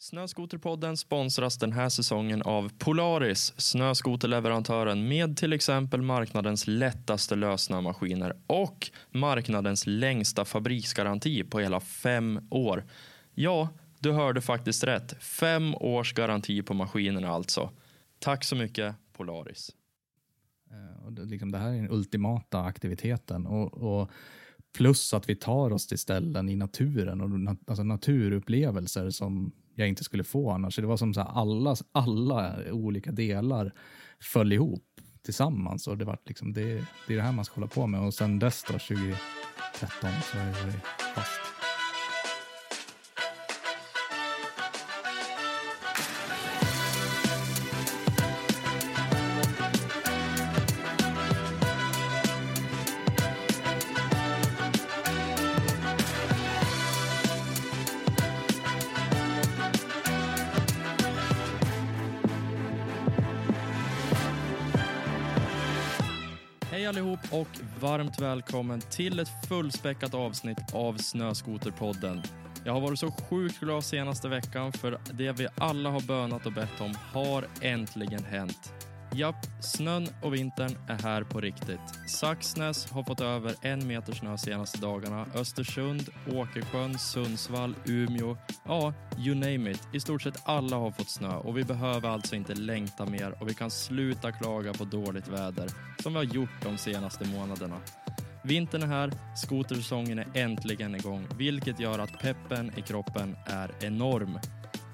Snöskoterpodden 0.00 0.96
sponsras 0.96 1.58
den 1.58 1.72
här 1.72 1.88
säsongen 1.88 2.42
av 2.42 2.72
Polaris, 2.78 3.54
snöskoterleverantören 3.56 5.08
med 5.08 5.36
till 5.36 5.52
exempel 5.52 6.02
marknadens 6.02 6.66
lättaste 6.66 7.36
lösnömaskiner 7.36 8.36
och 8.46 8.90
marknadens 9.10 9.86
längsta 9.86 10.44
fabriksgaranti 10.44 11.44
på 11.44 11.60
hela 11.60 11.80
fem 11.80 12.40
år. 12.50 12.84
Ja, 13.34 13.68
du 13.98 14.12
hörde 14.12 14.40
faktiskt 14.40 14.84
rätt. 14.84 15.22
Fem 15.22 15.74
års 15.74 16.12
garanti 16.12 16.62
på 16.62 16.74
maskinerna 16.74 17.28
alltså. 17.28 17.70
Tack 18.18 18.44
så 18.44 18.56
mycket 18.56 18.94
Polaris. 19.12 19.70
Eh, 20.70 21.06
och 21.06 21.12
det, 21.12 21.24
liksom, 21.24 21.52
det 21.52 21.58
här 21.58 21.68
är 21.68 21.76
den 21.76 21.90
ultimata 21.90 22.60
aktiviteten. 22.60 23.46
Och, 23.46 23.74
och, 23.74 24.10
plus 24.72 25.14
att 25.14 25.28
vi 25.28 25.36
tar 25.36 25.72
oss 25.72 25.86
till 25.86 25.98
ställen 25.98 26.48
i 26.48 26.56
naturen 26.56 27.20
och 27.20 27.56
alltså 27.66 27.82
naturupplevelser 27.82 29.10
som 29.10 29.52
jag 29.78 29.88
inte 29.88 30.04
skulle 30.04 30.24
få 30.24 30.50
annars. 30.50 30.74
Så 30.74 30.80
det 30.80 30.86
var 30.86 30.96
som 30.96 31.14
så 31.14 31.20
alla, 31.20 31.76
alla 31.92 32.56
olika 32.72 33.12
delar 33.12 33.72
föll 34.20 34.52
ihop 34.52 34.84
tillsammans 35.22 35.86
och 35.86 35.98
det 35.98 36.04
var 36.04 36.18
liksom 36.26 36.52
det, 36.52 36.84
det 37.06 37.12
är 37.12 37.16
det 37.16 37.22
här 37.22 37.32
man 37.32 37.44
ska 37.44 37.54
hålla 37.54 37.66
på 37.66 37.86
med 37.86 38.00
och 38.00 38.14
sen 38.14 38.38
dess 38.38 38.64
då 38.68 38.72
2013 38.72 39.18
så 40.00 40.38
har 40.38 40.46
jag 40.46 40.52
varit 40.52 40.84
fast. 41.14 41.47
Varmt 67.88 68.20
välkommen 68.20 68.80
till 68.80 69.18
ett 69.18 69.48
fullspäckat 69.48 70.14
avsnitt 70.14 70.58
av 70.74 70.96
Snöskoterpodden. 70.96 72.22
Jag 72.64 72.72
har 72.72 72.80
varit 72.80 72.98
så 72.98 73.10
sjukt 73.10 73.60
glad 73.60 73.84
senaste 73.84 74.28
veckan 74.28 74.72
för 74.72 74.98
det 75.12 75.32
vi 75.32 75.48
alla 75.58 75.90
har 75.90 76.00
bönat 76.00 76.46
och 76.46 76.52
bett 76.52 76.80
om 76.80 76.94
har 77.12 77.44
äntligen 77.60 78.24
hänt. 78.24 78.72
Japp, 79.12 79.46
snön 79.60 80.08
och 80.22 80.34
vintern 80.34 80.76
är 80.88 81.02
här 81.02 81.22
på 81.22 81.40
riktigt. 81.40 81.80
Saxnäs 82.08 82.90
har 82.90 83.02
fått 83.02 83.20
över 83.20 83.54
en 83.62 83.86
meter 83.86 84.12
snö 84.12 84.38
senaste 84.38 84.78
dagarna. 84.78 85.26
Östersund, 85.34 86.08
Åkersjön, 86.32 86.98
Sundsvall, 86.98 87.74
Umeå. 87.84 88.36
Ja, 88.64 88.92
you 89.18 89.34
name 89.34 89.70
it. 89.70 89.88
I 89.92 90.00
stort 90.00 90.22
sett 90.22 90.42
alla 90.44 90.76
har 90.76 90.90
fått 90.90 91.10
snö 91.10 91.36
och 91.36 91.58
vi 91.58 91.64
behöver 91.64 92.08
alltså 92.08 92.36
inte 92.36 92.54
längta 92.54 93.06
mer 93.06 93.42
och 93.42 93.48
vi 93.48 93.54
kan 93.54 93.70
sluta 93.70 94.32
klaga 94.32 94.72
på 94.72 94.84
dåligt 94.84 95.28
väder 95.28 95.68
som 96.02 96.12
vi 96.12 96.18
har 96.18 96.24
gjort 96.24 96.62
de 96.62 96.78
senaste 96.78 97.24
månaderna. 97.24 97.76
Vintern 98.44 98.82
är 98.82 98.86
här, 98.86 99.12
skotersäsongen 99.36 100.18
är 100.18 100.26
äntligen 100.34 100.94
igång, 100.94 101.26
vilket 101.38 101.80
gör 101.80 101.98
att 101.98 102.18
peppen 102.18 102.72
i 102.78 102.82
kroppen 102.82 103.36
är 103.46 103.70
enorm. 103.80 104.38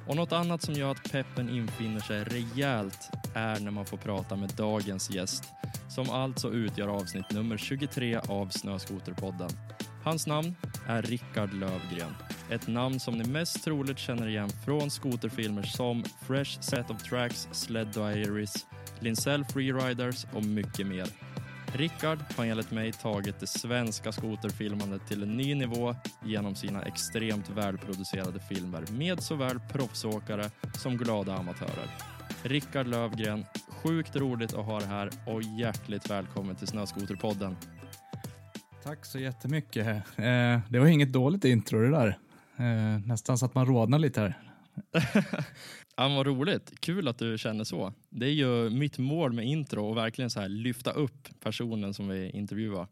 Och 0.07 0.17
något 0.17 0.33
annat 0.33 0.63
som 0.63 0.75
gör 0.75 0.91
att 0.91 1.13
peppen 1.13 1.49
infinner 1.49 2.01
sig 2.01 2.25
rejält 2.25 3.11
är 3.35 3.61
när 3.61 3.71
man 3.71 3.87
får 3.87 3.97
prata 3.97 4.37
med 4.37 4.51
dagens 4.57 5.11
gäst, 5.11 5.45
som 5.89 6.11
alltså 6.11 6.53
utgör 6.53 6.89
avsnitt 6.89 7.31
nummer 7.31 7.57
23 7.57 8.17
av 8.17 8.49
Snöskoterpodden. 8.49 9.51
Hans 10.05 10.27
namn 10.27 10.55
är 10.87 11.03
Rickard 11.03 11.55
Lövgren. 11.55 12.15
Ett 12.51 12.67
namn 12.67 13.01
som 13.01 13.19
ni 13.19 13.25
mest 13.25 13.65
troligt 13.65 13.99
känner 13.99 14.29
igen 14.29 14.51
från 14.65 14.91
skoterfilmer 14.91 15.63
som 15.63 16.05
Fresh 16.27 16.61
Set 16.61 16.91
of 16.91 17.03
Tracks, 17.03 17.49
Sled 17.53 17.87
Diaries, 17.87 18.67
Linsell 19.01 19.45
Freeriders 19.45 20.27
och 20.33 20.45
mycket 20.45 20.87
mer. 20.87 21.07
Rickard 21.77 22.19
har 22.37 22.45
enligt 22.45 22.71
mig 22.71 22.93
tagit 22.93 23.41
det 23.41 23.47
svenska 23.47 24.13
skoterfilmandet 24.13 25.07
till 25.07 25.23
en 25.23 25.37
ny 25.37 25.55
nivå 25.55 25.95
genom 26.25 26.55
sina 26.55 26.83
extremt 26.83 27.51
välproducerade 27.51 28.41
filmer 28.41 28.85
med 28.93 29.23
såväl 29.23 29.61
proffsåkare 29.73 30.51
som 30.73 30.97
glada 30.97 31.35
amatörer. 31.35 31.91
Rickard 32.43 32.87
Lövgren, 32.87 33.45
sjukt 33.69 34.17
roligt 34.17 34.55
att 34.55 34.65
ha 34.65 34.79
dig 34.79 34.89
här 34.89 35.11
och 35.27 35.43
hjärtligt 35.43 36.11
välkommen 36.11 36.57
till 36.57 36.67
Snöskoterpodden. 36.67 37.57
Tack 38.85 39.05
så 39.05 39.19
jättemycket. 39.19 39.87
Eh, 40.17 40.61
det 40.69 40.79
var 40.79 40.87
inget 40.87 41.13
dåligt 41.13 41.45
intro 41.45 41.81
det 41.81 41.91
där. 41.91 42.19
Eh, 42.57 43.07
nästan 43.07 43.39
så 43.39 43.47
att 43.47 43.55
man 43.55 43.67
rodnar 43.67 43.99
lite 43.99 44.21
här. 44.21 44.39
ja, 45.97 46.09
vad 46.09 46.27
roligt. 46.27 46.81
Kul 46.81 47.09
att 47.09 47.19
du 47.19 47.39
känner 47.39 47.65
så. 47.65 47.93
Det 48.11 48.27
är 48.27 48.31
ju 48.31 48.71
mitt 48.71 48.99
mål 48.99 49.33
med 49.33 49.47
intro 49.47 49.87
och 49.87 49.97
verkligen 49.97 50.31
så 50.31 50.41
här 50.41 50.49
lyfta 50.49 50.91
upp 50.91 51.29
personen 51.41 51.95
som 51.95 52.09
vi 52.09 52.31
intervjuar. 52.31 52.87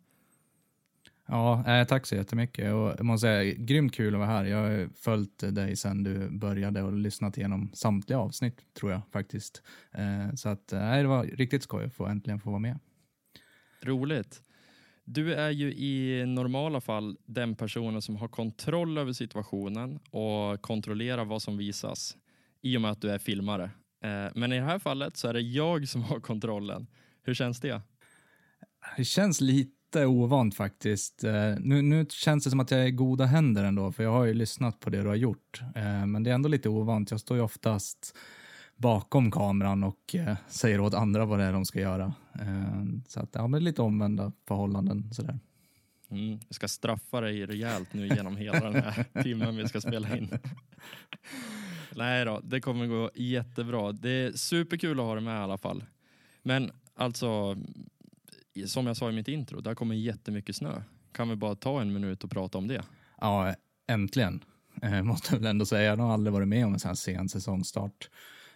Ja, 1.26 1.64
eh, 1.66 1.86
tack 1.86 2.06
så 2.06 2.14
jättemycket. 2.14 2.72
Och 2.72 2.94
jag 2.98 3.04
måste 3.04 3.24
säga, 3.24 3.54
grymt 3.54 3.94
kul 3.94 4.14
att 4.14 4.18
vara 4.18 4.30
här. 4.30 4.44
Jag 4.44 4.58
har 4.58 4.88
följt 4.94 5.38
dig 5.54 5.76
sedan 5.76 6.02
du 6.02 6.30
började 6.30 6.82
och 6.82 6.92
lyssnat 6.92 7.38
igenom 7.38 7.70
samtliga 7.74 8.18
avsnitt, 8.18 8.60
tror 8.74 8.92
jag 8.92 9.00
faktiskt. 9.12 9.62
Eh, 9.92 10.34
så 10.34 10.48
att, 10.48 10.72
eh, 10.72 10.92
det 10.92 11.06
var 11.06 11.24
riktigt 11.24 11.62
skoj 11.62 11.84
att 11.84 11.94
få 11.94 12.06
äntligen 12.06 12.40
få 12.40 12.50
vara 12.50 12.60
med. 12.60 12.78
Roligt. 13.82 14.42
Du 15.04 15.34
är 15.34 15.50
ju 15.50 15.72
i 15.74 16.26
normala 16.26 16.80
fall 16.80 17.16
den 17.26 17.54
personen 17.54 18.02
som 18.02 18.16
har 18.16 18.28
kontroll 18.28 18.98
över 18.98 19.12
situationen 19.12 19.98
och 20.10 20.62
kontrollerar 20.62 21.24
vad 21.24 21.42
som 21.42 21.56
visas 21.56 22.16
i 22.62 22.76
och 22.76 22.80
med 22.80 22.90
att 22.90 23.00
du 23.00 23.10
är 23.10 23.18
filmare. 23.18 23.70
Eh, 24.04 24.28
men 24.34 24.52
i 24.52 24.58
det 24.58 24.64
här 24.64 24.78
fallet 24.78 25.16
så 25.16 25.28
är 25.28 25.32
det 25.32 25.40
jag 25.40 25.88
som 25.88 26.02
har 26.02 26.20
kontrollen. 26.20 26.86
Hur 27.22 27.34
känns 27.34 27.60
det? 27.60 27.80
Det 28.96 29.04
känns 29.04 29.40
lite 29.40 30.06
ovant 30.06 30.54
faktiskt. 30.54 31.24
Eh, 31.24 31.54
nu, 31.58 31.82
nu 31.82 32.06
känns 32.08 32.44
det 32.44 32.50
som 32.50 32.60
att 32.60 32.70
jag 32.70 32.80
är 32.80 32.86
i 32.86 32.90
goda 32.90 33.24
händer 33.24 33.64
ändå, 33.64 33.92
för 33.92 34.02
jag 34.02 34.12
har 34.12 34.24
ju 34.24 34.34
lyssnat 34.34 34.80
på 34.80 34.90
det 34.90 35.02
du 35.02 35.08
har 35.08 35.14
gjort. 35.14 35.62
Eh, 35.74 36.06
men 36.06 36.22
det 36.22 36.30
är 36.30 36.34
ändå 36.34 36.48
lite 36.48 36.68
ovant. 36.68 37.10
Jag 37.10 37.20
står 37.20 37.36
ju 37.36 37.42
oftast 37.42 38.16
bakom 38.76 39.30
kameran 39.30 39.84
och 39.84 40.16
säger 40.48 40.80
åt 40.80 40.94
andra 40.94 41.24
vad 41.24 41.38
det 41.38 41.44
är 41.44 41.52
de 41.52 41.64
ska 41.64 41.80
göra. 41.80 42.14
Så 43.08 43.20
att, 43.20 43.30
ja, 43.32 43.46
men 43.46 43.64
lite 43.64 43.82
omvända 43.82 44.32
förhållanden 44.48 45.12
sådär. 45.12 45.38
Mm, 46.10 46.40
jag 46.48 46.54
ska 46.54 46.68
straffa 46.68 47.20
dig 47.20 47.46
rejält 47.46 47.92
nu 47.92 48.06
genom 48.06 48.36
hela 48.36 48.70
den 48.70 48.82
här 48.82 49.04
timmen 49.22 49.56
vi 49.56 49.68
ska 49.68 49.80
spela 49.80 50.16
in. 50.16 50.28
Nej 51.96 52.24
då, 52.24 52.40
det 52.44 52.60
kommer 52.60 52.86
gå 52.86 53.10
jättebra. 53.14 53.92
Det 53.92 54.10
är 54.10 54.32
superkul 54.32 55.00
att 55.00 55.06
ha 55.06 55.14
dig 55.14 55.24
med 55.24 55.36
i 55.40 55.42
alla 55.42 55.58
fall. 55.58 55.84
Men 56.42 56.70
alltså, 56.94 57.56
som 58.66 58.86
jag 58.86 58.96
sa 58.96 59.10
i 59.10 59.12
mitt 59.12 59.28
intro, 59.28 59.60
där 59.60 59.74
kommer 59.74 59.94
jättemycket 59.94 60.56
snö. 60.56 60.82
Kan 61.12 61.28
vi 61.28 61.36
bara 61.36 61.54
ta 61.54 61.80
en 61.80 61.92
minut 61.92 62.24
och 62.24 62.30
prata 62.30 62.58
om 62.58 62.68
det? 62.68 62.82
Ja, 63.20 63.54
äntligen. 63.86 64.44
Eh, 64.82 65.02
måste 65.02 65.34
jag 65.34 65.40
väl 65.40 65.50
ändå 65.50 65.66
säga. 65.66 65.82
Jag 65.82 65.96
har 65.96 66.12
aldrig 66.12 66.32
varit 66.32 66.48
med 66.48 66.66
om 66.66 66.72
en 66.72 66.80
sån 66.80 66.88
här 66.88 66.94
sen 66.94 67.28
säsongstart. 67.28 68.10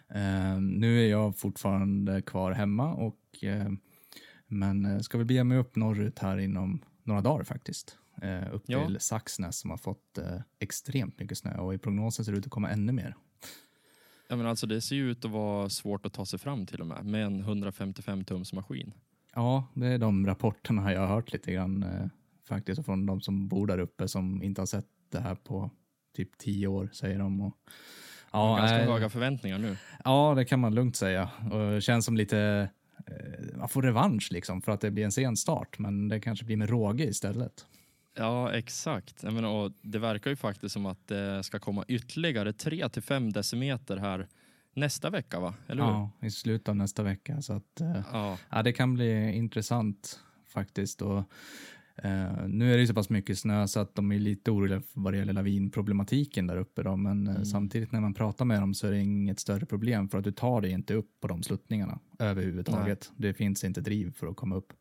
Eh, 0.09 0.59
nu 0.59 1.03
är 1.03 1.09
jag 1.09 1.37
fortfarande 1.37 2.21
kvar 2.21 2.51
hemma, 2.51 2.93
och, 2.93 3.43
eh, 3.43 3.69
men 4.47 4.85
eh, 4.85 4.99
ska 4.99 5.17
väl 5.17 5.27
bege 5.27 5.43
mig 5.43 5.57
upp 5.57 5.75
norrut 5.75 6.19
här 6.19 6.37
inom 6.37 6.81
några 7.03 7.21
dagar 7.21 7.43
faktiskt. 7.43 7.97
Eh, 8.21 8.53
upp 8.53 8.63
ja. 8.65 8.87
till 8.87 8.99
Saxnäs 8.99 9.59
som 9.59 9.69
har 9.69 9.77
fått 9.77 10.17
eh, 10.17 10.39
extremt 10.59 11.19
mycket 11.19 11.37
snö 11.37 11.57
och 11.57 11.73
i 11.73 11.77
prognosen 11.77 12.25
ser 12.25 12.31
det 12.31 12.37
ut 12.37 12.45
att 12.45 12.51
komma 12.51 12.69
ännu 12.69 12.91
mer. 12.91 13.15
Ja, 14.29 14.35
men 14.35 14.45
alltså 14.45 14.67
det 14.67 14.81
ser 14.81 14.95
ju 14.95 15.11
ut 15.11 15.25
att 15.25 15.31
vara 15.31 15.69
svårt 15.69 16.05
att 16.05 16.13
ta 16.13 16.25
sig 16.25 16.39
fram 16.39 16.65
till 16.65 16.81
och 16.81 16.87
med 16.87 17.05
med 17.05 17.25
en 17.25 17.39
155 17.39 18.23
tums 18.23 18.53
maskin. 18.53 18.93
Ja, 19.35 19.67
det 19.73 19.87
är 19.87 19.97
de 19.97 20.27
rapporterna 20.27 20.93
jag 20.93 21.01
har 21.01 21.07
hört 21.07 21.33
lite 21.33 21.51
grann 21.51 21.83
eh, 21.83 22.07
faktiskt 22.47 22.85
från 22.85 23.05
de 23.05 23.21
som 23.21 23.47
bor 23.47 23.67
där 23.67 23.79
uppe 23.79 24.07
som 24.07 24.43
inte 24.43 24.61
har 24.61 24.65
sett 24.65 24.85
det 25.11 25.19
här 25.19 25.35
på 25.35 25.71
typ 26.15 26.37
tio 26.37 26.67
år 26.67 26.89
säger 26.93 27.19
de. 27.19 27.41
Och, 27.41 27.53
ja, 28.31 28.57
ganska 28.57 28.79
äh, 28.79 28.91
höga 28.91 29.09
förväntningar 29.09 29.57
nu. 29.57 29.77
Ja, 30.03 30.33
det 30.35 30.45
kan 30.45 30.59
man 30.59 30.75
lugnt 30.75 30.95
säga. 30.95 31.29
Och 31.51 31.71
det 31.71 31.81
känns 31.81 32.05
som 32.05 32.17
lite, 32.17 32.69
eh, 33.07 33.57
man 33.57 33.69
får 33.69 33.81
revansch 33.81 34.27
liksom 34.31 34.61
för 34.61 34.71
att 34.71 34.81
det 34.81 34.91
blir 34.91 35.05
en 35.05 35.11
sen 35.11 35.37
start, 35.37 35.79
men 35.79 36.07
det 36.07 36.19
kanske 36.19 36.45
blir 36.45 36.57
med 36.57 36.69
råge 36.69 37.03
istället. 37.03 37.65
Ja, 38.17 38.53
exakt. 38.53 39.23
Jag 39.23 39.33
menar, 39.33 39.49
och 39.49 39.71
det 39.81 39.99
verkar 39.99 40.29
ju 40.29 40.35
faktiskt 40.35 40.73
som 40.73 40.85
att 40.85 41.07
det 41.07 41.43
ska 41.43 41.59
komma 41.59 41.85
ytterligare 41.87 42.53
3 42.53 42.89
till 42.89 43.01
5 43.01 43.33
decimeter 43.33 43.97
här 43.97 44.27
nästa 44.73 45.09
vecka, 45.09 45.39
va? 45.39 45.53
Eller 45.67 45.83
hur? 45.83 45.91
Ja, 45.91 46.11
i 46.21 46.31
slutet 46.31 46.69
av 46.69 46.75
nästa 46.75 47.03
vecka. 47.03 47.41
Så 47.41 47.53
att, 47.53 47.81
eh, 47.81 48.01
ja. 48.13 48.37
ja. 48.49 48.63
det 48.63 48.73
kan 48.73 48.93
bli 48.93 49.35
intressant 49.35 50.19
faktiskt. 50.47 51.01
Och, 51.01 51.23
Uh, 52.05 52.47
nu 52.47 52.73
är 52.73 52.77
det 52.77 52.87
så 52.87 52.93
pass 52.93 53.09
mycket 53.09 53.39
snö 53.39 53.67
så 53.67 53.79
att 53.79 53.95
de 53.95 54.11
är 54.11 54.19
lite 54.19 54.51
oroliga 54.51 54.81
vad 54.93 55.13
det 55.13 55.17
gäller 55.17 55.33
lavinproblematiken 55.33 56.47
där 56.47 56.57
uppe. 56.57 56.83
Då, 56.83 56.95
men 56.95 57.27
mm. 57.27 57.45
samtidigt 57.45 57.91
när 57.91 58.01
man 58.01 58.13
pratar 58.13 58.45
med 58.45 58.61
dem 58.61 58.73
så 58.73 58.87
är 58.87 58.91
det 58.91 58.99
inget 58.99 59.39
större 59.39 59.65
problem 59.65 60.09
för 60.09 60.17
att 60.17 60.23
du 60.23 60.31
tar 60.31 60.61
dig 60.61 60.71
inte 60.71 60.93
upp 60.93 61.09
på 61.21 61.27
de 61.27 61.43
sluttningarna 61.43 61.99
överhuvudtaget. 62.19 63.11
Nej. 63.15 63.27
Det 63.27 63.33
finns 63.33 63.63
inte 63.63 63.81
driv 63.81 64.11
för 64.11 64.27
att 64.27 64.35
komma 64.35 64.55
upp. 64.55 64.73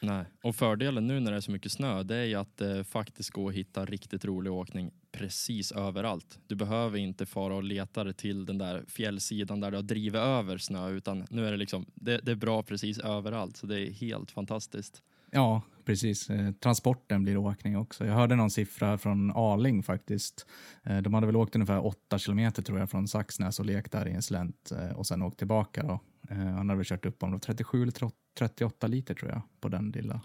Nej, 0.00 0.24
och 0.42 0.56
fördelen 0.56 1.06
nu 1.06 1.20
när 1.20 1.30
det 1.30 1.36
är 1.36 1.40
så 1.40 1.50
mycket 1.50 1.72
snö 1.72 2.02
det 2.02 2.16
är 2.16 2.24
ju 2.24 2.34
att 2.34 2.56
det 2.56 2.84
faktiskt 2.84 3.30
går 3.30 3.48
att 3.48 3.54
hitta 3.54 3.84
riktigt 3.84 4.24
rolig 4.24 4.52
åkning 4.52 4.90
precis 5.12 5.72
överallt. 5.72 6.38
Du 6.46 6.54
behöver 6.54 6.98
inte 6.98 7.26
fara 7.26 7.54
och 7.54 7.62
leta 7.62 8.04
dig 8.04 8.14
till 8.14 8.46
den 8.46 8.58
där 8.58 8.84
fjällsidan 8.88 9.60
där 9.60 9.70
du 9.70 9.76
har 9.76 9.82
drivit 9.82 10.20
över 10.20 10.58
snö 10.58 10.90
utan 10.90 11.26
nu 11.30 11.46
är 11.46 11.50
det 11.50 11.56
liksom, 11.56 11.86
det, 11.94 12.18
det 12.18 12.30
är 12.30 12.36
bra 12.36 12.62
precis 12.62 12.98
överallt 12.98 13.56
så 13.56 13.66
det 13.66 13.80
är 13.80 13.90
helt 13.90 14.30
fantastiskt. 14.30 15.02
Ja, 15.30 15.62
precis. 15.84 16.30
Eh, 16.30 16.52
transporten 16.52 17.22
blir 17.22 17.36
åkning 17.36 17.76
också. 17.76 18.06
Jag 18.06 18.14
hörde 18.14 18.36
någon 18.36 18.50
siffra 18.50 18.98
från 18.98 19.32
Arling 19.34 19.82
faktiskt. 19.82 20.46
Eh, 20.84 20.98
de 20.98 21.14
hade 21.14 21.26
väl 21.26 21.36
åkt 21.36 21.54
ungefär 21.54 21.86
8 21.86 22.18
kilometer 22.18 22.62
tror 22.62 22.78
jag 22.78 22.90
från 22.90 23.08
Saxnäs 23.08 23.58
och 23.58 23.66
lekt 23.66 23.92
där 23.92 24.08
i 24.08 24.12
en 24.12 24.22
slänt 24.22 24.72
eh, 24.72 24.96
och 24.96 25.06
sen 25.06 25.22
åkt 25.22 25.38
tillbaka. 25.38 25.82
Då. 25.82 26.00
Han 26.28 26.68
hade 26.68 26.74
väl 26.74 26.84
kört 26.84 27.06
upp 27.06 27.22
om 27.22 27.40
37 27.40 27.82
eller 27.82 27.92
38 28.38 28.86
liter 28.86 29.14
tror 29.14 29.30
jag 29.30 29.42
på 29.60 29.68
den 29.68 29.90
lilla. 29.90 30.20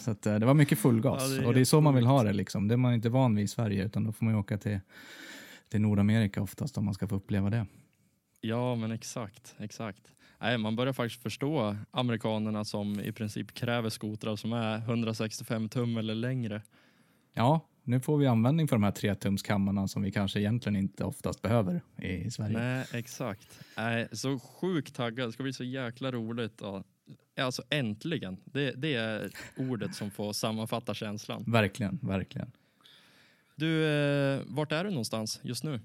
Så 0.00 0.10
att, 0.10 0.22
det 0.22 0.46
var 0.46 0.54
mycket 0.54 0.78
full 0.78 1.00
gas 1.00 1.22
Ja, 1.30 1.40
det 1.40 1.46
och 1.46 1.54
det 1.54 1.60
är 1.60 1.64
så 1.64 1.80
man 1.80 1.94
vill 1.94 2.06
ha 2.06 2.22
det. 2.22 2.32
Liksom. 2.32 2.68
Det 2.68 2.74
är 2.74 2.76
man 2.76 2.94
inte 2.94 3.08
van 3.08 3.34
vid 3.34 3.44
i 3.44 3.48
Sverige 3.48 3.84
utan 3.84 4.04
då 4.04 4.12
får 4.12 4.24
man 4.24 4.34
åka 4.34 4.58
till, 4.58 4.80
till 5.68 5.80
Nordamerika 5.80 6.42
oftast 6.42 6.78
om 6.78 6.84
man 6.84 6.94
ska 6.94 7.08
få 7.08 7.16
uppleva 7.16 7.50
det. 7.50 7.66
Ja, 8.40 8.74
men 8.74 8.92
exakt, 8.92 9.54
exakt. 9.58 10.14
Nej, 10.40 10.58
man 10.58 10.76
börjar 10.76 10.92
faktiskt 10.92 11.22
förstå 11.22 11.76
amerikanerna 11.90 12.64
som 12.64 13.00
i 13.00 13.12
princip 13.12 13.54
kräver 13.54 13.90
skotrar 13.90 14.36
som 14.36 14.52
är 14.52 14.78
165 14.78 15.68
tum 15.68 15.96
eller 15.96 16.14
längre. 16.14 16.62
Ja, 17.34 17.68
nu 17.84 18.00
får 18.00 18.18
vi 18.18 18.26
användning 18.26 18.68
för 18.68 18.76
de 18.76 18.82
här 18.82 18.90
tretumskammarna 18.90 19.88
som 19.88 20.02
vi 20.02 20.12
kanske 20.12 20.40
egentligen 20.40 20.76
inte 20.76 21.04
oftast 21.04 21.42
behöver 21.42 21.82
i, 21.96 22.30
Sverige. 22.30 22.58
Nej, 22.58 22.86
exakt. 22.92 23.60
Nej, 23.76 24.08
så 24.12 24.38
sjukt 24.38 24.94
taggad. 24.94 25.28
Det 25.28 25.32
ska 25.32 25.42
bli 25.42 25.52
så 25.52 25.64
jäkla 25.64 26.12
roligt. 26.12 26.62
Alltså 27.40 27.62
äntligen. 27.70 28.36
Det, 28.44 28.70
det 28.70 28.94
är 28.94 29.30
ordet 29.56 29.94
som 29.94 30.10
får 30.10 30.32
sammanfatta 30.32 30.94
känslan. 30.94 31.44
Verkligen, 31.46 31.98
verkligen. 32.02 32.52
Du, 33.56 33.86
eh, 33.86 34.40
vart 34.46 34.72
är 34.72 34.84
du 34.84 34.90
någonstans 34.90 35.40
just 35.42 35.64
nu? 35.64 35.80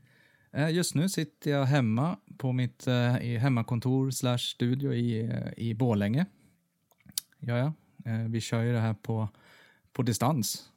Eh, 0.54 0.70
Just 0.70 0.96
nu 0.96 1.10
sitter 1.10 1.52
jag 1.52 1.66
hemma 1.66 2.18
på 2.38 2.52
mitt 2.52 2.88
eh, 2.88 3.14
hemmakontor 3.14 4.12
slash 4.12 4.38
studio 4.38 4.94
i, 4.94 5.22
eh, 5.22 5.54
i 5.58 5.74
Borlänge. 5.74 6.26
Ja, 7.40 7.58
ja. 7.58 7.74
Vi 8.30 8.42
kör 8.42 8.62
ju 8.62 8.74
det 8.74 8.80
här 8.80 8.94
på, 8.94 9.30
på 9.94 10.02
distans. 10.02 10.70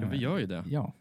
Ja, 0.00 0.08
vi 0.10 0.16
gör 0.16 0.38
ju 0.38 0.46
det. 0.46 0.64
Ja. 0.68 0.92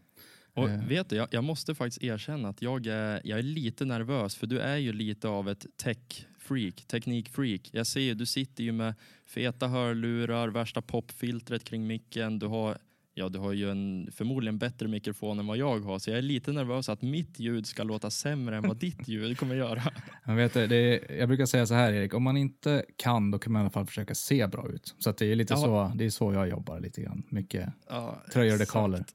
Och 0.53 0.69
vet 0.69 1.09
du, 1.09 1.15
jag, 1.15 1.27
jag 1.31 1.43
måste 1.43 1.75
faktiskt 1.75 2.03
erkänna 2.03 2.49
att 2.49 2.61
jag 2.61 2.87
är, 2.87 3.21
jag 3.23 3.39
är 3.39 3.43
lite 3.43 3.85
nervös 3.85 4.35
för 4.35 4.47
du 4.47 4.59
är 4.59 4.77
ju 4.77 4.93
lite 4.93 5.27
av 5.27 5.49
ett 5.49 5.65
tech-freak, 5.77 6.85
teknik-freak. 6.87 7.69
Jag 7.71 7.87
ser 7.87 7.99
ju, 7.99 8.13
du 8.13 8.25
sitter 8.25 8.63
ju 8.63 8.71
med 8.71 8.93
feta 9.25 9.67
hörlurar, 9.67 10.47
värsta 10.47 10.81
popfiltret 10.81 11.63
kring 11.63 11.87
micken. 11.87 12.39
Du 12.39 12.47
har, 12.47 12.77
ja, 13.19 13.29
du 13.29 13.39
har 13.39 13.53
ju 13.53 13.71
en 13.71 14.09
förmodligen 14.11 14.57
bättre 14.57 14.87
mikrofon 14.87 15.39
än 15.39 15.47
vad 15.47 15.57
jag 15.57 15.79
har, 15.79 15.99
så 15.99 16.09
jag 16.09 16.17
är 16.17 16.21
lite 16.21 16.51
nervös 16.51 16.89
att 16.89 17.01
mitt 17.01 17.39
ljud 17.39 17.67
ska 17.67 17.83
låta 17.83 18.09
sämre 18.09 18.57
än 18.57 18.63
vad 18.67 18.77
ditt 18.79 19.07
ljud 19.07 19.37
kommer 19.37 19.55
göra. 19.55 19.83
Jag, 20.25 20.35
vet, 20.35 20.53
det, 20.53 20.67
det 20.67 20.75
är, 20.75 21.15
jag 21.19 21.27
brukar 21.27 21.45
säga 21.45 21.65
så 21.65 21.73
här 21.73 21.93
Erik, 21.93 22.13
om 22.13 22.23
man 22.23 22.37
inte 22.37 22.85
kan 22.95 23.31
då 23.31 23.39
kan 23.39 23.53
man 23.53 23.59
i 23.59 23.63
alla 23.63 23.69
fall 23.69 23.85
försöka 23.85 24.15
se 24.15 24.47
bra 24.47 24.69
ut. 24.69 24.95
Så 24.99 25.09
att 25.09 25.17
det 25.17 25.25
är 25.25 25.35
lite 25.35 25.53
Ja. 25.53 25.57
så, 25.57 25.91
det 25.95 26.05
är 26.05 26.09
så 26.09 26.33
jag 26.33 26.49
jobbar 26.49 26.79
lite 26.79 27.01
grann. 27.01 27.23
Mycket 27.29 27.69
Ja, 27.89 28.23
tröjor 28.33 28.53
och 28.53 28.59
dekaler. 28.59 29.05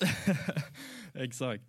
Exakt. 1.14 1.64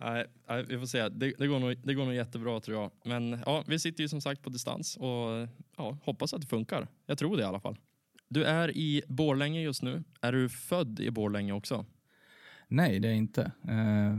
Nej, 0.00 0.26
nej, 0.48 0.64
vi 0.68 0.78
får 0.78 0.86
se. 0.86 1.08
Det, 1.08 1.32
det, 1.38 1.46
går 1.46 1.58
nog, 1.58 1.76
det 1.84 1.94
går 1.94 2.04
nog 2.04 2.14
jättebra 2.14 2.60
tror 2.60 2.80
jag. 2.80 2.90
Men 3.04 3.42
ja, 3.46 3.64
vi 3.66 3.78
sitter 3.78 4.02
ju 4.02 4.08
som 4.08 4.20
sagt 4.20 4.42
på 4.42 4.50
distans 4.50 4.96
och 4.96 5.48
ja, 5.76 5.98
hoppas 6.04 6.34
att 6.34 6.40
det 6.40 6.46
funkar. 6.46 6.88
Jag 7.06 7.18
tror 7.18 7.36
det 7.36 7.42
i 7.42 7.46
alla 7.46 7.60
fall. 7.60 7.76
Du 8.32 8.44
är 8.44 8.76
i 8.76 9.02
Borlänge 9.08 9.60
just 9.60 9.82
nu. 9.82 10.04
Är 10.20 10.32
du 10.32 10.48
född 10.48 11.00
i 11.00 11.10
Borlänge 11.10 11.52
också? 11.52 11.86
Nej, 12.68 13.00
det 13.00 13.08
är 13.08 13.10
jag 13.10 13.18
inte. 13.18 13.52
Eh, 13.68 14.18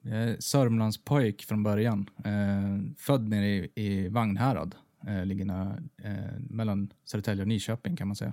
jag 0.00 0.22
är 0.22 0.36
Sörmlandspojk 0.40 1.44
från 1.44 1.62
början. 1.62 2.10
Eh, 2.24 2.94
född 2.96 3.28
nere 3.28 3.46
i, 3.46 3.70
i 3.74 4.08
Vagnhärad. 4.08 4.74
Eh, 5.06 5.26
ligger 5.26 5.44
nära, 5.44 5.82
eh, 6.02 6.38
mellan 6.38 6.92
Södertälje 7.04 7.42
och 7.42 7.48
Nyköping 7.48 7.96
kan 7.96 8.08
man 8.08 8.16
säga. 8.16 8.32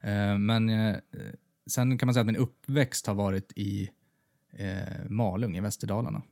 Eh, 0.00 0.38
men 0.38 0.68
eh, 0.68 0.96
sen 1.66 1.98
kan 1.98 2.06
man 2.06 2.14
säga 2.14 2.20
att 2.20 2.26
min 2.26 2.36
uppväxt 2.36 3.06
har 3.06 3.14
varit 3.14 3.52
i 3.56 3.90
eh, 4.52 5.08
Malung 5.08 5.56
i 5.56 5.60
Västerdalarna. 5.60 6.22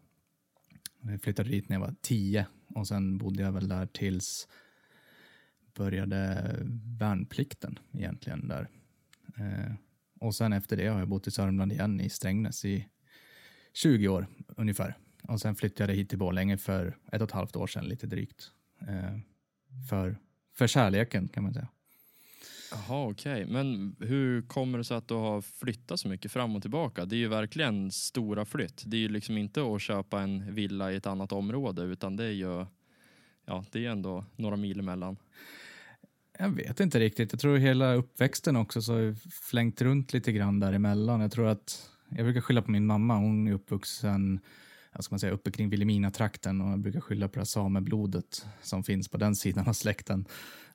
Jag 1.00 1.22
flyttade 1.22 1.48
dit 1.48 1.68
när 1.68 1.76
jag 1.76 1.80
var 1.80 1.94
tio 2.00 2.46
och 2.74 2.88
sen 2.88 3.18
bodde 3.18 3.42
jag 3.42 3.52
väl 3.52 3.68
där 3.68 3.86
tills 3.86 4.48
började 5.76 6.52
värnplikten 6.98 7.78
egentligen 7.92 8.48
där. 8.48 8.68
Eh, 9.36 9.72
och 10.20 10.34
sen 10.34 10.52
efter 10.52 10.76
det 10.76 10.86
har 10.86 10.98
jag 10.98 11.08
bott 11.08 11.26
i 11.26 11.30
Sörmland 11.30 11.72
igen 11.72 12.00
i 12.00 12.10
Strängnäs 12.10 12.64
i 12.64 12.86
20 13.72 14.08
år 14.08 14.26
ungefär. 14.56 14.96
Och 15.22 15.40
sen 15.40 15.54
flyttade 15.54 15.92
jag 15.92 15.96
hit 15.96 16.08
till 16.08 16.18
Borlänge 16.18 16.58
för 16.58 16.96
ett 17.12 17.22
och 17.22 17.28
ett 17.28 17.34
halvt 17.34 17.56
år 17.56 17.66
sedan, 17.66 17.84
lite 17.84 18.06
drygt. 18.06 18.50
Eh, 18.80 19.18
för, 19.90 20.16
för 20.54 20.66
kärleken 20.66 21.28
kan 21.28 21.42
man 21.42 21.54
säga. 21.54 21.68
Jaha, 22.70 23.08
okej. 23.10 23.46
Men 23.46 23.96
hur 24.00 24.42
kommer 24.42 24.78
det 24.78 24.84
sig 24.84 24.96
att 24.96 25.08
du 25.08 25.14
har 25.14 25.40
flyttat 25.42 26.00
så 26.00 26.08
mycket 26.08 26.32
fram 26.32 26.56
och 26.56 26.62
tillbaka? 26.62 27.04
Det 27.04 27.16
är 27.16 27.18
ju 27.18 27.28
verkligen 27.28 27.90
stora 27.90 28.44
flytt. 28.44 28.82
Det 28.86 28.96
är 28.96 29.00
ju 29.00 29.08
liksom 29.08 29.38
inte 29.38 29.74
att 29.74 29.82
köpa 29.82 30.20
en 30.20 30.54
villa 30.54 30.92
i 30.92 30.96
ett 30.96 31.06
annat 31.06 31.32
område 31.32 31.82
utan 31.82 32.16
det 32.16 32.24
är 32.24 32.30
ju 32.30 32.66
ja, 33.46 33.64
det 33.72 33.86
är 33.86 33.90
ändå 33.90 34.24
några 34.36 34.56
mil 34.56 34.80
emellan. 34.80 35.16
Jag 36.38 36.48
vet 36.48 36.80
inte 36.80 37.00
riktigt. 37.00 37.32
Jag 37.32 37.40
tror 37.40 37.56
hela 37.56 37.94
uppväxten 37.94 38.56
också 38.56 38.82
så 38.82 38.92
har 38.92 39.00
jag 39.00 39.16
flängt 39.50 39.82
runt 39.82 40.12
lite 40.12 40.32
grann 40.32 40.60
däremellan. 40.60 41.20
Jag 41.20 41.32
tror 41.32 41.46
att, 41.46 41.90
jag 42.08 42.24
brukar 42.24 42.40
skylla 42.40 42.62
på 42.62 42.70
min 42.70 42.86
mamma. 42.86 43.16
Hon 43.16 43.48
är 43.48 43.52
uppvuxen 43.52 44.40
jag 44.96 45.04
ska 45.04 45.12
man 45.12 45.20
säga, 45.20 45.32
uppe 45.32 45.50
kring 45.50 45.68
Vilhelmina-trakten 45.70 46.60
och 46.60 46.70
jag 46.70 46.78
brukar 46.78 47.00
skylla 47.00 47.28
på 47.28 47.32
det 47.34 47.40
här 47.40 47.44
sameblodet 47.44 48.46
som 48.62 48.84
finns 48.84 49.08
på 49.08 49.16
den 49.16 49.36
sidan 49.36 49.68
av 49.68 49.72
släkten. 49.72 50.24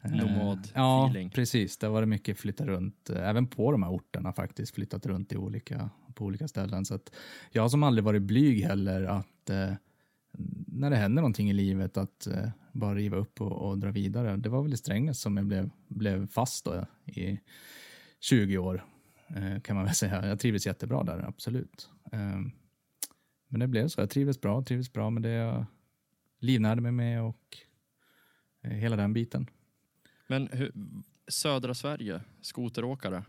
Eh, 0.01 0.11
Ja, 0.15 0.23
Nomad-feeling. 0.25 1.29
precis. 1.29 1.77
Det 1.77 1.87
har 1.87 1.93
varit 1.93 2.07
mycket 2.09 2.37
flytta 2.39 2.65
runt, 2.65 3.09
även 3.09 3.47
på 3.47 3.71
de 3.71 3.83
här 3.83 3.91
orterna 3.91 4.33
faktiskt, 4.33 4.75
flyttat 4.75 5.05
runt 5.05 5.31
i 5.33 5.37
olika, 5.37 5.89
på 6.13 6.25
olika 6.25 6.47
ställen. 6.47 6.85
Så 6.85 6.95
att 6.95 7.11
jag 7.51 7.61
har 7.61 7.69
som 7.69 7.83
aldrig 7.83 8.03
varit 8.03 8.21
blyg 8.21 8.63
heller 8.63 9.03
att 9.03 9.49
eh, 9.49 9.73
när 10.67 10.89
det 10.89 10.95
händer 10.95 11.21
någonting 11.21 11.49
i 11.49 11.53
livet 11.53 11.97
att 11.97 12.27
eh, 12.27 12.49
bara 12.71 12.95
riva 12.95 13.17
upp 13.17 13.41
och, 13.41 13.51
och 13.51 13.77
dra 13.77 13.91
vidare. 13.91 14.37
Det 14.37 14.49
var 14.49 14.63
väl 14.63 14.73
i 14.73 14.77
Strängnäs 14.77 15.19
som 15.19 15.37
jag 15.37 15.45
blev, 15.45 15.69
blev 15.87 16.27
fast 16.27 16.65
då 16.65 16.85
i 17.05 17.39
20 18.19 18.57
år 18.57 18.85
eh, 19.27 19.59
kan 19.61 19.75
man 19.75 19.85
väl 19.85 19.95
säga. 19.95 20.27
Jag 20.27 20.39
trivdes 20.39 20.65
jättebra 20.65 21.03
där, 21.03 21.25
absolut. 21.27 21.89
Eh, 22.11 22.39
men 23.47 23.59
det 23.59 23.67
blev 23.67 23.87
så. 23.87 24.01
Jag 24.01 24.09
trivdes 24.09 24.41
bra, 24.41 24.63
trivdes 24.63 24.93
bra 24.93 25.09
med 25.09 25.23
det 25.23 25.29
jag 25.29 25.65
livnärde 26.39 26.81
mig 26.81 26.91
med 26.91 27.23
och 27.23 27.57
eh, 28.61 28.71
hela 28.71 28.95
den 28.95 29.13
biten. 29.13 29.49
Men 30.27 30.47
hur, 30.47 30.71
södra 31.27 31.73
Sverige, 31.73 32.21
skoteråkare. 32.41 33.23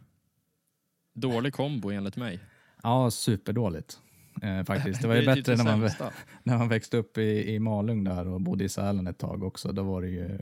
Dålig 1.14 1.52
kombo 1.54 1.90
enligt 1.90 2.16
mig. 2.16 2.40
Ja, 2.82 3.10
superdåligt. 3.10 4.00
Eh, 4.42 4.64
faktiskt. 4.64 5.02
Det 5.02 5.08
var 5.08 5.14
ju 5.14 5.20
är 5.28 5.34
typ 5.34 5.44
bättre 5.44 5.56
det 5.56 5.64
när 5.64 5.76
man, 5.76 5.90
när 6.42 6.58
man 6.58 6.68
växte 6.68 6.96
upp 6.96 7.18
i, 7.18 7.54
i 7.54 7.58
Malung 7.58 8.04
där 8.04 8.28
och 8.28 8.40
bodde 8.40 8.64
i 8.64 8.68
Sälen 8.68 9.06
ett 9.06 9.18
tag 9.18 9.42
också. 9.42 9.72
Då 9.72 9.82
var 9.82 10.02
det 10.02 10.08
ju 10.08 10.38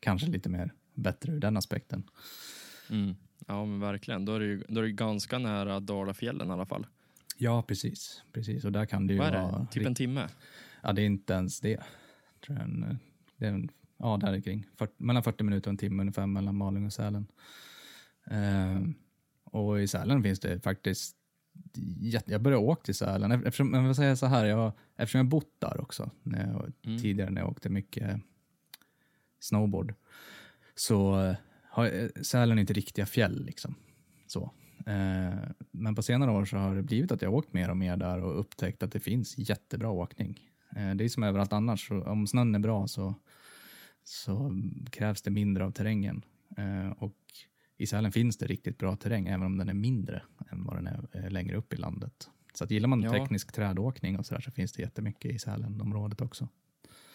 kanske 0.00 0.26
lite 0.26 0.48
mer 0.48 0.72
bättre 0.94 1.32
ur 1.32 1.40
den 1.40 1.56
aspekten. 1.56 2.02
Mm. 2.90 3.14
Ja 3.46 3.64
men 3.64 3.80
verkligen. 3.80 4.24
Då 4.24 4.34
är, 4.34 4.40
det 4.40 4.46
ju, 4.46 4.64
då 4.68 4.80
är 4.80 4.84
det 4.84 4.92
ganska 4.92 5.38
nära 5.38 5.80
Dalafjällen 5.80 6.48
i 6.48 6.52
alla 6.52 6.66
fall. 6.66 6.86
Ja, 7.38 7.62
precis. 7.62 8.22
precis. 8.32 8.64
Och 8.64 8.72
där 8.72 8.86
kan 8.86 9.06
det 9.06 9.12
ju 9.12 9.18
Vad 9.18 9.28
är 9.28 9.42
vara... 9.42 9.58
det? 9.58 9.66
Typ 9.70 9.86
en 9.86 9.94
timme? 9.94 10.28
Ja, 10.82 10.92
det 10.92 11.02
är 11.02 11.06
inte 11.06 11.32
ens 11.32 11.60
det. 11.60 11.80
Tror 12.46 12.58
jag. 12.58 12.64
En, 12.64 12.98
det 13.36 13.46
är 13.46 13.50
en, 13.50 13.68
ja, 13.96 14.16
där 14.16 14.40
kring. 14.40 14.66
40, 14.76 14.92
mellan 14.96 15.22
40 15.22 15.44
minuter 15.44 15.68
och 15.68 15.72
en 15.72 15.78
timme 15.78 16.02
ungefär 16.02 16.26
mellan 16.26 16.56
Malung 16.56 16.86
och 16.86 16.92
Sälen. 16.92 17.26
Eh, 18.30 18.80
och 19.44 19.82
i 19.82 19.88
Sälen 19.88 20.22
finns 20.22 20.40
det 20.40 20.60
faktiskt 20.60 21.16
jag 22.26 22.42
började 22.42 22.62
åka 22.64 22.82
till 22.82 22.94
Sälen, 22.94 23.32
eftersom, 23.32 23.74
jag 23.74 23.82
vill 23.82 23.94
säga 23.94 24.16
så 24.16 24.26
här, 24.26 24.44
jag, 24.44 24.72
eftersom 24.96 25.18
jag 25.18 25.26
bott 25.28 25.54
där 25.58 25.80
också 25.80 26.10
när 26.22 26.46
jag, 26.52 26.72
Mm. 26.86 26.98
tidigare 27.02 27.30
när 27.30 27.40
jag 27.40 27.50
åkte 27.50 27.68
mycket 27.68 28.20
snowboard, 29.40 29.94
så 30.74 31.24
eh, 31.24 31.36
har 31.70 31.86
jag- 31.86 32.26
Sälen 32.26 32.58
inte 32.58 32.72
riktiga 32.72 33.06
fjäll 33.06 33.44
liksom. 33.44 33.74
Så. 34.26 34.50
Eh, 34.86 35.34
men 35.70 35.94
på 35.94 36.02
senare 36.02 36.30
år 36.30 36.44
så 36.44 36.56
har 36.56 36.74
det 36.76 36.82
blivit 36.82 37.12
att 37.12 37.22
jag 37.22 37.34
åkt 37.34 37.52
mer 37.52 37.70
och 37.70 37.76
mer 37.76 37.96
där 37.96 38.22
och 38.22 38.40
upptäckt 38.40 38.82
att 38.82 38.92
det 38.92 39.00
finns 39.00 39.38
jättebra 39.38 39.90
åkning. 39.90 40.38
Eh, 40.76 40.94
det 40.94 41.04
är 41.04 41.08
som 41.08 41.22
överallt 41.22 41.52
annars, 41.52 41.90
om 41.90 42.26
snön 42.26 42.54
är 42.54 42.58
bra 42.58 42.86
så, 42.86 43.14
så 44.04 44.52
krävs 44.90 45.22
det 45.22 45.30
mindre 45.30 45.64
av 45.64 45.70
terrängen. 45.70 46.24
Eh, 46.56 46.90
och 46.90 47.16
i 47.80 47.86
Sälen 47.86 48.12
finns 48.12 48.36
det 48.36 48.46
riktigt 48.46 48.78
bra 48.78 48.96
terräng, 48.96 49.28
även 49.28 49.46
om 49.46 49.58
den 49.58 49.68
är 49.68 49.74
mindre 49.74 50.22
än 50.50 50.64
vad 50.64 50.76
den 50.76 50.86
är 50.86 51.08
eh, 51.12 51.30
längre 51.30 51.56
upp 51.56 51.72
i 51.72 51.76
landet. 51.76 52.30
Så 52.54 52.64
att 52.64 52.70
gillar 52.70 52.88
man 52.88 53.02
Ja. 53.02 53.12
teknisk 53.12 53.52
trädåkning 53.52 54.18
och 54.18 54.26
så 54.26 54.34
där 54.34 54.40
så 54.40 54.50
finns 54.50 54.72
det 54.72 54.82
jättemycket 54.82 55.32
i 55.34 55.38
Sälenområdet 55.38 56.20
också. 56.20 56.48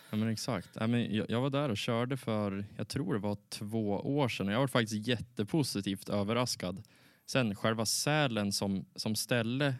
Ja 0.10 0.18
men 0.18 0.30
exakt. 0.30 0.70
Ja, 0.74 0.88
men 0.88 1.16
jag, 1.16 1.30
jag 1.30 1.42
var 1.42 1.50
där 1.50 1.70
och 1.70 1.78
körde 1.78 2.18
för, 2.18 2.66
jag 2.78 2.88
tror 2.88 3.14
det 3.14 3.20
var 3.20 3.38
två 3.50 3.90
år 3.92 4.30
sedan 4.30 4.48
och 4.48 4.54
jag 4.54 4.60
var 4.60 4.68
faktiskt 4.68 5.08
jättepositivt 5.08 6.10
överraskad. 6.10 6.84
Sen 7.26 7.56
själva 7.56 7.86
Sälen 7.86 8.52
som, 8.52 8.86
som 8.96 9.16
ställe, 9.16 9.76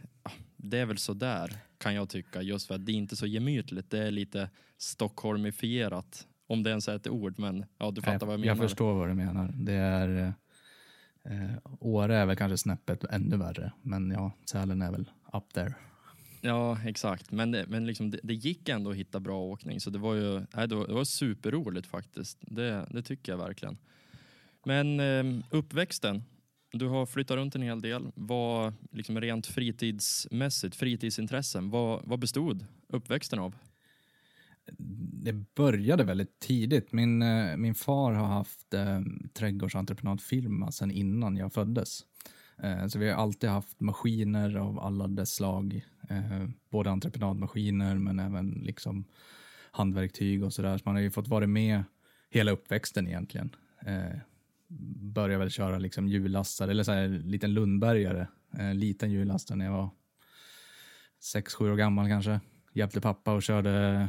det 0.58 0.78
är 0.78 0.86
väl 0.86 0.98
så 0.98 1.14
där 1.14 1.58
kan 1.78 1.96
jag 1.96 2.10
tycka. 2.10 2.42
Just 2.42 2.68
för 2.68 2.76
att 2.76 2.86
det 2.86 2.92
är 2.92 2.94
inte 2.94 3.16
så 3.16 3.26
gemytligt. 3.26 3.90
Det 3.90 4.00
är 4.00 4.12
lite 4.12 4.50
stockholmifierat. 4.78 6.28
Om 6.48 6.64
det 6.64 6.70
ens 6.70 6.88
är 6.88 6.96
ett 6.96 7.08
ord, 7.08 7.40
men 7.40 7.66
ja, 7.78 7.92
du 7.92 8.02
fattar 8.02 8.26
vad 8.26 8.34
jag 8.34 8.40
menar. 8.40 8.56
Jag 8.56 8.70
förstår 8.70 8.94
vad 8.94 9.08
du 9.10 9.14
menar. 9.14 9.54
Det 9.56 9.74
är... 9.74 10.34
Eh, 11.26 11.58
Åre 11.80 12.18
är 12.18 12.26
väl 12.26 12.36
kanske 12.36 12.58
snäppet 12.58 13.04
ännu 13.04 13.38
värre, 13.38 13.72
men 13.82 14.12
ja, 14.12 14.32
Sälen 14.46 14.82
är 14.82 14.92
väl 14.92 15.12
up 15.34 15.54
there. 15.54 15.74
Ja, 16.42 16.78
exakt. 16.86 17.32
Men, 17.32 17.52
det, 17.52 17.66
men 17.68 17.86
liksom, 17.86 18.12
det, 18.12 18.20
det, 18.24 18.34
gick 18.34 18.70
ändå 18.70 18.92
att 18.92 18.98
hitta 18.98 19.20
bra 19.20 19.42
åkning, 19.42 19.80
så 19.80 19.90
det 19.90 20.00
var 20.00 20.14
ju 20.14 20.46
nej, 20.54 20.68
det 20.68 20.76
var, 20.76 20.88
det 20.88 20.94
var 20.94 21.04
superroligt 21.04 21.88
faktiskt. 21.88 22.38
Det, 22.42 22.88
det 22.92 23.02
tycker 23.02 23.32
jag 23.32 23.38
verkligen. 23.38 23.78
Men 24.66 25.00
eh, 25.00 25.44
uppväxten, 25.50 26.24
du 26.72 26.88
har 26.88 27.06
flyttat 27.06 27.38
runt 27.38 27.56
en 27.56 27.62
hel 27.62 27.82
del. 27.82 28.12
Vad, 28.16 28.74
liksom 28.92 29.22
rent 29.22 29.48
fritidsmässigt, 29.48 30.76
fritidsintressen, 30.76 31.70
vad, 31.70 32.02
vad 32.06 32.20
bestod 32.20 32.66
uppväxten 32.88 33.40
av? 33.40 33.56
Det 35.24 35.34
började 35.56 36.04
väldigt 36.04 36.40
tidigt. 36.40 36.92
Min, 36.92 37.22
eh, 37.22 37.58
min 37.58 37.76
far 37.76 38.14
har 38.14 38.28
haft 38.28 38.74
eh, 38.74 39.02
trädgårdsentreprenadfirma 39.34 40.72
sedan 40.72 40.92
innan 40.92 41.38
jag 41.38 41.54
föddes. 41.54 42.06
Eh, 42.64 42.88
så 42.88 43.00
vi 43.00 43.10
har 43.10 43.22
alltid 43.22 43.50
haft 43.50 43.80
maskiner 43.80 44.56
av 44.56 44.80
alla 44.80 45.08
dess 45.08 45.36
slag. 45.36 45.86
Eh, 46.10 46.48
både 46.70 46.90
entreprenadmaskiner 46.90 47.96
men 47.96 48.20
även 48.20 48.50
liksom 48.52 49.06
handverktyg 49.72 50.44
och 50.44 50.54
sådär. 50.54 50.78
Så 50.78 50.82
man 50.86 50.96
har 50.96 51.02
ju 51.02 51.12
fått 51.12 51.28
vara 51.28 51.48
med 51.48 51.84
hela 52.30 52.52
uppväxten 52.52 53.08
egentligen. 53.08 53.56
Eh, 53.86 54.18
började 55.00 55.38
väl 55.38 55.50
köra 55.50 55.80
liksom 55.80 56.08
hjullastare, 56.08 56.72
eller 56.72 56.84
så 56.84 56.92
här, 56.92 57.08
liten 57.08 57.54
Lundbergare. 57.54 58.28
Eh, 58.60 58.74
liten 58.74 59.12
hjullastare 59.12 59.58
när 59.58 59.66
jag 59.66 59.72
var 59.72 59.90
sex, 61.20 61.54
sju 61.54 61.72
år 61.72 61.76
gammal 61.76 62.08
kanske. 62.08 62.40
Hjälpte 62.74 63.02
pappa 63.02 63.34
och 63.34 63.44
körde 63.44 63.72
eh, 63.72 64.08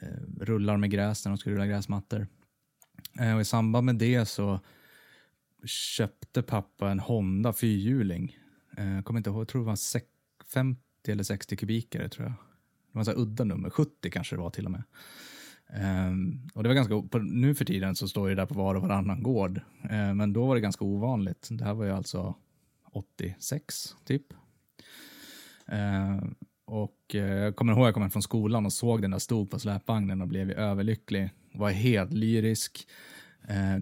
Eh, 0.00 0.44
rullar 0.44 0.76
med 0.76 0.90
gräs 0.90 1.24
när 1.24 1.32
de 1.32 1.38
skulle 1.38 1.54
rulla 1.54 1.66
gräsmattor. 1.66 2.26
Eh, 3.20 3.34
och 3.34 3.40
I 3.40 3.44
samband 3.44 3.84
med 3.84 3.96
det 3.96 4.26
så 4.26 4.60
köpte 5.64 6.42
pappa 6.42 6.90
en 6.90 7.00
Honda 7.00 7.52
fyrhjuling. 7.52 8.38
Eh, 8.76 8.94
jag 8.94 9.04
kommer 9.04 9.18
inte 9.18 9.30
ihåg, 9.30 9.40
jag 9.40 9.48
tror 9.48 9.62
det 9.62 9.66
var 9.66 10.00
50 10.52 10.82
eller 11.08 11.22
60 11.22 11.56
kubikare 11.56 12.08
tror 12.08 12.26
jag. 12.26 12.34
Det 12.92 12.98
var 12.98 13.04
så 13.04 13.12
udda 13.12 13.44
nummer, 13.44 13.70
70 13.70 14.10
kanske 14.10 14.36
det 14.36 14.42
var 14.42 14.50
till 14.50 14.64
och 14.64 14.70
med. 14.70 14.82
Um, 15.68 16.48
och 16.54 16.62
det 16.62 16.68
var 16.68 16.74
ganska, 16.74 17.02
på, 17.02 17.18
nu 17.18 17.54
för 17.54 17.64
tiden 17.64 17.96
så 17.96 18.08
står 18.08 18.28
det 18.28 18.34
där 18.34 18.46
på 18.46 18.54
var 18.54 18.74
och 18.74 18.82
varannan 18.82 19.22
gård. 19.22 19.60
Uh, 19.84 20.14
men 20.14 20.32
då 20.32 20.46
var 20.46 20.54
det 20.54 20.60
ganska 20.60 20.84
ovanligt. 20.84 21.48
Det 21.50 21.64
här 21.64 21.74
var 21.74 21.84
ju 21.84 21.90
alltså 21.90 22.34
86 22.92 23.96
typ. 24.04 24.32
Uh, 25.72 26.24
och 26.66 27.14
uh, 27.14 27.20
jag 27.20 27.56
kommer 27.56 27.72
ihåg 27.72 27.86
jag 27.86 27.94
kom 27.94 28.10
från 28.10 28.22
skolan 28.22 28.66
och 28.66 28.72
såg 28.72 29.02
den 29.02 29.10
där 29.10 29.18
stod 29.18 29.50
på 29.50 29.58
släpvagnen 29.58 30.22
och 30.22 30.28
blev 30.28 30.50
överlycklig. 30.50 31.30
Var 31.52 31.70
helt 31.70 32.12
lyrisk. 32.12 32.88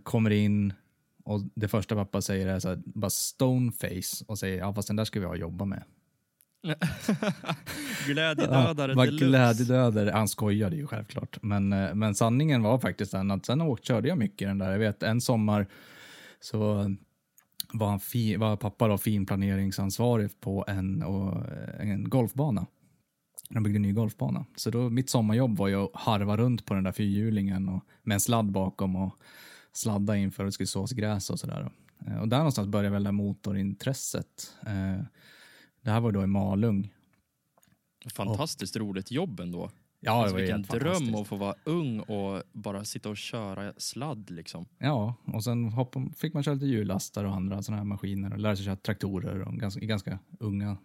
kommer 0.02 0.30
in 0.30 0.72
och 1.24 1.40
det 1.54 1.68
första 1.68 1.94
pappa 1.94 2.22
säger 2.22 2.46
är 2.46 2.58
så 2.58 2.68
här, 2.68 2.82
bara 2.86 3.10
stoneface 3.10 4.24
och 4.26 4.38
säger 4.38 4.58
ja 4.58 4.74
fast 4.74 4.88
den 4.88 4.96
där 4.96 5.04
ska 5.04 5.20
vi 5.20 5.26
ha 5.26 5.32
att 5.32 5.40
jobba 5.40 5.64
med. 5.64 5.82
glädjedödare 8.06 8.92
ja, 8.92 8.96
deluxe. 8.96 9.26
Glädjedödare. 9.26 10.10
Han 10.10 10.28
skojade 10.28 10.76
ju 10.76 10.86
självklart. 10.86 11.38
Men, 11.42 11.72
eh, 11.72 11.94
men 11.94 12.14
sanningen 12.14 12.62
var 12.62 12.78
faktiskt 12.78 13.12
den 13.12 13.30
att 13.30 13.46
sen 13.46 13.60
åkte, 13.60 13.86
körde 13.86 14.08
jag 14.08 14.18
mycket 14.18 14.48
den 14.48 14.58
där. 14.58 14.72
Jag 14.72 14.78
vet 14.78 15.02
en 15.02 15.20
sommar 15.20 15.66
så 16.40 16.90
var, 17.72 17.88
han 17.88 18.00
fi, 18.00 18.36
var 18.36 18.56
pappa 18.56 18.88
då 18.88 18.98
finplaneringsansvarig 18.98 20.40
på 20.40 20.64
en, 20.68 21.02
och, 21.02 21.42
en 21.78 22.10
golfbana. 22.10 22.66
De 23.48 23.62
byggde 23.62 23.78
en 23.78 23.82
ny 23.82 23.92
golfbana. 23.92 24.46
Så 24.56 24.70
då, 24.70 24.90
mitt 24.90 25.10
sommarjobb 25.10 25.56
var 25.56 25.68
ju 25.68 25.74
att 25.74 25.90
harva 25.94 26.36
runt 26.36 26.64
på 26.64 26.74
den 26.74 26.84
där 26.84 26.92
fyrhjulingen 26.92 27.68
och, 27.68 27.84
med 28.02 28.14
en 28.14 28.20
sladd 28.20 28.52
bakom 28.52 28.96
och 28.96 29.18
sladda 29.72 30.16
in 30.16 30.32
för 30.32 30.44
att 30.44 30.48
det 30.48 30.52
skulle 30.52 30.66
sås 30.66 30.92
gräs 30.92 31.30
och 31.30 31.40
sådär. 31.40 31.70
Eh, 32.06 32.18
och 32.18 32.28
där 32.28 32.38
någonstans 32.38 32.68
började 32.68 32.90
väl 32.90 33.04
det 33.04 33.12
motorintresset. 33.12 34.56
Eh, 34.66 35.04
det 35.82 35.90
här 35.90 36.00
var 36.00 36.12
då 36.12 36.22
i 36.22 36.26
Malung. 36.26 36.92
Fantastiskt 38.14 38.76
och, 38.76 38.82
roligt 38.82 39.10
jobb 39.10 39.40
ändå. 39.40 39.70
Ja, 40.00 40.12
det 40.12 40.18
alltså, 40.18 40.34
var 40.34 40.40
vilken 40.40 40.62
dröm 40.62 41.14
att 41.14 41.26
få 41.26 41.36
vara 41.36 41.54
ung 41.64 42.00
och 42.00 42.42
bara 42.52 42.84
sitta 42.84 43.08
och 43.08 43.16
köra 43.16 43.72
sladd 43.76 44.30
liksom. 44.30 44.66
Ja, 44.78 45.14
och 45.24 45.44
sen 45.44 45.64
hoppa, 45.64 46.06
fick 46.16 46.34
man 46.34 46.42
köra 46.42 46.54
lite 46.54 46.66
hjullastare 46.66 47.28
och 47.28 47.34
andra 47.34 47.62
sådana 47.62 47.82
här 47.82 47.84
maskiner 47.84 48.32
och 48.32 48.38
lära 48.38 48.56
sig 48.56 48.64
köra 48.64 48.76
traktorer 48.76 49.40
och 49.40 49.54
ganska, 49.54 49.80
i 49.80 49.86
ganska 49.86 50.18
unga, 50.40 50.76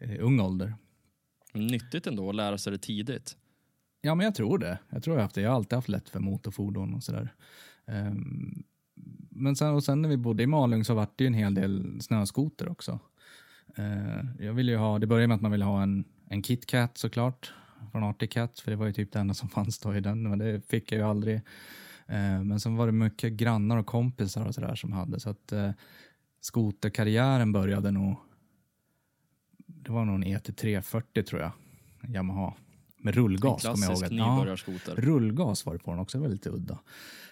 eh, 0.00 0.16
ung 0.24 0.40
ålder. 0.40 0.74
Nyttigt 1.52 2.06
ändå 2.06 2.28
att 2.28 2.34
lära 2.34 2.58
sig 2.58 2.72
det 2.72 2.78
tidigt. 2.78 3.36
Ja, 4.00 4.14
men 4.14 4.24
jag 4.24 4.34
tror 4.34 4.58
det. 4.58 4.78
Jag 4.90 5.02
tror 5.02 5.16
jag 5.16 5.22
haft 5.22 5.34
det. 5.34 5.40
Jag 5.40 5.50
har 5.50 5.56
alltid 5.56 5.76
haft 5.76 5.88
lätt 5.88 6.08
för 6.08 6.20
motorfordon 6.20 6.94
och 6.94 7.02
sådär. 7.02 7.34
Um, 7.86 8.62
men 9.30 9.56
sen, 9.56 9.74
och 9.74 9.84
sen 9.84 10.02
när 10.02 10.08
vi 10.08 10.16
bodde 10.16 10.42
i 10.42 10.46
Malung 10.46 10.84
så 10.84 10.94
var 10.94 11.06
det 11.16 11.24
ju 11.24 11.26
en 11.26 11.34
hel 11.34 11.54
del 11.54 12.00
snöskoter 12.00 12.68
också. 12.68 12.98
Uh, 13.78 14.44
jag 14.44 14.52
ville 14.52 14.72
ju 14.72 14.78
ha, 14.78 14.98
det 14.98 15.06
började 15.06 15.26
med 15.26 15.34
att 15.34 15.42
man 15.42 15.50
ville 15.52 15.64
ha 15.64 15.82
en, 15.82 16.04
en 16.28 16.42
KitKat 16.42 16.98
såklart, 16.98 17.52
från 17.92 18.04
Arctic 18.04 18.30
Cat, 18.30 18.60
för 18.60 18.70
det 18.70 18.76
var 18.76 18.86
ju 18.86 18.92
typ 18.92 19.12
det 19.12 19.18
enda 19.18 19.34
som 19.34 19.48
fanns 19.58 19.78
då 19.78 19.96
i 19.96 20.00
den, 20.00 20.22
men 20.22 20.38
det 20.38 20.60
fick 20.68 20.92
jag 20.92 20.98
ju 20.98 21.04
aldrig. 21.04 21.36
Uh, 21.36 22.42
men 22.44 22.60
sen 22.60 22.76
var 22.76 22.86
det 22.86 22.92
mycket 22.92 23.32
grannar 23.32 23.76
och 23.76 23.86
kompisar 23.86 24.46
och 24.46 24.54
sådär 24.54 24.74
som 24.74 24.92
hade, 24.92 25.20
så 25.20 25.30
att 25.30 25.52
uh, 25.52 25.70
skoterkarriären 26.40 27.52
började 27.52 27.90
nog, 27.90 28.16
det 29.90 29.94
var 29.94 30.04
nog 30.04 30.14
en 30.14 30.24
ET340 30.24 31.22
tror 31.22 31.40
jag, 31.40 31.52
Yamaha. 32.14 32.54
Med 32.98 33.14
rullgas. 33.14 33.64
En 33.64 33.74
klassisk 33.74 34.10
nybörjarskoter. 34.10 34.94
Ja, 34.96 35.02
rullgas 35.02 35.66
var 35.66 35.72
det 35.72 35.78
på 35.78 35.90
den 35.90 36.00
också, 36.00 36.18
det 36.18 36.22
var 36.22 36.28
lite 36.28 36.50
udda. 36.50 36.78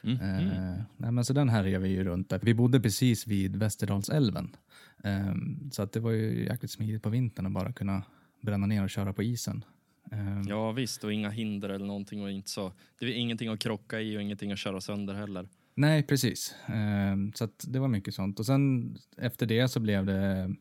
Mm. 0.03 0.21
Mm. 0.21 0.83
nej, 0.97 1.13
men 1.13 1.25
så 1.25 1.33
den 1.33 1.49
härjade 1.49 1.85
vi 1.85 1.89
ju 1.89 2.05
runt 2.05 2.29
där. 2.29 2.41
Vi 2.43 2.55
bodde 2.55 2.81
precis 2.81 3.27
vid 3.27 3.57
Västerdalsälven. 3.57 4.57
Eh, 5.05 5.35
så 5.73 5.83
att 5.83 5.93
det 5.93 6.01
var 6.01 6.11
ju 6.11 6.45
jäkligt 6.45 6.71
smidigt 6.71 7.03
på 7.03 7.09
vintern 7.09 7.47
att 7.47 7.53
bara 7.53 7.73
kunna 7.73 8.03
bränna 8.41 8.67
ner 8.67 8.83
och 8.83 8.91
köra 8.91 9.13
på 9.13 9.23
isen. 9.23 9.65
Eh, 10.13 10.43
ja 10.47 10.73
visst, 10.73 11.05
och 11.05 11.13
inga 11.13 11.31
hinder 11.31 11.69
eller 11.69 11.87
någonting. 11.87 12.23
Och 12.23 12.31
inte 12.31 12.51
så. 12.51 12.73
Det 12.99 13.07
var 13.07 13.13
ingenting 13.13 13.49
att 13.49 13.61
krocka 13.61 14.01
i 14.01 14.17
och 14.17 14.23
ingenting 14.23 14.53
att 14.53 14.59
köra 14.59 14.81
sönder 14.81 15.15
heller. 15.15 15.49
Nej, 15.75 16.03
precis. 16.03 16.55
Ehm, 16.67 17.33
så 17.35 17.49
det 17.63 17.79
var 17.79 17.89
mycket 17.89 18.15
sånt. 18.15 18.41
Och 18.41 18.47
sen 18.47 18.97
efter 19.17 19.47
det 19.47 19.69
så 19.69 19.81
blev 19.81 20.07
det 20.07 20.55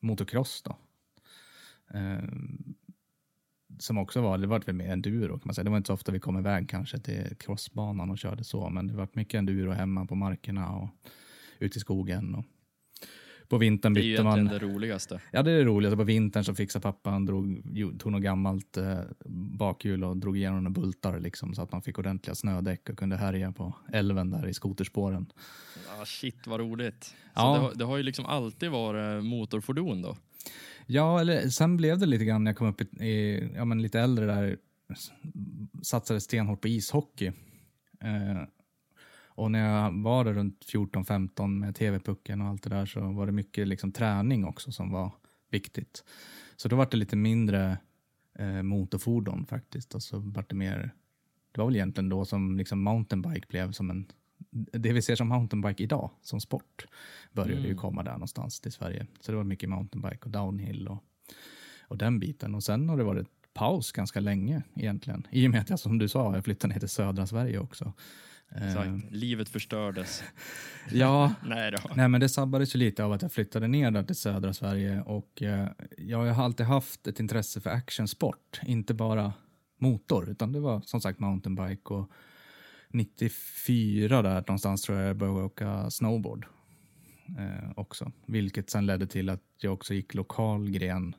motocross 0.00 0.62
då. 0.62 0.76
Eh, 1.94 2.28
som 3.78 3.98
också 3.98 4.20
var, 4.20 4.38
det 4.38 4.46
var 4.46 4.60
väl 4.60 4.74
mer 4.74 4.92
enduro 4.92 5.38
kan 5.38 5.42
man 5.44 5.54
säga. 5.54 5.64
Det 5.64 5.70
var 5.70 5.76
inte 5.76 5.86
så 5.86 5.94
ofta 5.94 6.12
vi 6.12 6.20
kom 6.20 6.38
iväg 6.38 6.68
kanske 6.68 6.98
till 6.98 7.36
crossbanan 7.38 8.10
och 8.10 8.18
körde 8.18 8.44
så, 8.44 8.70
men 8.70 8.86
det 8.86 8.94
var 8.94 9.08
mycket 9.12 9.38
enduro 9.38 9.70
hemma 9.70 10.06
på 10.06 10.14
markerna 10.14 10.76
och 10.76 10.88
ute 11.58 11.78
i 11.78 11.80
skogen. 11.80 12.34
Och 12.34 12.44
på 13.52 13.58
vintern 13.58 13.94
bytte 13.94 14.22
man... 14.22 14.32
Det 14.32 14.40
är 14.40 14.42
ju 14.42 14.46
egentligen 14.46 14.70
det 14.70 14.74
roligaste. 14.74 15.20
Ja, 15.30 15.42
det 15.42 15.50
är 15.50 15.56
det 15.58 15.64
roligaste. 15.64 15.96
På 15.96 16.04
vintern 16.04 16.44
så 16.44 16.54
fixade 16.54 16.82
pappa, 16.82 17.10
han 17.10 17.26
drog, 17.26 17.62
tog 17.98 18.12
något 18.12 18.22
gammalt 18.22 18.76
eh, 18.76 19.00
bakhjul 19.58 20.04
och 20.04 20.16
drog 20.16 20.36
igenom 20.36 20.64
några 20.64 20.80
bultar 20.80 21.20
liksom, 21.20 21.54
så 21.54 21.62
att 21.62 21.72
man 21.72 21.82
fick 21.82 21.98
ordentliga 21.98 22.34
snödäck 22.34 22.88
och 22.88 22.98
kunde 22.98 23.16
härja 23.16 23.52
på 23.52 23.74
älven 23.92 24.30
där 24.30 24.46
i 24.46 24.54
skoterspåren. 24.54 25.26
Ah, 26.00 26.04
shit 26.04 26.46
vad 26.46 26.60
roligt. 26.60 27.04
Så 27.04 27.14
ja. 27.34 27.52
det, 27.54 27.58
har, 27.58 27.74
det 27.74 27.84
har 27.84 27.96
ju 27.96 28.02
liksom 28.02 28.26
alltid 28.26 28.70
varit 28.70 29.24
motorfordon 29.24 30.02
då? 30.02 30.16
Ja, 30.86 31.20
eller 31.20 31.48
sen 31.48 31.76
blev 31.76 31.98
det 31.98 32.06
lite 32.06 32.24
grann 32.24 32.44
när 32.44 32.50
jag 32.50 32.56
kom 32.56 32.68
upp 32.68 32.80
i, 32.80 33.04
i 33.04 33.50
ja, 33.54 33.64
men 33.64 33.82
lite 33.82 34.00
äldre 34.00 34.26
där, 34.26 34.56
satsade 35.82 36.20
stenhårt 36.20 36.60
på 36.60 36.68
ishockey. 36.68 37.26
Eh, 38.00 38.42
och 39.42 39.50
när 39.50 39.82
jag 39.82 40.02
var 40.02 40.24
där 40.24 40.32
runt 40.32 40.64
14-15 40.64 41.46
med 41.46 41.76
tv-pucken 41.76 42.40
och 42.40 42.46
allt 42.46 42.62
det 42.62 42.70
där 42.70 42.86
så 42.86 43.00
var 43.00 43.26
det 43.26 43.32
mycket 43.32 43.68
liksom 43.68 43.92
träning 43.92 44.44
också 44.44 44.72
som 44.72 44.90
var 44.90 45.12
viktigt. 45.50 46.04
Så 46.56 46.68
då 46.68 46.76
var 46.76 46.88
det 46.90 46.96
lite 46.96 47.16
mindre 47.16 47.78
eh, 48.38 48.62
motorfordon 48.62 49.46
faktiskt 49.46 49.94
och 49.94 50.02
så 50.02 50.18
var 50.18 50.44
det 50.48 50.54
mer, 50.54 50.94
det 51.52 51.60
var 51.60 51.66
väl 51.66 51.76
egentligen 51.76 52.08
då 52.08 52.24
som 52.24 52.56
liksom 52.56 52.82
mountainbike 52.82 53.46
blev 53.48 53.72
som 53.72 53.90
en 53.90 54.06
det 54.52 54.92
vi 54.92 55.02
ser 55.02 55.16
som 55.16 55.28
mountainbike 55.28 55.82
idag, 55.82 56.10
som 56.22 56.40
sport, 56.40 56.86
började 57.32 57.58
mm. 57.58 57.68
ju 57.68 57.74
komma 57.74 58.02
där 58.02 58.12
någonstans 58.12 58.60
till 58.60 58.72
Sverige. 58.72 59.06
Så 59.20 59.32
det 59.32 59.36
var 59.36 59.44
mycket 59.44 59.68
mountainbike 59.68 60.24
och 60.24 60.30
downhill 60.30 60.88
och, 60.88 61.04
och 61.88 61.98
den 61.98 62.18
biten. 62.18 62.54
Och 62.54 62.62
sen 62.62 62.88
har 62.88 62.96
det 62.96 63.04
varit 63.04 63.28
paus 63.54 63.92
ganska 63.92 64.20
länge 64.20 64.62
egentligen. 64.74 65.26
I 65.30 65.46
och 65.46 65.50
med 65.50 65.60
att 65.60 65.70
jag 65.70 65.78
som 65.78 65.98
du 65.98 66.08
sa, 66.08 66.34
jag 66.34 66.44
flyttade 66.44 66.74
ner 66.74 66.80
till 66.80 66.88
södra 66.88 67.26
Sverige 67.26 67.58
också. 67.58 67.92
Exakt. 68.56 68.88
Uh, 68.88 69.00
Livet 69.10 69.48
förstördes. 69.48 70.24
ja, 70.90 71.34
nej, 71.44 71.70
då. 71.70 71.78
nej 71.94 72.08
men 72.08 72.20
det 72.20 72.28
sabbades 72.28 72.74
ju 72.74 72.78
lite 72.78 73.04
av 73.04 73.12
att 73.12 73.22
jag 73.22 73.32
flyttade 73.32 73.68
ner 73.68 73.90
där 73.90 74.02
till 74.02 74.16
södra 74.16 74.52
Sverige 74.52 75.02
och 75.02 75.42
uh, 75.42 75.66
jag 75.98 76.18
har 76.32 76.44
alltid 76.44 76.66
haft 76.66 77.06
ett 77.06 77.20
intresse 77.20 77.60
för 77.60 77.70
actionsport, 77.70 78.60
inte 78.62 78.94
bara 78.94 79.32
motor, 79.78 80.30
utan 80.30 80.52
det 80.52 80.60
var 80.60 80.80
som 80.80 81.00
sagt 81.00 81.18
mountainbike 81.18 81.94
och 81.94 82.10
94 82.92 84.22
där 84.22 84.34
någonstans 84.34 84.82
tror 84.82 84.98
jag 84.98 85.08
jag 85.08 85.16
började 85.16 85.42
åka 85.42 85.90
snowboard. 85.90 86.46
eh, 87.38 87.70
också. 87.76 88.12
Vilket 88.26 88.70
sen 88.70 88.86
ledde 88.86 89.06
till 89.06 89.28
att 89.28 89.42
jag 89.60 89.72
också 89.72 89.94
gick 89.94 90.14
lokal 90.14 90.70
gren 90.70 91.14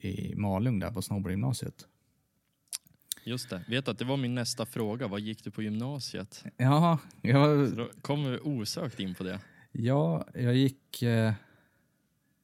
i 0.00 0.34
Malung 0.36 0.78
där 0.78 0.90
på 0.90 1.02
snowboardgymnasiet. 1.02 1.86
Just 3.24 3.50
det. 3.50 3.62
Vet 3.68 3.88
att 3.88 3.98
det 3.98 4.04
var 4.04 4.16
min 4.16 4.34
nästa 4.34 4.66
fråga. 4.66 5.08
Vad 5.08 5.20
gick 5.20 5.44
du 5.44 5.50
på 5.50 5.62
gymnasiet? 5.62 6.44
Ja, 6.56 6.98
jag, 7.22 7.68
Så 7.68 7.74
då 7.74 7.88
kommer 8.02 8.30
vi 8.30 8.38
osökt 8.38 9.00
in 9.00 9.14
på 9.14 9.24
det. 9.24 9.40
ja, 9.72 10.26
jag 10.34 10.54
gick... 10.54 11.02
Eh, 11.02 11.32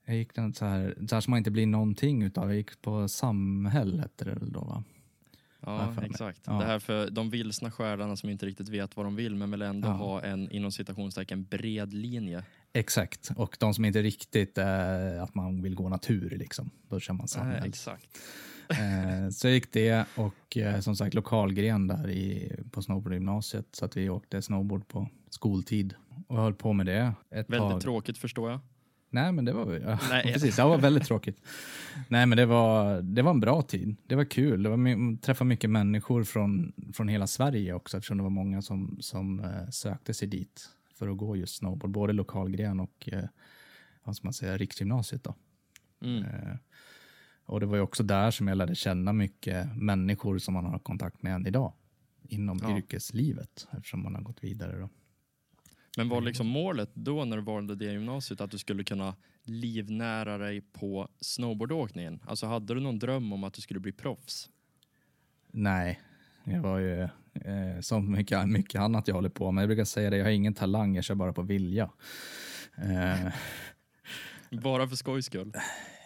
jag 0.08 0.16
gick 0.16 0.34
den 0.34 0.54
så 0.54 0.64
här, 0.64 0.94
så 1.08 1.14
här 1.16 1.20
som 1.20 1.30
man 1.30 1.38
inte 1.38 1.50
blir 1.50 1.66
någonting 1.66 2.22
utav. 2.22 2.48
Jag 2.48 2.56
gick 2.56 2.82
på 2.82 3.08
Samhäll 3.08 4.00
hette 4.00 4.24
det 4.24 4.34
väl 4.34 4.52
då 4.52 4.60
va? 4.60 4.84
Ja, 5.60 5.94
exakt. 6.02 6.40
Ja. 6.46 6.52
Det 6.52 6.64
här 6.64 6.78
för 6.78 7.10
de 7.10 7.30
vilsna 7.30 7.70
själarna 7.70 8.16
som 8.16 8.30
inte 8.30 8.46
riktigt 8.46 8.68
vet 8.68 8.96
vad 8.96 9.06
de 9.06 9.16
vill 9.16 9.34
men 9.34 9.50
vill 9.50 9.62
ändå 9.62 9.88
Ja. 9.88 9.92
ha 9.92 10.22
en 10.22 10.50
inom 10.50 10.72
citationstecken 10.72 11.44
bred 11.44 11.92
linje. 11.92 12.44
Exakt, 12.72 13.30
och 13.36 13.56
de 13.60 13.74
som 13.74 13.84
inte 13.84 14.02
riktigt 14.02 14.58
är 14.58 15.18
att 15.18 15.34
man 15.34 15.62
vill 15.62 15.74
gå 15.74 15.88
natur 15.88 16.30
liksom. 16.38 16.70
Då 16.88 17.00
kör 17.00 17.14
man 17.14 17.20
Nej, 17.22 17.28
Samhäll. 17.28 17.68
exakt. 17.68 18.18
Eh, 18.68 19.30
så 19.30 19.48
gick 19.48 19.72
det 19.72 20.06
och 20.16 20.56
eh, 20.56 20.80
som 20.80 20.96
sagt 20.96 21.14
lokalgren 21.14 21.86
där 21.86 22.10
i, 22.10 22.52
på 22.70 22.82
snowboardgymnasiet. 22.82 23.66
Så 23.72 23.84
att 23.84 23.96
vi 23.96 24.08
åkte 24.10 24.42
snowboard 24.42 24.88
på 24.88 25.08
skoltid 25.30 25.94
och 26.28 26.36
höll 26.36 26.54
på 26.54 26.72
med 26.72 26.86
det 26.86 27.12
ett 27.30 27.50
Väldigt 27.50 27.58
tag. 27.70 27.80
tråkigt 27.80 28.18
förstår 28.18 28.50
jag. 28.50 28.60
Nej, 29.10 29.32
men 29.32 29.44
det 29.44 29.52
var, 29.52 29.72
ja, 29.72 29.98
Nej. 30.10 30.32
precis, 30.32 30.56
det 30.56 30.64
var 30.64 30.78
väldigt 30.78 31.04
tråkigt. 31.04 31.40
Nej, 32.08 32.26
men 32.26 32.38
det 32.38 32.46
var, 32.46 33.02
det 33.02 33.22
var 33.22 33.30
en 33.30 33.40
bra 33.40 33.62
tid. 33.62 33.96
Det 34.06 34.14
var 34.14 34.24
kul. 34.24 34.62
Det 34.62 34.68
var 34.68 35.16
träffa 35.20 35.44
mycket 35.44 35.70
människor 35.70 36.24
från, 36.24 36.72
från 36.94 37.08
hela 37.08 37.26
Sverige 37.26 37.74
också 37.74 37.96
eftersom 37.96 38.16
det 38.16 38.22
var 38.22 38.30
många 38.30 38.62
som, 38.62 38.96
som 39.00 39.40
eh, 39.40 39.68
sökte 39.70 40.14
sig 40.14 40.28
dit 40.28 40.68
för 40.94 41.08
att 41.08 41.16
gå 41.16 41.36
just 41.36 41.56
snowboard. 41.56 41.90
Både 41.90 42.12
lokalgren 42.12 42.80
och 42.80 43.08
eh, 43.12 43.24
vad 44.04 44.16
man 44.22 44.32
säga, 44.32 44.56
riksgymnasiet. 44.56 45.24
Då. 45.24 45.34
Mm. 46.02 46.24
Och 47.46 47.60
det 47.60 47.66
var 47.66 47.76
ju 47.76 47.82
också 47.82 48.02
där 48.02 48.30
som 48.30 48.48
jag 48.48 48.58
lärde 48.58 48.74
känna 48.74 49.12
mycket 49.12 49.76
människor 49.76 50.38
som 50.38 50.54
man 50.54 50.64
har 50.64 50.78
kontakt 50.78 51.22
med 51.22 51.34
än 51.34 51.46
idag. 51.46 51.72
Inom 52.28 52.58
Ja. 52.62 52.76
yrkeslivet 52.78 53.66
eftersom 53.76 54.02
man 54.02 54.14
har 54.14 54.22
gått 54.22 54.44
vidare. 54.44 54.78
Då. 54.78 54.88
Men 55.96 56.08
var 56.08 56.20
liksom 56.20 56.46
målet 56.46 56.90
då 56.94 57.24
när 57.24 57.36
du 57.36 57.42
valde 57.42 57.74
det 57.74 57.84
gymnasiet 57.84 58.40
att 58.40 58.50
du 58.50 58.58
skulle 58.58 58.84
kunna 58.84 59.16
livnära 59.42 60.38
dig 60.38 60.60
på 60.60 61.08
snowboardåkningen? 61.20 62.20
Alltså 62.26 62.46
hade 62.46 62.74
du 62.74 62.80
någon 62.80 62.98
dröm 62.98 63.32
om 63.32 63.44
att 63.44 63.54
du 63.54 63.60
skulle 63.62 63.80
bli 63.80 63.92
proffs? 63.92 64.48
Nej, 65.50 66.00
jag 66.44 66.60
var 66.60 66.78
ju 66.78 67.00
eh, 67.34 67.80
som 67.80 68.12
mycket, 68.12 68.48
mycket 68.48 68.80
annat 68.80 69.08
jag 69.08 69.14
håller 69.14 69.28
på 69.28 69.52
med. 69.52 69.62
Jag 69.62 69.68
brukar 69.68 69.84
säga 69.84 70.10
det, 70.10 70.16
jag 70.16 70.24
har 70.24 70.30
ingen 70.30 70.54
talang, 70.54 70.94
jag 70.94 71.04
kör 71.04 71.14
bara 71.14 71.32
på 71.32 71.42
vilja. 71.42 71.90
Eh, 72.76 73.32
Bara 74.62 74.88
för 74.88 74.96
skojs 74.96 75.26
skull? 75.26 75.52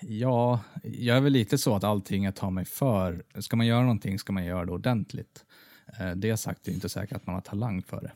Ja, 0.02 0.60
jag 0.82 1.16
är 1.16 1.20
väl 1.20 1.32
lite 1.32 1.58
så 1.58 1.76
att 1.76 1.84
allting 1.84 2.24
jag 2.24 2.34
tar 2.34 2.50
mig 2.50 2.64
för, 2.64 3.24
ska 3.38 3.56
man 3.56 3.66
göra 3.66 3.82
någonting 3.82 4.18
ska 4.18 4.32
man 4.32 4.44
göra 4.44 4.64
det 4.64 4.72
ordentligt. 4.72 5.44
Eh, 5.98 6.10
det 6.10 6.36
sagt 6.36 6.68
är 6.68 6.72
inte 6.72 6.88
säkert 6.88 7.16
att 7.16 7.26
man 7.26 7.34
har 7.34 7.42
talang 7.42 7.82
för 7.82 8.00
det. 8.00 8.12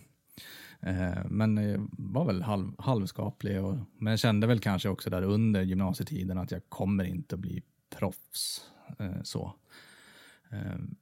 Eh, 0.91 1.25
men 1.29 1.57
jag 1.57 1.89
var 1.91 2.25
väl 2.25 2.43
halv, 2.43 2.73
halvskaplig, 2.79 3.65
och, 3.65 3.77
men 3.99 4.11
jag 4.11 4.21
kände 4.21 4.47
väl 4.47 4.61
kanske 4.61 4.89
också 4.89 5.11
där 5.11 5.23
under 5.23 5.63
gymnasietiden 5.63 6.39
att 6.39 6.51
jag 6.51 6.63
kommer 6.69 7.05
inte 7.05 7.35
att 7.35 7.41
bli 7.41 7.63
proffs. 7.99 8.71
Eh, 8.99 9.23
så. 9.23 9.53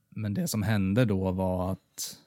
Men 0.08 0.34
det 0.34 0.48
som 0.48 0.62
hände 0.62 1.04
då 1.04 1.30
var 1.30 1.72
att 1.72 2.18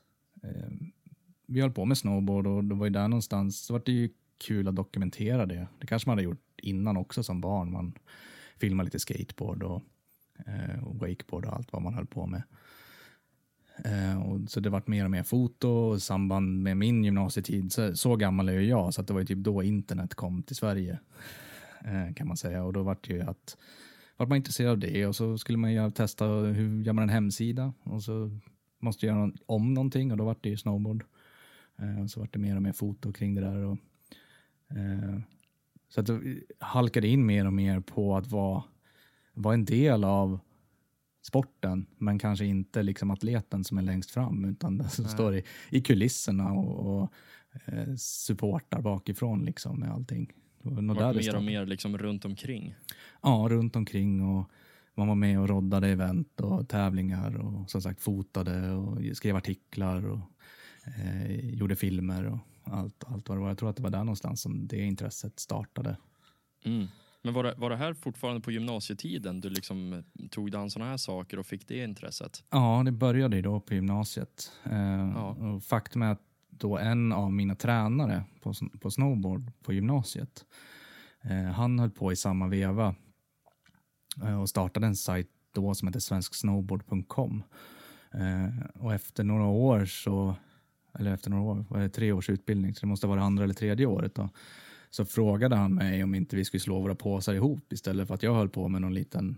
vi 1.48 1.62
höll 1.62 1.72
på 1.72 1.86
med 1.86 1.98
snowboard 1.98 2.48
och 2.48 2.64
det 2.64 2.76
var 2.76 2.86
ju 2.86 2.90
där 2.90 3.08
någonstans, 3.08 3.66
så 3.66 3.74
var 3.74 3.82
det 3.86 3.92
ju 3.92 4.10
kul 4.38 4.68
att 4.68 4.76
dokumentera 4.76 5.46
det. 5.46 5.68
Det 5.80 5.88
kanske 5.88 6.10
man 6.10 6.18
hade 6.18 6.24
gjort 6.24 6.60
innan 6.62 6.98
också 6.98 7.24
som 7.24 7.42
barn. 7.42 7.72
Man 7.72 7.94
Filma 8.60 8.84
lite 8.84 9.00
skateboard 9.00 9.64
och, 9.64 9.84
eh, 10.46 10.84
och 10.84 10.96
wakeboard 10.96 11.46
och 11.46 11.54
allt 11.54 11.74
vad 11.74 11.82
man 11.82 11.94
höll 11.94 12.06
på 12.06 12.26
med. 12.26 12.44
Eh, 13.84 14.22
och 14.22 14.50
så 14.50 14.60
det 14.60 14.70
vart 14.70 14.88
mer 14.88 15.06
och 15.06 15.12
mer 15.12 15.24
foto 15.24 15.70
och 15.70 15.98
i 15.98 16.00
samband 16.00 16.64
med 16.64 16.78
min 16.78 17.04
gymnasietid, 17.04 17.72
så, 17.72 17.96
så 17.96 18.16
gammal 18.16 18.50
är 18.50 18.54
ju 18.54 18.68
jag, 18.68 18.94
så 18.94 19.02
att 19.02 19.08
det 19.08 19.14
var 19.14 19.20
ju 19.20 19.26
typ 19.26 19.38
då 19.38 19.64
internet 19.64 20.16
kom 20.16 20.44
till 20.44 20.56
Sverige. 20.56 21.00
Eh, 21.86 22.14
kan 22.14 22.28
man 22.28 22.38
säga. 22.38 22.64
Och 22.64 22.74
då 22.74 22.84
vart 22.84 23.08
det 23.08 23.14
ju 23.14 23.22
att 23.22 23.58
vart 24.18 24.30
man 24.30 24.36
intresserad 24.36 24.72
av 24.72 24.80
det 24.80 25.08
och 25.08 25.16
så 25.16 25.38
skulle 25.38 25.58
man 25.58 25.74
ju 25.74 25.92
testa 25.92 26.26
hur 26.26 26.84
gör 26.84 26.94
man 26.94 27.04
en 27.04 27.10
hemsida 27.10 27.74
och 27.84 28.04
så 28.04 28.40
måste 28.80 29.06
jag 29.06 29.16
göra 29.18 29.32
om 29.46 29.74
någonting 29.74 30.12
och 30.12 30.18
då 30.18 30.26
vart 30.26 30.44
det 30.44 30.50
ju 30.50 30.58
snowboard. 30.58 31.04
Eh, 31.80 32.04
och 32.04 32.12
så 32.12 32.20
vart 32.20 32.34
det 32.34 32.40
mer 32.40 32.56
och 32.56 32.62
mer 32.62 32.74
foto 32.74 33.14
kring 33.14 33.36
det 33.36 33.42
där. 33.42 33.64
Och, 33.64 33.78
eh, 34.70 35.20
så 35.96 36.02
att 36.02 36.08
det 36.08 36.42
halkade 36.60 37.08
in 37.08 37.26
mer 37.26 37.46
och 37.46 37.54
mer 37.54 37.80
på 37.80 38.18
att 38.18 38.28
vara, 38.28 38.64
vara 39.34 39.54
en 39.54 39.66
del 39.66 40.04
av 40.04 40.40
sporten, 41.22 41.86
men 41.98 42.20
kanske 42.20 42.46
inte 42.46 42.84
liksom 42.84 43.12
atleten 43.12 43.64
som 43.64 43.78
är 43.78 43.82
längst 43.82 44.12
fram, 44.12 44.46
utan 44.46 44.78
den 44.78 44.90
som 44.90 45.04
Nej. 45.04 45.14
står 45.14 45.36
i, 45.36 45.44
i 45.70 45.82
kulisserna 45.82 46.52
och, 46.52 47.02
och 47.02 47.12
eh, 47.66 47.96
supportar 47.98 48.82
bakifrån 48.82 49.46
liksom 49.46 49.80
med 49.80 49.92
allting. 49.92 50.34
Nog 50.62 50.96
där 50.96 51.14
mer 51.14 51.36
och 51.36 51.44
mer 51.44 51.66
liksom 51.66 51.98
runt 51.98 52.26
omkring. 52.26 52.76
Ja, 53.22 53.48
runt 53.50 53.76
omkring 53.76 54.22
och 54.22 54.52
man 54.96 55.08
var 55.08 55.16
med 55.16 55.40
och 55.40 55.50
roddade 55.50 55.88
event 55.88 56.42
och 56.42 56.68
tävlingar 56.68 57.36
och 57.36 57.70
som 57.70 57.82
sagt 57.82 58.02
fotade 58.02 58.72
och 58.72 59.18
skrev 59.18 59.36
artiklar 59.36 60.06
och 60.06 60.20
eh, 60.86 61.50
gjorde 61.50 61.76
filmer 61.76 62.26
och 62.26 62.38
allt, 62.66 63.04
allt 63.08 63.30
vad 63.30 63.38
det 63.38 63.42
var. 63.42 63.48
Jag 63.48 63.58
tror 63.58 63.70
att 63.70 63.76
det 63.76 63.84
var 63.84 63.90
där 63.90 64.04
någonstans 64.04 64.42
som 64.42 64.68
det 64.68 64.80
intresset 64.80 65.40
startade. 65.40 65.98
Mm. 66.66 66.88
Men 67.22 67.34
var 67.34 67.44
det, 67.44 67.54
var 67.58 67.70
det 67.70 67.76
här 67.76 67.94
fortfarande 67.94 68.42
på 68.42 68.52
gymnasietiden 68.52 69.42
du 69.42 69.50
liksom 69.50 69.94
eh, 69.94 70.28
tog 70.30 70.52
dig 70.52 70.62
an 70.62 70.70
sådana 70.70 70.90
här 70.92 70.98
saker 70.98 71.40
och 71.40 71.46
fick 71.46 71.68
det 71.68 71.84
intresset? 71.84 72.44
Ja, 72.50 72.82
det 72.86 72.92
började 72.92 73.36
ju 73.36 73.42
då 73.42 73.60
på 73.60 73.74
gymnasiet. 73.74 74.52
Eh, 74.64 75.12
Ja. 75.16 75.60
faktum 75.64 76.02
är 76.02 76.12
att 76.12 76.22
då 76.50 76.78
en 76.78 77.12
av 77.12 77.32
mina 77.34 77.56
tränare 77.56 78.24
på, 78.42 78.54
på 78.82 78.92
snowboard 78.92 79.52
på 79.64 79.74
gymnasiet, 79.74 80.46
eh, 81.22 81.44
han 81.44 81.80
höll 81.80 81.90
på 81.92 82.12
i 82.12 82.16
samma 82.16 82.48
veva 82.48 82.96
eh, 84.24 84.42
och 84.42 84.50
startade 84.50 84.88
en 84.88 84.96
sajt 84.96 85.30
då 85.52 85.74
som 85.76 85.88
heter 85.88 86.00
svensksnowboard.com. 86.00 87.44
Eh, 88.14 88.66
och 88.82 88.94
efter 88.94 89.24
några 89.24 89.46
år 89.46 89.86
så, 89.86 90.36
eller 91.00 91.14
efter 91.14 91.30
några 91.30 91.44
år, 91.44 91.66
var 91.70 91.80
det 91.80 91.90
tre 91.90 92.12
års 92.12 92.30
utbildning, 92.30 92.76
så 92.76 92.80
det 92.82 92.88
måste 92.88 93.08
vara 93.08 93.20
det 93.20 93.26
andra 93.26 93.44
eller 93.44 93.54
tredje 93.54 93.86
året 93.86 94.16
då, 94.16 94.30
så 94.90 95.06
frågade 95.06 95.56
han 95.56 95.74
mig 95.74 96.04
om 96.04 96.16
inte 96.16 96.36
vi 96.36 96.46
skulle 96.46 96.62
slå 96.62 96.82
våra 96.82 96.96
påsar 96.96 97.34
ihop 97.34 97.74
istället 97.74 98.08
för 98.08 98.16
att 98.16 98.24
jag 98.24 98.34
höll 98.34 98.50
på 98.50 98.68
med 98.68 98.82
någon 98.82 98.94
liten 98.94 99.38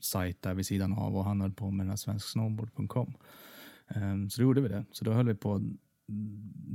sajt 0.00 0.42
där 0.42 0.54
vid 0.54 0.66
sidan 0.66 0.92
av 0.92 1.16
och 1.16 1.24
han 1.24 1.40
höll 1.40 1.52
på 1.52 1.70
med 1.70 1.86
den 1.86 1.90
här 1.90 1.96
svensksnowboard.com. 1.96 3.14
Um, 3.88 4.02
ehm, 4.02 4.30
så 4.30 4.40
då 4.40 4.46
gjorde 4.46 4.60
vi 4.60 4.68
det. 4.68 4.84
Så 4.92 5.04
då 5.04 5.12
höll 5.12 5.26
vi 5.26 5.34
på 5.34 5.50
och 5.50 5.60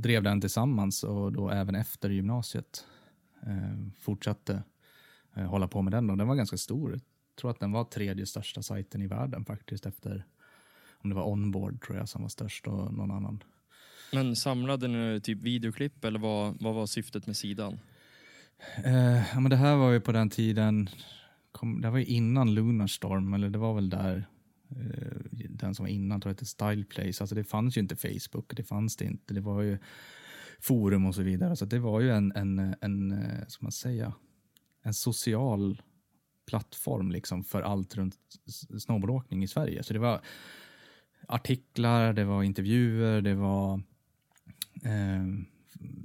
drev 0.02 0.22
den 0.22 0.40
tillsammans 0.40 1.04
och 1.04 1.32
då 1.32 1.50
även 1.50 1.74
efter 1.74 2.10
gymnasiet 2.10 2.84
ehm, 3.46 3.92
fortsatte 4.00 4.62
eh, 5.34 5.44
hålla 5.44 5.68
på 5.68 5.82
med 5.82 5.92
den. 5.92 6.10
Och 6.10 6.16
den 6.16 6.28
var 6.28 6.34
ganska 6.34 6.56
stor. 6.56 6.92
Jag 6.92 7.00
tror 7.36 7.50
att 7.50 7.60
den 7.60 7.72
var 7.72 7.84
tredje 7.84 8.26
största 8.26 8.62
sajten 8.62 9.02
i 9.02 9.06
världen 9.06 9.44
faktiskt 9.44 9.86
efter 9.86 10.26
om 11.02 11.10
det 11.10 11.16
var 11.16 11.28
Onboard 11.28 11.82
tror 11.82 11.98
jag 11.98 12.08
som 12.08 12.22
var 12.22 12.28
störst 12.28 12.66
och 12.66 12.94
någon 12.94 13.10
annan. 13.10 13.42
Men 14.12 14.36
samlade 14.36 14.88
ni 14.88 15.20
typ 15.20 15.42
videoklipp 15.42 16.04
eller 16.04 16.18
vad, 16.18 16.62
vad 16.62 16.74
var 16.74 16.86
syftet 16.86 17.26
med 17.26 17.36
sidan? 17.36 17.78
Eh, 18.84 19.32
ja, 19.32 19.40
men 19.40 19.50
det 19.50 19.56
här 19.56 19.76
var 19.76 19.90
ju 19.90 20.00
på 20.00 20.12
den 20.12 20.30
tiden, 20.30 20.88
kom, 21.52 21.80
det 21.80 21.90
var 21.90 21.98
ju 21.98 22.04
innan 22.04 22.54
Lunarstorm, 22.54 23.34
eller 23.34 23.50
det 23.50 23.58
var 23.58 23.74
väl 23.74 23.90
där, 23.90 24.28
eh, 24.70 25.46
den 25.50 25.74
som 25.74 25.84
var 25.84 25.90
innan 25.90 26.20
tror 26.20 26.30
jag 26.30 26.34
hette 26.34 26.46
Styleplace. 26.46 27.22
Alltså 27.22 27.34
det 27.34 27.44
fanns 27.44 27.76
ju 27.76 27.80
inte 27.80 27.96
Facebook, 27.96 28.56
det 28.56 28.64
fanns 28.64 28.96
det 28.96 29.04
inte. 29.04 29.34
Det 29.34 29.40
var 29.40 29.62
ju 29.62 29.78
forum 30.60 31.06
och 31.06 31.14
så 31.14 31.22
vidare. 31.22 31.56
Så 31.56 31.64
det 31.64 31.78
var 31.78 32.00
ju 32.00 32.10
en, 32.10 32.32
en, 32.32 32.74
en 32.80 33.12
eh, 33.12 33.46
ska 33.48 33.64
man 33.64 33.72
säga, 33.72 34.12
en 34.82 34.94
social 34.94 35.82
plattform 36.46 37.10
liksom 37.10 37.44
för 37.44 37.62
allt 37.62 37.96
runt 37.96 38.16
snowboardåkning 38.78 39.42
i 39.42 39.48
Sverige. 39.48 39.82
Så 39.82 39.92
det 39.92 39.98
var 39.98 40.20
artiklar, 41.28 42.12
det 42.12 42.24
var 42.24 42.42
intervjuer, 42.42 43.20
det 43.20 43.34
var 43.34 43.82
eh, 44.82 45.26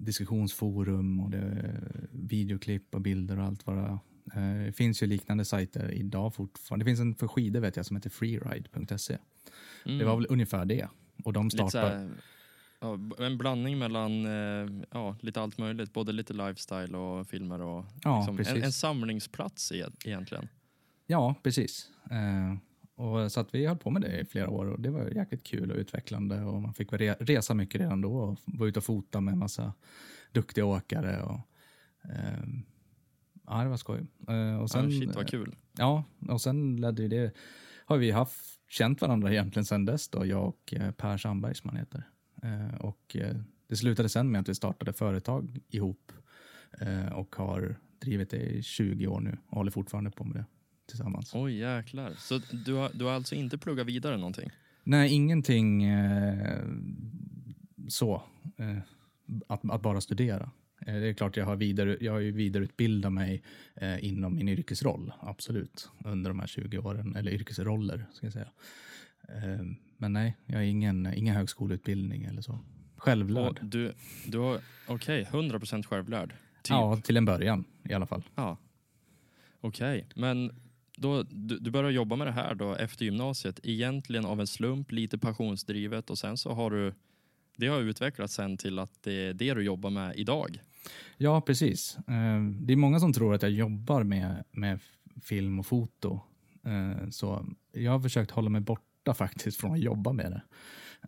diskussionsforum 0.06 1.20
och 1.20 1.30
det, 1.30 1.74
videoklipp 2.12 2.96
och 2.96 3.02
bilder 3.02 3.40
och 3.40 3.46
allt 3.46 3.68
vad 3.68 3.78
det. 3.78 4.00
Eh, 4.36 4.66
Det 4.66 4.72
finns 4.72 5.04
ju 5.04 5.08
liknande 5.08 5.46
sajter 5.46 5.92
idag 5.92 6.34
fortfarande. 6.36 6.84
Det 6.86 6.90
finns 6.90 7.00
en 7.00 7.16
för 7.16 7.28
skidor 7.28 7.60
vet 7.60 7.76
jag 7.78 7.86
som 7.86 7.96
heter 7.96 8.10
freeride.se. 8.10 9.18
Mm. 9.86 9.98
Det 9.98 10.06
var 10.06 10.16
väl 10.16 10.26
ungefär 10.30 10.66
det. 10.66 10.88
Och 11.24 11.34
de 11.34 11.50
ja, 12.80 12.98
b- 12.98 13.16
en 13.26 13.38
blandning 13.38 13.80
mellan 13.80 14.26
eh, 14.26 14.84
ja, 14.92 15.18
lite 15.22 15.42
allt 15.42 15.58
möjligt, 15.58 15.94
både 15.94 16.12
lite 16.12 16.34
lifestyle 16.34 16.98
och 16.98 17.28
filmer 17.28 17.62
och 17.62 17.86
Ja, 18.04 18.34
liksom, 18.38 18.56
en, 18.58 18.64
en 18.64 18.72
samlingsplats 18.72 19.72
e- 19.72 19.86
egentligen. 20.06 20.48
Ja, 21.08 21.36
precis. 21.44 21.90
Eh, 22.12 22.58
och 22.96 23.32
så 23.32 23.40
att 23.40 23.56
vi 23.56 23.66
höll 23.66 23.78
på 23.78 23.90
med 23.90 24.02
det 24.02 24.20
i 24.20 24.26
flera 24.26 24.50
år 24.50 24.66
och 24.66 24.80
det 24.82 24.90
var 24.90 25.10
jäkligt 25.10 25.44
kul 25.44 25.72
och 25.72 25.78
utvecklande 25.78 26.42
och 26.44 26.62
man 26.62 26.74
fick 26.74 26.92
re- 26.92 27.16
resa 27.20 27.54
mycket 27.54 27.82
redan 27.82 28.02
då 28.02 28.16
och 28.18 28.40
vara 28.46 28.70
ute 28.70 28.80
och 28.80 28.86
fota 28.86 29.22
med 29.22 29.32
en 29.32 29.38
massa 29.40 29.74
duktiga 30.32 30.66
åkare 30.66 31.22
och 31.24 31.40
Eh, 32.10 32.44
ja, 33.48 33.64
det 33.64 33.70
var 33.70 33.78
skoj. 33.78 34.06
Eh, 34.28 34.58
och 34.62 34.72
sen, 34.72 34.86
ah, 34.88 34.90
shit, 34.92 35.16
vad 35.16 35.28
kul. 35.28 35.56
Ja, 35.78 36.04
och 36.30 36.42
sen 36.42 36.76
ledde 36.82 37.08
det, 37.08 37.36
har 37.86 37.98
vi 37.98 38.12
haft, 38.12 38.60
känt 38.70 39.02
varandra 39.02 39.32
egentligen 39.32 39.66
sen 39.66 39.86
dess 39.86 40.10
då, 40.10 40.26
jag 40.26 40.48
och 40.48 40.74
eh, 40.74 40.92
Per 40.92 41.18
Sandberg 41.18 41.56
som 41.56 41.70
han 41.70 41.80
heter. 41.80 42.04
Eh, 42.44 42.76
och 42.76 43.16
eh, 43.16 43.36
det 43.68 43.76
slutade 43.76 44.10
sen 44.10 44.32
med 44.32 44.42
att 44.42 44.50
vi 44.50 44.56
startade 44.56 44.94
företag 44.94 45.60
ihop 45.70 46.12
eh, 46.82 47.08
och 47.14 47.36
har 47.36 47.76
drivit 48.00 48.30
det 48.30 48.42
i 48.42 48.64
20 48.64 49.08
år 49.08 49.20
nu 49.20 49.38
och 49.48 49.58
håller 49.58 49.72
fortfarande 49.72 50.12
på 50.12 50.24
med 50.24 50.36
det 50.38 50.46
tillsammans. 50.86 51.32
Oj 51.36 51.58
jäklar. 51.58 52.14
Så 52.18 52.42
du 52.66 52.74
har, 52.74 52.92
du 52.94 53.06
har 53.06 53.12
alltså 53.12 53.36
inte 53.36 53.58
pluggat 53.58 53.88
vidare 53.88 54.18
någonting? 54.18 54.50
Nej, 54.84 55.14
ingenting 55.14 55.84
eh, 55.84 56.66
så. 57.88 58.24
Eh, 58.58 58.78
att, 59.48 59.70
att, 59.70 59.82
bara 59.82 60.02
studera. 60.02 60.50
Eh, 60.88 60.94
det 60.94 61.08
är 61.08 61.14
klart, 61.14 61.38
jag 61.38 61.46
har, 61.46 61.56
vidare, 61.56 61.98
jag 62.02 62.12
har 62.12 62.20
ju 62.20 62.32
vidareutbildat 62.32 63.14
mig 63.14 63.44
eh, 63.76 64.06
inom 64.06 64.36
min 64.36 64.50
yrkesroll, 64.50 65.14
absolut, 65.20 65.90
under 66.06 66.30
de 66.30 66.40
här 66.40 66.48
20 66.48 66.78
åren, 66.78 67.16
eller 67.16 67.32
yrkesroller, 67.32 68.06
ska 68.14 68.26
jag 68.26 68.34
säga. 68.34 68.50
Eh, 69.30 69.66
men 69.98 70.14
nej, 70.14 70.38
jag 70.46 70.56
har 70.56 70.64
ingen, 70.64 71.14
ingen 71.14 71.36
högskoleutbildning 71.36 72.24
eller 72.24 72.42
så. 72.42 72.60
Självlärd. 72.98 73.60
Och 73.60 73.66
du, 73.66 73.94
du 74.28 74.38
har, 74.38 74.60
okej, 74.88 75.22
okay, 75.22 75.42
100% 75.42 75.84
självlärd? 75.84 76.30
Typ. 76.30 76.70
Ja, 76.70 76.98
till 77.04 77.18
en 77.18 77.26
början 77.26 77.64
i 77.84 77.94
alla 77.94 78.06
fall. 78.06 78.24
Ja. 78.36 78.58
Okej, 79.62 79.98
okay. 79.98 80.22
men 80.22 80.52
då, 80.98 81.24
du, 81.24 81.60
du 81.60 81.72
börjar 81.72 81.92
jobba 81.92 82.16
med 82.16 82.28
det 82.28 82.32
här 82.32 82.56
då 82.56 82.76
efter 82.76 83.06
gymnasiet, 83.06 83.60
egentligen 83.64 84.26
av 84.26 84.40
en 84.40 84.48
slump, 84.48 84.92
lite 84.92 85.18
passionsdrivet 85.18 86.10
och 86.10 86.18
sen 86.18 86.38
så 86.38 86.54
har 86.54 86.72
du, 86.72 86.94
det 87.58 87.68
har 87.68 87.82
utvecklats 87.82 88.34
sen 88.34 88.58
till 88.58 88.80
att 88.80 89.04
det 89.04 89.14
är 89.14 89.34
det 89.34 89.54
du 89.54 89.64
jobbar 89.64 89.90
med 89.90 90.16
idag. 90.16 90.60
Ja, 91.18 91.42
precis. 91.42 91.98
Eh, 92.08 92.44
det 92.60 92.74
är 92.74 92.78
många 92.78 93.00
som 93.00 93.14
tror 93.14 93.34
att 93.34 93.42
jag 93.42 93.52
jobbar 93.52 94.04
med, 94.04 94.44
med 94.52 94.80
film 95.22 95.60
och 95.60 95.66
foto. 95.66 96.20
Eh, 96.66 97.10
så 97.10 97.46
jag 97.72 97.92
har 97.92 98.00
försökt 98.00 98.32
hålla 98.32 98.50
mig 98.50 98.62
borta 98.62 99.14
faktiskt 99.14 99.58
från 99.58 99.72
att 99.72 99.80
jobba 99.80 100.14
med 100.14 100.32
det. 100.32 100.44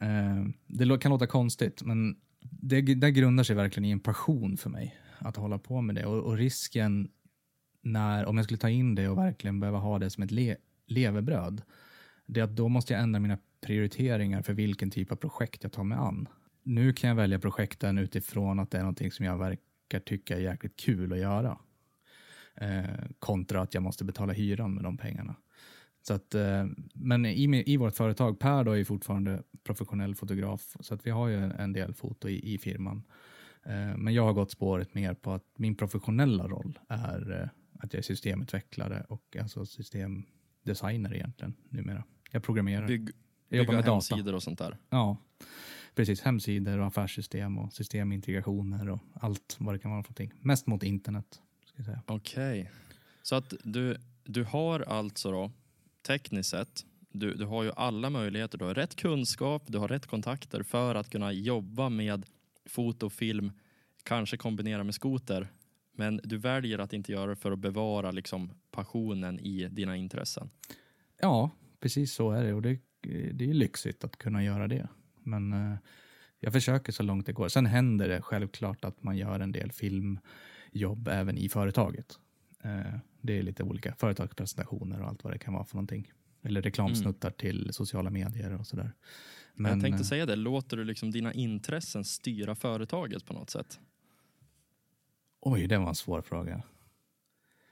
Eh, 0.06 0.46
det 0.68 0.98
kan 1.02 1.12
låta 1.12 1.28
konstigt, 1.28 1.84
men 1.84 2.18
det, 2.40 2.82
det 2.82 3.12
grundar 3.12 3.44
sig 3.44 3.56
verkligen 3.56 3.86
i 3.86 3.92
en 3.92 4.00
passion 4.00 4.58
för 4.58 4.70
mig 4.70 5.00
att 5.20 5.36
hålla 5.36 5.58
på 5.58 5.82
med 5.82 5.96
det. 5.96 6.06
Och, 6.06 6.24
och 6.24 6.38
risken 6.38 7.12
när, 7.92 8.26
om 8.26 8.38
jag 8.38 8.44
skulle 8.44 8.58
ta 8.58 8.70
in 8.70 8.96
det 8.96 9.10
och 9.10 9.18
verkligen 9.18 9.60
behöva 9.60 9.78
ha 9.78 10.00
det 10.00 10.10
som 10.10 10.24
ett 10.24 10.32
le, 10.32 10.56
levebröd, 10.88 11.62
det 12.26 12.40
är 12.40 12.44
att 12.44 12.56
då 12.56 12.70
måste 12.70 12.94
jag 12.94 13.04
ändra 13.04 13.20
mina 13.20 13.38
prioriteringar 13.62 14.42
för 14.42 14.54
vilken 14.54 14.92
typ 14.92 15.12
av 15.12 15.16
projekt 15.16 15.64
jag 15.64 15.72
tar 15.72 15.84
mig 15.84 15.98
an. 15.98 16.28
Nu 16.64 16.94
kan 16.94 17.08
jag 17.08 17.16
välja 17.16 17.40
projekten 17.40 17.98
utifrån 17.98 18.60
att 18.60 18.72
det 18.72 18.78
är 18.78 18.82
någonting 18.82 19.12
som 19.12 19.26
jag 19.26 19.38
verkar 19.38 20.00
tycka 20.00 20.36
är 20.36 20.42
jäkligt 20.42 20.80
kul 20.80 21.14
att 21.14 21.20
göra. 21.20 21.58
Eh, 22.56 22.84
kontra 23.20 23.62
att 23.62 23.74
jag 23.74 23.84
måste 23.84 24.04
betala 24.04 24.34
hyran 24.34 24.74
med 24.74 24.84
de 24.84 24.98
pengarna. 24.98 25.36
Så 26.02 26.14
att, 26.14 26.36
eh, 26.36 26.66
men 26.94 27.26
i, 27.26 27.64
i 27.66 27.78
vårt 27.78 27.96
företag, 27.96 28.40
Per 28.40 28.64
då 28.64 28.72
är 28.72 28.84
fortfarande 28.84 29.44
professionell 29.64 30.16
fotograf, 30.16 30.78
så 30.80 30.94
att 30.94 31.06
vi 31.06 31.12
har 31.12 31.28
ju 31.28 31.52
en 31.52 31.74
del 31.74 31.94
foto 31.94 32.30
i, 32.30 32.54
i 32.54 32.58
firman. 32.58 33.04
Eh, 33.66 33.98
men 33.98 34.14
jag 34.14 34.24
har 34.24 34.34
gått 34.34 34.52
spåret 34.52 34.94
mer 34.94 35.14
på 35.14 35.32
att 35.32 35.46
min 35.58 35.76
professionella 35.76 36.48
roll 36.48 36.80
är 36.90 37.42
eh, 37.42 37.50
att 37.80 37.94
jag 37.94 38.00
är 38.00 38.04
systemutvecklare 38.04 39.06
och 39.10 39.38
alltså 39.42 39.66
systemdesigner 39.66 41.14
egentligen 41.14 41.54
numera. 41.70 42.04
Jag 42.32 42.44
programmerar. 42.44 42.88
Bygg, 42.88 43.10
jag 43.50 43.58
jobbar 43.58 43.74
med 43.74 43.86
hemsidor 43.86 44.24
data. 44.24 44.36
och 44.36 44.44
sånt 44.44 44.60
där? 44.60 44.78
Ja, 44.90 45.18
precis. 45.96 46.22
Hemsidor 46.22 46.80
och 46.80 46.88
affärssystem 46.88 47.58
och 47.58 47.74
systemintegrationer 47.74 48.90
och 48.90 49.00
allt 49.14 49.56
vad 49.60 49.76
det 49.76 49.80
kan 49.80 49.92
vara 49.92 50.04
för 50.04 50.10
någonting. 50.10 50.40
Mest 50.42 50.68
mot 50.68 50.84
internet. 50.84 51.42
Okej. 52.06 52.62
Okay. 52.62 52.74
Så 53.22 53.36
att 53.36 53.54
du, 53.64 53.98
du 54.24 54.44
har 54.44 54.80
alltså 54.80 55.32
då 55.32 55.52
tekniskt 56.08 56.50
sett, 56.50 56.86
du, 57.10 57.34
du 57.34 57.46
har 57.46 57.64
ju 57.64 57.72
alla 57.76 58.10
möjligheter, 58.10 58.58
du 58.58 58.66
har 58.66 58.74
rätt 58.74 58.96
kunskap, 58.96 59.64
du 59.68 59.78
har 59.78 59.88
rätt 59.88 60.06
kontakter 60.06 60.64
för 60.64 60.96
att 60.96 61.10
kunna 61.10 61.32
jobba 61.32 61.90
med 61.90 62.26
foto, 62.66 63.10
film, 63.10 63.52
kanske 64.04 64.38
kombinera 64.38 64.84
med 64.84 64.96
skoter 64.96 65.48
men 65.98 66.20
du 66.24 66.38
väljer 66.38 66.80
att 66.80 66.94
inte 66.94 67.12
göra 67.12 67.30
det 67.30 67.36
för 67.36 67.52
att 67.52 67.60
bevara 67.60 68.12
liksom, 68.12 68.52
passionen 68.72 69.40
i 69.40 69.68
dina 69.68 69.96
intressen. 69.96 70.50
Ja, 71.22 71.52
precis 71.80 72.14
så 72.14 72.32
är 72.32 72.44
det. 72.44 72.54
Och 72.54 72.62
det, 72.62 72.80
det 73.34 73.50
är 73.50 73.54
lyxigt 73.54 74.04
att 74.04 74.18
kunna 74.18 74.44
göra 74.44 74.68
det. 74.68 74.88
Men 75.24 75.54
eh, 75.54 75.78
jag 76.40 76.54
försöker 76.54 76.92
så 76.92 77.04
långt 77.04 77.26
det 77.26 77.34
går. 77.34 77.48
Sen 77.48 77.66
händer 77.66 78.10
det 78.10 78.22
självklart 78.22 78.86
att 78.86 79.04
man 79.04 79.18
gör 79.18 79.40
en 79.40 79.52
del 79.52 79.72
filmjobb 79.72 81.08
även 81.08 81.38
i 81.38 81.50
företaget. 81.50 82.20
Eh, 82.64 83.00
det 83.22 83.38
är 83.38 83.44
lite 83.44 83.64
olika 83.64 83.96
företagspresentationer 83.96 85.02
och 85.02 85.08
allt 85.08 85.24
vad 85.24 85.34
det 85.34 85.40
kan 85.40 85.54
vara 85.54 85.66
för 85.66 85.76
någonting. 85.76 86.12
Eller 86.44 86.62
reklamsnuttar 86.62 87.30
mm. 87.30 87.38
till 87.38 87.74
sociala 87.74 88.10
medier 88.10 88.54
och 88.54 88.68
sådär. 88.68 88.94
Men, 89.54 89.72
jag 89.72 89.82
tänkte 89.82 90.02
eh, 90.02 90.08
säga 90.08 90.26
det, 90.26 90.36
låter 90.36 90.78
du 90.78 90.84
liksom 90.84 91.12
dina 91.12 91.34
intressen 91.34 92.04
styra 92.04 92.56
företaget 92.56 93.26
på 93.26 93.34
något 93.34 93.50
sätt? 93.50 93.80
Oj, 95.42 95.68
det 95.68 95.78
var 95.78 95.88
en 95.88 95.96
svår 95.96 96.22
fråga. 96.22 96.64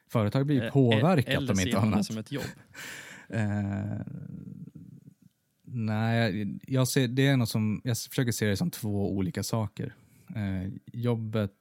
Företag 0.08 0.46
blir 0.46 0.56
ju 0.56 0.66
eh, 0.66 0.74
påverkat 0.74 1.50
om 1.50 1.60
inte 1.60 1.80
annat. 1.80 2.06
Som 2.06 2.18
ett 2.18 2.32
jobb? 2.32 2.44
eh, 3.30 4.00
nej, 5.64 6.48
jag, 6.68 6.88
ser, 6.88 7.08
det 7.08 7.28
är 7.28 7.38
något 7.38 7.50
som, 7.50 7.82
jag 7.84 7.98
försöker 7.98 8.32
se 8.32 8.48
det 8.48 8.58
som 8.58 8.72
två 8.72 9.12
olika 9.12 9.44
saker. 9.44 9.96
Eh, 10.36 10.72
jobbet, 10.86 11.52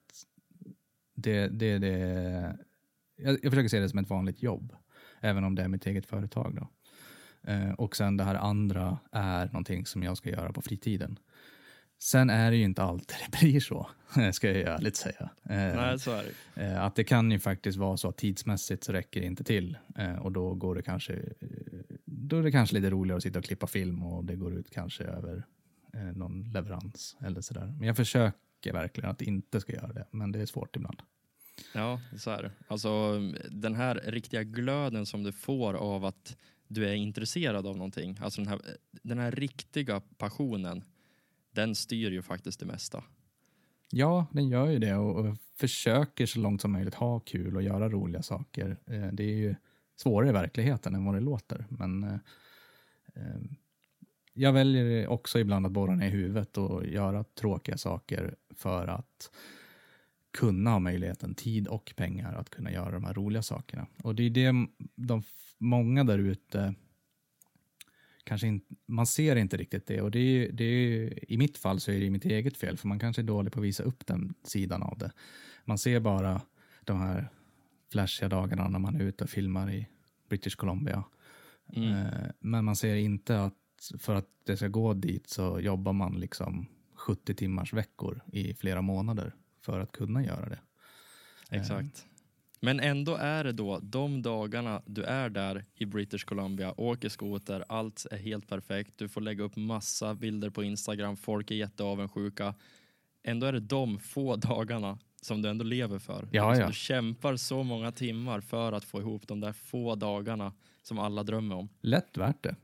det, 1.14 1.49
det, 1.49 1.79
det 1.79 1.99
jag, 3.17 3.38
jag 3.43 3.53
försöker 3.53 3.69
se 3.69 3.81
det 3.81 3.88
som 3.88 3.99
ett 3.99 4.11
vanligt 4.11 4.43
jobb, 4.43 4.77
även 5.21 5.45
om 5.45 5.55
det 5.55 5.62
är 5.62 5.69
mitt 5.69 5.87
eget 5.87 6.07
företag. 6.07 6.55
Då. 6.55 6.69
Eh, 7.51 7.73
och 7.73 7.97
sen 7.97 8.17
det 8.17 8.25
här 8.25 8.35
andra 8.35 8.99
är 9.12 9.47
någonting 9.47 9.87
som 9.87 10.03
jag 10.03 10.17
ska 10.17 10.31
göra 10.31 10.53
på 10.53 10.62
fritiden. 10.62 11.19
Sen 11.98 12.30
är 12.30 12.50
det 12.50 12.57
ju 12.57 12.64
inte 12.64 12.83
alltid 12.83 13.16
det 13.30 13.38
blir 13.40 13.61
så, 13.61 13.88
ska 14.33 14.50
jag 14.50 14.74
ärligt 14.74 14.96
säga. 14.96 15.30
Eh, 15.42 15.57
Nej, 15.57 15.98
så 15.98 16.11
är 16.11 16.24
det. 16.54 16.62
Eh, 16.62 16.83
att 16.83 16.96
det 16.96 17.04
kan 17.04 17.30
ju 17.30 17.38
faktiskt 17.38 17.78
vara 17.78 17.96
så 17.96 18.09
att 18.09 18.16
tidsmässigt 18.16 18.85
så 18.85 18.92
räcker 18.92 19.20
det 19.20 19.26
inte 19.26 19.44
till 19.44 19.78
eh, 19.98 20.16
och 20.16 20.33
då 20.33 20.54
går 20.54 20.74
det 20.74 20.83
kanske, 20.83 21.22
då 22.04 22.38
är 22.38 22.42
det 22.42 22.52
kanske 22.52 22.76
lite 22.76 22.90
roligare 22.90 23.16
att 23.16 23.22
sitta 23.22 23.38
och 23.38 23.44
klippa 23.44 23.66
film 23.66 24.02
och 24.02 24.24
det 24.24 24.37
går 24.37 24.54
ut 24.54 24.70
kanske 24.70 25.04
över 25.04 25.44
någon 26.14 26.50
leverans 26.52 27.16
eller 27.20 27.40
sådär. 27.40 27.74
Men 27.78 27.87
jag 27.87 27.96
försöker 27.96 28.72
verkligen 28.72 29.11
att 29.11 29.22
inte 29.22 29.61
ska 29.61 29.72
göra 29.72 29.92
det, 29.92 30.07
men 30.11 30.33
det 30.33 30.40
är 30.40 30.46
svårt 30.46 30.76
ibland. 30.76 31.02
Ja, 31.74 32.00
så 32.18 32.30
är 32.30 32.42
det. 32.42 32.50
Alltså 32.68 33.20
den 33.50 33.74
här 33.74 34.02
riktiga 34.04 34.42
glöden 34.42 35.07
som 35.07 35.22
du 35.22 35.33
får 35.33 35.74
av 35.74 36.04
att 36.04 36.37
du 36.68 36.88
är 36.88 36.94
intresserad 36.94 37.66
av 37.66 37.76
någonting, 37.76 38.18
alltså 38.20 38.40
den 38.40 38.48
här, 38.48 38.61
den 39.02 39.18
här 39.18 39.30
riktiga 39.30 40.00
passionen 40.00 40.85
den 41.55 41.75
styr 41.75 42.11
ju 42.11 42.23
faktiskt 42.23 42.61
det 42.61 42.67
mesta. 42.67 43.05
Ja, 43.90 44.27
den 44.33 44.49
gör 44.49 44.71
ju 44.71 44.79
det 44.79 44.95
och, 44.95 45.17
och 45.17 45.37
försöker 45.57 46.27
så 46.27 46.38
långt 46.38 46.61
som 46.61 46.73
möjligt 46.73 46.95
ha 46.95 47.21
kul 47.21 47.57
och 47.57 47.62
göra 47.62 47.88
roliga 47.88 48.23
saker. 48.23 48.77
Eh, 48.87 49.07
det 49.12 49.25
är 49.25 49.37
ju 49.37 49.55
svårare 49.97 50.29
i 50.29 50.33
verkligheten 50.33 50.95
än 50.95 51.05
vad 51.05 51.14
det 51.14 51.21
låter, 51.21 51.67
men 51.69 52.05
eh, 52.05 52.14
eh 53.14 53.40
jag 54.37 54.53
väljer 54.53 55.09
också 55.09 55.38
ibland 55.38 55.67
att 55.67 55.73
borra 55.73 55.95
ner 55.95 56.07
i 56.07 56.11
huvudet 56.11 56.59
och 56.59 56.87
göra 56.87 57.25
tråkiga 57.25 57.77
saker 57.77 58.37
för 58.55 58.87
att 58.87 59.31
kunna 60.31 60.71
ha 60.71 60.79
möjligheten, 60.79 61.35
tid 61.35 61.69
och 61.69 61.93
pengar 61.97 62.35
att 62.35 62.51
kunna 62.51 62.73
göra 62.73 62.90
de 62.90 63.05
här 63.05 63.14
roliga 63.14 63.43
sakerna. 63.43 63.87
Och 64.03 64.14
det 64.14 64.23
är 64.23 64.31
det 64.31 64.67
de 64.95 65.23
många 65.59 66.05
där 66.05 66.19
ute 66.19 66.75
kanske 68.25 68.47
inte, 68.47 68.75
man 68.87 69.07
ser 69.07 69.37
inte 69.37 69.57
riktigt 69.57 69.87
det 69.87 70.01
och 70.01 70.11
det 70.11 70.19
är, 70.19 70.53
det 70.53 70.65
är, 70.65 71.33
i 71.33 71.39
mitt 71.39 71.59
fall 71.59 71.81
så 71.81 71.91
är 71.91 72.01
det 72.01 72.11
mitt 72.11 72.25
eget 72.25 72.57
fel 72.57 72.77
för 72.77 72.89
man 72.89 72.99
kanske 72.99 73.23
är 73.23 73.25
dålig 73.25 73.53
på 73.53 73.61
att 73.61 73.67
visa 73.67 73.83
upp 73.83 74.07
den 74.07 74.35
sidan 74.43 74.83
av 74.83 74.99
det. 74.99 75.13
Man 75.65 75.79
ser 75.79 76.01
bara 76.01 76.41
de 76.85 77.01
här 77.01 77.29
flashiga 77.93 78.29
dagarna 78.29 78.69
när 78.69 78.79
man 78.79 78.97
är 78.97 79.01
ute 79.01 79.25
och 79.25 79.31
filmar 79.31 79.71
i 79.71 79.89
British 80.29 80.57
Columbia. 80.57 81.05
Mm. 81.73 81.93
Eh, 81.93 82.31
men 82.39 82.65
man 82.65 82.77
ser 82.77 82.95
inte 82.95 83.41
att 83.41 83.55
för 83.99 84.15
att 84.15 84.29
det 84.45 84.57
ska 84.57 84.69
gå 84.69 84.95
dit 84.95 85.29
så 85.29 85.61
jobbar 85.61 85.93
man 85.93 86.21
liksom 86.21 86.67
70 86.95 87.35
timmars 87.35 87.73
veckor 87.73 88.21
i 88.33 88.55
flera 88.55 88.83
månader 88.83 89.35
för 89.61 89.81
att 89.81 89.93
kunna 89.93 90.25
göra 90.25 90.49
det. 90.49 90.59
Exakt. 91.51 92.07
Men 92.64 92.81
ändå 92.81 93.16
är 93.16 93.44
det 93.44 93.53
då 93.53 93.79
de 93.83 94.22
dagarna 94.22 94.83
du 94.87 95.03
är 95.03 95.29
där 95.29 95.64
i 95.74 95.87
British 95.87 96.24
Columbia, 96.24 96.74
åker 96.77 97.09
skoter, 97.09 97.64
allt 97.68 98.07
är 98.11 98.16
helt 98.16 98.48
perfekt. 98.48 98.92
Du 98.96 99.09
får 99.09 99.20
lägga 99.20 99.44
upp 99.44 99.57
massa 99.57 100.14
bilder 100.14 100.50
på 100.50 100.64
Instagram, 100.64 101.16
folk 101.16 101.50
är 101.50 101.55
jätteavundsjuka. 101.55 102.55
Ändå 103.22 103.46
är 103.46 103.53
det 103.53 103.61
de 103.61 103.98
få 103.98 104.37
dagarna 104.37 104.98
som 105.22 105.42
du 105.42 105.48
ändå 105.48 105.64
lever 105.64 105.98
för. 105.98 106.29
Ja, 106.33 106.42
alltså, 106.42 106.62
ja. 106.62 106.66
Du 106.66 106.72
kämpar 106.72 107.37
så 107.37 107.62
många 107.62 107.92
timmar 107.92 108.40
för 108.40 108.72
att 108.72 108.85
få 108.85 109.00
ihop 109.00 109.29
de 109.29 109.40
där 109.40 109.53
få 109.53 109.94
dagarna 109.94 110.53
som 110.83 110.98
alla 110.98 111.22
drömmer 111.22 111.57
om. 111.57 111.68
Lätt 111.81 112.16
värt 112.16 112.42
det. 112.42 112.57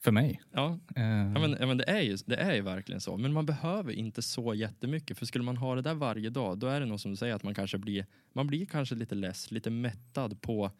För 0.00 0.12
mig. 0.12 0.40
Ja, 0.52 0.78
Eh, 0.96 1.04
ja, 1.04 1.40
men, 1.40 1.56
ja 1.60 1.66
men 1.66 1.78
det, 1.78 1.84
är 1.84 2.00
ju, 2.00 2.16
det 2.26 2.36
är 2.36 2.54
ju 2.54 2.60
verkligen 2.60 3.00
så. 3.00 3.16
Men 3.16 3.32
man 3.32 3.46
behöver 3.46 3.92
inte 3.92 4.22
så 4.22 4.54
jättemycket. 4.54 5.18
För 5.18 5.26
skulle 5.26 5.44
man 5.44 5.56
ha 5.56 5.74
det 5.74 5.82
där 5.82 5.94
varje 5.94 6.30
dag, 6.30 6.58
då 6.58 6.66
är 6.66 6.80
det 6.80 6.86
nog 6.86 7.00
som 7.00 7.10
du 7.10 7.16
säger 7.16 7.34
att 7.34 7.42
man 7.42 7.54
kanske 7.54 7.78
blir, 7.78 8.06
man 8.32 8.46
blir 8.46 8.66
kanske 8.66 8.94
lite 8.94 9.14
less, 9.14 9.50
lite 9.50 9.70
mättad 9.70 10.40
på, 10.40 10.70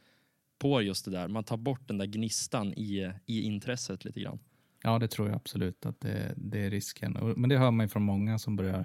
på 0.59 0.83
just 0.83 1.04
det 1.04 1.11
där. 1.11 1.28
Man 1.28 1.44
tar 1.44 1.56
bort 1.56 1.88
den 1.88 1.98
där 1.98 2.06
gnistan 2.06 2.72
i, 2.72 3.12
i 3.26 3.42
intresset 3.42 4.04
lite 4.04 4.20
grann. 4.20 4.38
Ja, 4.83 4.98
det 4.98 5.09
tror 5.09 5.28
jag 5.28 5.37
absolut 5.37 5.87
att 5.87 6.00
det, 6.00 6.35
det 6.37 6.59
är 6.59 6.70
risken. 6.70 7.35
Men 7.37 7.50
det 7.50 7.59
hör 7.59 7.70
man 7.70 7.85
ju 7.85 7.88
från 7.88 8.02
många 8.02 8.38
som 8.38 8.56
börjar, 8.56 8.85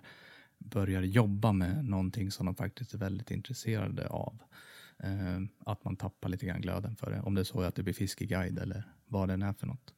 börjar 0.57 1.01
jobba 1.01 1.51
med 1.51 1.85
någonting 1.85 2.31
som 2.31 2.45
de 2.45 2.55
faktiskt 2.55 2.93
är 2.93 2.97
väldigt 2.97 3.31
intresserade 3.31 4.07
av. 4.07 4.41
Eh, 5.03 5.39
att 5.65 5.83
man 5.83 5.95
tappar 5.95 6.29
lite 6.29 6.45
grann 6.45 6.61
glöden 6.61 6.95
för 6.95 7.11
det. 7.11 7.21
Om 7.21 7.35
det 7.35 7.41
är 7.41 7.45
så 7.45 7.61
att 7.61 7.75
det 7.75 7.83
blir 7.83 7.93
fiskeguide 7.93 8.59
eller 8.59 8.83
vad 9.07 9.27
det 9.27 9.45
är 9.45 9.53
för 9.53 9.67
något. 9.67 9.93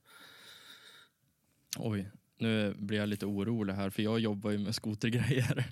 Oj, 1.79 2.09
nu 2.39 2.73
blir 2.73 2.97
jag 2.97 3.09
lite 3.09 3.25
orolig 3.25 3.73
här 3.73 3.89
för 3.89 4.03
jag 4.03 4.19
jobbar 4.19 4.51
ju 4.51 4.57
med 4.57 4.75
skotergrejer. 4.75 5.65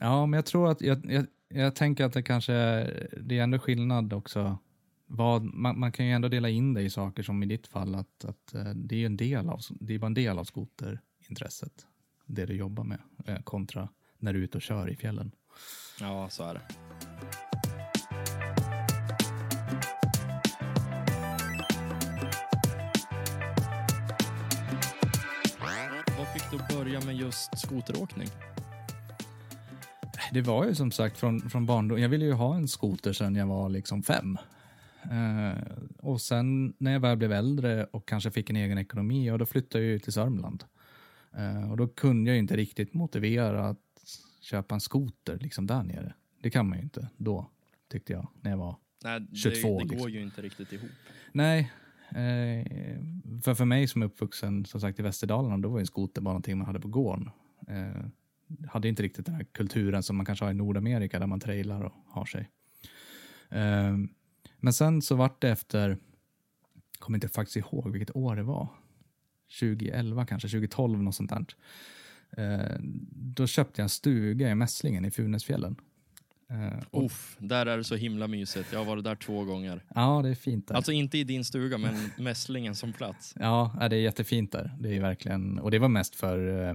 Ja, 0.00 0.26
men 0.26 0.38
jag 0.38 0.46
tror 0.46 0.70
att 0.70 0.80
jag, 0.80 1.12
jag, 1.12 1.26
jag 1.48 1.74
tänker 1.74 2.04
att 2.04 2.12
det 2.12 2.22
kanske 2.22 2.52
är, 2.52 3.08
det 3.22 3.38
är 3.38 3.42
ändå 3.42 3.58
skillnad 3.58 4.12
också. 4.12 4.58
Vad, 5.06 5.42
man, 5.42 5.78
man 5.78 5.92
kan 5.92 6.06
ju 6.06 6.12
ändå 6.12 6.28
dela 6.28 6.48
in 6.48 6.74
det 6.74 6.82
i 6.82 6.90
saker 6.90 7.22
som 7.22 7.42
i 7.42 7.46
ditt 7.46 7.66
fall 7.66 7.94
att, 7.94 8.24
att 8.24 8.54
eh, 8.54 8.64
det 8.74 9.02
är 9.02 9.06
en 9.06 9.16
del 9.16 9.48
av, 9.48 9.60
det 9.70 9.94
är 9.94 9.98
bara 9.98 10.06
en 10.06 10.14
del 10.14 10.38
av 10.38 10.44
skoterintresset. 10.44 11.86
Det 12.26 12.46
du 12.46 12.54
jobbar 12.54 12.84
med 12.84 12.98
eh, 13.26 13.38
kontra 13.42 13.88
när 14.18 14.32
du 14.32 14.38
är 14.38 14.44
ute 14.44 14.58
och 14.58 14.62
kör 14.62 14.90
i 14.90 14.96
fjällen. 14.96 15.32
Ja, 16.00 16.28
så 16.28 16.44
är 16.44 16.54
det. 16.54 16.60
Med 27.08 27.16
just 27.16 27.58
skoteråkning? 27.58 28.28
Det 30.32 30.40
var 30.40 30.66
ju 30.66 30.74
som 30.74 30.90
sagt 30.90 31.18
från, 31.18 31.50
från 31.50 31.66
barndom. 31.66 31.98
Jag 31.98 32.08
ville 32.08 32.24
ju 32.24 32.32
ha 32.32 32.54
en 32.54 32.68
skoter 32.68 33.12
sedan 33.12 33.34
jag 33.34 33.46
var 33.46 33.68
liksom 33.68 34.02
fem. 34.02 34.38
Eh, 35.02 35.58
och 35.98 36.20
sen 36.20 36.74
när 36.78 36.92
jag 36.92 37.00
väl 37.00 37.16
blev 37.16 37.32
äldre 37.32 37.84
och 37.84 38.08
kanske 38.08 38.30
fick 38.30 38.50
en 38.50 38.56
egen 38.56 38.78
ekonomi, 38.78 39.26
ja, 39.26 39.38
då 39.38 39.46
flyttade 39.46 39.84
jag 39.84 39.92
ju 39.92 39.98
till 39.98 40.12
Sörmland. 40.12 40.64
Eh, 41.36 41.70
och 41.70 41.76
då 41.76 41.88
kunde 41.88 42.30
jag 42.30 42.38
inte 42.38 42.56
riktigt 42.56 42.94
motivera 42.94 43.68
att 43.68 43.78
köpa 44.40 44.74
en 44.74 44.80
skoter 44.80 45.38
liksom 45.38 45.66
där 45.66 45.82
nere. 45.82 46.14
Det 46.42 46.50
kan 46.50 46.68
man 46.68 46.78
ju 46.78 46.84
inte 46.84 47.08
då, 47.16 47.50
tyckte 47.90 48.12
jag, 48.12 48.28
när 48.40 48.50
jag 48.50 48.58
var 48.58 48.76
Nej, 49.04 49.20
det, 49.20 49.36
22 49.36 49.78
det 49.78 49.84
går 49.84 49.94
liksom. 49.94 50.10
ju 50.10 50.22
inte 50.22 50.42
riktigt 50.42 50.72
ihop. 50.72 50.90
Nej, 51.32 51.72
Eh, 52.10 53.00
för 53.42 53.54
för 53.54 53.64
mig 53.64 53.88
som 53.88 54.02
är 54.02 54.06
uppvuxen 54.06 54.64
som 54.64 54.80
sagt 54.80 54.98
i 54.98 55.02
Västerdalarna, 55.02 55.58
då 55.58 55.68
var 55.68 55.78
ju 55.78 55.82
en 55.82 55.86
skoter 55.86 56.20
bara 56.20 56.30
någonting 56.30 56.58
man 56.58 56.66
hade 56.66 56.80
på 56.80 56.88
gården. 56.88 57.30
Eh, 57.68 58.04
hade 58.68 58.88
inte 58.88 59.02
riktigt 59.02 59.26
den 59.26 59.34
här 59.34 59.44
kulturen 59.44 60.02
som 60.02 60.16
man 60.16 60.26
kanske 60.26 60.44
har 60.44 60.52
i 60.52 60.54
Nordamerika 60.54 61.18
där 61.18 61.26
man 61.26 61.40
trailar 61.40 61.82
och 61.82 61.92
har 62.06 62.24
sig. 62.24 62.50
Eh, 63.50 63.96
men 64.56 64.72
sen 64.72 65.02
så 65.02 65.14
vart 65.14 65.42
det 65.42 65.50
efter, 65.50 65.98
kommer 66.98 67.16
inte 67.16 67.28
faktiskt 67.28 67.56
ihåg 67.56 67.92
vilket 67.92 68.16
år 68.16 68.36
det 68.36 68.42
var, 68.42 68.68
2011 69.60 70.26
kanske, 70.26 70.48
2012 70.48 71.02
något 71.02 71.14
sånt 71.14 71.30
där. 71.30 71.46
Eh, 72.36 72.76
då 73.12 73.46
köpte 73.46 73.80
jag 73.80 73.84
en 73.84 73.88
stuga 73.88 74.50
i 74.50 74.54
Mässlingen 74.54 75.04
i 75.04 75.10
Funäsfjällen. 75.10 75.76
Och, 76.90 77.04
Uff, 77.04 77.36
där 77.40 77.66
är 77.66 77.76
det 77.76 77.84
så 77.84 77.94
himla 77.96 78.26
mysigt. 78.26 78.72
Jag 78.72 78.78
har 78.78 78.86
varit 78.86 79.04
där 79.04 79.14
två 79.14 79.44
gånger. 79.44 79.84
ja, 79.94 80.20
det 80.22 80.28
är 80.28 80.34
fint 80.34 80.68
där. 80.68 80.74
Alltså 80.74 80.92
inte 80.92 81.18
i 81.18 81.24
din 81.24 81.44
stuga, 81.44 81.78
men 81.78 81.94
mässlingen 82.18 82.74
som 82.74 82.92
plats. 82.92 83.34
Ja, 83.40 83.76
det 83.90 83.96
är 83.96 84.00
jättefint 84.00 84.52
där. 84.52 84.76
Det 84.80 84.96
är 84.96 85.00
verkligen, 85.00 85.58
och 85.58 85.70
det 85.70 85.78
var 85.78 85.88
mest 85.88 86.14
för, 86.14 86.68
eh, 86.68 86.74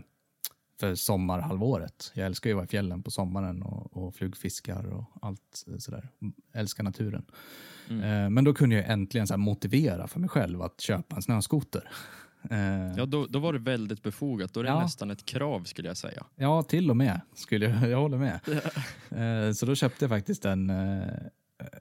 för 0.79 0.95
sommarhalvåret. 0.95 2.11
Jag 2.13 2.25
älskar 2.25 2.49
ju 2.49 2.53
att 2.53 2.57
vara 2.57 2.65
i 2.65 2.67
fjällen 2.67 3.03
på 3.03 3.11
sommaren 3.11 3.63
och, 3.63 3.97
och 3.97 4.15
flugfiskar 4.15 4.93
och 4.93 5.05
allt 5.21 5.63
sådär. 5.79 6.09
Älskar 6.53 6.83
naturen. 6.83 7.25
Mm. 7.89 8.03
Eh, 8.23 8.29
Men 8.29 8.43
då 8.43 8.53
kunde 8.53 8.75
jag 8.75 8.89
äntligen 8.89 9.27
så 9.27 9.37
motivera 9.37 10.07
för 10.07 10.19
mig 10.19 10.29
själv 10.29 10.61
att 10.61 10.81
köpa 10.81 11.15
en 11.15 11.21
snöskoter. 11.21 11.89
Eh, 12.49 12.93
Ja, 12.97 13.05
då, 13.05 13.25
då 13.25 13.39
var 13.39 13.53
det 13.53 13.59
väldigt 13.59 14.03
befogat. 14.03 14.53
Då 14.53 14.59
är 14.59 14.63
det 14.63 14.69
Ja. 14.69 14.81
nästan 14.81 15.11
ett 15.11 15.25
krav 15.25 15.63
skulle 15.63 15.87
jag 15.87 15.97
säga. 15.97 16.25
Ja, 16.35 16.63
till 16.63 16.89
och 16.89 16.97
med. 16.97 17.21
Skulle 17.33 17.65
jag, 17.69 17.89
jag 17.89 17.97
håller 18.01 18.17
med. 18.17 18.39
Eh, 19.47 19.51
Så 19.53 19.65
då 19.65 19.75
köpte 19.75 20.05
jag 20.05 20.09
faktiskt 20.09 20.45
en... 20.45 20.69
eh, 20.69 21.07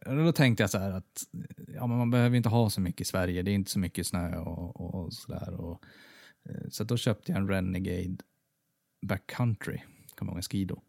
och 0.07 0.17
Då 0.17 0.33
tänkte 0.33 0.63
jag 0.63 0.71
så 0.71 0.79
här 0.79 0.91
att 0.91 1.23
ja, 1.75 1.87
men 1.87 1.99
man 1.99 2.11
behöver 2.11 2.37
inte 2.37 2.49
ha 2.49 2.71
så 2.71 2.81
mycket 2.81 3.01
i 3.01 3.05
Sverige. 3.05 3.43
Det 3.43 3.51
är 3.51 3.55
inte 3.55 3.71
så 3.71 3.79
mycket 3.79 4.07
snö 4.07 4.37
och, 4.39 4.81
och, 4.81 4.95
och 4.95 5.13
sådär. 5.15 5.55
Och, 5.61 5.83
eh, 6.49 6.69
så 6.71 6.85
då 6.85 6.97
köpte 6.97 7.33
jag 7.33 7.41
en 7.41 7.49
Renegade 7.49 8.17
Backcountry. 9.07 9.79
Kommer 10.15 10.33
ihåg, 10.33 10.39
en 10.39 10.43
Skido. 10.43 10.81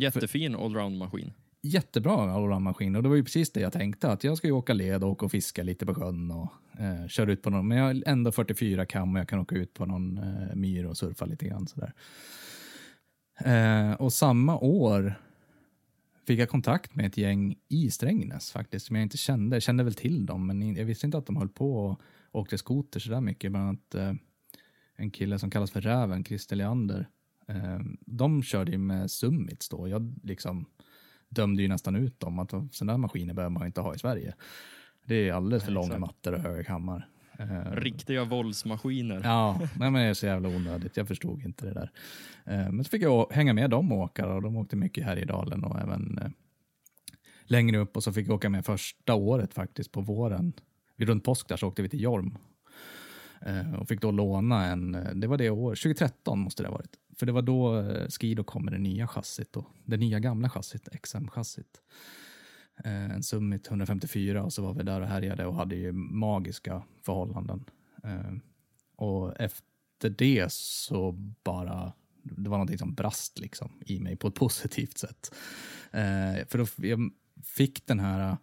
Jättefin 0.00 0.56
allround-maskin 0.56 1.32
jättebra 1.62 2.32
allround-maskin 2.32 2.96
och 2.96 3.02
det 3.02 3.08
var 3.08 3.16
ju 3.16 3.24
precis 3.24 3.52
det 3.52 3.60
jag 3.60 3.72
tänkte 3.72 4.12
att 4.12 4.24
jag 4.24 4.36
ska 4.36 4.46
ju 4.46 4.52
åka 4.52 4.72
led 4.72 5.04
och 5.04 5.10
åka 5.10 5.24
och 5.24 5.30
fiska 5.30 5.62
lite 5.62 5.86
på 5.86 5.94
sjön 5.94 6.30
och 6.30 6.52
eh, 6.80 7.06
köra 7.08 7.32
ut 7.32 7.42
på 7.42 7.50
någon, 7.50 7.68
men 7.68 7.78
jag 7.78 7.84
har 7.84 8.02
ändå 8.06 8.32
44 8.32 8.86
kam 8.86 9.14
och 9.14 9.20
jag 9.20 9.28
kan 9.28 9.38
åka 9.38 9.54
ut 9.54 9.74
på 9.74 9.86
någon 9.86 10.18
eh, 10.18 10.54
myr 10.54 10.84
och 10.84 10.96
surfa 10.96 11.24
lite 11.24 11.46
grann 11.46 11.66
sådär. 11.66 11.92
Eh, 13.44 13.92
och 13.92 14.12
samma 14.12 14.58
år 14.58 15.14
fick 16.26 16.40
jag 16.40 16.48
kontakt 16.48 16.94
med 16.94 17.06
ett 17.06 17.16
gäng 17.16 17.56
i 17.68 17.90
Strängnäs 17.90 18.52
faktiskt 18.52 18.86
som 18.86 18.96
jag 18.96 19.02
inte 19.02 19.16
kände. 19.16 19.56
Jag 19.56 19.62
kände 19.62 19.84
väl 19.84 19.94
till 19.94 20.26
dem 20.26 20.46
men 20.46 20.74
jag 20.74 20.84
visste 20.84 21.06
inte 21.06 21.18
att 21.18 21.26
de 21.26 21.36
höll 21.36 21.48
på 21.48 21.86
och 21.86 22.00
åkte 22.32 22.58
skoter 22.58 23.00
sådär 23.00 23.20
mycket. 23.20 23.52
Bland 23.52 23.68
annat 23.68 23.94
eh, 23.94 24.12
en 24.96 25.10
kille 25.10 25.38
som 25.38 25.50
kallas 25.50 25.70
för 25.70 25.80
Räven, 25.80 26.24
Christer 26.24 26.56
Leander. 26.56 27.08
Eh, 27.48 27.78
de 28.00 28.42
körde 28.42 28.72
ju 28.72 28.78
med 28.78 29.10
Summits 29.10 29.68
då. 29.68 29.88
Jag 29.88 30.14
liksom 30.22 30.66
dömde 31.30 31.62
ju 31.62 31.68
nästan 31.68 31.96
ut 31.96 32.20
dem 32.20 32.38
att 32.38 32.50
sådana 32.50 32.92
där 32.92 32.98
maskiner 32.98 33.34
behöver 33.34 33.50
man 33.52 33.66
inte 33.66 33.80
ha 33.80 33.94
i 33.94 33.98
Sverige. 33.98 34.34
Det 35.04 35.28
är 35.28 35.32
alldeles 35.32 35.64
för 35.64 35.72
Nej, 35.72 35.82
långa 35.82 35.98
mattor 35.98 36.32
och 36.34 36.40
höga 36.40 36.64
kammar. 36.64 37.08
Eh, 37.38 37.72
Riktiga 37.72 38.24
våldsmaskiner. 38.24 39.20
Ja, 39.24 39.58
nej, 39.78 39.90
men 39.90 39.94
det 39.94 40.08
är 40.08 40.14
så 40.14 40.26
jävla 40.26 40.48
onödigt. 40.48 40.96
Jag 40.96 41.08
förstod 41.08 41.42
inte 41.42 41.66
det 41.66 41.72
där. 41.74 41.90
Eh, 42.44 42.72
Men 42.72 42.84
så 42.84 42.90
fick 42.90 43.02
jag 43.02 43.32
hänga 43.32 43.52
med 43.52 43.70
dem 43.70 43.92
och 43.92 43.98
åka 43.98 44.26
och 44.26 44.42
de 44.42 44.56
åkte 44.56 44.76
mycket 44.76 45.04
här 45.04 45.16
i 45.16 45.24
dalen 45.24 45.64
och 45.64 45.80
även 45.80 46.18
eh, 46.18 46.30
längre 47.44 47.78
upp 47.78 47.96
och 47.96 48.02
så 48.04 48.12
fick 48.12 48.28
jag 48.28 48.34
åka 48.34 48.48
med 48.48 48.64
första 48.64 49.14
året 49.14 49.54
faktiskt 49.54 49.92
på 49.92 50.00
våren. 50.00 50.52
Vid 50.96 51.08
runt 51.08 51.24
påsk 51.24 51.48
där 51.48 51.56
så 51.56 51.68
åkte 51.68 51.82
vi 51.82 51.88
till 51.88 52.00
Jorm. 52.00 52.38
Och 53.78 53.88
fick 53.88 54.00
då 54.00 54.10
låna 54.10 54.66
en, 54.66 54.92
det 55.14 55.26
var 55.26 55.38
det 55.38 55.50
år, 55.50 55.74
2013 55.74 56.38
måste 56.38 56.62
det 56.62 56.68
ha 56.68 56.76
varit. 56.76 56.96
För 57.20 57.26
det 57.26 57.32
var 57.32 57.42
då 57.42 57.78
eh, 57.78 58.08
Skido 58.08 58.44
kom 58.44 58.64
med 58.64 58.72
det 58.72 58.78
nya 58.78 59.08
chassit 59.08 59.52
då. 59.52 59.66
Det 59.84 59.96
nya 59.96 60.18
gamla 60.20 60.50
chassit, 60.50 60.88
XM-chassit. 60.88 61.80
Eh, 62.84 63.10
en 63.10 63.22
Summit 63.22 63.66
154 63.68 64.44
och 64.44 64.52
så 64.52 64.62
var 64.62 64.74
vi 64.74 64.82
där 64.82 65.00
och 65.00 65.06
härjade 65.06 65.46
och 65.46 65.54
hade 65.54 65.76
ju 65.76 65.92
magiska 65.92 66.82
förhållanden. 67.02 67.64
Eh, 68.04 68.32
och 68.96 69.40
efter 69.40 70.10
det 70.10 70.52
så 70.52 71.12
bara, 71.44 71.92
det 72.22 72.50
var 72.50 72.58
någonting 72.58 72.78
som 72.78 72.94
brast 72.94 73.38
liksom 73.38 73.70
i 73.86 74.00
mig 74.00 74.16
på 74.16 74.28
ett 74.28 74.34
positivt 74.44 74.98
sätt. 74.98 75.34
Eh, 75.90 76.46
för 76.48 76.58
då 76.58 76.66
jag 76.76 77.10
fick 77.44 77.86
den 77.86 78.00
här 78.00 78.36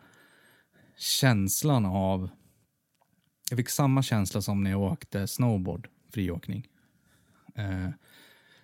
känslan 0.97 1.85
av, 1.85 2.29
jag 3.49 3.57
fick 3.57 3.69
samma 3.69 4.03
känsla 4.03 4.41
som 4.41 4.63
när 4.63 4.71
jag 4.71 4.81
åkte 4.81 5.27
snowboard, 5.27 5.89
friåkning. 6.11 6.67
Eh, 7.55 7.89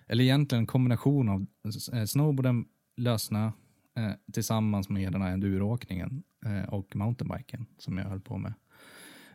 eller 0.06 0.24
egentligen 0.24 0.62
en 0.62 0.66
kombination 0.66 1.28
av 1.28 1.46
eh, 1.92 2.04
snowboarden, 2.04 2.64
lösna 2.96 3.52
eh, 3.96 4.12
tillsammans 4.32 4.88
med 4.88 5.12
den 5.12 5.22
här 5.22 5.32
enduroåkningen 5.32 6.22
eh, 6.46 6.74
och 6.74 6.96
mountainbiken 6.96 7.66
som 7.78 7.98
jag 7.98 8.04
höll 8.04 8.20
på 8.20 8.38
med 8.38 8.52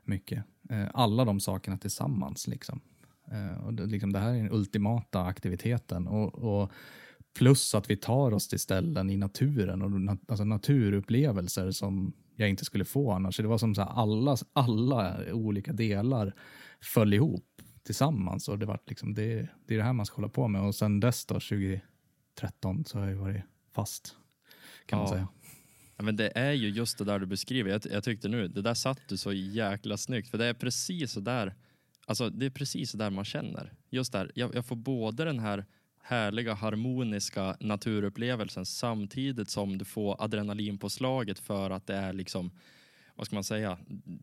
mycket. 0.04 0.44
Eh, 0.70 0.88
alla 0.94 1.26
de 1.26 1.40
sakerna 1.40 1.78
tillsammans. 1.78 2.48
Liksom. 2.48 2.82
Eh, 3.32 3.66
och 3.66 3.74
det, 3.74 3.86
liksom, 3.86 4.14
det 4.14 4.20
här 4.20 4.30
är 4.30 4.38
den 4.38 4.52
ultimata 4.52 5.24
aktiviteten. 5.24 6.08
Och, 6.08 6.36
och 6.36 6.72
plus 7.38 7.76
att 7.76 7.90
vi 7.90 7.98
tar 7.98 8.34
oss 8.34 8.48
till 8.48 8.60
ställen 8.60 9.10
i 9.10 9.18
naturen 9.18 9.82
och 9.82 9.92
nat 9.92 10.20
alltså 10.28 10.44
naturupplevelser 10.44 11.72
som 11.72 12.14
jag 12.36 12.50
inte 12.50 12.66
skulle 12.66 12.86
få 12.86 13.12
annars. 13.12 13.36
Så 13.36 13.42
det 13.42 13.48
var 13.48 13.58
som 13.58 13.76
så 13.76 13.82
här, 13.82 13.90
alla, 13.90 14.38
alla 14.54 15.18
olika 15.34 15.74
delar 15.74 16.34
föll 16.82 17.14
ihop 17.14 17.49
tillsammans 17.84 18.48
och 18.50 18.60
det 18.60 18.66
var 18.66 18.80
liksom 18.88 19.14
det, 19.14 19.48
det 19.68 19.74
är 19.74 19.78
det 19.78 19.84
här 19.84 19.94
man 19.94 20.06
ska 20.06 20.16
hålla 20.16 20.30
på 20.30 20.48
med. 20.48 20.62
Och 20.62 20.76
sen 20.76 21.00
dess 21.00 21.26
då, 21.26 21.34
2013, 21.34 22.86
så 22.86 23.00
har 23.00 23.08
jag 23.08 23.16
varit 23.16 23.44
fast 23.72 24.16
kan 24.86 25.00
man 25.00 25.08
Ja. 25.08 25.14
säga. 25.14 25.28
Ja, 25.98 26.04
men 26.04 26.16
det 26.16 26.32
är 26.38 26.52
ju 26.52 26.70
just 26.70 26.98
det 26.98 27.04
där 27.04 27.20
du 27.20 27.26
beskriver. 27.26 27.72
Jag, 27.72 27.82
jag 27.92 28.04
tyckte 28.04 28.28
nu, 28.28 28.48
det 28.48 28.62
där 28.62 28.74
satt 28.74 29.00
du 29.08 29.18
så 29.18 29.34
jäkla 29.34 29.98
snyggt. 29.98 30.30
För 30.30 30.38
det 30.38 30.46
är 30.46 30.54
precis 30.54 31.12
så 31.12 31.20
där, 31.20 31.56
alltså 32.06 32.30
det 32.30 32.46
är 32.46 32.50
precis 32.50 32.92
så 32.92 32.98
där 32.98 33.10
man 33.10 33.26
känner. 33.26 33.74
Just 33.90 34.12
där, 34.14 34.32
jag, 34.36 34.56
jag 34.56 34.66
får 34.66 34.76
både 34.76 35.26
den 35.26 35.40
här 35.40 35.66
härliga 36.02 36.54
harmoniska 36.54 37.58
naturupplevelsen 37.60 38.66
samtidigt 38.66 39.50
som 39.50 39.78
du 39.78 39.86
får 39.86 40.24
adrenalinpåslaget 40.24 41.40
för 41.40 41.70
att 41.72 41.88
det 41.88 41.96
är 41.96 42.14
liksom 42.14 42.52
vad 43.20 43.26
ska 43.26 43.36
man 43.36 43.44
säga, 43.44 43.78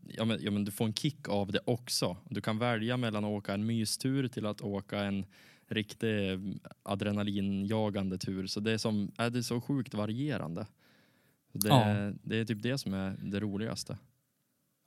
ja 0.07 0.25
men, 0.25 0.39
ja 0.41 0.51
men 0.51 0.65
du 0.65 0.71
får 0.71 0.85
en 0.85 0.93
kick 0.93 1.29
av 1.29 1.51
det 1.51 1.59
också. 1.65 2.17
Du 2.29 2.41
kan 2.41 2.57
välja 2.57 2.97
mellan 2.97 3.23
att 3.25 3.29
åka 3.29 3.53
en 3.53 3.65
mystur 3.65 4.27
till 4.27 4.45
att 4.45 4.61
åka 4.61 4.99
en 4.99 5.25
riktig 5.67 6.39
adrenalinjagande 6.83 8.17
tur. 8.17 8.47
Så 8.47 8.59
det 8.59 8.71
är, 8.71 8.77
som, 8.77 9.11
är 9.17 9.29
det 9.29 9.43
så 9.43 9.61
sjukt 9.61 9.93
varierande. 9.93 10.67
Det, 11.53 11.67
Ja. 11.67 12.11
det 12.23 12.37
är 12.37 12.45
typ 12.45 12.61
det 12.63 12.77
som 12.77 12.93
är 12.93 13.15
det 13.21 13.39
roligaste. 13.39 13.97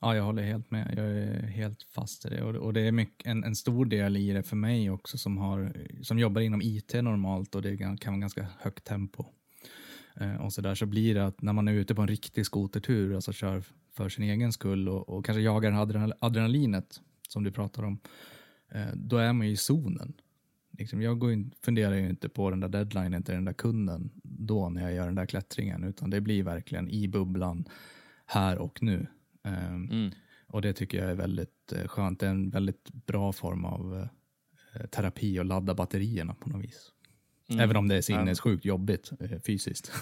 Ja, 0.01 0.15
jag 0.15 0.23
håller 0.23 0.43
helt 0.43 0.71
med. 0.71 0.93
Jag 0.97 1.05
är 1.05 1.41
helt 1.47 1.83
fast 1.83 2.25
i 2.25 2.29
det. 2.29 2.43
Och, 2.43 2.55
och 2.55 2.73
det 2.73 2.81
är 2.81 2.91
mycket, 2.91 3.27
en, 3.27 3.43
en 3.43 3.55
stor 3.55 3.85
del 3.85 4.17
i 4.17 4.31
det 4.31 4.43
för 4.43 4.55
mig 4.55 4.89
också 4.89 5.17
som, 5.17 5.37
har, 5.37 5.73
som 6.01 6.19
jobbar 6.19 6.41
inom 6.41 6.61
IT 6.61 6.93
normalt 6.93 7.55
och 7.55 7.61
det 7.61 7.77
kan 7.77 7.97
kan 7.97 8.13
vara 8.13 8.21
ganska 8.21 8.47
högt 8.59 8.83
tempo. 8.83 9.25
Eh, 10.15 10.35
och 10.35 10.53
så 10.53 10.61
där 10.61 10.75
så 10.75 10.85
blir 10.85 11.15
det 11.15 11.25
att 11.25 11.41
när 11.41 11.53
man 11.53 11.67
är 11.67 11.73
ute 11.73 11.95
på 11.95 12.01
en 12.01 12.07
riktig 12.07 12.45
skotertur, 12.45 13.15
alltså 13.15 13.33
kör 13.33 13.63
för 13.93 14.09
sin 14.09 14.23
egen 14.23 14.53
skull 14.53 14.89
och, 14.89 15.09
och 15.09 15.25
kanske 15.25 15.41
jagar 15.41 15.71
adrenal, 15.71 16.13
adrenalinet 16.19 17.01
som 17.27 17.43
du 17.43 17.51
pratar 17.51 17.83
om, 17.83 17.99
eh, 18.71 18.87
då 18.93 19.17
är 19.17 19.33
man 19.33 19.47
ju 19.47 19.53
i 19.53 19.57
zonen. 19.57 20.13
Liksom, 20.77 21.01
jag 21.01 21.19
går 21.19 21.31
in, 21.33 21.53
funderar 21.63 21.95
ju 21.95 22.09
inte 22.09 22.29
på 22.29 22.49
den 22.49 22.59
där 22.59 22.69
deadlinen 22.69 23.23
till 23.23 23.33
den 23.33 23.45
där 23.45 23.53
kunden 23.53 24.11
då 24.23 24.69
när 24.69 24.81
jag 24.81 24.93
gör 24.93 25.05
den 25.05 25.15
där 25.15 25.25
klättringen, 25.25 25.83
utan 25.83 26.09
det 26.09 26.21
blir 26.21 26.43
verkligen 26.43 26.89
i 26.89 27.07
bubblan 27.07 27.65
här 28.25 28.57
och 28.57 28.83
nu. 28.83 29.07
Ehm, 29.43 29.89
Mm. 29.91 30.11
och 30.47 30.61
det 30.61 30.73
tycker 30.73 30.97
jag 30.97 31.11
är 31.11 31.15
väldigt 31.15 31.73
eh, 31.75 31.87
skönt. 31.87 32.19
Det 32.19 32.25
är 32.25 32.29
en 32.31 32.49
väldigt 32.49 32.89
bra 32.91 33.31
form 33.33 33.65
av 33.65 34.07
eh, 34.73 34.85
terapi 34.87 35.39
att 35.39 35.45
ladda 35.45 35.73
batterierna 35.75 36.33
på 36.33 36.49
något 36.49 36.63
vis. 36.63 36.91
Mm. 37.51 37.63
Även 37.63 37.77
om 37.77 37.87
det 37.87 37.95
är 37.95 38.01
sinnessjukt 38.01 38.65
jobbigt 38.65 39.11
eh, 39.19 39.39
fysiskt. 39.45 39.91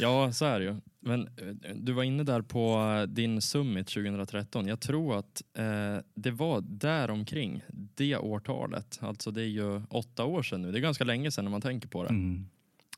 Ja, 0.00 0.32
så 0.32 0.44
är 0.44 0.60
det 0.60 0.64
ju. 0.64 0.76
Men 1.00 1.20
eh, 1.20 1.74
du 1.74 1.92
var 1.92 2.02
inne 2.02 2.22
där 2.22 2.42
på 2.42 2.94
eh, 3.00 3.02
din 3.02 3.42
summit 3.42 3.86
2013. 3.86 4.66
Jag 4.66 4.80
tror 4.80 5.18
att 5.18 5.42
eh, 5.58 5.96
det 6.14 6.30
var 6.30 6.60
där 6.60 7.10
omkring 7.10 7.62
det 7.68 8.16
årtalet. 8.16 8.98
Alltså 9.00 9.30
det 9.30 9.42
är 9.42 9.48
ju 9.48 9.82
åtta 9.90 10.24
år 10.24 10.42
sedan 10.42 10.62
nu. 10.62 10.72
Det 10.72 10.78
är 10.78 10.82
ganska 10.82 11.04
länge 11.04 11.30
sedan 11.30 11.44
när 11.44 11.50
man 11.50 11.60
tänker 11.60 11.88
på 11.88 12.02
det. 12.02 12.08
Mm. 12.08 12.46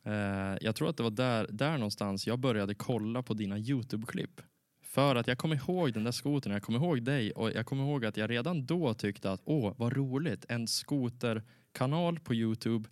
Eh, 0.05 0.59
jag 0.61 0.77
tror 0.77 0.91
att 0.91 0.97
det 0.97 1.03
var 1.03 1.11
där, 1.11 1.47
där 1.51 1.73
någonstans 1.79 2.27
jag 2.27 2.39
började 2.39 2.75
kolla 2.75 3.23
på 3.23 3.35
dina 3.35 3.59
YouTube-klipp. 3.59 4.41
För 4.83 5.17
att 5.17 5.29
jag 5.29 5.39
kommer 5.39 5.57
ihåg 5.57 5.93
den 5.93 6.05
där 6.05 6.13
skotern, 6.13 6.53
jag 6.53 6.63
kommer 6.63 6.79
ihåg 6.79 7.03
dig 7.03 7.33
och 7.33 7.53
jag 7.53 7.67
kommer 7.67 7.85
ihåg 7.85 8.05
att 8.05 8.17
jag 8.17 8.31
redan 8.31 8.67
då 8.67 8.95
tyckte 8.95 9.31
att 9.31 9.41
åh, 9.45 9.75
vad 9.77 9.97
roligt, 9.97 10.45
en 10.49 10.67
skoterkanal 10.69 12.21
på 12.21 12.35
YouTube 12.35 12.89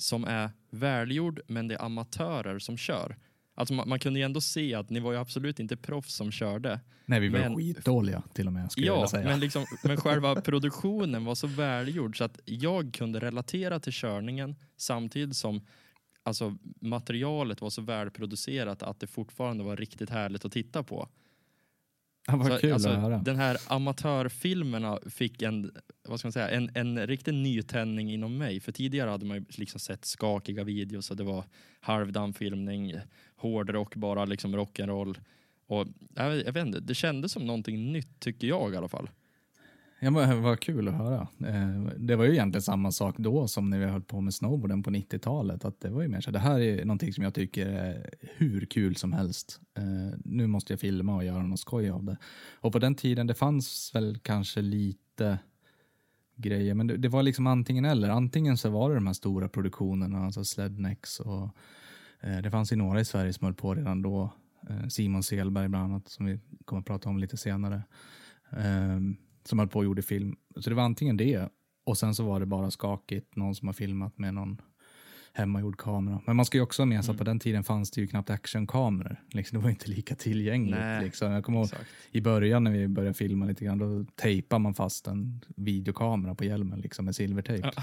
som 0.00 0.24
är 0.24 0.50
välgjord 0.70 1.40
men 1.46 1.68
det 1.68 1.74
är 1.74 1.84
amatörer 1.84 2.58
som 2.58 2.76
kör. 2.76 3.16
Alltså 3.54 3.74
man, 3.74 3.88
man 3.88 3.98
kunde 3.98 4.18
ju 4.20 4.24
ändå 4.24 4.40
se 4.40 4.74
att 4.74 4.90
ni 4.90 5.00
var 5.00 5.12
ju 5.12 5.18
absolut 5.18 5.60
inte 5.60 5.76
proffs 5.76 6.14
som 6.14 6.30
körde. 6.32 6.80
Nej, 7.06 7.20
vi 7.20 7.28
var 7.28 7.38
Men- 7.38 7.56
skitdåliga 7.56 8.22
till 8.34 8.46
och 8.46 8.52
med, 8.52 8.72
skulle 8.72 8.86
jag 8.86 8.94
Ja, 8.94 8.98
vilja 8.98 9.08
säga. 9.08 9.24
men, 9.28 9.40
liksom, 9.40 9.64
men 9.84 9.96
själva 10.00 10.40
produktionen 10.40 11.24
var 11.24 11.34
så 11.34 11.46
välgjord 11.46 12.18
så 12.18 12.24
att 12.24 12.40
jag 12.44 12.92
kunde 12.94 13.20
relatera 13.20 13.80
till 13.80 13.92
körningen 13.92 14.56
samtidigt 14.76 15.36
som 15.36 15.66
alltså, 16.22 16.56
materialet 16.80 17.60
var 17.60 17.70
så 17.70 17.82
välproducerat 17.82 18.82
att 18.82 19.00
det 19.00 19.06
fortfarande 19.06 19.64
var 19.64 19.76
riktigt 19.76 20.10
härligt 20.10 20.44
att 20.44 20.52
titta 20.52 20.82
på. 20.82 21.08
Ja, 22.26 22.36
vad 22.36 22.46
så, 22.46 22.58
kul 22.58 22.72
alltså, 22.72 22.88
att 22.88 23.00
höra. 23.00 23.18
Den 23.18 23.36
här 23.36 23.56
amatörfilmerna 23.66 24.98
fick 25.06 25.42
en, 25.42 25.70
vad 26.08 26.18
ska 26.18 26.26
man 26.26 26.32
säga, 26.32 26.48
en, 26.48 26.70
en 26.74 27.06
riktig 27.06 27.34
nytändning 27.34 28.12
inom 28.12 28.38
mig. 28.38 28.60
För 28.60 28.72
tidigare 28.72 29.10
hade 29.10 29.26
man 29.26 29.36
ju 29.36 29.44
liksom 29.48 29.80
sett 29.80 30.04
skakiga 30.04 30.64
videos 30.64 31.10
och 31.10 31.16
det 31.16 31.24
var 31.24 31.44
halvdan 31.80 32.32
filmning, 32.32 32.94
hårdrock, 33.36 33.94
bara 33.96 34.24
liksom 34.24 34.56
rock'n'roll. 34.56 35.18
Och 35.66 35.86
jag, 36.14 36.52
vet- 36.52 36.56
inte, 36.56 36.80
det 36.80 36.94
kändes 36.94 37.32
som 37.32 37.46
någonting 37.46 37.92
nytt 37.92 38.20
tycker 38.20 38.46
jag 38.46 38.74
i 38.74 38.76
alla 38.76 38.88
fall. 38.88 39.10
Ja, 40.02 40.10
men, 40.10 40.30
eh, 40.30 40.40
vad 40.40 40.60
kul 40.60 40.88
att 40.88 40.94
höra. 40.94 41.28
Eh, 41.46 41.82
det 41.96 42.16
var 42.16 42.24
ju 42.24 42.32
egentligen 42.32 42.62
samma 42.62 42.92
sak 42.92 43.14
då 43.18 43.48
som 43.48 43.70
när 43.70 43.78
vi 43.78 43.84
höll 43.84 44.02
på 44.02 44.20
med 44.20 44.34
snowboarden 44.34 44.82
på 44.82 44.90
90-talet. 44.90 45.64
Att 45.64 45.80
det 45.80 45.90
var 45.90 46.02
ju 46.02 46.08
mer 46.08 46.20
så 46.20 46.30
det 46.30 46.38
här 46.38 46.60
är 46.60 46.84
någonting 46.84 47.12
som 47.12 47.24
jag 47.24 47.34
tycker 47.34 47.66
är 47.66 48.10
hur 48.20 48.66
kul 48.66 48.96
som 48.96 49.12
helst. 49.12 49.60
Eh, 49.76 50.18
nu 50.24 50.46
måste 50.46 50.72
jag 50.72 50.80
filma 50.80 51.16
och 51.16 51.24
göra 51.24 51.42
något 51.42 51.60
skoj 51.60 51.90
av 51.90 52.04
det. 52.04 52.16
Och 52.54 52.72
på 52.72 52.78
den 52.78 52.94
tiden, 52.94 53.26
det 53.26 53.34
fanns 53.34 53.90
väl 53.94 54.18
kanske 54.18 54.60
lite 54.62 55.38
grejer, 56.36 56.74
men 56.74 56.86
det, 56.86 56.96
det 56.96 57.08
var 57.08 57.22
liksom 57.22 57.46
antingen 57.46 57.84
eller. 57.84 58.08
Antingen 58.08 58.56
så 58.56 58.70
var 58.70 58.88
det 58.88 58.94
de 58.94 59.06
här 59.06 59.14
stora 59.14 59.48
produktionerna, 59.48 60.24
alltså 60.24 60.44
Slednex 60.44 61.20
och 61.20 61.48
det 62.42 62.50
fanns 62.50 62.72
ju 62.72 62.76
några 62.76 63.00
i 63.00 63.04
Sverige 63.04 63.32
som 63.32 63.44
höll 63.44 63.54
på 63.54 63.74
redan 63.74 64.02
då. 64.02 64.30
Simon 64.88 65.22
Selberg 65.22 65.68
bland 65.68 65.84
annat, 65.84 66.08
som 66.08 66.26
vi 66.26 66.38
kommer 66.64 66.80
att 66.80 66.86
prata 66.86 67.08
om 67.08 67.18
lite 67.18 67.36
senare. 67.36 67.82
Ehm, 68.50 69.16
som 69.44 69.58
höll 69.58 69.68
på 69.68 69.78
och 69.78 69.84
gjorde 69.84 70.02
film. 70.02 70.36
Så 70.56 70.70
det 70.70 70.76
var 70.76 70.82
antingen 70.82 71.16
det 71.16 71.48
och 71.84 71.98
sen 71.98 72.14
så 72.14 72.24
var 72.24 72.40
det 72.40 72.46
bara 72.46 72.70
skakigt, 72.70 73.36
någon 73.36 73.54
som 73.54 73.68
har 73.68 73.72
filmat 73.72 74.18
med 74.18 74.34
någon 74.34 74.60
hemmagjord 75.32 75.76
kamera. 75.78 76.20
Men 76.26 76.36
man 76.36 76.44
ska 76.44 76.58
ju 76.58 76.62
också 76.62 76.82
ha 76.82 76.86
med 76.86 77.04
sig 77.04 77.12
att 77.12 77.18
på 77.18 77.24
den 77.24 77.38
tiden 77.38 77.64
fanns 77.64 77.90
det 77.90 78.00
ju 78.00 78.06
knappt 78.06 78.30
actionkameror. 78.30 79.20
Liksom, 79.32 79.58
det 79.58 79.62
var 79.62 79.70
inte 79.70 79.90
lika 79.90 80.14
tillgängligt. 80.14 80.80
Nej, 80.80 81.04
Liksom. 81.04 81.32
Jag 81.32 81.44
kommer 81.44 81.58
ihåg 81.58 81.68
i 82.10 82.20
början 82.20 82.64
när 82.64 82.70
vi 82.70 82.88
började 82.88 83.14
filma 83.14 83.46
lite 83.46 83.64
grann, 83.64 83.78
då 83.78 84.04
tejpade 84.14 84.60
man 84.60 84.74
fast 84.74 85.06
en 85.06 85.40
videokamera 85.56 86.34
på 86.34 86.44
hjälmen 86.44 86.80
liksom, 86.80 87.04
med 87.04 87.16
silvertejp. 87.16 87.68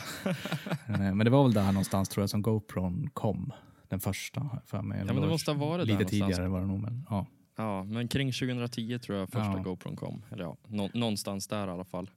Eh, 0.88 1.00
men 1.00 1.18
det 1.18 1.30
var 1.30 1.44
väl 1.44 1.54
där 1.54 1.72
någonstans 1.72 2.10
tror 2.10 2.22
jag 2.22 2.30
som 2.30 2.42
GoPron 2.42 3.10
kom. 3.14 3.54
Den 3.88 4.00
första 4.00 4.50
för 4.66 4.82
mig. 4.82 5.00
Ja, 5.08 5.14
men 5.14 5.22
det 5.22 5.28
måste 5.28 5.52
ha 5.52 5.70
varit 5.70 5.88
Lite 5.88 6.06
tidigare 6.06 6.48
var 6.48 6.62
det 6.62 6.68
nog, 6.68 6.80
men 6.80 7.06
ja. 7.10 7.26
Ja, 7.60 7.84
men 7.84 8.08
kring 8.08 8.32
2010 8.32 9.00
tror 9.00 9.18
jag 9.18 9.30
första 9.30 9.52
Ja. 9.58 9.64
GoPron 9.64 9.96
kom. 9.96 10.24
Eller 10.32 10.44
ja, 10.44 10.58
nå- 10.68 10.90
någonstans 10.94 11.48
där 11.48 11.68
i 11.68 11.72
alla 11.72 11.86
fall. 11.86 12.10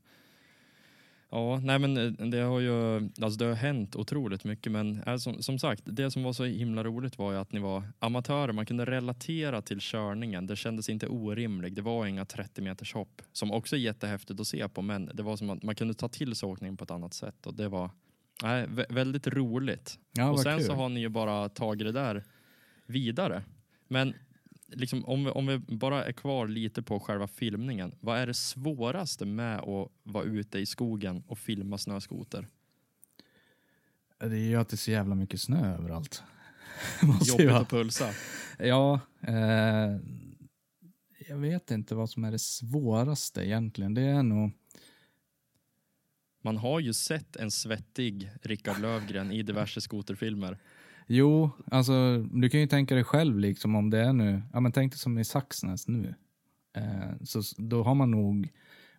Ja, 1.33 1.61
nej 1.64 1.79
men 1.79 1.96
eh, 1.96 2.26
det 2.29 2.38
har 2.40 2.61
ju 2.61 2.96
alltså 2.96 3.38
det 3.38 3.44
har 3.44 3.55
hänt 3.55 3.96
otroligt 3.96 4.44
mycket 4.44 4.72
men 4.72 5.03
eh, 5.03 5.16
som, 5.16 5.42
som 5.42 5.59
sagt, 5.59 5.83
det 5.85 6.11
som 6.11 6.22
var 6.22 6.33
så 6.33 6.44
himla 6.44 6.85
roligt 6.85 7.18
var 7.18 7.33
ju 7.33 7.38
att 7.38 7.53
ni 7.53 7.61
var 7.61 7.83
amatörer. 7.98 8.53
Man 8.53 8.66
kunde 8.66 8.85
relatera 8.85 9.62
till 9.62 9.79
körningen. 9.81 10.46
Det 10.46 10.57
kändes 10.57 10.88
inte 10.88 11.07
orimligt. 11.09 11.76
Det 11.76 11.83
var 11.83 12.07
inga 12.07 12.24
30 12.24 12.62
meters 12.62 12.94
hopp 12.94 13.22
som 13.33 13.53
också 13.53 13.76
är 13.76 13.81
jättehäftigt 13.81 14.40
att 14.40 14.46
se 14.46 14.68
på 14.68 14.83
men 14.83 15.11
det 15.14 15.22
var 15.22 15.37
som 15.37 15.50
att 15.50 15.62
man 15.62 15.74
kunde 15.74 15.94
ta 15.94 16.09
till 16.09 16.35
sig 16.35 16.46
åkningen 16.46 16.76
på 16.76 16.85
ett 16.85 16.90
annat 16.90 17.14
sätt 17.14 17.46
och 17.46 17.55
det 17.55 17.68
var 17.68 17.90
nej, 18.42 18.66
vä- 18.66 18.94
väldigt 18.94 19.26
roligt. 19.26 19.98
Ja, 20.12 20.31
och 20.31 20.40
sen 20.40 20.59
kul. 20.59 20.66
så 20.66 20.72
har 20.74 20.88
ni 20.88 21.00
ju 21.00 21.09
bara 21.09 21.48
tagit 21.48 21.87
det 21.87 21.92
där 21.92 22.24
vidare. 22.87 23.42
Men 23.88 24.14
liksom, 24.73 25.05
om, 25.05 25.25
vi, 25.25 25.31
om 25.31 25.47
vi 25.47 25.59
bara 25.59 26.05
är 26.05 26.13
kvar 26.13 26.49
lite 26.49 26.83
på 26.83 27.01
själva 27.01 27.29
filmningen. 27.29 27.95
Vad 28.01 28.19
är 28.19 28.27
det 28.27 28.35
svåraste 28.35 29.25
med 29.25 29.59
att 29.59 29.89
vara 30.03 30.25
ute 30.25 30.59
i 30.59 30.67
skogen 30.67 31.23
och 31.27 31.39
filma 31.39 31.79
snöskoter? 31.79 32.47
Det 34.19 34.37
är 34.37 34.49
ju 34.49 34.57
att 34.57 34.69
det 34.69 34.75
är 34.75 34.79
så 34.79 34.91
jävla 34.91 35.15
mycket 35.15 35.41
snö 35.41 35.75
överallt. 35.75 36.23
Jobbigt 37.27 37.51
att 37.51 37.69
pulsa. 37.69 38.11
Ja, 38.59 39.01
eh, 39.21 39.97
jag 41.29 41.37
vet 41.37 41.71
inte 41.71 41.95
vad 41.95 42.11
som 42.11 42.25
är 42.25 42.31
det 42.31 42.39
svåraste 42.39 43.47
egentligen. 43.47 43.95
Det 43.95 44.03
är 44.03 44.23
nog... 44.23 44.53
Man 46.43 46.57
har 46.57 46.81
ju 46.81 46.93
sett 46.93 47.37
en 47.37 47.51
svettig 47.51 48.31
Rickard 48.43 48.81
Lövgren 48.81 49.33
i 49.33 49.43
diverse 49.43 49.81
skoterfilmer. 49.81 50.59
Jo, 51.12 51.51
alltså 51.70 52.18
du 52.18 52.49
kan 52.49 52.61
ju 52.61 52.66
tänka 52.66 52.94
dig 52.94 53.05
själv 53.05 53.38
liksom 53.38 53.75
om 53.75 53.90
det 53.90 53.99
är 53.99 54.12
nu, 54.12 54.42
ja 54.53 54.61
men 54.61 54.73
tänk 54.73 54.92
dig 54.92 54.99
som 54.99 55.18
i 55.18 55.25
Saxnäs 55.25 55.88
nu. 55.88 56.14
Eh, 56.77 57.25
så 57.25 57.42
då 57.57 57.83
har 57.83 57.94
man 57.94 58.11
nog, 58.11 58.49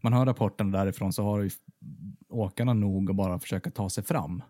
man 0.02 0.13
hör 0.13 0.26
rapporten 0.26 0.71
därifrån 0.71 1.13
så 1.13 1.24
har 1.24 1.41
ju 1.41 1.50
åkarna 2.30 2.74
nog 2.74 3.10
att 3.10 3.15
bara 3.15 3.39
försöka 3.39 3.71
ta 3.71 3.89
sig 3.89 4.04
fram. 4.04 4.43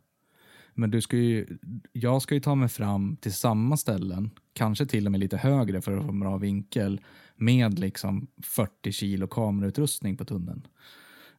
Men 0.74 0.92
du 0.92 1.02
ska 1.02 1.18
ju, 1.18 1.58
jag 1.92 2.22
ska 2.22 2.36
ju 2.36 2.42
ta 2.42 2.56
mig 2.56 2.70
fram 2.70 3.18
till 3.18 3.34
samma 3.34 3.78
ställen, 3.78 4.32
kanske 4.54 4.86
till 4.86 5.06
och 5.06 5.12
med 5.12 5.20
lite 5.20 5.38
högre 5.38 5.82
för 5.82 5.98
att 5.98 6.04
få 6.04 6.10
en 6.10 6.20
bra 6.20 6.38
vinkel, 6.38 7.02
med 7.36 7.80
liksom 7.80 8.28
40 8.44 8.92
kilo 8.92 9.28
kamerautrustning 9.28 10.18
på 10.18 10.26
tunneln. 10.26 10.68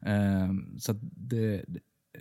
Eh, 0.06 0.78
så 0.78 0.92
att 0.92 0.98
det, 1.00 1.64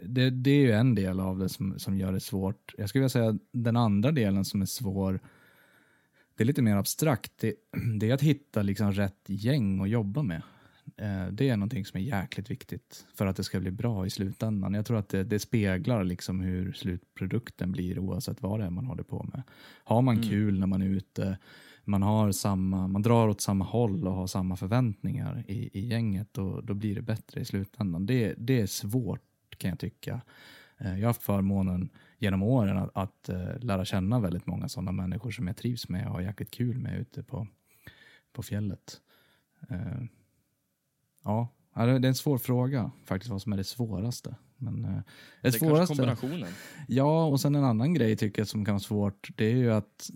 det, 0.06 0.30
det 0.30 0.52
är 0.52 0.62
ju 0.62 0.72
en 0.72 0.96
del 0.96 1.20
av 1.20 1.40
det 1.40 1.50
som, 1.50 1.80
som 1.80 1.98
gör 1.98 2.12
det 2.12 2.20
svårt. 2.20 2.74
Jag 2.78 2.90
skulle 2.90 3.00
vilja 3.00 3.10
säga 3.10 3.38
den 3.52 3.78
andra 3.78 4.12
delen 4.12 4.46
som 4.46 4.62
är 4.62 4.66
svår, 4.66 5.20
det 6.36 6.44
är 6.44 6.46
lite 6.46 6.62
mer 6.62 6.76
abstrakt. 6.76 7.32
Det, 7.40 7.56
det 8.00 8.10
är 8.10 8.14
att 8.14 8.22
hitta 8.22 8.62
liksom 8.62 8.92
rätt 8.92 9.24
gäng 9.28 9.82
att 9.82 9.90
jobba 9.90 10.24
med. 10.24 10.42
Eh, 10.98 11.28
Det 11.28 11.50
är 11.50 11.58
någonting 11.58 11.86
som 11.86 12.00
är 12.00 12.04
jäkligt 12.04 12.52
viktigt 12.52 13.06
för 13.16 13.26
att 13.26 13.36
det 13.36 13.44
ska 13.44 13.60
bli 13.60 13.72
bra 13.72 14.06
i 14.06 14.10
slutändan. 14.10 14.74
Jag 14.74 14.86
tror 14.86 14.98
att 14.98 15.10
det, 15.10 15.24
det 15.24 15.40
speglar 15.40 16.04
liksom 16.04 16.40
hur 16.40 16.74
slutprodukten 16.74 17.72
blir 17.72 18.00
oavsett 18.00 18.42
vad 18.42 18.60
det 18.60 18.66
är 18.66 18.70
man 18.70 18.86
håller 18.86 19.04
på 19.04 19.24
med. 19.34 19.44
Har 19.84 20.02
man 20.02 20.24
kul 20.24 20.60
när 20.60 20.68
man 20.68 20.82
är 20.82 20.90
ute, 20.90 21.38
man, 21.86 22.02
har 22.02 22.32
samma, 22.32 22.88
man 22.88 23.02
drar 23.02 23.28
åt 23.28 23.42
samma 23.42 23.66
håll 23.66 24.08
och 24.08 24.14
har 24.14 24.28
samma 24.28 24.56
förväntningar 24.56 25.44
i, 25.48 25.80
i 25.80 25.88
gänget, 25.88 26.28
då, 26.32 26.62
då 26.62 26.74
blir 26.74 26.96
det 26.96 27.02
bättre 27.02 27.42
i 27.42 27.46
slutändan. 27.46 28.06
Det, 28.06 28.34
det 28.38 28.62
är 28.62 28.68
svårt 28.68 29.22
kan 29.62 29.70
jag 29.70 29.80
tycka. 29.80 30.22
Eh, 30.78 30.92
Jag 30.92 31.00
har 31.00 31.08
haft 31.08 31.24
förmånen 31.24 31.90
genom 32.18 32.44
åren 32.44 32.78
att, 32.78 32.92
att 32.94 33.30
eh, 33.30 33.60
lära 33.60 33.86
känna 33.86 34.20
väldigt 34.20 34.46
många 34.48 34.70
sådana 34.70 34.92
människor 34.92 35.32
som 35.32 35.48
jag 35.48 35.58
trivs 35.58 35.90
med 35.90 36.08
och 36.08 36.14
har 36.14 36.22
jäkligt 36.22 36.52
kul 36.52 36.78
med 36.78 37.00
ute 37.00 37.24
på, 37.24 37.48
på 38.34 38.44
fjället. 38.44 39.02
Eh, 39.70 40.04
ja, 41.24 41.48
det 41.76 41.82
är 41.82 42.06
en 42.06 42.16
svår 42.16 42.38
fråga 42.38 42.92
faktiskt 43.06 43.32
vad 43.32 43.42
som 43.42 43.54
är 43.54 43.58
det 43.58 43.64
svåraste. 43.64 44.36
Men, 44.58 44.82
det, 44.82 45.04
Det 45.42 45.52
svåraste, 45.52 45.96
kombinationen. 45.96 46.50
ja, 46.88 47.26
och 47.26 47.42
sen 47.42 47.56
en 47.56 47.64
annan 47.64 47.94
grej 47.94 48.16
tycker 48.16 48.42
jag 48.42 48.48
som 48.48 48.66
kan 48.66 48.74
vara 48.74 48.80
svårt, 48.80 49.30
det 49.36 49.46
är 49.46 49.56
ju 49.56 49.72
att 49.72 50.10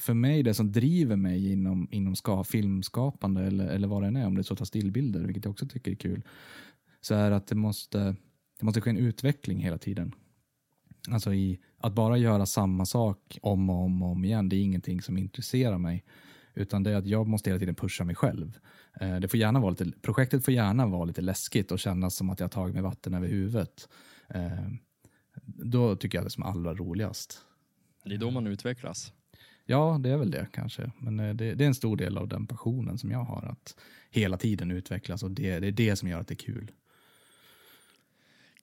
för 0.00 0.14
mig, 0.14 0.42
det 0.42 0.54
som 0.54 0.72
driver 0.72 1.16
mig 1.16 1.52
inom, 1.52 1.88
inom 1.90 2.16
ska, 2.16 2.44
filmskapande 2.44 3.42
eller, 3.42 3.66
eller 3.66 3.88
vad 3.88 4.02
det 4.02 4.08
än 4.08 4.16
är, 4.16 4.26
om 4.26 4.34
det 4.34 4.40
är 4.40 4.42
så 4.42 4.52
att 4.54 4.58
ta 4.58 4.64
stillbilder, 4.64 5.20
vilket 5.20 5.44
jag 5.44 5.50
också 5.50 5.66
tycker 5.68 5.90
är 5.90 5.94
kul, 5.94 6.22
så 7.00 7.14
är 7.14 7.30
att 7.30 7.46
det 7.46 7.54
måste, 7.54 7.98
det 8.58 8.64
måste 8.64 8.80
ske 8.80 8.90
en 8.90 8.96
utveckling 8.96 9.58
hela 9.60 9.78
tiden. 9.78 10.14
Alltså 11.10 11.34
i 11.34 11.60
att 11.78 11.92
bara 11.94 12.16
göra 12.16 12.46
samma 12.46 12.86
sak 12.86 13.38
om 13.42 13.70
och 13.70 13.84
om 13.84 14.02
och 14.02 14.08
om 14.08 14.24
igen, 14.24 14.48
det 14.48 14.56
är 14.56 14.62
ingenting 14.62 15.02
som 15.02 15.18
intresserar 15.18 15.78
mig. 15.78 16.04
Utan 16.54 16.82
det 16.82 16.90
är 16.90 16.96
att 16.96 17.06
jag 17.06 17.26
måste 17.28 17.50
hela 17.50 17.58
tiden 17.60 17.74
pusha 17.74 18.04
mig 18.04 18.14
själv. 18.14 18.58
Eh, 19.00 19.16
Det 19.20 19.28
får 19.28 19.40
gärna 19.40 19.60
vara 19.60 19.70
lite, 19.70 19.92
projektet 20.02 20.44
får 20.44 20.54
gärna 20.54 20.86
vara 20.86 21.04
lite 21.04 21.20
läskigt 21.20 21.72
och 21.72 21.78
kännas 21.78 22.14
som 22.16 22.30
att 22.30 22.40
jag 22.40 22.44
har 22.44 22.50
tagit 22.50 22.74
mig 22.74 22.82
vatten 22.82 23.14
över 23.14 23.28
huvudet. 23.28 23.88
Eh, 24.28 24.68
Då 25.44 25.96
tycker 25.96 26.18
jag 26.18 26.24
det 26.24 26.28
är 26.28 26.30
som 26.30 26.42
allra 26.42 26.74
roligast. 26.74 27.38
Det 28.04 28.14
är 28.14 28.18
då 28.18 28.30
man 28.30 28.46
utvecklas. 28.46 29.12
Ja, 29.66 29.98
det 30.02 30.10
är 30.10 30.16
väl 30.16 30.30
det 30.30 30.46
kanske. 30.52 30.92
Men 30.98 31.20
eh, 31.20 31.34
det, 31.34 31.54
det 31.54 31.64
är 31.64 31.68
en 31.68 31.74
stor 31.74 31.96
del 31.96 32.18
av 32.18 32.28
den 32.28 32.46
passionen 32.46 32.98
som 32.98 33.10
jag 33.10 33.24
har. 33.24 33.42
Att 33.42 33.76
hela 34.10 34.36
tiden 34.36 34.70
utvecklas 34.70 35.22
och 35.22 35.30
det, 35.30 35.58
det 35.60 35.66
är 35.66 35.72
det 35.72 35.96
som 35.96 36.08
gör 36.08 36.20
att 36.20 36.28
det 36.28 36.34
är 36.34 36.44
kul. 36.52 36.70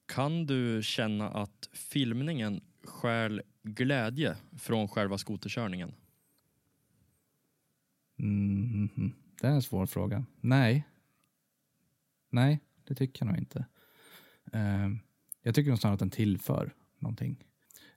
Kan 0.07 0.45
du 0.45 0.83
känna 0.83 1.29
att 1.29 1.69
filmningen 1.73 2.61
stjäl 2.83 3.41
glädje 3.63 4.37
från 4.57 4.87
själva 4.87 5.17
skoterkörningen? 5.17 5.93
Mm, 8.19 9.13
det 9.41 9.47
är 9.47 9.51
en 9.51 9.61
svår 9.61 9.85
fråga. 9.85 10.25
Nej. 10.41 10.87
Nej, 12.29 12.59
det 12.83 12.95
tycker 12.95 13.25
jag 13.25 13.31
nog 13.31 13.37
inte. 13.37 13.65
Eh, 14.53 14.89
jag 15.41 15.55
tycker 15.55 15.69
nog 15.69 15.79
snarare 15.79 15.93
att 15.93 15.99
den 15.99 16.09
tillför 16.09 16.73
någonting. 16.99 17.43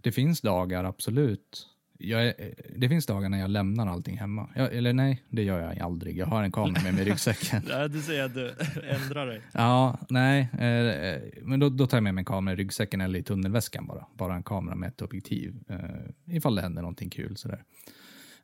Det 0.00 0.12
finns 0.12 0.40
dagar, 0.40 0.84
absolut. 0.84 1.68
Jag 2.03 2.34
det 2.76 2.88
finns 2.88 3.07
dagar 3.07 3.28
när 3.28 3.40
jag 3.40 3.51
lämnar 3.51 3.86
allting 3.86 4.18
hemma. 4.18 4.51
Jag, 4.55 4.74
eller 4.74 4.92
nej, 4.92 5.22
det 5.28 5.42
gör 5.42 5.61
jag 5.61 5.78
aldrig. 5.78 6.18
Jag 6.18 6.26
har 6.26 6.42
en 6.42 6.53
kamera 6.53 6.82
med 6.82 6.94
mig 6.94 7.03
i 7.03 7.11
ryggsäcken. 7.11 7.62
Nej, 7.68 7.88
du 7.88 8.03
säger 8.03 8.24
att 8.24 8.34
du 8.34 8.55
ändrar 8.88 9.26
dig. 9.26 9.40
Ja, 9.53 9.98
nej. 10.09 10.40
Eh, 10.53 11.20
men 11.42 11.61
då, 11.61 11.68
då 11.68 11.86
tar 11.86 11.96
jag 11.96 12.03
med 12.03 12.14
mig 12.14 12.22
en 12.22 12.24
kamera 12.24 12.53
i 12.53 12.57
ryggsäcken 12.57 13.01
eller 13.01 13.18
i 13.18 13.22
tunnelväskan 13.22 13.86
bara. 13.86 14.07
Bara 14.14 14.34
en 14.34 14.42
kamera 14.42 14.74
med 14.74 14.88
ett 14.88 15.03
objektiv. 15.03 15.55
Eh, 15.68 16.36
ifall 16.36 16.55
det 16.55 16.62
händer 16.62 16.82
någonting 16.82 17.11
kul 17.11 17.36
sådär. 17.36 17.64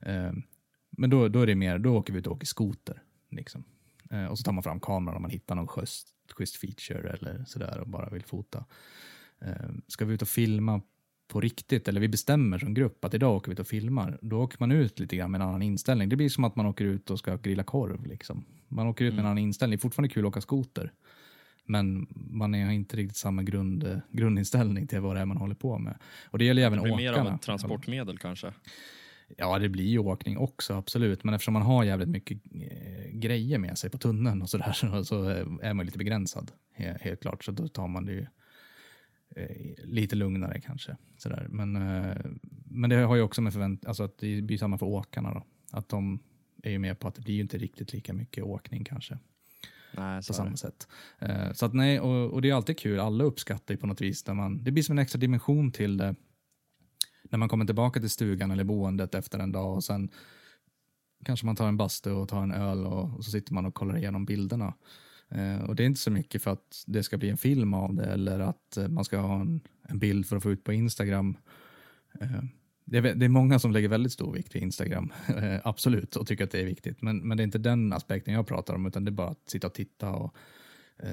Eh, 0.01 0.33
men 0.91 1.11
då, 1.11 1.29
då 1.29 1.41
är 1.41 1.47
det 1.47 1.55
mer, 1.55 1.79
då 1.79 1.97
åker 1.97 2.13
vi 2.13 2.19
ut 2.19 2.27
och 2.27 2.33
åker 2.33 2.47
skoter. 2.47 3.03
Liksom. 3.31 3.65
Eh, 4.11 4.27
och 4.27 4.39
så 4.39 4.45
tar 4.45 4.53
man 4.53 4.63
fram 4.63 4.81
kameran 4.81 5.17
om 5.17 5.23
man 5.23 5.31
hittar 5.31 5.55
någon 5.55 5.69
schysst, 5.69 6.09
schysst 6.37 6.57
feature 6.57 7.11
eller 7.11 7.45
sådär 7.47 7.79
och 7.81 7.89
bara 7.89 8.11
vill 8.11 8.25
fota. 8.25 8.65
Eh, 9.41 9.71
ska 9.89 10.05
vi 10.05 10.15
ut 10.15 10.23
och 10.23 10.29
filma 10.29 10.81
på 11.29 11.41
riktigt, 11.41 11.89
eller 11.89 12.01
vi 12.01 12.09
bestämmer 12.09 12.59
som 12.59 12.75
grupp 12.75 13.05
att 13.05 13.15
idag 13.15 13.37
åker 13.37 13.49
vi 13.49 13.53
ut 13.53 13.61
och 13.61 13.67
filmar, 13.67 14.19
då 14.23 14.43
åker 14.43 14.57
man 14.61 14.73
ut 14.73 14.99
lite 15.01 15.17
grann 15.17 15.31
med 15.31 15.41
en 15.41 15.49
annan 15.49 15.63
inställning. 15.63 16.09
Det 16.09 16.17
blir 16.17 16.29
som 16.29 16.45
att 16.45 16.57
man 16.57 16.67
åker 16.67 16.85
ut 16.85 17.11
och 17.11 17.19
ska 17.19 17.37
grilla 17.37 17.63
korv. 17.63 18.07
Liksom. 18.07 18.45
Man 18.69 18.87
åker 18.87 19.05
ut 19.05 19.15
med 19.15 19.21
en 19.21 19.27
annan 19.27 19.39
inställning. 19.39 19.77
Det 19.77 19.81
är 19.81 19.83
fortfarande 19.83 20.15
kul 20.15 20.25
att 20.25 20.29
åka 20.29 20.41
skoter. 20.41 20.93
Men 21.65 22.07
man 22.13 22.55
har 22.55 22.73
inte 22.73 22.97
riktigt 22.97 23.17
samma 23.17 23.43
grund, 23.43 24.01
grundinställning 24.13 24.87
till 24.87 25.01
vad 25.01 25.17
det 25.17 25.21
är 25.21 25.27
man 25.27 25.37
håller 25.37 25.55
på 25.55 25.79
med. 25.79 25.99
Och 26.25 26.39
det 26.39 26.45
gäller 26.45 26.63
även 26.63 26.79
Det 26.79 26.83
blir 26.85 26.97
mer 26.97 27.13
åkarna. 27.13 27.31
av 27.31 27.37
ett 27.37 27.43
transportmedel 27.43 28.19
kanske. 28.19 28.53
Ja, 29.37 29.59
det 29.59 29.69
blir 29.69 29.85
ju 29.85 29.99
åkning 29.99 30.39
också, 30.39 30.75
absolut. 30.75 31.25
Men 31.25 31.35
eftersom 31.35 31.55
man 31.55 31.63
har 31.63 31.85
jävligt 31.85 32.09
mycket 32.09 32.39
eh, 32.55 33.11
grejer 33.13 33.59
med 33.59 33.79
sig 33.79 33.91
på 33.91 33.99
tunneln 33.99 34.43
och 34.43 34.51
sådär 34.51 34.73
så, 34.75 35.05
så 35.05 35.23
är 35.63 35.75
man 35.75 35.87
lite 35.87 35.99
begränsad. 35.99 36.53
He, 36.75 36.99
helt 37.01 37.21
klart, 37.21 37.45
så 37.45 37.53
då 37.53 37.69
tar 37.69 37.89
man 37.89 38.05
det 38.05 38.13
ju 38.13 38.21
eh, 38.21 38.27
lite 39.85 40.17
lugnare 40.17 40.61
kanske. 40.61 40.97
Sådär. 41.19 41.47
Men, 41.51 41.77
eh, 41.77 42.17
men 42.65 42.91
det 42.91 42.97
har 42.97 43.17
ju 43.17 43.23
också 43.23 43.43
med 43.43 43.53
förvänt 43.53 43.87
alltså 43.87 44.03
att 44.03 44.19
det 44.19 44.43
blir 44.43 44.59
samma 44.59 44.79
för 44.79 44.87
åkarna 44.87 45.35
då. 45.35 45.45
Att 45.71 45.89
de 45.89 46.21
är 46.63 46.71
ju 46.71 46.79
med 46.79 46.99
på 46.99 47.09
att 47.09 47.15
det 47.15 47.23
blir 47.23 47.35
ju 47.35 47.41
inte 47.41 47.59
riktigt 47.59 47.93
lika 47.93 48.13
mycket 48.13 48.45
åkning 48.45 48.85
kanske 48.85 49.19
Nej, 49.97 50.17
på 50.17 50.33
samma 50.33 50.51
det. 50.51 50.57
sätt. 50.57 50.89
Eh, 51.19 51.53
så 51.53 51.67
att 51.67 51.75
nej, 51.75 52.01
och, 52.01 52.31
och 52.31 52.43
det 52.43 52.51
är 52.51 52.55
alltid 52.55 52.79
kul. 52.79 53.01
Alla 53.01 53.25
uppskattar 53.25 53.75
ju 53.75 53.79
på 53.79 53.87
något 53.87 54.01
vis. 54.01 54.23
Där 54.23 54.35
man, 54.35 54.65
det 54.65 54.71
blir 54.71 54.83
som 54.83 54.99
en 54.99 55.03
extra 55.03 55.19
dimension 55.19 55.73
till 55.73 55.97
det. 55.97 56.15
När 57.23 57.39
man 57.39 57.49
kommer 57.49 57.65
tillbaka 57.65 58.01
till 58.01 58.11
stugan 58.11 58.51
eller 58.51 58.65
boendet 58.65 59.15
efter 59.15 59.39
en 59.39 59.53
dag 59.53 59.75
och 59.75 59.85
sen 59.85 60.11
kanske 61.25 61.47
man 61.47 61.57
tar 61.57 61.69
en 61.69 61.77
bastu 61.77 62.11
och 62.11 62.29
tar 62.29 62.43
en 62.43 62.53
öl 62.53 62.87
och, 62.87 63.17
och 63.17 63.25
så 63.25 63.31
sitter 63.31 63.55
man 63.55 63.67
och 63.67 63.75
kollar 63.75 63.97
igenom 63.97 64.25
bilderna. 64.25 64.75
Eh, 65.29 65.65
och 65.65 65.77
det 65.77 65.83
är 65.83 65.87
inte 65.87 66.01
så 66.01 66.11
mycket 66.11 66.43
för 66.43 66.51
att 66.51 66.85
det 66.87 67.03
ska 67.03 67.17
bli 67.19 67.31
en 67.31 67.37
film 67.37 67.75
av 67.75 67.95
det 67.95 68.05
eller 68.05 68.41
att 68.41 68.77
eh, 68.77 68.89
man 68.89 69.05
ska 69.05 69.19
ha 69.19 69.41
en, 69.41 69.61
en 69.89 69.99
bild 69.99 70.27
för 70.27 70.37
att 70.37 70.43
få 70.43 70.51
ut 70.53 70.65
på 70.65 70.73
Instagram. 70.73 71.37
Eh, 72.21 72.43
det, 72.85 72.99
är, 72.99 73.15
det 73.15 73.25
är 73.25 73.29
många 73.29 73.59
som 73.59 73.73
lägger 73.73 73.89
väldigt 73.89 74.13
stor 74.13 74.33
vikt 74.33 74.55
vid 74.55 74.63
Instagram, 74.63 75.13
absolut, 75.65 76.17
och 76.17 76.27
tycker 76.27 76.45
att 76.45 76.51
det 76.51 76.61
är 76.61 76.65
viktigt. 76.65 77.03
Men, 77.03 77.29
men 77.29 77.37
det 77.37 77.43
är 77.43 77.45
inte 77.45 77.59
den 77.59 77.93
aspekten 77.93 78.35
jag 78.35 78.47
pratar 78.47 78.75
om, 78.75 78.87
utan 78.87 79.05
det 79.05 79.09
är 79.09 79.13
bara 79.13 79.29
att 79.29 79.51
sitta 79.51 79.67
och 79.67 79.75
titta 79.75 80.11
och 80.11 80.35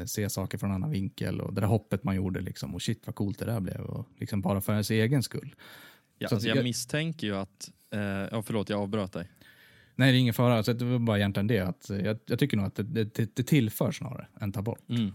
se 0.05 0.29
saker 0.29 0.57
från 0.57 0.69
en 0.69 0.75
annan 0.75 0.91
vinkel 0.91 1.41
och 1.41 1.53
det 1.53 1.61
där 1.61 1.67
hoppet 1.67 2.03
man 2.03 2.15
gjorde 2.15 2.41
liksom, 2.41 2.75
och 2.75 2.81
shit 2.81 3.01
vad 3.05 3.15
coolt 3.15 3.39
det 3.39 3.45
där 3.45 3.59
blev, 3.59 3.81
och 3.81 4.07
liksom 4.17 4.41
bara 4.41 4.61
för 4.61 4.73
ens 4.73 4.91
egen 4.91 5.23
skull. 5.23 5.55
Ja, 6.17 6.27
Så 6.29 6.35
alltså 6.35 6.47
jag 6.47 6.57
jag- 6.57 6.63
misstänker 6.63 7.27
ju 7.27 7.35
att... 7.35 7.71
Eh, 7.93 7.99
ja, 8.01 8.41
förlåt, 8.41 8.69
jag 8.69 8.79
avbröt 8.81 9.11
dig. 9.13 9.29
Nej, 9.95 10.11
det 10.11 10.17
är 10.17 10.19
ingen 10.19 10.33
fara. 10.33 10.63
Så 10.63 10.73
det 10.73 10.85
var 10.85 10.99
bara 10.99 11.17
egentligen 11.17 11.47
det. 11.47 11.59
Att, 11.59 11.89
eh, 11.89 11.97
jag, 11.97 12.19
jag 12.25 12.39
tycker 12.39 12.57
nog 12.57 12.65
att 12.65 12.75
det, 12.75 12.83
det, 12.83 13.35
det 13.35 13.43
tillför 13.43 13.91
snarare 13.91 14.27
än 14.41 14.51
tar 14.51 14.61
bort. 14.61 14.89
Mm. 14.89 15.13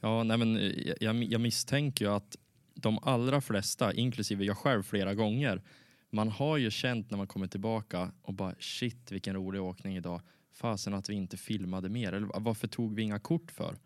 Ja, 0.00 0.22
nej, 0.22 0.38
men 0.38 0.56
eh, 0.56 0.92
jag, 1.00 1.24
jag 1.24 1.40
misstänker 1.40 2.04
ju 2.04 2.10
att 2.10 2.36
de 2.74 2.98
allra 3.02 3.40
flesta, 3.40 3.92
inklusive 3.92 4.44
jag 4.44 4.56
själv 4.56 4.82
flera 4.82 5.14
gånger, 5.14 5.62
man 6.10 6.28
har 6.28 6.56
ju 6.56 6.70
känt 6.70 7.10
när 7.10 7.18
man 7.18 7.26
kommer 7.26 7.46
tillbaka 7.46 8.12
och 8.22 8.34
bara 8.34 8.54
shit 8.58 9.12
vilken 9.12 9.34
rolig 9.34 9.62
åkning 9.62 9.96
idag. 9.96 10.20
Fasen 10.52 10.94
att 10.94 11.10
vi 11.10 11.14
inte 11.14 11.36
filmade 11.36 11.88
mer. 11.88 12.12
Eller 12.12 12.28
varför 12.40 12.68
tog 12.68 12.94
vi 12.94 13.02
inga 13.02 13.18
kort 13.18 13.50
för? 13.50 13.76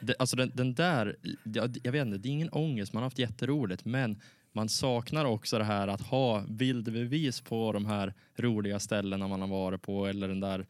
Det, 0.00 0.14
alltså 0.18 0.36
den, 0.36 0.52
den 0.54 0.74
där, 0.74 1.16
jag, 1.44 1.76
jag 1.82 1.92
vet 1.92 2.06
inte, 2.06 2.18
det 2.18 2.28
är 2.28 2.30
ingen 2.30 2.50
ångest, 2.52 2.92
man 2.92 3.02
har 3.02 3.06
haft 3.06 3.18
jätteroligt 3.18 3.84
men 3.84 4.20
man 4.52 4.68
saknar 4.68 5.24
också 5.24 5.58
det 5.58 5.64
här 5.64 5.88
att 5.88 6.00
ha 6.00 6.44
bildbevis 6.48 7.40
på 7.40 7.72
de 7.72 7.86
här 7.86 8.14
roliga 8.36 8.78
ställena 8.78 9.28
man 9.28 9.40
har 9.40 9.48
varit 9.48 9.82
på 9.82 10.06
eller 10.06 10.28
den 10.28 10.40
där 10.40 10.66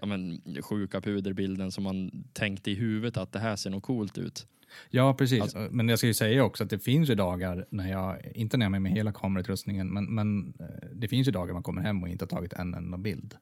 ja, 0.00 0.06
men, 0.06 0.42
sjuka 0.62 1.00
puderbilden 1.00 1.72
som 1.72 1.84
man 1.84 2.24
tänkte 2.32 2.70
i 2.70 2.74
huvudet 2.74 3.16
att 3.16 3.32
det 3.32 3.38
här 3.38 3.56
ser 3.56 3.70
nog 3.70 3.82
coolt 3.82 4.18
ut. 4.18 4.46
Ja, 4.90 5.14
precis. 5.14 5.42
Alltså- 5.42 5.68
men 5.70 5.88
jag 5.88 5.98
ska 5.98 6.06
ju 6.06 6.14
säga 6.14 6.44
också 6.44 6.64
att 6.64 6.70
det 6.70 6.78
finns 6.78 7.10
ju 7.10 7.14
dagar 7.14 7.66
när 7.70 7.90
jag, 7.90 8.32
inte 8.34 8.56
när 8.56 8.66
jag 8.66 8.68
är 8.68 8.70
med 8.70 8.82
med 8.82 8.92
hela 8.92 9.12
kamerautrustningen, 9.12 9.88
men, 9.88 10.14
men 10.14 10.54
eh, 10.60 10.88
det 10.94 11.08
finns 11.08 11.28
ju 11.28 11.32
dagar 11.32 11.54
man 11.54 11.62
kommer 11.62 11.82
hem 11.82 12.02
och 12.02 12.08
inte 12.08 12.24
har 12.24 12.28
tagit 12.28 12.52
en 12.52 12.74
enda 12.74 12.98
bild. 12.98 13.34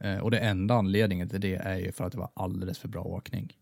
Eh, 0.00 0.18
och 0.18 0.30
det 0.30 0.38
enda 0.38 0.74
anledningen 0.74 1.28
till 1.28 1.40
det 1.40 1.54
är 1.54 1.78
ju 1.78 1.92
för 1.92 2.04
att 2.04 2.12
det 2.12 2.18
var 2.18 2.30
alldeles 2.34 2.78
för 2.78 2.88
bra 2.88 3.02
åkning. 3.02 3.52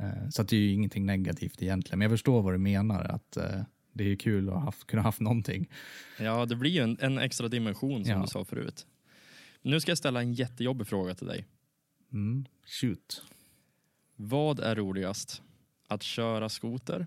Eh, 0.00 0.28
så 0.30 0.42
att 0.42 0.48
det 0.48 0.56
är 0.56 0.60
ju 0.60 0.72
ingenting 0.72 1.06
negativt 1.06 1.62
egentligen, 1.62 1.98
men 1.98 2.04
jag 2.04 2.12
förstår 2.12 2.42
vad 2.42 2.54
du 2.54 2.58
menar, 2.58 3.04
att 3.04 3.36
det 3.96 4.04
är 4.04 4.08
ju 4.08 4.16
kul 4.16 4.48
att 4.48 4.54
ha 4.54 4.60
haft, 4.60 4.86
kunna 4.86 5.02
haft 5.02 5.20
någonting. 5.20 5.70
Ja, 6.20 6.46
det 6.46 6.56
blir 6.56 6.70
ju 6.70 6.80
en, 6.82 6.96
en 7.00 7.18
extra 7.18 7.48
dimension 7.48 8.04
som 8.04 8.12
Ja. 8.14 8.20
du 8.20 8.26
sa 8.26 8.44
förut. 8.44 8.86
Nu 9.62 9.80
ska 9.80 9.90
jag 9.90 9.98
ställa 9.98 10.20
en 10.20 10.32
jättejobbig 10.32 10.86
fråga 10.86 11.14
till 11.14 11.26
dig. 11.26 11.46
Mm. 12.12 12.46
Shoot. 12.66 13.22
Vad 14.16 14.60
är 14.60 14.74
roligast? 14.74 15.42
Att 15.88 16.02
köra 16.02 16.48
skoter 16.48 17.06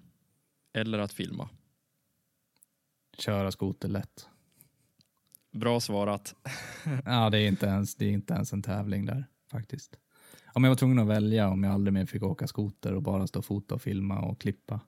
eller 0.73 0.99
att 0.99 1.13
filma? 1.13 1.49
Köra 3.17 3.51
skoter 3.51 3.87
lätt. 3.87 4.27
Bra 5.51 5.79
svarat. 5.79 6.35
Ja, 7.05 7.29
det 7.29 7.37
är, 7.39 7.47
inte 7.47 7.65
ens, 7.65 7.95
det 7.95 8.05
är 8.05 8.09
inte 8.11 8.33
ens 8.33 8.53
en 8.53 8.61
tävling 8.61 9.05
där 9.05 9.25
faktiskt. 9.51 9.97
Om 10.53 10.63
jag 10.63 10.71
var 10.71 10.75
tvungen 10.75 10.99
att 10.99 11.07
välja 11.07 11.49
om 11.49 11.63
jag 11.63 11.73
aldrig 11.73 11.93
mer 11.93 12.05
fick 12.05 12.23
åka 12.23 12.47
skoter 12.47 12.93
och 12.93 13.01
bara 13.03 13.27
stå 13.27 13.39
och 13.39 13.45
fota 13.45 13.75
och 13.75 13.81
filma 13.81 14.19
och 14.19 14.41
klippa 14.41 14.79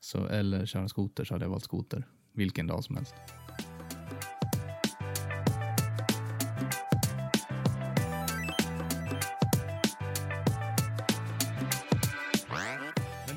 så, 0.00 0.26
eller 0.26 0.66
köra 0.66 0.88
skoter 0.88 1.24
så 1.24 1.34
hade 1.34 1.44
jag 1.44 1.50
valt 1.50 1.64
skoter 1.64 2.04
vilken 2.32 2.66
dag 2.66 2.84
som 2.84 2.96
helst. 2.96 3.14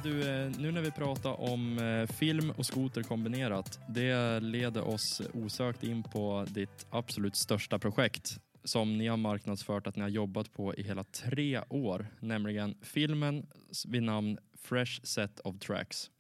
Du, 0.03 0.29
eh, 0.29 0.51
nu 0.59 0.71
när 0.71 0.81
vi 0.81 0.91
pratar 0.91 1.41
om 1.41 1.77
eh, 1.77 2.15
film 2.15 2.51
och 2.51 2.65
skoter 2.65 3.03
kombinerat, 3.03 3.79
det 3.89 4.39
leder 4.39 4.87
oss 4.87 5.21
osökt 5.33 5.83
in 5.83 6.03
på 6.03 6.45
ditt 6.49 6.87
absolut 6.89 7.35
största 7.35 7.79
projekt 7.79 8.39
som 8.63 8.97
ni 8.97 9.07
har 9.07 9.17
marknadsfört 9.17 9.87
att 9.87 9.95
ni 9.95 10.01
har 10.01 10.09
jobbat 10.09 10.53
på 10.53 10.75
i 10.75 10.83
hela 10.83 11.03
tre 11.03 11.61
år, 11.69 12.07
nämligen 12.19 12.75
filmen 12.81 13.45
vid 13.87 14.03
namn 14.03 14.37
Fresh 14.57 15.01
Set 15.03 15.39
of 15.39 15.59
Tracks. 15.59 16.11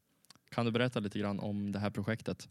Kan 0.55 0.65
du 0.65 0.71
berätta 0.71 0.99
lite 0.99 1.19
grann 1.19 1.39
om 1.39 1.71
det 1.71 1.79
här 1.79 1.89
projektet? 1.89 2.49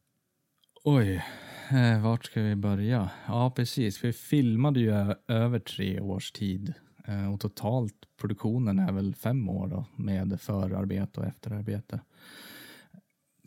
Oj, 0.85 1.25
eh, 1.71 2.03
vart 2.03 2.25
ska 2.25 2.43
vi 2.43 2.57
börja? 2.57 3.11
Ja, 3.27 3.51
precis. 3.51 4.05
Vi 4.05 4.13
filmade 4.13 4.81
ju 4.81 5.15
över 5.29 5.59
tre 5.59 6.01
års 6.01 6.33
tid. 6.33 6.75
Eh, 7.07 7.33
och 7.33 7.41
totalt 7.41 7.95
produktionen 8.17 8.79
är 8.79 8.93
väl 8.93 9.15
fem 9.15 9.49
år 9.49 9.69
då, 9.69 9.85
med 9.97 10.41
förarbete 10.41 11.21
och 11.21 11.27
efterarbete. 11.27 12.01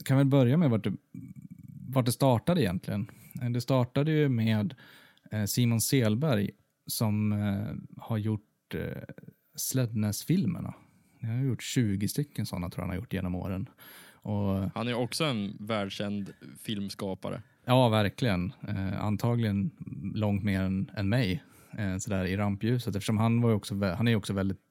Kan 0.06 0.18
väl 0.18 0.26
börja 0.26 0.58
med 0.58 0.70
vart 0.70 0.84
det, 0.84 0.94
vart 1.90 2.06
det 2.06 2.12
startade 2.12 2.62
egentligen. 2.62 3.12
Eh, 3.42 3.50
det 3.50 3.62
startade 3.62 4.12
ju 4.12 4.30
med 4.30 4.76
eh, 5.32 5.46
Simon 5.46 5.82
Selberg 5.82 6.52
som 6.88 7.32
eh, 7.32 8.02
har 8.04 8.18
gjort 8.18 8.76
eh, 8.76 9.04
Slednäs-filmerna. 9.56 10.74
Han 11.22 11.38
har 11.38 11.46
gjort 11.46 11.64
20 11.64 12.08
stycken 12.08 12.46
sådana 12.46 12.70
tror 12.70 12.82
jag 12.82 12.84
han 12.84 12.90
har 12.90 13.02
gjort 13.02 13.14
genom 13.14 13.36
åren. 13.36 13.70
Och, 14.24 14.70
han 14.76 14.88
är 14.88 14.94
också 14.94 15.24
en 15.24 15.58
världskänd 15.60 16.34
filmskapare. 16.62 17.42
Ja, 17.66 17.90
verkligen. 17.90 18.54
Eh, 18.68 19.04
antagligen 19.04 19.72
långt 20.16 20.44
mer 20.44 20.62
än, 20.62 20.92
än 20.96 21.10
mig 21.10 21.44
eh, 21.78 21.98
sådär 21.98 22.26
i 22.26 22.38
rampljuset 22.38 22.96
eftersom 22.96 23.18
han, 23.18 23.42
var 23.42 23.54
också, 23.54 23.76
han 23.76 24.08
är 24.08 24.16
också 24.16 24.34
väldigt 24.34 24.62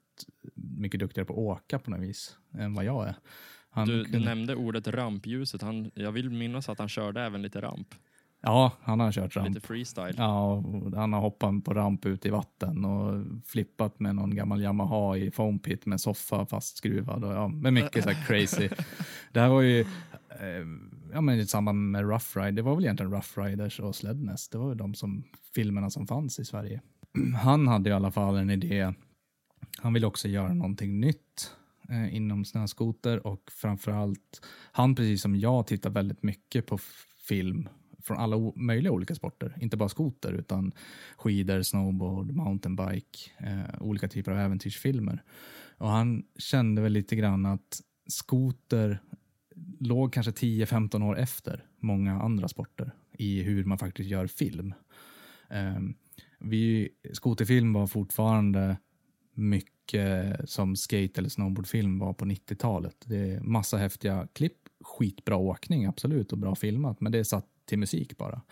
mycket 0.55 1.01
duktigare 1.01 1.27
på 1.27 1.33
att 1.33 1.39
åka 1.39 1.79
på 1.79 1.91
något 1.91 2.01
vis 2.01 2.37
än 2.55 2.75
vad 2.75 2.85
jag 2.85 3.09
är. 3.09 3.15
Du, 3.75 4.05
kunde... 4.05 4.19
du, 4.19 4.25
nämnde 4.25 4.55
ordet 4.55 4.89
rampljuset. 4.89 5.63
Han, 5.63 5.91
jag 5.95 6.13
vill 6.13 6.31
minnas 6.31 6.69
att 6.69 6.79
han 6.79 6.89
körde 6.89 7.23
även 7.23 7.43
lite 7.43 7.61
ramp. 7.61 7.95
Ja, 8.45 8.73
han 8.83 9.01
har 9.01 9.13
kört 9.13 9.37
ramp. 9.37 9.49
Lite 9.49 9.67
freestyle. 9.67 10.15
Ja, 10.17 10.65
han 10.95 11.13
har 11.13 11.21
hoppat 11.21 11.65
på 11.65 11.75
ramp 11.75 12.07
ut 12.07 12.27
i 12.27 12.31
vatten 12.31 12.85
och 12.85 13.25
flippat 13.45 14.01
med 14.01 14.15
någon 14.15 14.35
gammal 14.35 14.63
Yamaha 14.63 15.17
i 15.17 15.31
foam 15.31 15.59
pit 15.59 15.87
med 15.87 16.01
soffa 16.01 16.47
fastskruvad 16.47 17.25
och 17.25 17.33
ja, 17.33 17.49
med 17.49 17.73
mycket 17.73 18.05
så 18.05 18.11
här 18.11 18.27
crazy. 18.27 18.69
det 19.33 19.41
här 19.41 19.49
var 19.49 19.63
ju 19.63 19.81
eh, 19.81 20.67
ja, 21.13 21.21
men 21.21 21.39
i 21.39 21.47
samband 21.47 21.91
med 21.91 22.03
Rough 22.03 22.39
Ride. 22.39 22.51
Det 22.51 22.63
var 22.63 22.75
väl 22.75 22.85
egentligen 22.85 23.13
Rough 23.13 23.41
Riders 23.41 23.81
och 23.81 23.97
Sledness. 23.97 24.49
Det 24.49 24.59
var 24.59 24.69
ju 24.69 24.75
de 24.75 24.95
som, 24.95 25.25
filmerna 25.55 25.91
som 25.91 26.07
fanns 26.07 26.39
i 26.39 26.45
Sverige. 26.45 26.81
Han 27.43 27.69
hade 27.69 27.91
i 27.91 27.93
alla 27.93 28.11
fall 28.11 28.37
en 28.37 28.51
idé. 28.51 28.93
Han 29.79 29.93
ville 29.93 30.07
också 30.07 30.29
göra 30.29 30.55
någonting 30.55 31.01
nytt 31.01 31.51
eh, 31.89 32.15
inom 32.15 32.45
snöskoter 32.45 33.27
och 33.27 33.43
framförallt 33.53 34.47
han 34.73 34.95
precis 34.95 35.23
som 35.23 35.37
jag 35.37 35.67
tittar 35.67 35.91
väldigt 35.91 36.23
mycket 36.23 36.67
på 36.67 36.79
film 37.29 37.69
från 38.03 38.17
alla 38.17 38.53
möjliga 38.57 38.93
olika 38.93 39.15
sporter. 39.15 39.57
Inte 39.61 39.77
bara 39.77 39.89
skoter 39.89 40.33
utan 40.33 40.73
skidor, 41.17 41.63
snowboard, 41.63 42.33
mountainbike, 42.33 43.19
eh, 43.39 43.83
olika 43.83 44.09
typer 44.09 44.33
av 44.33 44.39
äventyrsfilmer. 44.39 45.23
Och 45.79 45.89
han 45.89 46.25
kände 46.39 46.83
väl 46.83 46.93
lite 46.93 47.17
grann 47.17 47.47
att 47.47 47.81
skoter 48.07 48.99
låg 49.79 50.13
kanske 50.13 50.33
10-15 50.33 51.03
år 51.03 51.19
efter 51.19 51.65
många 51.79 52.23
andra 52.23 52.49
sporter 52.49 52.93
i 53.13 53.43
hur 53.43 53.65
man 53.65 53.79
faktiskt 53.79 54.11
gör 54.11 54.27
film. 54.27 54.75
Eh, 55.51 55.81
vi, 56.39 56.89
skoterfilm 57.13 57.73
var 57.73 57.87
fortfarande 57.87 58.77
mycket 59.35 60.51
som 60.51 60.77
skate 60.77 61.21
eller 61.21 61.29
snowboardfilm 61.29 61.99
var 61.99 62.13
på 62.13 62.25
90-talet. 62.25 62.97
Det 63.07 63.17
är 63.17 63.41
massa 63.41 63.77
häftiga 63.77 64.29
klipp, 64.33 64.59
skitbra 64.81 65.37
åkning 65.37 65.85
absolut 65.85 66.33
och 66.33 66.39
bra 66.39 66.55
filmat, 66.55 67.01
men 67.01 67.13
det 67.13 67.25
satt 67.25 67.47
till 67.65 67.79
musik 67.79 68.17
bara. 68.17 68.43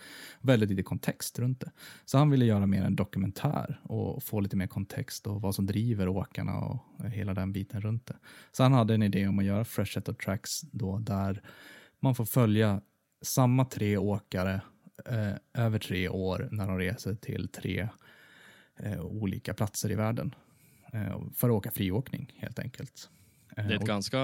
Väldigt 0.41 0.69
lite 0.69 0.83
kontext 0.83 1.39
runt 1.39 1.59
det. 1.59 1.71
Så 2.05 2.17
han 2.17 2.29
ville 2.29 2.45
göra 2.45 2.65
mer 2.65 2.83
en 2.83 2.95
dokumentär 2.95 3.81
och 3.83 4.23
få 4.23 4.39
lite 4.39 4.55
mer 4.55 4.67
kontext 4.67 5.27
och 5.27 5.41
vad 5.41 5.55
som 5.55 5.65
driver 5.65 6.07
åkarna 6.07 6.57
och 6.57 7.05
hela 7.05 7.33
den 7.33 7.53
biten 7.53 7.81
runt 7.81 8.05
det. 8.05 8.17
Så 8.51 8.63
han 8.63 8.73
hade 8.73 8.93
en 8.93 9.03
idé 9.03 9.27
om 9.27 9.39
att 9.39 9.45
göra 9.45 9.65
Fresh 9.65 9.93
Set 9.93 10.09
of 10.09 10.17
Tracks 10.17 10.61
då 10.61 10.99
där 10.99 11.41
man 11.99 12.15
får 12.15 12.25
följa 12.25 12.81
samma 13.21 13.65
tre 13.65 13.97
åkare 13.97 14.61
eh, 15.05 15.33
över 15.53 15.79
tre 15.79 16.09
år 16.09 16.49
när 16.51 16.67
de 16.67 16.77
reser 16.77 17.15
till 17.15 17.47
tre 17.47 17.89
eh, 18.79 19.01
olika 19.01 19.53
platser 19.53 19.91
i 19.91 19.95
världen. 19.95 20.35
Eh, 20.93 21.21
för 21.35 21.49
att 21.49 21.53
åka 21.53 21.71
friåkning 21.71 22.33
helt 22.37 22.59
enkelt. 22.59 23.09
Det 23.55 23.61
är 23.61 23.71
ett 23.71 23.81
ganska, 23.81 24.19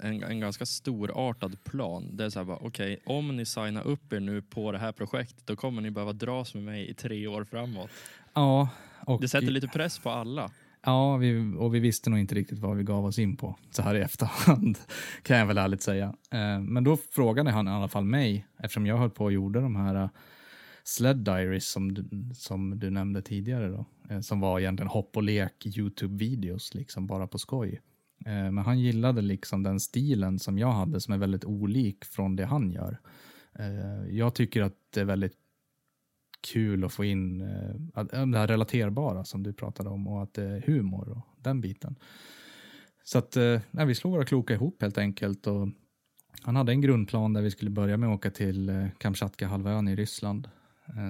en, 0.00 0.22
en 0.22 0.40
ganska 0.40 0.66
storartad 0.66 1.64
plan. 1.64 2.16
Det 2.16 2.24
är 2.24 2.30
så 2.30 2.38
här 2.38 2.46
bara, 2.46 2.56
okej, 2.56 2.92
okay, 2.92 3.16
om 3.16 3.36
ni 3.36 3.46
signar 3.46 3.86
upp 3.86 4.12
er 4.12 4.20
nu 4.20 4.42
på 4.42 4.72
det 4.72 4.78
här 4.78 4.92
projektet, 4.92 5.46
då 5.46 5.56
kommer 5.56 5.82
ni 5.82 5.90
behöva 5.90 6.12
dras 6.12 6.54
med 6.54 6.62
mig 6.62 6.90
i 6.90 6.94
tre 6.94 7.26
år 7.26 7.44
framåt. 7.44 7.90
Ja. 8.34 8.68
Och 9.06 9.20
det 9.20 9.28
sätter 9.28 9.50
lite 9.50 9.68
press 9.68 9.98
på 9.98 10.10
alla. 10.10 10.50
Ja, 10.82 11.16
vi, 11.16 11.54
och 11.58 11.74
vi 11.74 11.80
visste 11.80 12.10
nog 12.10 12.18
inte 12.18 12.34
riktigt 12.34 12.58
vad 12.58 12.76
vi 12.76 12.82
gav 12.82 13.04
oss 13.04 13.18
in 13.18 13.36
på 13.36 13.58
så 13.70 13.82
här 13.82 13.94
i 13.94 14.00
efterhand, 14.00 14.78
kan 15.22 15.38
jag 15.38 15.46
väl 15.46 15.58
ärligt 15.58 15.82
säga. 15.82 16.14
Eh, 16.30 16.60
men 16.60 16.84
då 16.84 16.96
frågade 16.96 17.50
han 17.50 17.68
i 17.68 17.70
alla 17.70 17.88
fall 17.88 18.04
mig, 18.04 18.46
eftersom 18.58 18.86
jag 18.86 18.96
höll 18.96 19.10
på 19.10 19.24
och 19.24 19.32
gjorde 19.32 19.60
de 19.60 19.76
här 19.76 19.94
eh, 19.94 20.08
Sled 20.84 21.16
Diaries 21.16 21.68
som 21.68 21.94
du, 21.94 22.04
som 22.34 22.78
du 22.78 22.90
nämnde 22.90 23.22
tidigare 23.22 23.68
då, 23.68 23.84
eh, 24.10 24.20
som 24.20 24.40
var 24.40 24.60
egentligen 24.60 24.88
hopp 24.88 25.16
och 25.16 25.22
lek 25.22 25.66
Youtube-videos, 25.66 26.74
liksom 26.74 27.06
bara 27.06 27.26
på 27.26 27.38
skoj. 27.38 27.80
Eh, 28.26 28.50
men 28.50 28.58
han 28.58 28.80
gillade 28.80 29.22
liksom 29.22 29.62
den 29.62 29.80
stilen 29.80 30.38
som 30.38 30.58
jag 30.58 30.72
hade 30.72 31.00
som 31.00 31.14
är 31.14 31.18
väldigt 31.18 31.44
olik 31.44 32.04
från 32.04 32.36
det 32.36 32.44
han 32.44 32.70
gör. 32.70 32.98
Eh, 33.52 34.16
jag 34.16 34.34
tycker 34.34 34.62
att 34.62 34.76
det 34.94 35.00
är 35.00 35.04
väldigt 35.04 35.36
kul 36.40 36.84
att 36.84 36.92
få 36.92 37.04
in 37.04 37.40
eh, 37.40 38.04
det 38.04 38.38
här 38.38 38.46
relaterbara 38.46 39.24
som 39.24 39.42
du 39.42 39.52
pratade 39.52 39.90
om 39.90 40.06
och 40.06 40.22
att 40.22 40.34
det 40.34 40.44
är 40.44 40.60
humor 40.60 41.08
och 41.08 41.42
den 41.42 41.60
biten. 41.60 41.96
Så 43.04 43.18
att 43.18 43.36
nej, 43.70 43.86
vi 43.86 43.94
slog 43.94 44.12
våra 44.12 44.24
kloka 44.24 44.54
ihop 44.54 44.82
helt 44.82 44.98
enkelt. 44.98 45.46
Och 45.46 45.68
han 46.42 46.56
hade 46.56 46.72
en 46.72 46.80
grundplan 46.80 47.32
där 47.32 47.42
vi 47.42 47.50
skulle 47.50 47.70
börja 47.70 47.96
med 47.96 48.08
att 48.08 48.14
åka 48.14 48.30
till 48.30 48.88
Kamchatka-halvön 48.98 49.88
i 49.88 49.96
Ryssland. 49.96 50.48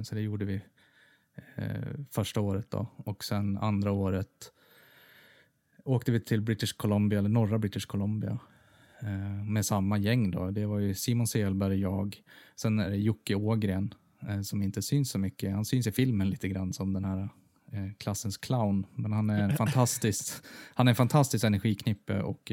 Så 0.04 0.14
det 0.14 0.20
gjorde 0.20 0.44
vi 0.44 0.60
första 2.10 2.40
året 2.40 2.70
då. 2.70 2.86
Och 2.96 3.24
sen 3.24 3.58
andra 3.58 3.92
året 3.92 4.52
åkte 5.84 6.12
vi 6.12 6.20
till 6.20 6.40
British 6.40 6.76
Columbia, 6.76 7.18
eller 7.18 7.28
norra 7.28 7.58
British 7.58 7.86
Columbia. 7.86 8.38
Eh, 9.02 9.44
med 9.44 9.66
samma 9.66 9.98
gäng 9.98 10.30
då. 10.30 10.50
Det 10.50 10.66
var 10.66 10.78
ju 10.78 10.94
Simon 10.94 11.26
Selberg, 11.26 11.80
jag. 11.80 12.22
Sen 12.56 12.78
är 12.78 12.90
det 12.90 12.96
Jocke 12.96 13.34
Ågren 13.34 13.94
eh, 14.28 14.40
som 14.40 14.62
inte 14.62 14.82
syns 14.82 15.10
så 15.10 15.18
mycket. 15.18 15.52
Han 15.52 15.64
syns 15.64 15.86
i 15.86 15.92
filmen 15.92 16.30
lite 16.30 16.48
grann 16.48 16.72
som 16.72 16.92
den 16.92 17.04
här 17.04 17.28
eh, 17.72 17.92
klassens 17.98 18.36
clown. 18.36 18.86
Men 18.94 19.12
han 19.12 19.30
är 19.30 19.42
en 19.42 19.56
fantastisk, 19.56 20.44
han 20.74 20.88
är 20.88 20.90
en 20.90 20.96
fantastisk 20.96 21.44
energiknippe 21.44 22.22
och 22.22 22.52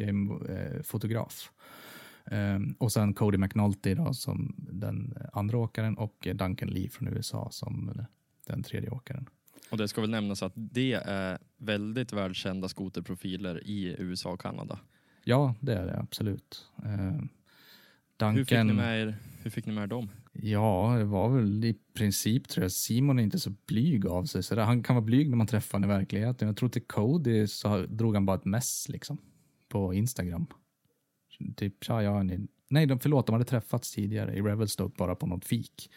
fotograf. 0.83 1.51
Um, 2.31 2.75
och 2.79 2.91
sen 2.91 3.13
Cody 3.13 3.37
McNulty 3.37 3.95
då, 3.95 4.13
som 4.13 4.55
den 4.57 5.17
andra 5.33 5.57
åkaren 5.57 5.97
och 5.97 6.27
Duncan 6.33 6.69
Lee 6.69 6.89
från 6.89 7.07
USA 7.07 7.47
som 7.51 8.05
den 8.47 8.63
tredje 8.63 8.89
åkaren. 8.89 9.29
Och 9.69 9.77
det 9.77 9.87
ska 9.87 10.01
väl 10.01 10.09
nämnas 10.09 10.43
att 10.43 10.53
det 10.55 10.93
är 10.93 11.37
väldigt 11.57 12.13
välkända 12.13 12.67
skoterprofiler 12.67 13.67
i 13.67 13.95
USA 13.99 14.29
och 14.29 14.41
Kanada. 14.41 14.79
Ja, 15.23 15.55
det 15.59 15.73
är 15.73 15.85
det 15.85 15.99
absolut. 15.99 16.65
Eh, 16.85 17.21
Duncan, 18.17 18.35
hur, 18.35 18.45
fick 18.45 18.57
ni 18.57 18.73
med 18.73 19.01
er, 19.01 19.15
hur 19.43 19.51
fick 19.51 19.65
ni 19.65 19.73
med 19.73 19.83
er 19.83 19.87
dem? 19.87 20.09
Ja, 20.33 20.95
det 20.97 21.03
var 21.03 21.29
väl 21.29 21.65
i 21.65 21.75
princip 21.93 22.47
tror 22.47 22.63
jag. 22.63 22.71
Simon 22.71 23.19
är 23.19 23.23
inte 23.23 23.39
så 23.39 23.49
blyg 23.65 24.07
av 24.07 24.25
sig. 24.25 24.43
Så 24.43 24.55
där. 24.55 24.63
Han 24.63 24.83
kan 24.83 24.95
vara 24.95 25.05
blyg 25.05 25.29
när 25.29 25.37
man 25.37 25.47
träffar 25.47 25.77
honom 25.77 25.91
i 25.91 25.93
verkligheten. 25.93 26.47
Jag 26.47 26.57
tror 26.57 26.69
till 26.69 26.87
Cody 26.87 27.47
så 27.47 27.85
drog 27.89 28.13
han 28.13 28.25
bara 28.25 28.37
ett 28.37 28.45
mess 28.45 28.89
liksom 28.89 29.17
på 29.69 29.93
Instagram. 29.93 30.45
Typ, 31.55 31.73
ja, 31.87 32.03
ja, 32.03 32.23
ni, 32.23 32.47
nej, 32.69 32.85
de, 32.85 32.99
förlåt, 32.99 33.25
de 33.25 33.33
hade 33.33 33.45
träffats 33.45 33.91
tidigare 33.91 34.35
i 34.35 34.41
Revelstoke 34.41 34.95
bara 34.97 35.15
på 35.15 35.27
något 35.27 35.45
fik. 35.45 35.89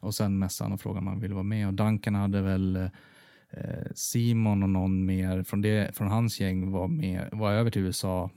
Och 0.00 0.14
sen 0.14 0.38
mässade 0.38 0.66
han 0.66 0.72
och 0.72 0.80
frågade 0.80 1.00
om 1.00 1.06
han 1.06 1.20
ville 1.20 1.34
vara 1.34 1.44
med. 1.44 1.68
Och 1.68 1.74
Duncan 1.74 2.14
hade 2.14 2.42
väl 2.42 2.76
eh, 3.50 3.86
Simon 3.94 4.62
och 4.62 4.70
någon 4.70 5.06
mer 5.06 5.42
från, 5.42 5.62
det, 5.62 5.96
från 5.96 6.08
hans 6.08 6.40
gäng 6.40 6.70
var, 6.70 6.88
med, 6.88 7.28
var 7.32 7.52
över 7.52 7.70
till 7.70 7.82
USA 7.82 8.30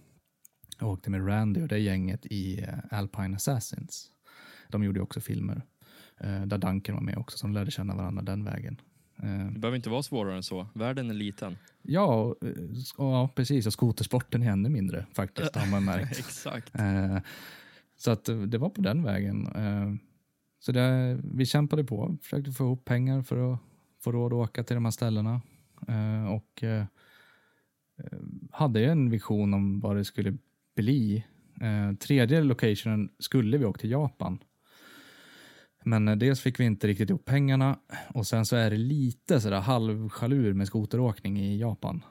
och 0.81 0.89
åkte 0.89 1.09
med 1.09 1.27
Randy 1.27 1.61
och 1.61 1.67
det 1.67 1.79
gänget 1.79 2.25
i 2.25 2.61
eh, 2.61 2.97
Alpine 2.99 3.35
Assassins. 3.35 4.11
De 4.69 4.83
gjorde 4.83 5.01
också 5.01 5.21
filmer 5.21 5.61
eh, 6.19 6.41
där 6.41 6.57
Duncan 6.57 6.95
var 6.95 7.01
med 7.01 7.17
också, 7.17 7.37
som 7.37 7.53
lärde 7.53 7.71
känna 7.71 7.95
varandra 7.95 8.21
den 8.21 8.43
vägen. 8.43 8.81
Eh, 9.23 9.51
det 9.51 9.59
behöver 9.59 9.75
inte 9.75 9.89
vara 9.89 10.03
svårare 10.03 10.35
än 10.35 10.43
så. 10.43 10.67
Världen 10.73 11.09
är 11.09 11.13
liten. 11.13 11.57
Ja, 11.81 12.05
och, 12.15 12.37
ja 12.97 13.29
precis. 13.35 13.65
Och 13.67 13.73
skotersporten 13.73 14.43
är 14.43 14.51
ännu 14.51 14.69
mindre 14.69 15.05
faktiskt, 15.13 15.55
har 15.55 15.67
man 15.67 15.85
märkt. 15.85 16.19
Exakt. 16.19 16.73
Så 17.97 18.11
att 18.11 18.25
det 18.25 18.57
var 18.57 18.69
på 18.69 18.81
den 18.81 19.03
vägen. 19.03 19.47
Så 20.59 20.71
det, 20.71 21.19
vi 21.23 21.45
kämpade 21.45 21.83
på, 21.83 22.17
försökte 22.21 22.51
få 22.51 22.63
ihop 22.63 22.85
pengar 22.85 23.21
för 23.21 23.53
att 23.53 23.59
få 24.03 24.11
råd 24.11 24.33
att 24.33 24.49
åka 24.49 24.63
till 24.63 24.75
de 24.75 24.85
här 24.85 24.91
ställena. 24.91 25.41
Eh, 25.87 26.33
och 26.33 26.63
eh, 26.63 26.85
hade 28.51 28.85
en 28.85 29.09
vision 29.09 29.53
om 29.53 29.79
vad 29.79 29.95
det 29.95 30.05
skulle 30.05 30.37
bli. 30.75 31.25
Eh, 31.61 31.95
tredje 31.95 32.41
locationen 32.41 33.09
skulle 33.19 33.57
vi 33.57 33.65
åka 33.65 33.79
till 33.79 33.91
Japan. 33.91 34.39
Men 35.83 36.07
eh, 36.07 36.15
dels 36.15 36.41
fick 36.41 36.59
vi 36.59 36.63
inte 36.63 36.87
riktigt 36.87 37.09
ihop 37.09 37.25
pengarna 37.25 37.79
och 38.13 38.27
sen 38.27 38.45
så 38.45 38.55
är 38.55 38.69
det 38.69 38.77
lite 38.77 39.41
sådär 39.41 39.59
halvchalur 39.59 40.53
med 40.53 40.67
skoteråkning 40.67 41.39
i 41.39 41.59
Japan. 41.59 42.03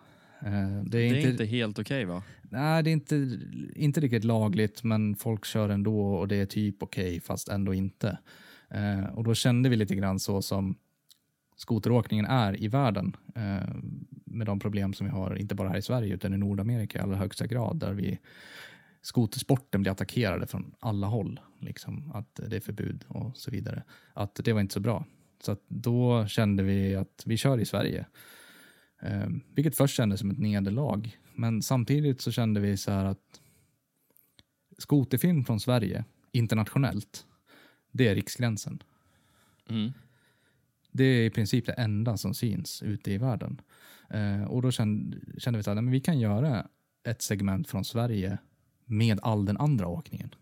Eh, 0.43 0.51
det 0.51 0.51
är, 0.51 0.82
det 0.84 0.99
är 0.99 1.16
inte, 1.16 1.28
inte, 1.28 1.45
helt 1.45 1.78
okej 1.78 2.05
okay, 2.05 2.14
va? 2.14 2.22
Nej, 2.43 2.82
det 2.82 2.91
är 2.91 2.93
inte, 2.93 3.39
inte 3.76 4.01
riktigt 4.01 4.24
lagligt, 4.24 4.84
men 4.84 5.16
folk 5.16 5.45
kör 5.45 5.68
ändå 5.68 6.14
och 6.14 6.28
det 6.28 6.36
är 6.36 6.47
typ 6.47 6.82
okej, 6.82 7.09
okay, 7.09 7.20
fast 7.20 7.49
ändå 7.49 7.74
inte. 7.74 8.18
Eh, 8.70 9.05
och 9.05 9.24
då 9.24 9.34
kände 9.34 9.68
vi 9.68 9.76
lite 9.76 9.95
grann 9.95 10.20
så 10.20 10.43
som 10.43 10.76
skoteråkningen 11.57 12.26
är 12.26 12.62
i 12.62 12.68
världen. 12.68 13.16
Eh, 13.34 13.74
med 14.24 14.47
de 14.47 14.59
problem 14.59 14.93
som 14.93 15.07
vi 15.07 15.12
har, 15.12 15.36
inte 15.36 15.55
bara 15.55 15.68
här 15.68 15.78
i 15.78 15.82
Sverige 15.82 16.14
utan 16.14 16.34
i 16.34 16.39
Nordamerika 16.39 16.99
i 16.99 17.03
allra 17.03 17.16
högsta 17.16 17.47
grad, 17.47 17.76
där 17.76 17.93
vi 17.93 18.18
skotersporten 19.03 19.82
blir 19.82 19.93
attackerade 19.93 20.47
från 20.47 20.74
alla 20.80 21.07
håll, 21.07 21.41
liksom, 21.61 22.12
att 22.14 22.41
det 22.49 22.57
är 22.57 22.61
förbud 22.61 23.05
och 23.09 23.36
så 23.36 23.51
vidare. 23.51 23.82
Att 24.14 24.34
det 24.34 24.53
var 24.53 24.61
inte 24.61 24.74
så 24.74 24.80
bra. 24.80 25.05
Så 25.41 25.57
då 25.68 26.26
kände 26.26 26.62
vi 26.62 26.95
att 26.95 27.22
vi 27.26 27.36
kör 27.36 27.61
i 27.61 27.64
Sverige. 27.64 28.07
Eh, 29.03 29.28
vilket 29.55 29.76
först 29.76 29.96
kändes 29.96 30.20
som 30.20 30.30
ett 30.30 30.38
nederlag, 30.38 31.18
men 31.34 31.62
samtidigt 31.62 32.20
så 32.20 32.32
kände 32.32 32.61
vi 32.61 32.76
så 32.76 32.90
här 32.90 33.05
att 33.05 33.40
skoterfilm 34.78 35.44
från 35.44 35.61
Sverige, 35.61 36.05
internationellt, 36.32 37.26
det 37.92 38.09
är 38.09 38.14
riksgränsen. 38.14 38.82
Mm. 39.68 39.92
Det 40.92 41.05
är 41.05 41.26
i 41.26 41.30
princip 41.30 41.66
det 41.66 41.72
enda 41.72 42.16
som 42.16 42.34
syns 42.34 42.82
ute 42.82 43.12
i 43.12 43.18
världen. 43.18 43.61
Eh, 44.11 44.44
och 44.44 44.62
då 44.62 44.70
kände, 44.70 45.18
kände 45.38 45.62
vi 45.62 45.70
att 45.70 45.84
vi 45.84 46.01
kan 46.01 46.20
göra 46.20 46.66
ett 47.05 47.22
segment 47.22 47.68
från 47.68 47.84
Sverige 47.84 48.38
med 48.84 49.20
all 49.22 49.44
den 49.44 49.57
andra 49.57 49.86
åkningen 49.86 50.34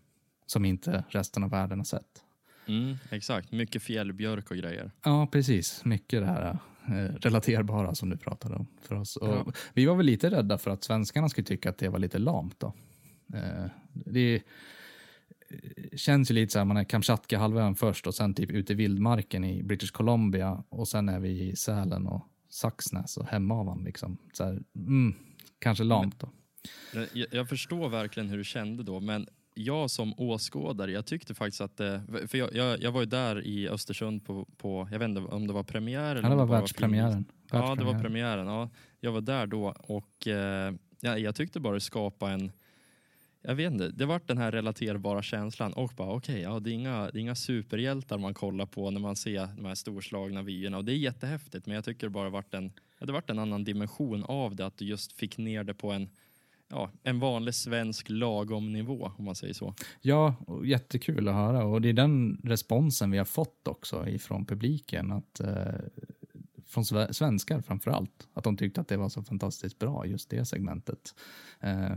som 0.45 0.65
inte 0.65 1.03
resten 1.09 1.43
av 1.43 1.49
världen 1.49 1.79
har 1.79 1.85
sett. 1.85 2.23
Mm, 2.67 2.97
exakt, 3.09 3.51
mycket 3.51 3.83
fjällbjörk 3.83 4.51
och 4.51 4.57
grejer. 4.57 4.91
Ja, 5.03 5.27
precis. 5.31 5.85
Mycket 5.85 6.21
det 6.21 6.25
här 6.25 6.57
relaterbara 7.21 7.95
som 7.95 8.09
du 8.09 8.17
pratade 8.17 8.55
om 8.55 8.67
för 8.81 8.95
oss. 8.95 9.17
Ja. 9.21 9.45
Vi 9.73 9.85
var 9.85 9.95
väl 9.95 10.05
lite 10.05 10.29
rädda 10.29 10.57
för 10.57 10.71
att 10.71 10.83
svenskarna 10.83 11.29
skulle 11.29 11.45
tycka 11.45 11.69
att 11.69 11.77
det 11.77 11.89
var 11.89 11.99
lite 11.99 12.19
lamt. 12.19 12.59
Då. 12.59 12.73
Eh, 13.33 13.65
det 13.93 14.35
eh, 14.35 14.41
känns 15.97 16.31
ju 16.31 16.35
lite 16.35 16.53
så 16.53 16.59
här, 16.59 16.65
man 16.65 16.77
är 16.77 16.83
Kamchatka-halvön 16.83 17.75
först 17.75 18.07
och 18.07 18.15
sen 18.15 18.33
typ 18.33 18.51
ute 18.51 18.73
i 18.73 18.75
vildmarken 18.75 19.43
i 19.43 19.63
British 19.63 19.91
Columbia 19.91 20.63
och 20.69 20.87
sen 20.87 21.09
är 21.09 21.19
vi 21.19 21.49
i 21.49 21.55
Sälen 21.55 22.07
och 22.07 22.27
Saxnäs 22.49 23.17
och 23.17 23.27
Hemavan. 23.27 23.83
Liksom. 23.83 24.17
Så 24.33 24.43
här, 24.43 24.63
mm, 24.75 25.15
kanske 25.59 25.83
lamt 25.83 26.19
då. 26.19 26.29
Jag, 27.13 27.27
jag 27.31 27.49
förstår 27.49 27.89
verkligen 27.89 28.29
hur 28.29 28.37
du 28.37 28.43
kände 28.43 28.83
då, 28.83 28.99
men 28.99 29.27
jag 29.57 29.89
som 29.89 30.13
åskådare, 30.17 30.91
jag 30.91 31.05
tyckte 31.05 31.33
faktiskt 31.33 31.61
att 31.61 31.77
det, 31.77 32.01
för 32.27 32.37
jag, 32.37 32.53
jag, 32.53 32.81
jag 32.81 32.91
var 32.91 32.99
ju 32.99 33.05
där 33.05 33.45
i 33.45 33.69
Östersund 33.69 34.25
på, 34.25 34.45
på, 34.57 34.87
jag 34.91 34.99
vet 34.99 35.09
inte 35.09 35.21
om 35.21 35.47
det 35.47 35.53
var 35.53 35.63
premiär 35.63 36.15
eller 36.15 36.23
Ja, 36.23 36.29
det 36.29 36.35
var 36.35 36.45
världspremiären. 36.45 37.25
Ja, 37.51 37.75
det 37.75 37.83
var 37.83 37.99
premiären. 37.99 38.47
Ja, 38.47 38.69
jag 38.99 39.11
var 39.11 39.21
där 39.21 39.47
då 39.47 39.73
och 39.79 40.27
eh, 40.27 40.73
ja, 41.01 41.17
jag 41.17 41.35
tyckte 41.35 41.59
bara 41.59 41.73
det 41.73 41.81
skapade 41.81 42.33
en 42.33 42.51
jag 43.41 43.55
vet 43.55 43.71
inte, 43.71 43.89
det 43.89 44.05
vart 44.05 44.27
den 44.27 44.37
här 44.37 44.51
relaterbara 44.51 45.21
känslan 45.21 45.73
och 45.73 45.93
bara 45.95 46.11
okej, 46.11 46.41
ja, 46.41 46.59
det, 46.59 46.71
är 46.71 46.73
inga, 46.73 47.11
det 47.11 47.19
är 47.19 47.21
inga 47.21 47.35
superhjältar 47.35 48.17
man 48.17 48.33
kollar 48.33 48.65
på 48.65 48.91
när 48.91 48.99
man 48.99 49.15
ser 49.15 49.47
de 49.55 49.65
här 49.65 49.75
storslagna 49.75 50.41
vyerna 50.41 50.77
och 50.77 50.85
det 50.85 50.91
är 50.91 50.97
jättehäftigt 50.97 51.65
men 51.65 51.75
jag 51.75 51.85
tycker 51.85 52.07
det 52.07 52.11
bara 52.11 52.29
vart 52.29 52.53
en, 52.53 52.71
ja, 52.99 53.05
det 53.05 53.11
vart 53.11 53.29
en 53.29 53.39
annan 53.39 53.63
dimension 53.63 54.23
av 54.23 54.55
det 54.55 54.65
att 54.65 54.77
du 54.77 54.85
just 54.85 55.11
fick 55.11 55.37
ner 55.37 55.63
det 55.63 55.73
på 55.73 55.91
en, 55.91 56.09
ja, 56.69 56.91
en 57.03 57.19
vanlig 57.19 57.53
svensk 57.53 58.09
lagom 58.09 58.73
nivå 58.73 59.11
om 59.17 59.25
man 59.25 59.35
säger 59.35 59.53
så. 59.53 59.73
Ja, 60.01 60.35
och 60.47 60.65
jättekul 60.65 61.27
att 61.27 61.35
höra 61.35 61.65
och 61.65 61.81
det 61.81 61.89
är 61.89 61.93
den 61.93 62.41
responsen 62.43 63.11
vi 63.11 63.17
har 63.17 63.25
fått 63.25 63.67
också 63.67 64.07
ifrån 64.07 64.45
publiken. 64.45 65.11
Att, 65.11 65.39
eh, 65.39 65.73
från 66.65 66.85
svenskar 67.13 67.61
framför 67.61 67.91
allt. 67.91 68.27
Att 68.33 68.43
de 68.43 68.57
tyckte 68.57 68.81
att 68.81 68.87
det 68.87 68.97
var 68.97 69.09
så 69.09 69.23
fantastiskt 69.23 69.79
bra, 69.79 70.05
just 70.05 70.29
det 70.29 70.45
segmentet. 70.45 71.15
Eh, 71.59 71.95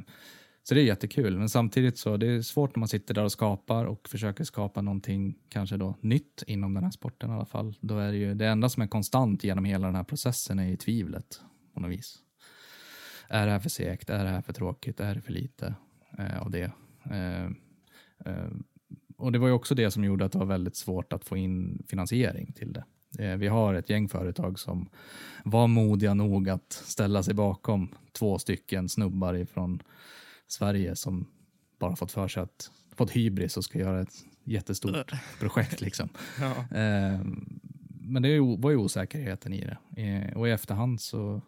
så 0.63 0.75
det 0.75 0.81
är 0.81 0.85
jättekul, 0.85 1.39
men 1.39 1.49
samtidigt 1.49 1.99
så 1.99 2.17
det 2.17 2.27
är 2.27 2.43
svårt 2.43 2.77
när 2.77 2.81
man 2.81 2.89
sitter 2.89 3.15
där 3.15 3.25
och 3.25 3.33
skapar 3.33 3.85
och 3.85 4.09
försöker 4.09 4.45
skapa 4.45 4.83
någonting 4.83 5.39
kanske 5.49 5.77
då 5.77 5.95
nytt 6.01 6.45
inom 6.47 6.75
den 6.75 6.85
här 6.85 6.91
sporten 6.91 7.31
i 7.31 7.33
alla 7.33 7.45
fall. 7.45 7.75
Då 7.81 7.99
är 7.99 8.13
det 8.13 8.19
ju 8.19 8.35
det 8.35 8.47
enda 8.47 8.69
som 8.69 8.83
är 8.83 8.87
konstant 8.87 9.45
genom 9.45 9.65
hela 9.65 9.87
den 9.87 9.97
här 9.97 10.05
processen 10.05 10.59
är 10.59 10.69
ju 10.69 10.77
tvivlet 10.77 11.41
på 11.75 11.81
något 11.81 11.91
vis. 11.91 12.19
Är 13.31 13.47
det 13.47 13.53
här 13.53 13.59
för 13.59 13.69
segt? 13.69 14.11
Är 14.11 14.25
det 14.25 14.31
här 14.31 14.43
för 14.43 14.53
tråkigt? 14.53 15.01
Är 15.01 15.15
det 15.15 15.21
för 15.21 15.33
lite 15.33 15.75
eh, 16.19 16.43
av 16.43 16.51
det? 16.51 16.71
Eh, 17.11 17.45
eh, 18.27 18.51
och 19.17 19.33
det 19.33 19.39
var 19.39 19.47
ju 19.49 19.53
också 19.55 19.75
det 19.75 19.91
som 19.91 20.05
gjorde 20.05 20.25
att 20.25 20.33
det 20.33 20.39
var 20.39 20.47
väldigt 20.47 20.77
svårt 20.77 21.13
att 21.13 21.25
få 21.25 21.37
in 21.37 21.83
finansiering 21.89 22.53
till 22.53 22.73
det. 22.73 22.85
Eh, 23.25 23.37
Vi 23.37 23.49
har 23.49 23.75
ett 23.75 23.91
gäng 23.91 24.09
företag 24.09 24.59
som 24.59 24.89
var 25.45 25.67
modiga 25.67 26.15
nog 26.15 26.49
att 26.49 26.73
ställa 26.73 27.23
sig 27.23 27.35
bakom 27.35 27.89
två 28.13 28.39
stycken 28.39 28.89
snubbar 28.89 29.35
ifrån 29.35 29.83
Sverige 30.47 30.97
som 30.97 31.27
bara 31.79 31.97
fått 31.97 32.13
för 32.13 32.29
sig 32.29 32.43
att 32.43 32.71
fått 32.95 33.11
hybris 33.11 33.57
och 33.57 33.65
ska 33.65 33.79
göra 33.79 34.01
ett 34.01 34.15
jättestort 34.45 35.13
projekt. 35.41 35.81
Liksom. 35.81 36.09
Ja. 36.41 36.79
Eh, 36.79 37.21
men 38.03 38.23
det 38.23 38.41
var 38.41 38.71
ju 38.71 38.77
osäkerheten 38.77 39.53
i 39.53 39.61
det. 39.95 40.33
Och 40.37 40.49
i 40.49 40.51
efterhand 40.51 41.01
så 41.01 41.43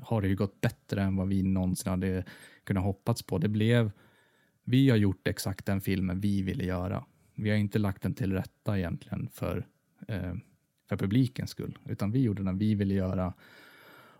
har 0.00 0.22
det 0.22 0.28
ju 0.28 0.36
gått 0.36 0.60
bättre 0.60 1.02
än 1.02 1.16
vad 1.16 1.28
vi 1.28 1.42
någonsin 1.42 1.90
hade 1.90 2.24
kunnat 2.64 2.84
hoppats 2.84 3.22
på. 3.22 3.38
Det 3.38 3.48
blev, 3.48 3.90
vi 4.64 4.90
har 4.90 4.96
gjort 4.96 5.28
exakt 5.28 5.66
den 5.66 5.80
filmen 5.80 6.20
vi 6.20 6.42
ville 6.42 6.64
göra. 6.64 7.04
Vi 7.34 7.50
har 7.50 7.56
inte 7.56 7.78
lagt 7.78 8.02
den 8.02 8.14
till 8.14 8.32
rätta 8.32 8.78
egentligen 8.78 9.28
för, 9.32 9.66
eh, 10.08 10.34
för 10.88 10.96
publikens 10.96 11.50
skull, 11.50 11.78
utan 11.86 12.10
vi 12.10 12.22
gjorde 12.22 12.42
den 12.42 12.58
vi 12.58 12.74
ville 12.74 12.94
göra 12.94 13.34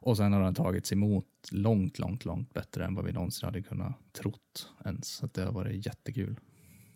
och 0.04 0.16
sen 0.16 0.32
har 0.32 0.42
den 0.42 0.54
tagits 0.54 0.92
emot 0.92 1.26
långt, 1.50 1.98
långt, 1.98 2.24
långt 2.24 2.54
bättre 2.54 2.84
än 2.84 2.94
vad 2.94 3.04
vi 3.04 3.12
någonsin 3.12 3.46
hade 3.46 3.62
kunnat 3.62 3.94
trott 4.12 4.68
ens. 4.84 5.08
Så 5.08 5.26
det 5.26 5.42
har 5.42 5.52
varit 5.52 5.86
jättekul. 5.86 6.36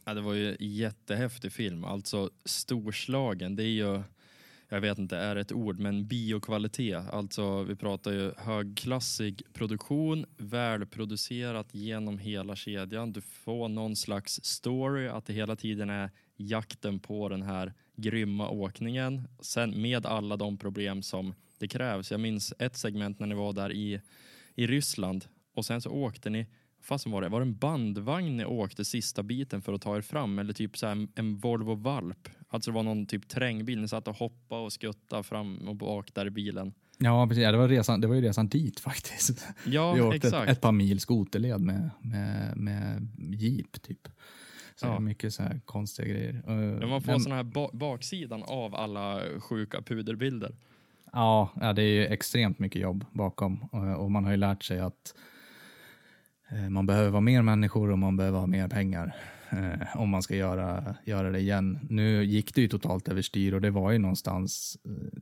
Ja, 0.05 0.15
det 0.15 0.21
var 0.21 0.35
ju 0.35 0.51
en 0.51 0.57
jättehäftig 0.61 1.53
film. 1.53 1.85
Alltså 1.85 2.31
storslagen, 2.45 3.57
det 3.57 3.63
är 3.63 3.67
ju, 3.67 4.03
jag 4.69 4.81
vet 4.81 4.99
inte, 4.99 5.17
är 5.17 5.37
ett 5.37 5.53
ord, 5.53 5.79
men 5.79 6.07
biokvalitet. 6.07 7.11
Alltså 7.11 7.63
vi 7.63 7.77
pratar 7.77 8.13
ju 8.13 8.33
högklassig 8.37 9.43
produktion, 9.53 10.27
välproducerat 10.37 11.75
genom 11.75 12.19
hela 12.19 12.57
kedjan. 12.57 13.13
Du 13.13 13.21
får 13.21 13.69
någon 13.69 13.97
slags 13.97 14.45
story, 14.45 15.09
att 15.09 15.27
det 15.27 15.33
hela 15.33 15.57
tiden 15.57 15.91
är 15.91 16.11
jakten 16.37 16.99
på 16.99 17.29
den 17.29 17.43
här 17.43 17.75
grymma 17.97 18.49
åkningen. 18.49 19.29
Sen 19.41 19.83
med 19.83 20.07
alla 20.07 20.37
de 20.37 20.59
problem 20.59 21.03
som 21.03 21.35
det 21.59 21.69
krävs. 21.69 22.11
Jag 22.11 22.21
minns 22.21 22.55
ett 22.59 22.77
segment 22.77 23.19
när 23.19 23.27
ni 23.27 23.35
var 23.35 23.53
där 23.53 23.73
i, 23.73 24.01
i 24.55 24.67
Ryssland 24.67 25.25
och 25.55 25.65
sen 25.67 25.81
så 25.81 25.91
åkte 25.91 26.31
ni 26.31 26.47
Fast 26.89 27.07
var 27.07 27.23
det? 27.23 27.29
Var 27.29 27.41
det 27.41 27.45
en 27.47 27.57
bandvagn 27.57 28.37
ni 28.37 28.45
åkte 28.45 28.85
sista 28.85 29.23
biten 29.23 29.63
för 29.63 29.73
att 29.73 29.83
ta 29.83 29.97
er 29.97 30.01
fram? 30.01 30.39
Eller 30.39 30.53
typ 30.53 30.79
så 30.79 30.87
här 30.87 31.09
en, 31.15 31.37
Volvo 31.37 31.75
Valp? 31.75 32.29
Alltså 32.49 32.71
det 32.71 32.75
var 32.75 32.83
någon 32.83 33.07
typ 33.07 33.29
terrängbil. 33.29 33.81
Ni 33.81 33.89
satt 33.89 34.09
och 34.09 34.17
hoppade 34.17 34.63
och 34.63 34.73
skuttade 34.73 35.23
fram 35.23 35.69
och 35.69 35.77
bak 35.77 36.15
där 36.15 36.27
i 36.27 36.31
bilen. 36.31 36.73
Ja, 36.99 37.27
precis. 37.29 37.43
Ja, 37.45 37.53
det, 37.53 37.59
var 37.59 37.69
resan, 37.69 38.01
det 38.01 38.07
var 38.07 38.15
ju 38.15 38.21
resan 38.21 38.49
dit 38.49 38.81
faktiskt. 38.91 39.47
Ja, 39.67 39.93
vi 39.93 40.01
åkte 40.01 40.17
ett, 40.17 40.25
exakt. 40.25 40.51
ett 40.51 40.61
par 40.61 40.73
mil 40.73 41.01
skoterled 41.01 41.61
med, 41.61 41.91
med, 42.01 42.57
med 42.57 43.09
jeep 43.19 43.83
typ. 43.83 44.09
Så 44.77 44.87
Ja. 44.87 45.01
mycket 45.01 45.35
så 45.35 45.43
här 45.43 45.61
konstiga 45.65 46.09
grejer. 46.09 46.43
Eh, 46.47 46.55
Men 46.55 46.89
man 46.89 47.03
får 47.03 47.13
men- 47.13 47.21
sån 47.21 47.33
här 47.33 47.43
ba 47.43 47.71
baksidan 47.73 48.43
av 48.43 48.75
alla 48.75 49.21
sjuka 49.41 49.83
puderbilder. 49.83 50.55
Ja, 51.13 51.51
ja, 51.61 51.73
det 51.73 51.83
är 51.83 51.87
ju 51.95 52.07
extremt 52.07 52.59
mycket 52.59 52.83
jobb 52.83 53.05
bakom 53.13 53.63
och, 53.63 54.05
och 54.05 54.11
man 54.11 54.25
har 54.25 54.31
ju 54.31 54.37
lärt 54.37 54.63
sig 54.63 54.81
att 54.81 55.15
eh, 55.17 55.21
Eh, 56.51 56.69
man 56.71 56.87
behöver 56.87 57.11
vara 57.11 57.21
mer 57.21 57.43
människor 57.43 57.91
och 57.91 57.99
man 57.99 58.17
behöver 58.17 58.39
ha 58.39 58.47
mer 58.47 58.69
pengar 58.69 59.17
eh, 59.51 59.97
om 59.97 60.09
man 60.09 60.23
ska 60.23 60.37
göra, 60.37 60.97
göra 61.05 61.31
det 61.31 61.39
igen. 61.39 61.79
Nu 61.91 62.25
gick 62.25 62.55
det 62.55 62.61
ju 62.61 62.69
totalt 62.69 63.09
överstyr 63.09 63.55
och 63.55 63.61
det 63.61 63.71
var 63.71 63.91
ju 63.91 63.99
någonstans 63.99 64.79
eh, 64.85 65.21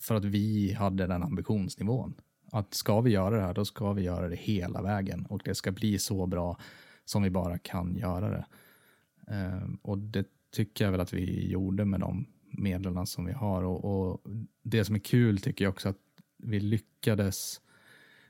för 0.00 0.14
att 0.14 0.24
vi 0.24 0.72
hade 0.72 1.06
den 1.06 1.22
ambitionsnivån. 1.22 2.14
Att 2.52 2.74
ska 2.74 3.00
vi 3.00 3.10
göra 3.10 3.36
det 3.36 3.42
här, 3.42 3.54
då 3.54 3.64
ska 3.64 3.92
vi 3.92 4.02
göra 4.02 4.28
det 4.28 4.36
hela 4.36 4.82
vägen 4.82 5.26
och 5.26 5.40
det 5.44 5.54
ska 5.54 5.72
bli 5.72 5.98
så 5.98 6.26
bra 6.26 6.58
som 7.04 7.22
vi 7.22 7.30
bara 7.30 7.58
kan 7.58 7.96
göra 7.96 8.30
det. 8.30 8.44
Eh, 9.28 9.68
och 9.82 9.98
det 9.98 10.26
tycker 10.54 10.84
jag 10.84 10.92
väl 10.92 11.00
att 11.00 11.12
vi 11.12 11.50
gjorde 11.50 11.84
med 11.84 12.00
de 12.00 12.26
medlen 12.50 13.06
som 13.06 13.24
vi 13.24 13.32
har. 13.32 13.62
Och, 13.62 13.84
och 13.84 14.20
det 14.62 14.84
som 14.84 14.94
är 14.94 14.98
kul 14.98 15.38
tycker 15.38 15.64
jag 15.64 15.72
också 15.72 15.88
att 15.88 15.98
vi 16.36 16.60
lyckades 16.60 17.60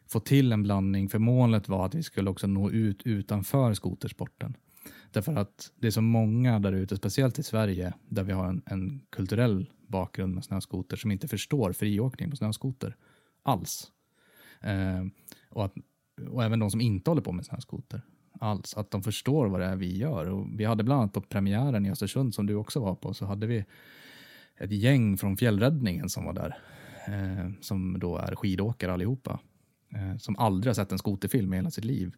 få 0.09 0.21
till 0.21 0.53
en 0.53 0.63
blandning, 0.63 1.09
för 1.09 1.19
målet 1.19 1.69
var 1.69 1.87
att 1.87 1.95
vi 1.95 2.03
skulle 2.03 2.31
också 2.31 2.47
nå 2.47 2.71
ut 2.71 3.03
utanför 3.03 3.75
skotersporten. 3.75 4.57
Därför 5.11 5.35
att 5.35 5.73
det 5.77 5.87
är 5.87 5.91
så 5.91 6.01
många 6.01 6.59
där 6.59 6.73
ute, 6.73 6.97
speciellt 6.97 7.39
i 7.39 7.43
Sverige, 7.43 7.93
där 8.09 8.23
vi 8.23 8.33
har 8.33 8.47
en, 8.47 8.63
en 8.67 9.01
kulturell 9.11 9.71
bakgrund 9.87 10.35
med 10.35 10.45
snöskoter 10.45 10.97
som 10.97 11.11
inte 11.11 11.29
förstår 11.29 11.73
friåkning 11.73 12.31
på 12.31 12.37
snöskoter 12.37 12.97
alls. 13.43 13.93
Eh, 14.61 15.05
och, 15.49 15.65
att, 15.65 15.75
och 16.31 16.45
även 16.45 16.59
de 16.59 16.71
som 16.71 16.81
inte 16.81 17.11
håller 17.11 17.23
på 17.23 17.33
med 17.33 17.47
snöskoter 17.47 18.03
alls, 18.41 18.77
att 18.77 18.91
de 18.91 19.03
förstår 19.03 19.47
vad 19.47 19.61
det 19.61 19.67
är 19.67 19.77
vi 19.77 19.97
gör. 19.97 20.27
Och 20.27 20.47
vi 20.61 20.65
hade 20.65 20.85
bland 20.85 21.01
annat 21.01 21.13
på 21.13 21.21
premiären 21.21 21.87
i 21.87 21.91
Östersund 21.91 22.35
som 22.35 22.47
du 22.47 22.55
också 22.55 22.81
var 22.81 22.95
på, 22.95 23.15
så 23.15 23.27
hade 23.27 23.47
vi 23.47 23.65
ett 24.57 24.73
gäng 24.73 25.19
från 25.19 25.37
fjällräddningen 25.37 26.09
som 26.09 26.25
var 26.25 26.33
där. 26.33 26.59
Eh, 27.07 27.51
som 27.61 27.99
då 27.99 28.17
är 28.17 28.35
skidåkare 28.35 28.93
allihopa. 28.93 29.41
Eh, 29.95 30.17
som 30.17 30.37
aldrig 30.39 30.69
har 30.71 30.75
sett 30.75 30.93
en 30.93 30.99
skoterfilm 30.99 31.53
i 31.53 31.57
hela 31.57 31.71
sitt 31.71 31.85
liv. 31.85 32.15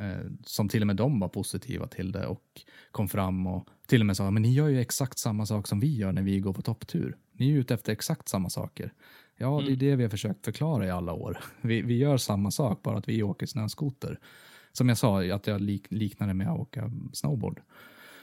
Eh, 0.00 0.30
som 0.44 0.68
till 0.68 0.80
och 0.80 0.86
med 0.86 0.96
de 0.96 1.20
var 1.20 1.28
positiva 1.28 1.86
till 1.86 2.12
det 2.12 2.26
och 2.26 2.62
kom 2.90 3.08
fram 3.08 3.46
och 3.46 3.68
till 3.86 4.00
och 4.00 4.06
med 4.06 4.16
sa 4.16 4.30
men 4.30 4.42
ni 4.42 4.52
gör 4.52 4.68
ju 4.68 4.80
exakt 4.80 5.18
samma 5.18 5.46
sak 5.46 5.66
som 5.68 5.80
vi 5.80 5.96
gör 5.96 6.12
när 6.12 6.22
vi 6.22 6.40
går 6.40 6.52
på 6.52 6.62
topptur. 6.62 7.16
Ni 7.32 7.50
är 7.52 7.56
ute 7.56 7.74
efter 7.74 7.92
exakt 7.92 8.28
samma 8.28 8.50
saker. 8.50 8.92
Ja, 9.36 9.48
det 9.60 9.64
är 9.64 9.66
Mm. 9.66 9.78
det 9.78 9.96
vi 9.96 10.02
har 10.02 10.10
försökt 10.10 10.44
förklara 10.44 10.86
i 10.86 10.90
alla 10.90 11.12
år. 11.12 11.38
Vi, 11.60 11.82
vi 11.82 11.96
gör 11.96 12.16
samma 12.16 12.50
sak, 12.50 12.82
bara 12.82 12.98
att 12.98 13.08
vi 13.08 13.22
åker 13.22 13.46
snöskoter. 13.46 14.18
Som 14.72 14.88
jag 14.88 14.98
sa, 14.98 15.24
att 15.24 15.46
jag 15.46 15.60
lik, 15.60 15.86
liknar 15.90 16.26
det 16.26 16.34
med 16.34 16.48
att 16.48 16.58
åka 16.60 16.90
snowboard. 17.12 17.60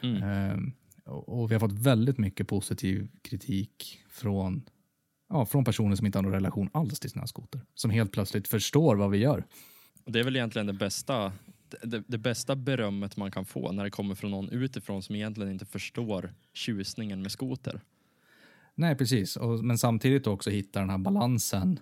Mm. 0.04 0.24
Ehm, 0.24 0.72
och, 1.06 1.30
och 1.42 1.52
vi 1.52 1.56
har 1.56 1.60
fått 1.60 1.72
väldigt 1.80 2.18
mycket 2.18 2.48
positiv 2.48 3.08
kritik 3.22 4.00
från, 4.10 4.64
ja, 5.30 5.46
från 5.46 5.64
personer 5.64 5.96
som 5.96 6.06
inte 6.06 6.18
har 6.18 6.24
någon 6.24 6.34
relation 6.34 6.70
alls 6.74 7.00
till 7.00 7.10
snöskoter. 7.10 7.62
Som 7.76 7.92
helt 7.92 8.12
plötsligt 8.12 8.48
förstår 8.48 8.96
vad 8.96 9.12
vi 9.12 9.18
gör. 9.18 9.44
Det 10.06 10.20
är 10.20 10.24
väl 10.24 10.36
egentligen 10.36 10.68
det 10.68 10.74
bästa, 10.74 11.34
det, 11.84 12.04
det 12.08 12.18
bästa 12.18 12.56
berömmet 12.56 13.18
man 13.18 13.32
kan 13.32 13.46
få 13.46 13.72
när 13.72 13.84
det 13.84 13.90
kommer 13.90 14.16
från 14.16 14.32
någon 14.32 14.50
utifrån 14.50 15.04
som 15.04 15.16
egentligen 15.16 15.52
inte 15.52 15.66
förstår 15.66 16.34
tjusningen 16.54 17.22
med 17.22 17.32
skoter. 17.32 17.82
Nej, 18.76 18.96
precis. 18.96 19.36
Och, 19.36 19.64
men 19.64 19.78
samtidigt 19.78 20.28
också 20.28 20.50
hitta 20.50 20.80
den 20.80 20.90
här 20.90 20.98
balansen 20.98 21.80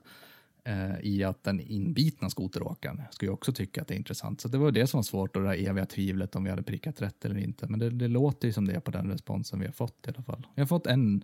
eh, 0.63 0.99
i 1.03 1.23
att 1.23 1.43
den 1.43 1.59
inbitna 1.59 2.29
skoteråkaren 2.29 3.01
skulle 3.11 3.29
jag 3.29 3.33
också 3.33 3.53
tycka 3.53 3.81
att 3.81 3.87
det 3.87 3.93
är 3.93 3.97
intressant. 3.97 4.41
Så 4.41 4.47
det 4.47 4.57
var 4.57 4.71
det 4.71 4.87
som 4.87 4.97
var 4.97 5.03
svårt 5.03 5.35
och 5.35 5.41
det 5.41 5.47
där 5.47 5.69
eviga 5.69 5.85
tvivlet 5.85 6.35
om 6.35 6.43
vi 6.43 6.49
hade 6.49 6.63
prickat 6.63 7.01
rätt 7.01 7.25
eller 7.25 7.37
inte. 7.37 7.67
Men 7.67 7.79
det, 7.79 7.89
det 7.89 8.07
låter 8.07 8.47
ju 8.47 8.53
som 8.53 8.67
det 8.67 8.79
på 8.79 8.91
den 8.91 9.11
responsen 9.11 9.59
vi 9.59 9.65
har 9.65 9.73
fått 9.73 10.07
i 10.07 10.09
alla 10.09 10.23
fall. 10.23 10.47
Jag 10.55 10.61
har 10.61 10.67
fått 10.67 10.87
en, 10.87 11.23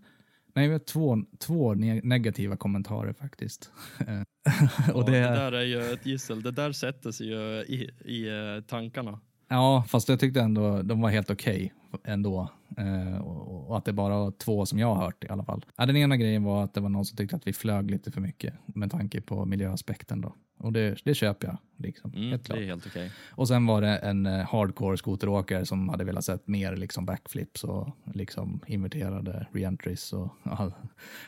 nej 0.53 0.67
vi 0.67 0.73
har 0.73 0.79
två, 0.79 1.17
två 1.39 1.73
ne 1.73 2.01
negativa 2.03 2.55
kommentarer 2.55 3.13
faktiskt. 3.13 3.71
och 4.93 5.05
det, 5.05 5.11
det 5.11 5.19
där 5.19 5.51
är 5.51 5.63
ju 5.63 5.93
ett 5.93 6.05
gissel. 6.05 6.41
Det 6.41 6.51
där 6.51 6.71
sätter 6.71 7.11
sig 7.11 7.27
ju 7.27 7.61
i, 7.61 7.89
i 8.05 8.27
eh, 8.27 8.63
tankarna. 8.67 9.19
Ja, 9.49 9.83
fast 9.87 10.09
jag 10.09 10.19
tyckte 10.19 10.41
ändå 10.41 10.81
de 10.81 11.01
var 11.01 11.09
helt 11.09 11.29
okej 11.29 11.73
ändå. 12.03 12.49
Eh, 12.77 13.17
och, 13.17 13.69
och 13.69 13.77
att 13.77 13.85
det 13.85 13.93
bara 13.93 14.19
var 14.19 14.31
två 14.31 14.65
som 14.65 14.79
jag 14.79 14.95
har 14.95 15.05
hört 15.05 15.23
i 15.23 15.27
alla 15.29 15.43
fall. 15.43 15.65
Ja, 15.75 15.85
den 15.85 15.97
ena 15.97 16.17
grejen 16.17 16.43
var 16.43 16.63
att 16.63 16.73
det 16.73 16.81
var 16.81 16.89
någon 16.89 17.05
som 17.05 17.17
tyckte 17.17 17.35
att 17.35 17.47
vi 17.47 17.53
flög 17.53 17.91
lite 17.91 18.11
för 18.11 18.21
mycket 18.21 18.53
med 18.65 18.91
tanke 18.91 19.21
på 19.21 19.45
miljöaspekten 19.45 20.21
då. 20.21 20.35
Och 20.63 20.73
det, 20.73 20.97
det 21.03 21.13
köper 21.13 21.47
jag. 21.47 21.57
Liksom, 21.77 22.11
Mm, 22.13 22.29
helt 22.29 22.43
det 22.43 22.47
klart. 22.47 22.59
är 22.59 22.65
helt 22.65 22.85
okej. 22.87 23.11
Och 23.29 23.47
sen 23.47 23.65
var 23.65 23.81
det 23.81 23.97
en 23.97 24.25
eh, 24.25 24.45
hardcore 24.49 24.97
skoteråkare 24.97 25.65
som 25.65 25.89
hade 25.89 26.03
velat 26.03 26.25
sett 26.25 26.47
mer 26.47 26.75
liksom 26.75 27.05
backflips 27.05 27.63
och 27.63 27.89
liksom 28.13 28.59
inverterade 28.67 29.47
reentries 29.51 30.13
och 30.13 30.29
all, 30.43 30.73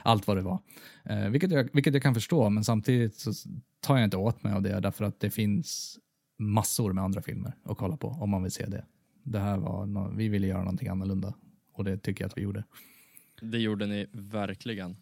allt 0.04 0.28
vad 0.28 0.38
det 0.38 0.42
var. 0.42 0.60
Eh, 1.04 1.30
vilket, 1.30 1.52
jag, 1.52 1.70
vilket 1.74 1.94
jag 1.94 2.04
kan 2.04 2.14
förstå, 2.14 2.50
men 2.50 2.64
samtidigt 2.64 3.16
så 3.16 3.32
tar 3.80 3.96
jag 3.98 4.04
inte 4.04 4.18
åt 4.18 4.44
mig 4.44 4.54
av 4.54 4.62
det 4.62 4.80
därför 4.80 5.06
att 5.06 5.20
det 5.20 5.30
finns 5.30 6.00
massor 6.40 6.94
med 6.94 7.04
andra 7.04 7.22
filmer 7.22 7.54
att 7.64 7.78
kolla 7.78 7.98
på 7.98 8.08
om 8.08 8.30
man 8.30 8.44
vill 8.44 8.52
se 8.52 8.66
det. 8.66 8.86
Det 9.24 9.40
här 9.40 9.58
var, 9.58 9.86
nå- 9.86 10.12
vi 10.16 10.28
ville 10.30 10.48
göra 10.48 10.60
någonting 10.60 10.88
annorlunda 10.88 11.34
och 11.74 11.84
det 11.84 11.98
tycker 11.98 12.24
jag 12.24 12.30
att 12.30 12.38
vi 12.38 12.42
gjorde. 12.42 12.64
Det 13.42 13.58
gjorde 13.60 13.86
ni 13.86 14.08
verkligen. 14.12 14.96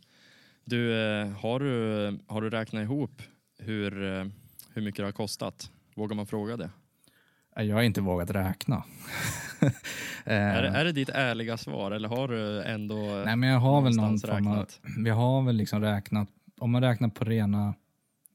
Du, 0.66 0.94
eh, 1.04 1.28
har 1.30 1.60
du, 1.60 2.20
har 2.28 2.42
du 2.42 2.50
räknat 2.50 2.84
ihop 2.84 3.22
hur, 3.64 4.04
eh, 4.20 4.26
hur 4.74 4.82
mycket 4.82 4.98
det 4.98 5.04
har 5.06 5.12
kostat? 5.12 5.72
Vågar 5.96 6.16
man 6.16 6.26
fråga 6.28 6.58
det? 6.58 6.70
Jag 7.56 7.76
har 7.76 7.84
inte 7.84 8.02
vågat 8.02 8.32
räkna. 8.32 8.84
Eh, 10.26 10.34
Är, 10.36 10.62
det- 10.62 10.68
är 10.68 10.86
det 10.86 10.92
ditt 10.92 11.10
ärliga 11.10 11.58
svar 11.58 11.92
eller 11.92 12.10
har 12.10 12.28
du 12.28 12.64
ändå 12.64 12.96
Nej, 13.26 13.36
men 13.36 13.50
jag 13.50 13.60
har 13.60 13.82
väl 13.82 13.96
någon 13.96 14.20
form 14.20 14.48
av, 14.48 14.68
vi 14.98 15.10
har 15.10 15.42
väl 15.42 15.56
liksom 15.56 15.82
räknat, 15.82 16.28
om 16.60 16.72
man 16.72 16.82
räknar 16.82 17.10
på 17.10 17.26
rena, 17.26 17.74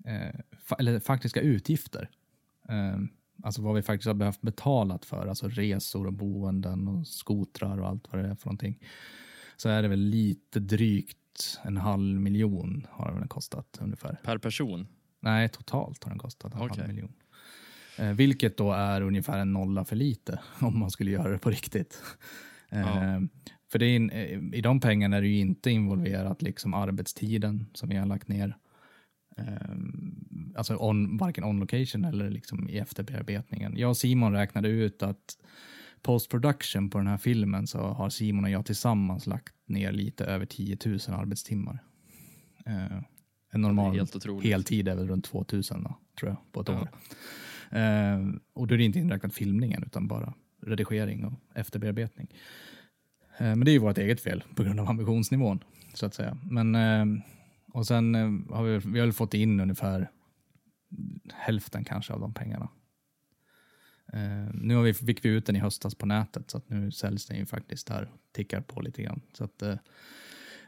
eh, 0.05 0.41
fa, 0.63 0.77
eller 0.79 1.01
faktiska 1.01 1.41
utgifter, 1.41 2.11
eh, 2.69 2.99
alltså 3.43 3.63
vad 3.63 3.75
vi 3.75 3.83
faktiskt 3.83 4.07
har 4.07 4.15
behövt 4.15 4.41
betalat 4.41 5.05
för, 5.05 5.27
alltså 5.27 5.49
resor 5.49 6.07
och 6.07 6.13
boenden 6.13 6.89
och 6.89 7.07
skotrar 7.07 7.81
och 7.81 7.89
allt 7.89 8.13
vad 8.13 8.23
det 8.25 8.29
är 8.31 8.35
för 8.35 8.47
någonting, 8.47 8.79
så 9.57 9.69
är 9.69 9.83
det 9.83 9.89
väl 9.89 10.01
lite 10.01 10.61
drygt 10.61 11.61
en 11.65 11.77
halv 11.77 12.21
miljon 12.21 12.87
har 12.91 13.13
det 13.13 13.19
väl 13.19 13.29
kostat 13.29 13.79
ungefär. 13.81 14.19
per 14.25 14.39
person? 14.39 14.87
Nej, 15.21 15.49
totalt 15.49 16.05
har 16.05 16.11
den 16.11 16.19
kostat 16.19 16.55
en 16.55 16.61
Okej. 16.61 16.77
halv 16.79 16.89
miljon. 16.89 17.13
Eh, 17.99 18.13
vilket 18.13 18.57
då 18.57 18.73
är 18.73 19.01
ungefär 19.01 19.39
en 19.39 19.53
nolla 19.53 19.85
för 19.85 19.97
lite 19.97 20.41
om 20.61 20.79
man 20.79 20.91
skulle 20.91 21.11
göra 21.11 21.29
det 21.33 21.39
på 21.39 21.51
riktigt. 21.51 22.03
Ja. 22.71 22.79
Eh, 22.79 23.21
för 23.73 23.79
det 23.79 23.87
är, 23.87 23.97
in- 23.97 24.11
eh, 24.11 24.39
i 24.59 24.61
de 24.61 24.81
pengarna 24.81 25.17
är 25.17 25.21
det 25.23 25.29
ju 25.29 25.39
inte 25.39 25.71
involverat 25.71 26.43
liksom 26.43 26.75
arbetstiden 26.75 27.67
som 27.75 27.89
vi 27.89 27.97
har 27.97 28.07
lagt 28.07 28.29
ner. 28.29 28.57
Eh, 29.37 29.45
alltså 30.57 30.77
on, 30.77 31.17
varken 31.17 31.45
on 31.45 31.61
location 31.61 32.05
eller 32.05 32.31
liksom 32.31 32.69
i 32.69 32.79
efterbearbetningen. 32.79 33.77
Jag 33.77 33.91
och 33.91 33.97
Simon 33.97 34.33
räknade 34.33 34.69
ut 34.69 35.03
att 35.03 35.39
post 36.03 36.31
production 36.31 36.91
på 36.91 36.99
den 36.99 37.07
här 37.07 37.19
filmen 37.19 37.67
så 37.67 37.79
har 37.79 38.11
Simon 38.11 38.45
och 38.45 38.51
jag 38.51 38.67
tillsammans 38.67 39.27
lagt 39.27 39.55
ner 39.67 39.93
lite 39.93 40.25
över 40.25 40.47
10 40.47 40.79
000 40.87 40.99
arbetstimmar. 41.09 41.79
En 43.51 43.61
normal 43.61 43.95
helt 43.95 44.17
otroligt. 44.17 44.47
heltid 44.47 44.89
är 44.89 44.95
väl 44.97 45.09
runt 45.09 45.25
2000 45.25 45.83
då, 45.83 45.99
tror 46.21 46.31
jag, 46.31 46.53
på 46.53 46.61
ett 46.61 46.69
Ja. 46.69 46.75
år. 46.81 46.89
Eh, 47.79 48.27
och 48.53 48.67
då 48.67 48.75
är 48.75 48.79
det 48.79 48.85
inte 48.85 48.99
inräknat 48.99 49.35
filmningen 49.35 49.83
utan 49.87 50.09
bara 50.09 50.35
redigering 50.63 51.25
och 51.25 51.33
efterbearbetning. 51.55 52.29
Eh, 53.39 53.47
men 53.47 53.61
det 53.61 53.71
är 53.71 53.73
ju 53.73 53.79
vårt 53.79 53.99
eget 53.99 54.21
fel 54.21 54.45
på 54.57 54.63
grund 54.63 54.81
av 54.81 54.89
ambitionsnivån, 54.89 55.65
så 55.95 56.07
att 56.07 56.15
säga. 56.15 56.39
Men, 56.51 56.75
eh, 56.75 57.23
och 57.73 57.87
sen 57.87 58.15
eh, 58.15 58.55
har 58.57 58.65
vi, 58.65 58.79
vi 58.93 59.01
har 59.01 59.13
fått 59.13 59.35
in 59.35 59.61
ungefär 59.61 60.11
hälften 61.35 61.85
kanske 61.85 62.13
av 62.13 62.21
de 62.21 62.35
pengarna. 62.35 62.69
Eh, 64.13 64.55
nu 64.55 64.75
har 64.75 64.83
vi, 64.83 64.95
fick 64.95 65.25
vi 65.25 65.29
ut 65.29 65.47
den 65.47 65.57
i 65.57 65.59
höstas 65.59 65.95
på 65.95 66.07
nätet, 66.07 66.51
så 66.51 66.59
att 66.59 66.69
nu 66.69 66.91
säljs 66.91 67.27
den 67.27 67.37
ju 67.39 67.47
faktiskt 67.47 67.87
där, 67.87 68.11
tickar 68.33 68.61
på 68.61 68.81
lite 68.81 69.03
grann. 69.03 69.21
Så 69.33 69.45
att, 69.45 69.63
eh, 69.63 69.75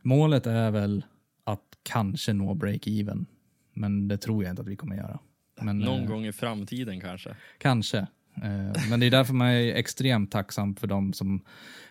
målet 0.03 0.47
är 0.47 0.70
väl 0.70 1.05
att 1.53 1.78
kanske 1.82 2.32
nå 2.32 2.55
break-even, 2.55 3.26
men 3.72 4.09
det 4.09 4.18
tror 4.18 4.44
jag 4.44 4.53
inte 4.53 4.62
att 4.62 4.68
vi 4.68 4.76
kommer 4.76 4.96
göra. 4.96 5.18
Men, 5.61 5.78
Någon 5.78 6.03
eh, 6.03 6.09
gång 6.09 6.26
i 6.26 6.32
framtiden 6.32 7.01
kanske. 7.01 7.36
Kanske. 7.59 7.98
Eh, 8.34 8.88
Men 8.90 9.01
det 9.01 9.07
är 9.07 9.11
därför 9.11 9.34
man 9.34 9.48
är 9.48 9.74
extremt 9.74 10.30
tacksam 10.30 10.76
för 10.76 10.86
de 10.86 11.12
som, 11.12 11.44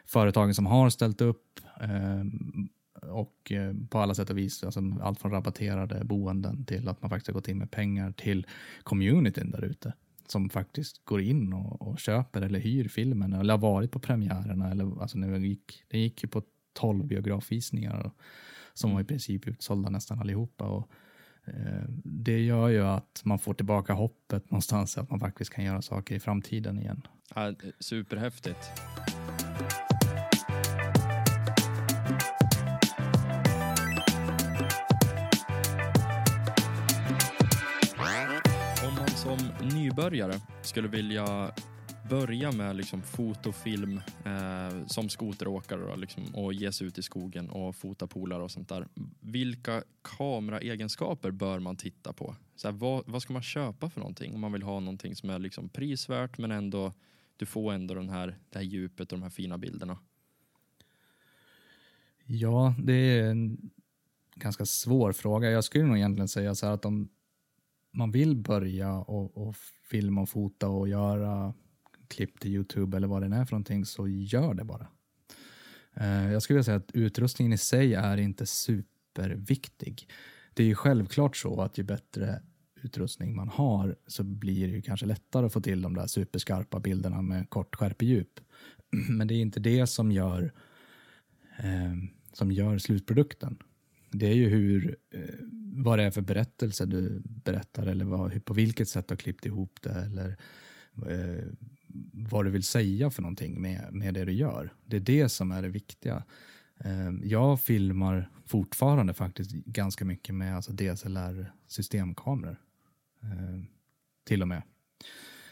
företagen 0.06 0.56
som 0.56 0.66
har 0.66 0.90
ställt 0.90 1.22
upp 1.22 1.60
eh, 1.82 2.24
och 3.10 3.52
eh, 3.52 3.74
på 3.90 4.00
alla 4.00 4.16
sätt 4.16 4.30
och 4.30 4.38
vis, 4.38 4.64
alltså 4.64 4.82
allt 5.02 5.20
från 5.20 5.32
rabatterade 5.32 6.04
boenden 6.04 6.66
till 6.66 6.88
att 6.88 7.02
man 7.02 7.10
faktiskt 7.10 7.28
har 7.28 7.34
gått 7.34 7.48
in 7.48 7.58
med 7.58 7.72
pengar 7.72 8.12
till 8.12 8.48
communityn 8.84 9.52
där 9.52 9.64
ute 9.64 9.94
som 10.28 10.50
faktiskt 10.50 11.06
går 11.06 11.22
in 11.22 11.54
och, 11.54 11.82
och 11.82 12.00
köper 12.00 12.42
eller 12.42 12.60
hyr 12.60 12.88
filmen 12.88 13.34
eller 13.34 13.54
har 13.54 13.62
varit 13.62 13.92
på 13.92 14.00
premiärerna. 14.00 14.72
Eller, 14.72 15.02
alltså 15.02 15.18
nu 15.18 15.48
gick, 15.48 15.84
det 15.88 16.00
gick 16.00 16.24
ju 16.24 16.30
på 16.30 16.44
12 16.74 17.06
biografvisningar 17.06 18.06
och, 18.06 18.14
som 18.80 18.94
var 18.94 19.02
i 19.02 19.04
princip 19.04 19.48
utsålda 19.48 19.90
nästan 19.90 20.20
allihopa. 20.20 20.66
Och, 20.66 20.90
Eh, 21.46 21.84
Det 22.04 22.40
gör 22.40 22.68
ju 22.68 22.86
att 22.86 23.22
man 23.26 23.40
får 23.40 23.54
tillbaka 23.54 23.94
hoppet 23.94 24.52
någonstans 24.52 24.98
att 24.98 25.10
man 25.10 25.20
faktiskt 25.20 25.52
kan 25.54 25.64
göra 25.66 25.82
saker 25.82 26.16
i 26.16 26.20
framtiden 26.20 26.80
igen. 26.80 27.02
Ja, 27.36 27.54
superhäftigt. 27.80 28.72
Om 38.88 38.96
man 39.00 39.10
som 39.10 39.38
nybörjare 39.74 40.34
skulle 40.62 40.88
vilja 40.88 41.52
börja 42.10 42.52
med 42.52 42.76
liksom 42.76 43.02
fotofilm 43.02 44.02
eh, 44.26 44.86
som 44.86 45.10
skoteråkare 45.10 45.82
då, 45.82 45.96
liksom, 45.96 46.36
och 46.36 46.54
ge 46.54 46.72
sig 46.72 46.88
ut 46.88 46.98
i 46.98 47.02
skogen 47.02 47.50
och 47.50 47.76
fota 47.76 48.08
polare 48.08 48.44
och 48.44 48.52
sånt 48.52 48.70
där. 48.70 48.88
Vilka 49.20 49.84
kameraegenskaper 50.02 51.32
bör 51.32 51.60
man 51.60 51.76
titta 51.76 52.14
på? 52.14 52.36
Så 52.56 52.68
här, 52.68 52.76
vad, 52.76 53.04
vad 53.08 53.22
ska 53.22 53.34
man 53.34 53.42
köpa 53.42 53.90
för 53.90 54.00
någonting 54.00 54.34
om 54.34 54.42
man 54.42 54.52
vill 54.52 54.64
ha 54.64 54.80
någonting 54.80 55.16
som 55.16 55.30
är 55.30 55.40
liksom 55.40 55.70
prisvärt 55.70 56.38
men 56.38 56.52
ändå 56.52 56.94
du 57.38 57.46
får 57.46 57.74
ändå 57.74 57.94
den 57.94 58.10
här, 58.10 58.38
det 58.50 58.58
här 58.58 58.66
djupet 58.66 59.12
och 59.12 59.18
de 59.18 59.24
här 59.24 59.30
fina 59.30 59.58
bilderna. 59.58 60.00
Ja, 62.26 62.76
det 62.84 62.94
är 62.94 63.30
en 63.30 63.72
ganska 64.36 64.66
svår 64.66 65.12
fråga. 65.12 65.50
Jag 65.50 65.64
skulle 65.64 65.84
nog 65.84 65.98
egentligen 65.98 66.28
säga 66.28 66.56
så 66.56 66.66
här 66.66 66.74
att 66.74 66.86
om 66.86 67.10
man 67.92 68.12
vill 68.12 68.36
börja 68.36 68.94
och, 68.94 69.48
och 69.48 69.56
filma 69.84 70.22
och 70.22 70.30
fota 70.30 70.68
och 70.70 70.88
göra 70.88 71.54
klipp 72.10 72.40
till 72.40 72.52
Youtube 72.52 72.98
eller 72.98 73.08
vad 73.08 73.22
det 73.22 73.36
är 73.36 73.46
för 73.46 73.52
någonting 73.52 73.86
så 73.86 74.08
gör 74.08 74.54
det 74.54 74.64
bara. 74.64 74.88
Eh, 75.94 76.32
jag 76.32 76.42
skulle 76.42 76.56
vilja 76.56 76.64
säga 76.64 76.78
att 76.78 76.92
utrustningen 76.92 77.54
i 77.54 77.58
sig 77.58 77.94
är 77.94 78.18
inte 78.18 78.46
superviktig. 78.46 80.10
Det 80.54 80.64
är 80.64 80.68
ju 80.68 80.76
självklart 80.76 81.38
så 81.38 81.62
att 81.62 81.78
ju 81.78 81.84
bättre 81.84 82.42
utrustning 82.82 83.36
man 83.36 83.50
har 83.50 83.96
så 84.08 84.24
blir 84.24 84.68
det 84.68 84.74
ju 84.74 84.82
kanske 84.82 85.06
lättare 85.06 85.46
att 85.46 85.54
få 85.54 85.62
till 85.62 85.82
de 85.82 85.94
där 85.94 86.08
superskarpa 86.08 86.80
bilderna 86.80 87.22
med 87.22 87.50
kort 87.50 87.76
skärpedjup. 87.76 88.40
Men 89.10 89.28
det 89.28 89.34
är 89.34 89.42
inte 89.42 89.60
det 89.60 89.88
som 89.88 90.12
gör 90.12 90.54
eh, 91.58 91.94
som 92.34 92.52
gör 92.52 92.78
slutprodukten. 92.78 93.58
Det 94.12 94.28
är 94.28 94.34
ju 94.34 94.50
hur, 94.50 94.98
eh, 95.12 95.22
vad 95.74 96.00
det 96.00 96.04
är 96.04 96.12
för 96.12 96.22
berättelse 96.22 96.86
du 96.86 97.22
berättar 97.26 97.88
eller 97.88 98.06
vad, 98.06 98.46
på 98.46 98.54
vilket 98.54 98.90
sätt 98.90 99.08
du 99.08 99.12
har 99.12 99.18
klippt 99.18 99.46
ihop 99.46 99.80
det 99.82 99.90
eller 99.90 100.38
eh, 101.08 101.46
vad 102.14 102.46
du 102.46 102.52
vill 102.52 102.64
säga 102.64 103.10
för 103.10 103.22
någonting 103.22 103.62
med, 103.62 103.88
med 103.92 104.14
det 104.14 104.26
du 104.26 104.32
gör. 104.32 104.74
Det 104.86 104.96
är 104.96 105.02
det 105.02 105.30
som 105.30 105.52
är 105.52 105.62
det 105.62 105.70
viktiga. 105.70 106.24
Eh, 106.78 107.10
jag 107.24 107.62
filmar 107.62 108.30
fortfarande 108.46 109.14
faktiskt 109.14 109.52
ganska 109.52 110.06
mycket 110.06 110.36
med 110.36 110.56
alltså 110.56 110.72
DSLR-systemkameror. 110.72 112.58
Eh, 113.24 113.64
till 114.24 114.42
och 114.42 114.48
med. 114.48 114.62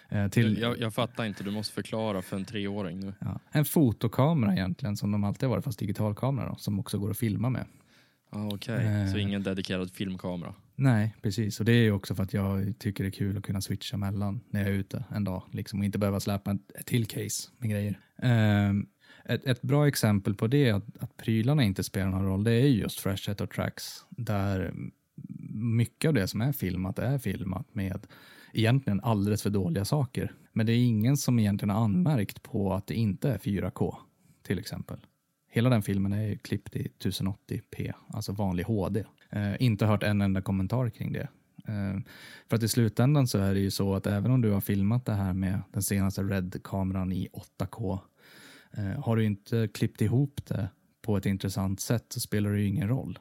Eh, 0.10 0.28
till, 0.28 0.58
jag, 0.58 0.80
jag, 0.80 0.94
fattar 0.94 1.26
inte, 1.26 1.44
du 1.44 1.52
måste 1.52 1.74
förklara 1.74 2.22
för 2.22 2.36
en 2.36 2.46
treåring 2.46 3.00
nu. 3.00 3.14
Ja, 3.20 3.40
en 3.52 3.66
fotokamera 3.66 4.54
egentligen, 4.54 4.98
som 4.98 5.12
de 5.12 5.24
alltid 5.24 5.44
har 5.44 5.56
varit, 5.56 5.66
fast 5.66 5.80
digitalkamera 5.80 6.50
då, 6.50 6.56
som 6.56 6.80
också 6.80 6.98
går 6.98 7.12
att 7.12 7.18
filma 7.18 7.50
med. 7.50 7.66
Ah, 8.30 8.48
Okej, 8.48 8.76
okay. 8.76 8.86
eh, 8.86 9.12
så 9.12 9.18
ingen 9.18 9.44
dedikerad 9.44 9.92
filmkamera? 9.92 10.54
Nej, 10.80 11.16
precis. 11.22 11.60
Och 11.60 11.66
det 11.66 11.72
är 11.72 11.92
också 11.92 12.16
för 12.16 12.24
att 12.24 12.34
jag 12.34 12.74
tycker 12.80 13.04
det 13.04 13.08
är 13.08 13.12
kul 13.12 13.38
att 13.38 13.44
kunna 13.44 13.62
switcha 13.62 13.98
mellan 13.98 14.40
när 14.50 14.60
jag 14.60 14.70
är 14.70 14.74
ute 14.74 15.04
en 15.12 15.24
dag. 15.24 15.44
Liksom, 15.52 15.80
och 15.80 15.86
inte 15.86 16.00
behöva 16.00 16.20
släpa 16.20 16.52
ett 16.52 16.86
till 16.86 17.06
case 17.06 17.50
med 17.58 17.70
grejer. 17.70 18.00
Um, 18.70 18.88
ett, 19.26 19.46
ett, 19.46 19.62
bra 19.62 19.88
exempel 19.88 20.36
på 20.36 20.48
det, 20.48 20.72
att, 20.72 20.98
att 21.00 21.18
prylarna 21.18 21.64
inte 21.64 21.84
spelar 21.84 22.10
någon 22.10 22.26
roll, 22.26 22.44
det 22.44 22.52
är 22.52 22.68
just 22.68 23.00
Freshhet 23.00 23.42
och 23.42 23.50
Tracks. 23.50 24.06
Där 24.10 24.74
mycket 25.54 26.08
av 26.08 26.14
det 26.14 26.28
som 26.28 26.42
är 26.42 26.52
filmat 26.52 27.00
är 27.00 27.18
filmat 27.18 27.76
med 27.76 28.08
egentligen 28.54 29.02
alldeles 29.02 29.44
för 29.44 29.50
dåliga 29.50 29.86
saker. 29.86 30.34
Men 30.54 30.66
det 30.66 30.74
är 30.74 30.86
ingen 30.86 31.18
som 31.18 31.40
egentligen 31.40 31.70
har 31.70 31.84
anmärkt 31.84 32.44
på 32.44 32.74
att 32.74 32.88
det 32.88 32.96
inte 32.96 33.30
är 33.30 33.38
4K, 33.38 33.96
till 34.44 34.60
exempel. 34.60 34.98
Hela 35.50 35.70
den 35.70 35.82
filmen 35.82 36.14
är 36.14 36.36
klippt 36.36 36.76
i 36.76 36.92
1080p, 37.00 37.94
alltså 38.08 38.32
vanlig 38.32 38.64
HD. 38.64 39.04
Eh, 39.30 39.54
inte 39.60 39.86
hört 39.86 40.04
en 40.04 40.22
enda 40.22 40.42
kommentar 40.42 40.90
kring 40.90 41.14
det. 41.14 41.28
Eh, 41.68 42.00
för 42.50 42.56
att 42.56 42.64
i 42.64 42.68
slutändan 42.68 43.28
så 43.28 43.38
är 43.38 43.54
det 43.54 43.60
ju 43.60 43.72
så 43.72 43.96
att 43.96 44.08
även 44.08 44.32
om 44.32 44.42
du 44.42 44.52
har 44.52 44.62
filmat 44.62 45.06
det 45.06 45.14
här 45.14 45.34
med 45.34 45.62
den 45.74 45.84
senaste 45.84 46.22
RED-kameran 46.22 47.12
i 47.12 47.28
8K, 47.34 48.00
eh, 48.72 49.04
har 49.04 49.16
du 49.16 49.26
inte 49.26 49.68
klippt 49.74 50.02
ihop 50.02 50.46
det 50.46 50.70
på 51.02 51.18
ett 51.18 51.26
intressant 51.26 51.80
sätt 51.80 52.06
så 52.10 52.20
spelar 52.20 52.52
det 52.52 52.60
ju 52.60 52.68
ingen 52.68 52.88
roll. 52.88 53.20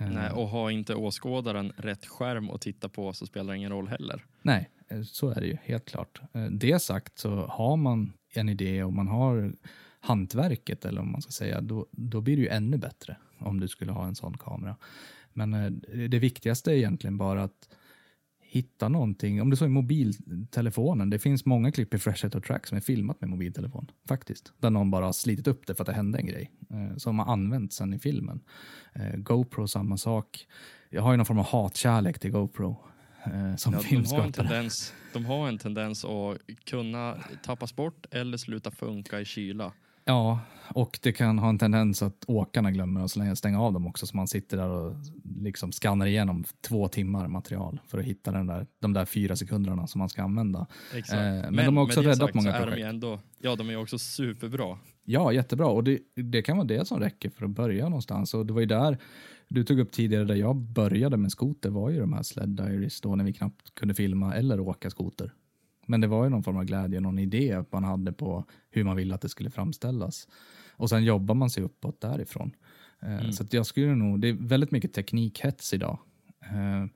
Eh. 0.00 0.10
Nej, 0.10 0.30
och 0.30 0.48
har 0.48 0.70
inte 0.70 0.94
åskådaren 0.94 1.72
rätt 1.76 2.06
skärm 2.06 2.50
att 2.50 2.60
titta 2.60 2.88
på 2.88 3.12
så 3.12 3.26
spelar 3.26 3.52
det 3.52 3.56
ingen 3.56 3.70
roll 3.70 3.88
heller. 3.88 4.24
Nej, 4.42 4.70
eh, 4.88 5.02
så 5.02 5.28
är 5.28 5.40
det 5.40 5.46
ju 5.46 5.56
helt 5.62 5.84
klart. 5.84 6.20
Eh, 6.32 6.44
det 6.44 6.82
sagt 6.82 7.18
så 7.18 7.46
har 7.46 7.76
man 7.76 8.12
en 8.34 8.48
idé 8.48 8.84
och 8.84 8.92
man 8.92 9.08
har 9.08 9.52
hantverket 10.00 10.84
eller 10.84 11.00
om 11.00 11.12
man 11.12 11.22
ska 11.22 11.30
säga, 11.30 11.60
då, 11.60 11.86
då 11.90 12.20
blir 12.20 12.36
det 12.36 12.42
ju 12.42 12.48
ännu 12.48 12.78
bättre 12.78 13.16
om 13.38 13.60
du 13.60 13.68
skulle 13.68 13.92
ha 13.92 14.06
en 14.06 14.14
sån 14.14 14.38
kamera. 14.38 14.76
Men 15.36 15.80
det 16.08 16.18
viktigaste 16.18 16.72
är 16.72 16.74
egentligen 16.74 17.18
bara 17.18 17.42
att 17.42 17.68
hitta 18.56 18.88
någonting. 18.88 19.42
Om 19.42 19.50
det 19.50 19.56
så 19.56 19.64
är 19.64 19.68
mobiltelefonen. 19.68 21.10
Det 21.10 21.18
finns 21.18 21.44
många 21.44 21.72
klipp 21.72 21.94
i 21.94 21.98
Fresh 21.98 22.26
och 22.36 22.44
Track 22.44 22.66
som 22.66 22.76
är 22.76 22.80
filmat 22.80 23.20
med 23.20 23.30
mobiltelefon. 23.30 23.90
Faktiskt. 24.08 24.52
Där 24.58 24.70
någon 24.70 24.90
bara 24.90 25.04
har 25.04 25.12
slitit 25.12 25.46
upp 25.46 25.66
det 25.66 25.74
för 25.74 25.82
att 25.82 25.86
det 25.86 25.92
hände 25.92 26.18
en 26.18 26.26
grej. 26.26 26.50
Eh, 26.70 26.96
som 26.96 27.18
har 27.18 27.32
använts 27.32 27.76
sen 27.76 27.94
i 27.94 27.98
filmen. 27.98 28.40
Eh, 28.92 29.16
GoPro 29.16 29.68
samma 29.68 29.96
sak. 29.96 30.46
Jag 30.90 31.02
har 31.02 31.10
ju 31.10 31.16
någon 31.16 31.26
form 31.26 31.38
av 31.38 31.46
hatkärlek 31.46 32.18
till 32.18 32.30
GoPro. 32.30 32.76
Eh, 33.24 33.56
som 33.56 33.72
ja, 33.72 33.78
filmskapare. 33.78 34.22
De 34.22 34.22
har, 34.22 34.26
en 34.26 34.32
tendens, 34.32 34.94
de 35.12 35.24
har 35.24 35.48
en 35.48 35.58
tendens 35.58 36.04
att 36.04 36.38
kunna 36.64 37.18
tappas 37.44 37.76
bort 37.76 38.06
eller 38.10 38.36
sluta 38.36 38.70
funka 38.70 39.20
i 39.20 39.24
kyla. 39.24 39.72
Ja, 40.06 40.40
och 40.74 40.98
det 41.02 41.12
kan 41.12 41.38
ha 41.38 41.48
en 41.48 41.58
tendens 41.58 42.02
att 42.02 42.24
åkarna 42.26 42.70
glömmer 42.70 43.00
att 43.00 43.38
stänga 43.38 43.60
av 43.60 43.72
dem 43.72 43.86
också, 43.86 44.06
så 44.06 44.16
man 44.16 44.28
sitter 44.28 44.56
där 44.56 44.68
och 44.68 44.94
liksom 45.40 45.72
skannar 45.72 46.06
igenom 46.06 46.44
två 46.60 46.88
timmar 46.88 47.28
material 47.28 47.80
för 47.88 47.98
att 47.98 48.04
hitta 48.04 48.32
den 48.32 48.46
där, 48.46 48.66
de 48.80 48.92
där 48.92 49.04
fyra 49.04 49.36
sekunderna 49.36 49.86
som 49.86 49.98
man 49.98 50.08
ska 50.08 50.22
använda. 50.22 50.66
Eh, 50.94 51.02
men, 51.12 51.54
men, 51.54 51.66
de 51.66 51.76
har 51.76 51.84
också 51.84 52.00
räddat 52.00 52.18
sagt, 52.18 52.34
många 52.34 52.52
projekt. 52.52 52.76
De 52.76 52.82
ändå, 52.82 53.20
ja, 53.38 53.56
de 53.56 53.70
är 53.70 53.76
också 53.76 53.98
superbra. 53.98 54.78
Ja, 55.04 55.32
jättebra. 55.32 55.66
Och 55.66 55.84
det, 55.84 55.98
det 56.14 56.42
kan 56.42 56.56
vara 56.56 56.66
det 56.66 56.88
som 56.88 57.00
räcker 57.00 57.30
för 57.30 57.44
att 57.44 57.50
börja 57.50 57.88
någonstans. 57.88 58.34
Och 58.34 58.46
det 58.46 58.52
var 58.52 58.60
ju 58.60 58.66
där 58.66 58.98
du 59.48 59.64
tog 59.64 59.78
upp 59.78 59.92
tidigare, 59.92 60.24
där 60.24 60.34
jag 60.34 60.56
började 60.56 61.16
med 61.16 61.32
skoter 61.32 61.70
var 61.70 61.90
ju 61.90 62.00
de 62.00 62.12
här 62.12 62.22
sled 62.22 62.48
diaries 62.48 63.00
då 63.00 63.16
när 63.16 63.24
vi 63.24 63.32
knappt 63.32 63.74
kunde 63.74 63.94
filma 63.94 64.34
eller 64.34 64.60
åka 64.60 64.90
skoter. 64.90 65.32
Men 65.86 66.00
det 66.00 66.06
var 66.06 66.24
ju 66.24 66.30
någon 66.30 66.42
form 66.42 66.56
av 66.56 66.64
glädje, 66.64 67.00
någon 67.00 67.18
idé 67.18 67.64
man 67.70 67.84
hade 67.84 68.12
på 68.12 68.44
hur 68.70 68.84
man 68.84 68.96
ville 68.96 69.14
att 69.14 69.20
det 69.20 69.28
skulle 69.28 69.50
framställas. 69.50 70.28
Och 70.70 70.90
sen 70.90 71.04
jobbar 71.04 71.34
man 71.34 71.50
sig 71.50 71.62
uppåt 71.62 72.00
därifrån. 72.00 72.52
Eh, 73.02 73.18
mm. 73.18 73.32
Så 73.32 73.44
jag 73.50 73.66
skulle 73.66 73.94
nog, 73.94 74.20
det 74.20 74.28
är 74.28 74.32
väldigt 74.32 74.70
mycket 74.70 74.92
teknikhets 74.92 75.74
idag. 75.74 75.98
Eh, 76.40 76.86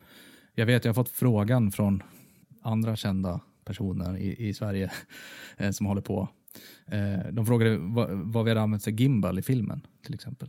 jag 0.55 0.67
vet, 0.67 0.85
jag 0.85 0.89
har 0.89 0.95
fått 0.95 1.09
frågan 1.09 1.73
från 1.73 2.03
andra 2.63 2.97
kända 2.97 3.41
personer 3.65 4.17
i, 4.17 4.49
i 4.49 4.55
Sverige 4.55 4.91
eh, 5.57 5.71
som 5.71 5.87
håller 5.87 6.03
på. 6.03 6.29
De 7.33 7.47
frågade 7.47 7.79
vad, 7.79 8.11
vad 8.11 8.45
vi 8.45 8.51
hade 8.51 8.61
använt 8.61 8.85
för 8.85 8.91
gimbal 8.91 9.39
i 9.39 9.43
filmen 9.43 9.87
till 10.05 10.15
exempel. 10.15 10.49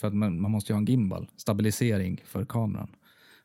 För 0.00 0.08
att 0.08 0.14
man, 0.14 0.40
man 0.40 0.50
måste 0.50 0.72
ju 0.72 0.74
ha 0.74 0.78
en 0.78 0.84
gimbal, 0.84 1.30
stabilisering 1.36 2.20
för 2.24 2.44
kameran. 2.44 2.96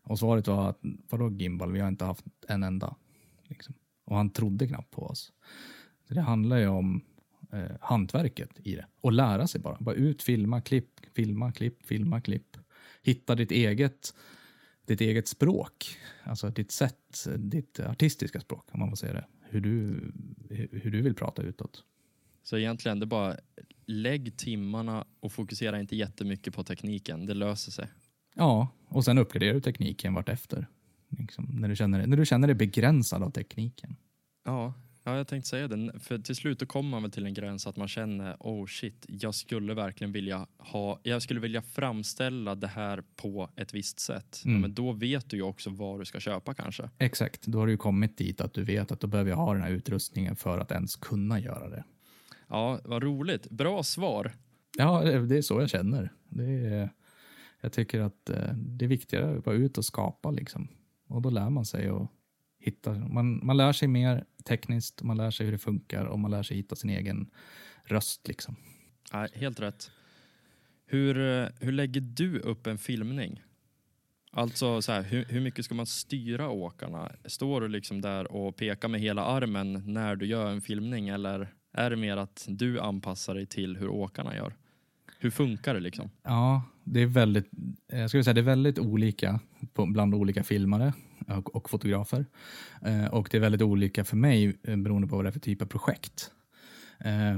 Och 0.04 0.20
svaret 0.20 0.48
var 0.48 0.70
att 0.70 0.80
vadå 1.10 1.32
gimbal, 1.32 1.72
vi 1.72 1.80
har 1.80 1.88
inte 1.88 2.06
haft 2.06 2.26
en 2.48 2.64
enda. 2.64 2.96
Liksom. 3.44 3.76
Och 4.10 4.18
han 4.18 4.30
trodde 4.30 4.68
knappt 4.68 4.92
på 4.92 5.02
oss. 5.02 5.32
Så 6.08 6.14
det 6.14 6.22
handlar 6.22 6.58
ju 6.58 6.68
om 6.68 7.02
eh, 7.54 7.72
hantverket 7.82 8.50
i 8.64 8.76
det. 8.76 8.86
Och 9.02 9.12
lära 9.12 9.48
sig 9.48 9.62
bara. 9.62 9.78
Bara 9.80 9.96
ut, 9.96 10.24
filma, 10.24 10.62
klipp, 10.62 11.00
filma, 11.16 11.52
klipp, 11.52 11.86
filma, 11.86 12.22
klipp. 12.22 12.58
Hitta 13.04 13.36
ditt 13.36 13.52
eget, 13.52 14.14
ditt 14.86 15.02
eget 15.02 15.28
språk. 15.28 15.98
Alltså 16.24 16.50
ditt 16.50 16.72
sätt, 16.72 17.28
ditt 17.38 17.80
artistiska 17.80 18.40
språk 18.40 18.68
om 18.72 18.80
man 18.80 18.90
får 18.90 18.96
säga 18.96 19.14
det. 19.14 19.26
Hur 19.50 19.62
du, 19.62 20.12
hur 20.72 20.92
du 20.92 21.02
vill 21.02 21.16
prata 21.16 21.42
utåt. 21.42 21.84
Så 22.44 22.58
egentligen, 22.58 23.00
det 23.00 23.04
är 23.04 23.08
bara 23.08 23.38
lägg 23.86 24.38
timmarna 24.38 25.06
och 25.20 25.32
fokusera 25.32 25.80
inte 25.80 25.96
jättemycket 25.96 26.56
på 26.56 26.64
tekniken. 26.64 27.26
Det 27.26 27.34
löser 27.34 27.72
sig. 27.72 27.88
Ja, 28.36 28.68
och 28.88 29.06
sen 29.06 29.18
uppgraderar 29.18 29.54
du 29.54 29.62
tekniken 29.62 30.14
vartefter. 30.14 30.68
Liksom, 31.10 31.46
när, 31.46 31.70
du 31.70 31.76
känner, 31.76 32.08
när 32.08 32.18
du 32.18 32.26
känner 32.26 32.48
dig 32.48 32.56
begränsad 32.56 33.24
av 33.24 33.32
tekniken. 33.32 33.96
Ja, 34.46 34.74
ja 35.04 35.18
jag 35.18 35.28
tänkte 35.28 35.50
säga 35.50 35.68
det. 35.68 36.00
För 36.00 36.20
till 36.20 36.36
slut 36.36 36.68
kommer 36.68 36.90
man 36.90 37.02
väl 37.02 37.12
till 37.12 37.26
en 37.26 37.34
gräns 37.34 37.68
att 37.68 37.78
man 37.78 37.88
känner, 37.88 38.38
oh 38.40 38.66
shit, 38.66 39.06
jag 39.08 39.36
skulle 39.36 39.74
verkligen 39.74 40.12
vilja 40.12 40.48
ha, 40.58 41.00
jag 41.04 41.22
skulle 41.22 41.40
vilja 41.40 41.62
framställa 41.62 42.56
det 42.56 42.68
här 42.68 43.04
på 43.16 43.50
ett 43.56 43.74
visst 43.74 44.00
sätt. 44.00 44.42
Mm. 44.46 44.56
Ja, 44.56 44.62
men 44.62 44.74
då 44.74 44.92
vet 44.92 45.30
du 45.30 45.38
ju 45.38 45.44
också 45.44 45.70
vad 45.70 46.00
du 46.00 46.06
ska 46.06 46.20
köpa 46.20 46.54
kanske. 46.54 46.90
Exakt, 46.98 47.46
då 47.46 47.60
har 47.60 47.68
du 47.68 47.78
kommit 47.78 48.18
dit 48.18 48.42
att 48.42 48.54
du 48.54 48.64
vet 48.64 48.92
att 48.92 49.00
då 49.00 49.08
behöver 49.08 49.30
jag 49.30 49.38
ha 49.38 49.54
den 49.54 49.64
här 49.64 49.72
utrustningen 49.72 50.36
för 50.36 50.60
att 50.60 50.72
ens 50.72 50.96
kunna 50.96 51.40
göra 51.40 51.70
det. 51.70 51.84
Ja, 52.48 52.80
vad 52.84 53.04
roligt. 53.04 53.50
Bra 53.50 53.84
svar. 53.84 54.32
Ja, 54.78 55.02
det 55.02 55.38
är 55.38 55.42
så 55.42 55.62
jag 55.62 55.70
känner. 55.70 56.14
Det 56.30 56.66
är, 56.66 56.90
jag 57.62 57.72
tycker 57.72 58.02
att 58.02 58.30
eh, 58.30 58.54
det 58.54 58.86
är 58.86 58.90
viktigare 58.90 59.38
att 59.38 59.46
vara 59.46 59.56
ut 59.56 59.78
och 59.78 59.86
skapa 59.86 60.32
liksom. 60.32 60.68
Och 61.10 61.22
då 61.22 61.30
lär 61.30 61.50
man 61.50 61.66
sig 61.66 61.92
och 61.92 62.12
hitta. 62.60 62.94
Man, 62.94 63.46
man 63.46 63.58
lär 63.58 63.74
sig 63.74 63.88
mer 63.88 64.26
tekniskt, 64.44 65.04
man 65.04 65.18
lär 65.18 65.32
sig 65.32 65.46
hur 65.46 65.52
det 65.52 65.58
funkar 65.58 66.06
och 66.06 66.20
man 66.20 66.32
lär 66.32 66.44
sig 66.44 66.58
hitta 66.58 66.76
sin 66.76 66.90
egen 66.90 67.32
röst. 67.84 68.28
Liksom. 68.28 68.56
Ja, 69.12 69.28
helt 69.34 69.60
rätt. 69.60 69.92
Hur, 70.86 71.18
eh, 71.20 71.48
hur 71.60 71.72
lägger 71.72 72.02
du 72.02 72.40
upp 72.40 72.68
en 72.68 72.78
filmning? 72.78 73.44
Alltså 74.32 74.82
så 74.82 74.92
här, 74.92 75.04
hur, 75.04 75.26
hur, 75.26 75.42
mycket 75.42 75.66
ska 75.66 75.76
man 75.76 75.86
styra 75.86 76.50
åkarna? 76.50 77.12
Står 77.26 77.62
du 77.62 77.68
liksom 77.68 78.02
där 78.02 78.32
och 78.32 78.56
pekar 78.56 78.88
med 78.88 79.02
hela 79.02 79.26
armen 79.26 79.84
när 79.86 80.16
du 80.16 80.26
gör 80.26 80.52
en 80.52 80.62
filmning 80.62 81.10
eller 81.10 81.54
är 81.74 81.90
det 81.90 81.96
mer 81.96 82.18
att 82.18 82.46
du 82.50 82.80
anpassar 82.80 83.36
dig 83.36 83.46
till 83.46 83.78
hur 83.78 83.90
åkarna 83.90 84.36
gör? 84.36 84.56
Hur 85.22 85.30
funkar 85.30 85.74
det 85.74 85.80
liksom? 85.80 86.10
Ja, 86.24 86.64
det 86.84 87.02
är 87.02 87.06
väldigt, 87.06 87.50
eh, 87.92 88.00
jag 88.00 88.10
skulle 88.10 88.24
säga 88.24 88.34
det 88.34 88.42
är 88.42 88.44
väldigt 88.44 88.80
olika 88.80 89.40
på, 89.74 89.86
bland 89.86 90.16
olika 90.16 90.44
filmare 90.44 90.94
och, 91.28 91.56
och 91.56 91.70
fotografer. 91.70 92.26
Eh, 92.86 93.06
och 93.06 93.28
det 93.32 93.38
är 93.38 93.42
väldigt 93.42 93.62
olika 93.62 94.04
för 94.04 94.18
mig 94.18 94.58
eh, 94.64 94.78
beroende 94.78 95.08
på 95.08 95.16
vad 95.16 95.26
det 95.26 95.30
är 95.30 95.32
för 95.32 95.40
typ 95.40 95.62
av 95.62 95.66
projekt. 95.66 96.32
Eh, 97.00 97.38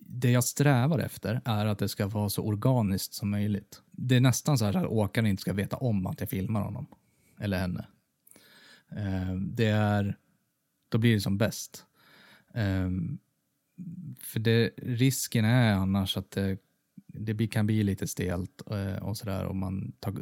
det 0.00 0.30
jag 0.30 0.44
strävar 0.44 0.98
efter 0.98 1.40
är 1.44 1.66
att 1.66 1.78
det 1.78 1.88
ska 1.88 2.06
vara 2.06 2.28
så 2.28 2.44
organiskt 2.44 3.14
som 3.14 3.30
möjligt. 3.30 3.82
Det 3.90 4.16
är 4.16 4.20
nästan 4.20 4.58
så 4.58 4.64
här 4.64 4.74
att 4.74 4.86
åkaren 4.86 5.26
inte 5.26 5.40
ska 5.40 5.52
veta 5.52 5.76
om 5.76 6.06
att 6.06 6.20
jag 6.20 6.30
filmar 6.30 6.60
honom 6.60 6.86
eller 7.40 7.58
henne. 7.58 7.86
Eh, 8.90 9.34
det 9.34 9.66
är, 9.66 10.16
då 10.88 10.98
blir 10.98 11.14
det 11.14 11.20
som 11.20 11.38
bäst. 11.38 11.84
Eh, 12.54 12.90
för 14.20 14.40
det, 14.40 14.70
risken 14.76 15.44
är 15.44 15.74
annars 15.74 16.16
att 16.16 16.30
det 16.30 16.58
det 17.18 17.46
kan 17.46 17.66
bli 17.66 17.82
lite 17.82 18.06
stelt 18.06 18.62
eh, 18.70 19.02
och 19.02 19.16
sådär. 19.16 19.44
Och 19.44 19.56
man 19.56 19.92
tar, 20.00 20.14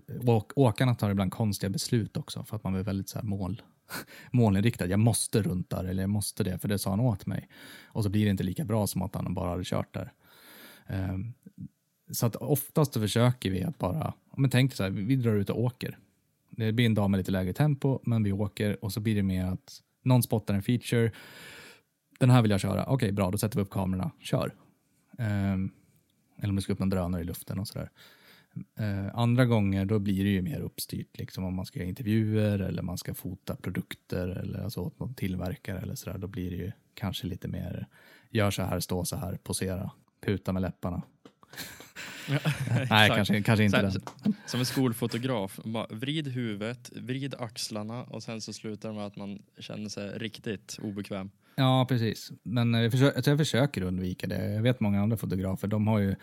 åkarna 0.54 0.94
tar 0.94 1.10
ibland 1.10 1.32
konstiga 1.32 1.70
beslut 1.70 2.16
också 2.16 2.44
för 2.44 2.56
att 2.56 2.64
man 2.64 2.74
är 2.74 2.82
väldigt 2.82 3.08
så 3.08 3.18
här 3.18 3.26
mål, 3.26 3.62
målinriktad. 4.32 4.86
Jag 4.86 5.00
måste 5.00 5.42
runt 5.42 5.70
där 5.70 5.84
eller 5.84 6.02
jag 6.02 6.10
måste 6.10 6.44
det 6.44 6.58
för 6.58 6.68
det 6.68 6.78
sa 6.78 6.90
han 6.90 7.00
åt 7.00 7.26
mig. 7.26 7.48
Och 7.84 8.02
så 8.02 8.08
blir 8.08 8.24
det 8.24 8.30
inte 8.30 8.44
lika 8.44 8.64
bra 8.64 8.86
som 8.86 9.02
att 9.02 9.14
han 9.14 9.34
bara 9.34 9.50
hade 9.50 9.64
kört 9.64 9.94
där. 9.94 10.12
Ehm, 10.86 11.32
så 12.10 12.26
att 12.26 12.36
oftast 12.36 12.94
försöker 12.94 13.50
vi 13.50 13.62
att 13.62 13.78
bara, 13.78 14.14
men 14.36 14.50
tänk 14.50 14.74
så 14.74 14.82
här, 14.82 14.90
vi 14.90 15.16
drar 15.16 15.34
ut 15.34 15.50
och 15.50 15.60
åker. 15.60 15.98
Det 16.50 16.72
blir 16.72 16.86
en 16.86 16.94
dag 16.94 17.10
med 17.10 17.18
lite 17.18 17.30
lägre 17.30 17.52
tempo, 17.52 17.98
men 18.02 18.22
vi 18.22 18.32
åker 18.32 18.84
och 18.84 18.92
så 18.92 19.00
blir 19.00 19.14
det 19.14 19.22
mer 19.22 19.44
att 19.44 19.80
någon 20.02 20.22
spottar 20.22 20.54
en 20.54 20.62
feature. 20.62 21.12
Den 22.18 22.30
här 22.30 22.42
vill 22.42 22.50
jag 22.50 22.60
köra. 22.60 22.82
Okej, 22.82 22.94
okay, 22.94 23.12
bra, 23.12 23.30
då 23.30 23.38
sätter 23.38 23.56
vi 23.56 23.62
upp 23.62 23.70
kamerorna. 23.70 24.10
Kör. 24.20 24.54
Um, 25.18 25.72
eller 26.38 26.48
om 26.48 26.56
det 26.56 26.62
ska 26.62 26.72
upp 26.72 26.78
någon 26.78 26.90
drönare 26.90 27.22
i 27.22 27.24
luften 27.24 27.58
och 27.58 27.68
sådär. 27.68 27.90
Eh, 28.78 29.14
andra 29.14 29.44
gånger 29.44 29.84
då 29.84 29.98
blir 29.98 30.24
det 30.24 30.30
ju 30.30 30.42
mer 30.42 30.60
uppstyrt, 30.60 31.18
liksom 31.18 31.44
om 31.44 31.54
man 31.54 31.66
ska 31.66 31.78
göra 31.78 31.88
intervjuer 31.88 32.58
eller 32.58 32.82
man 32.82 32.98
ska 32.98 33.14
fota 33.14 33.56
produkter 33.56 34.28
eller 34.28 34.64
alltså 34.64 34.80
åt 34.80 34.98
någon 34.98 35.14
tillverkare 35.14 35.78
eller 35.78 35.94
sådär. 35.94 36.18
Då 36.18 36.26
blir 36.26 36.50
det 36.50 36.56
ju 36.56 36.72
kanske 36.94 37.26
lite 37.26 37.48
mer, 37.48 37.86
gör 38.30 38.50
så 38.50 38.62
här, 38.62 38.80
stå 38.80 39.04
så 39.04 39.16
här, 39.16 39.38
posera, 39.42 39.90
puta 40.20 40.52
med 40.52 40.62
läpparna. 40.62 41.02
Nej, 42.90 43.08
kanske, 43.08 43.42
kanske 43.42 43.64
inte 43.64 43.76
här, 43.76 43.82
den. 44.22 44.34
Som 44.46 44.60
en 44.60 44.66
skolfotograf, 44.66 45.60
vrid 45.90 46.28
huvudet, 46.28 46.90
vrid 46.94 47.34
axlarna 47.38 48.02
och 48.02 48.22
sen 48.22 48.40
så 48.40 48.52
slutar 48.52 48.88
det 48.88 48.94
med 48.94 49.06
att 49.06 49.16
man 49.16 49.42
känner 49.58 49.88
sig 49.88 50.18
riktigt 50.18 50.78
obekväm. 50.82 51.30
Ja, 51.56 51.86
precis. 51.88 52.32
Men 52.42 52.74
eh, 52.74 52.80
jag 52.80 52.92
försöker, 52.92 53.16
alltså, 53.16 53.30
jag 53.30 53.38
försöker 53.38 53.82
undvika 53.82 54.26
det. 54.26 54.52
Jag 54.52 54.62
vet 54.62 54.80
många 54.80 55.02
andra 55.02 55.16
fotografer, 55.16 55.68
de 55.68 55.86
har 55.86 55.98
ju, 55.98 56.14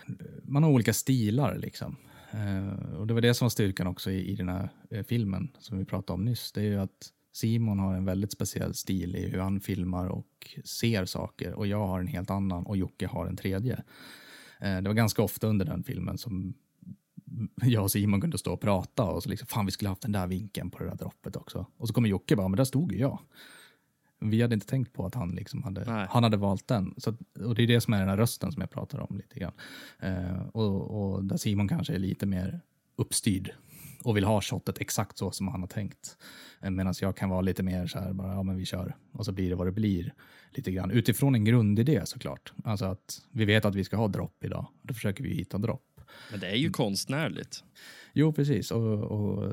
man 0.44 0.64
har 0.64 0.72
olika 0.72 0.94
stilar 0.94 1.58
liksom. 1.58 1.96
Eh, 2.32 2.96
och 2.96 3.08
det 3.08 3.14
var 3.14 3.22
det 3.22 3.34
som 3.34 3.46
var 3.46 3.50
styrkan 3.50 3.88
också 3.88 4.12
i, 4.12 4.32
i 4.32 4.36
den 4.36 4.50
här 4.50 4.70
eh, 4.90 5.04
filmen 5.04 5.52
som 5.60 5.78
vi 5.78 5.86
pratade 5.86 6.14
om 6.14 6.26
nyss. 6.26 6.52
Det 6.52 6.62
är 6.62 6.66
ju 6.66 6.80
att 6.80 7.12
Simon 7.34 7.80
har 7.80 7.96
en 7.96 8.06
väldigt 8.06 8.32
speciell 8.32 8.74
stil 8.74 9.16
i 9.16 9.30
hur 9.30 9.40
han 9.40 9.60
filmar 9.60 10.08
och 10.08 10.58
ser 10.64 11.06
saker 11.06 11.54
och 11.54 11.68
jag 11.68 11.88
har 11.88 12.00
en 12.00 12.08
helt 12.08 12.30
annan 12.30 12.66
och 12.66 12.78
Jocke 12.78 13.08
har 13.08 13.28
en 13.28 13.38
tredje. 13.38 13.84
Det 14.60 14.82
var 14.82 14.94
ganska 14.94 15.22
ofta 15.22 15.48
under 15.48 15.66
den 15.66 15.84
filmen 15.84 16.18
som 16.18 16.54
jag 17.64 17.84
och 17.84 17.92
Simon 17.92 18.22
kunde 18.22 18.38
stå 18.38 18.54
och 18.54 18.62
prata 18.62 19.04
och 19.04 19.24
så 19.24 19.30
liksom, 19.30 19.48
fan 19.48 19.66
vi 19.66 19.72
skulle 19.72 19.90
haft 19.90 20.02
den 20.02 20.12
där 20.12 20.28
vinkeln 20.28 20.72
på 20.72 20.84
det 20.84 20.90
där 20.90 20.96
droppet 20.96 21.36
också. 21.36 21.66
Och 21.78 21.88
så 21.88 21.94
kommer 21.94 22.10
Jocke 22.10 22.36
bara, 22.36 22.48
men 22.48 22.58
där 22.58 22.64
stod 22.64 22.92
ju 22.92 23.00
jag. 23.00 23.20
Vi 24.22 24.42
hade 24.42 24.54
inte 24.54 24.68
tänkt 24.68 24.94
på 24.94 25.06
att 25.06 25.16
han, 25.16 25.30
liksom 25.32 25.64
hade, 25.64 25.86
Nej. 25.86 26.08
han 26.10 26.24
hade 26.24 26.38
valt 26.38 26.68
den. 26.68 26.94
Så, 26.98 27.14
och 27.46 27.56
det 27.56 27.64
är 27.64 27.68
det 27.68 27.82
som 27.82 27.94
är 27.94 28.00
den 28.00 28.10
här 28.10 28.18
rösten 28.18 28.52
som 28.52 28.62
jag 28.62 28.70
pratar 28.70 29.00
om 29.00 29.18
lite 29.18 29.40
grann. 29.40 29.54
Eh, 30.00 30.48
och, 30.54 31.14
och 31.14 31.24
där 31.26 31.38
Simon 31.38 31.68
kanske 31.68 31.94
är 31.94 32.00
lite 32.00 32.26
mer 32.26 32.62
uppstyrd 32.96 33.54
och 34.04 34.18
vill 34.18 34.24
ha 34.24 34.42
shotet 34.42 34.82
exakt 34.82 35.18
så 35.18 35.32
som 35.32 35.48
han 35.48 35.62
har 35.62 35.68
tänkt. 35.68 36.18
Eh, 36.62 36.70
Medan 36.70 36.94
jag 37.02 37.18
kan 37.18 37.30
vara 37.30 37.42
lite 37.42 37.64
mer 37.64 37.88
så 37.88 38.00
här, 38.00 38.14
bara, 38.14 38.34
ja 38.34 38.44
men 38.44 38.56
vi 38.58 38.66
kör. 38.66 38.96
Och 39.12 39.26
så 39.26 39.32
blir 39.32 39.50
det 39.50 39.56
vad 39.56 39.68
det 39.68 39.72
blir. 39.72 40.14
Lite 40.52 40.72
grann. 40.72 40.92
Utifrån 40.92 41.36
en 41.36 41.46
grundidé 41.46 42.06
såklart. 42.06 42.54
Alltså 42.64 42.86
att 42.86 43.22
vi 43.32 43.46
vet 43.46 43.66
att 43.66 43.76
vi 43.76 43.84
ska 43.84 43.98
ha 43.98 44.08
dropp 44.08 44.44
idag. 44.44 44.68
Då 44.82 44.94
försöker 44.94 45.24
vi 45.24 45.30
hitta 45.30 45.58
dropp. 45.58 46.02
Men 46.32 46.40
det 46.40 46.48
är 46.48 46.56
ju 46.56 46.70
konstnärligt. 46.70 47.64
Jo, 48.14 48.34
precis. 48.34 48.72
Och, 48.72 48.98
och 48.98 49.52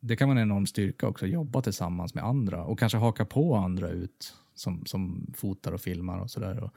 det 0.00 0.16
kan 0.16 0.28
vara 0.28 0.38
en 0.38 0.48
enorm 0.48 0.66
styrka 0.66 1.08
också, 1.08 1.24
att 1.24 1.30
jobba 1.30 1.62
tillsammans 1.62 2.14
med 2.14 2.24
andra 2.24 2.64
och 2.64 2.78
kanske 2.78 2.98
haka 2.98 3.24
på 3.24 3.54
andra 3.56 3.88
ut 3.88 4.34
som, 4.54 4.86
som 4.86 5.32
fotar 5.36 5.72
och 5.72 5.80
filmar 5.80 6.18
och 6.18 6.30
sådär 6.30 6.64
och 6.64 6.74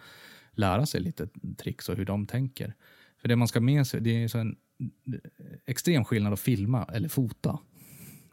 lära 0.51 0.85
sig 0.85 1.01
lite 1.01 1.27
tricks 1.57 1.89
och 1.89 1.95
hur 1.95 2.05
de 2.05 2.27
tänker. 2.27 2.73
För 3.17 3.27
det 3.27 3.35
man 3.35 3.47
ska 3.47 3.61
med 3.61 3.87
sig, 3.87 4.01
det 4.01 4.23
är 4.23 4.27
så 4.27 4.37
en 4.37 4.55
extrem 5.65 6.05
skillnad 6.05 6.33
att 6.33 6.39
filma 6.39 6.83
eller 6.93 7.09
fota 7.09 7.59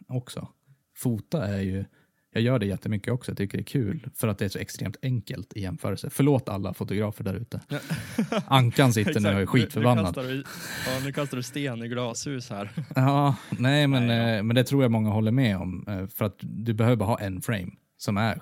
också. 0.06 0.48
Fota 0.96 1.46
är 1.46 1.60
ju, 1.60 1.84
jag 2.32 2.42
gör 2.42 2.58
det 2.58 2.66
jättemycket 2.66 3.12
också, 3.12 3.30
jag 3.30 3.38
tycker 3.38 3.58
det 3.58 3.62
är 3.62 3.64
kul 3.64 4.08
för 4.14 4.28
att 4.28 4.38
det 4.38 4.44
är 4.44 4.48
så 4.48 4.58
extremt 4.58 4.96
enkelt 5.02 5.52
i 5.56 5.60
jämförelse. 5.60 6.10
Förlåt 6.10 6.48
alla 6.48 6.74
fotografer 6.74 7.24
där 7.24 7.34
ute. 7.34 7.60
Ankan 8.46 8.92
sitter 8.92 9.20
nu 9.20 9.28
och 9.28 9.34
är 9.34 9.42
Exakt. 9.42 9.54
Nu- 9.54 9.60
skitförbannad. 9.60 10.04
Nu 10.04 10.12
kastar, 10.12 10.22
du, 10.22 10.44
ja, 10.86 11.00
nu 11.04 11.12
kastar 11.12 11.36
du 11.36 11.42
sten 11.42 11.82
i 11.82 11.88
glashus 11.88 12.50
här. 12.50 12.70
Ja, 12.94 13.36
nej 13.58 13.86
men, 13.86 14.06
Nej, 14.06 14.36
eh, 14.36 14.42
men 14.42 14.56
det 14.56 14.64
tror 14.64 14.82
jag 14.82 14.90
många 14.90 15.10
håller 15.10 15.32
med 15.32 15.56
om. 15.56 15.84
eh, 15.88 16.06
För 16.06 16.24
att 16.24 16.36
du 16.40 16.74
behöver 16.74 17.04
ha 17.04 17.18
en 17.18 17.40
frame 17.42 17.70
som 17.96 18.16
är 18.16 18.40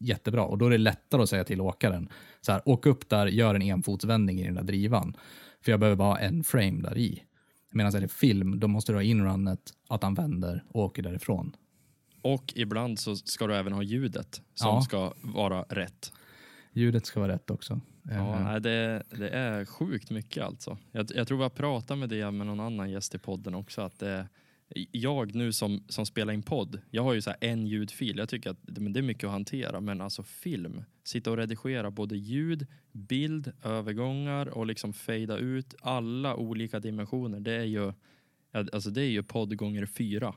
jättebra. 0.00 0.42
Och 0.44 0.58
då 0.58 0.66
är 0.66 0.70
det 0.70 0.78
lättare 0.78 1.22
att 1.22 1.28
säga 1.28 1.44
till 1.44 1.60
åkaren, 1.60 2.08
så 2.40 2.52
här, 2.52 2.62
åk 2.64 2.86
upp 2.86 3.08
där, 3.08 3.26
gör 3.26 3.54
en 3.54 3.62
enfotsvändning 3.62 4.40
i 4.40 4.44
den 4.44 4.54
där 4.54 4.62
drivan. 4.62 5.16
För 5.64 5.70
jag 5.72 5.80
behöver 5.80 5.96
bara 5.96 6.08
ha 6.08 6.18
en 6.18 6.44
frame 6.44 6.82
där 6.82 6.98
i. 6.98 7.22
Medan 7.72 7.94
är 7.94 8.00
det 8.00 8.08
film, 8.08 8.60
då 8.60 8.68
måste 8.68 8.92
du 8.92 8.96
ha 8.96 9.02
inrunnet, 9.02 9.60
att 9.88 10.02
han 10.02 10.14
vänder 10.14 10.64
och 10.68 10.80
åker 10.82 11.02
därifrån. 11.02 11.52
Och 12.34 12.52
ibland 12.56 12.98
så 12.98 13.16
ska 13.16 13.46
du 13.46 13.54
även 13.56 13.72
ha 13.72 13.82
ljudet 13.82 14.42
som 14.54 14.68
Ja. 14.68 14.82
ska 14.82 15.12
vara 15.22 15.62
rätt. 15.62 16.12
Ljudet 16.72 17.06
ska 17.06 17.20
vara 17.20 17.32
rätt 17.32 17.50
också. 17.50 17.80
Ja, 18.02 18.34
Eh, 18.36 18.44
nej, 18.44 18.60
det, 18.60 19.02
det 19.10 19.28
är 19.28 19.64
sjukt 19.64 20.10
mycket 20.10 20.44
alltså. 20.44 20.78
Jag, 20.92 21.06
jag 21.14 21.28
tror 21.28 21.42
har 21.42 21.50
pratat 21.50 21.98
med 21.98 22.08
det 22.08 22.30
med 22.30 22.46
någon 22.46 22.60
annan 22.60 22.90
gäst 22.90 23.14
i 23.14 23.18
podden 23.18 23.54
också. 23.54 23.80
Att 23.82 23.98
det, 23.98 24.28
jag 24.92 25.34
nu 25.34 25.52
som, 25.52 25.84
som 25.88 26.06
spelar 26.06 26.32
in 26.32 26.42
podd, 26.42 26.80
jag 26.90 27.02
har 27.02 27.14
ju 27.14 27.22
så 27.22 27.34
en 27.40 27.66
ljudfil. 27.66 28.18
Jag 28.18 28.28
tycker 28.28 28.50
att 28.50 28.58
det, 28.62 28.80
men 28.80 28.92
det 28.92 29.00
är 29.00 29.02
mycket 29.02 29.24
att 29.24 29.30
hantera. 29.30 29.80
Men 29.80 30.00
alltså 30.00 30.22
film, 30.22 30.82
sitta 31.04 31.30
och 31.30 31.36
redigera 31.36 31.90
både 31.90 32.16
ljud, 32.16 32.66
bild, 32.92 33.52
övergångar 33.64 34.46
och 34.46 34.66
liksom 34.66 34.92
fejda 34.92 35.36
ut 35.36 35.74
alla 35.80 36.36
olika 36.36 36.80
dimensioner. 36.80 37.40
Det 37.40 37.52
är 37.54 37.64
ju, 37.64 37.92
alltså 38.52 38.90
det 38.90 39.02
är 39.02 39.10
ju 39.10 39.22
podd 39.22 39.56
gånger 39.56 39.86
fyra. 39.86 40.34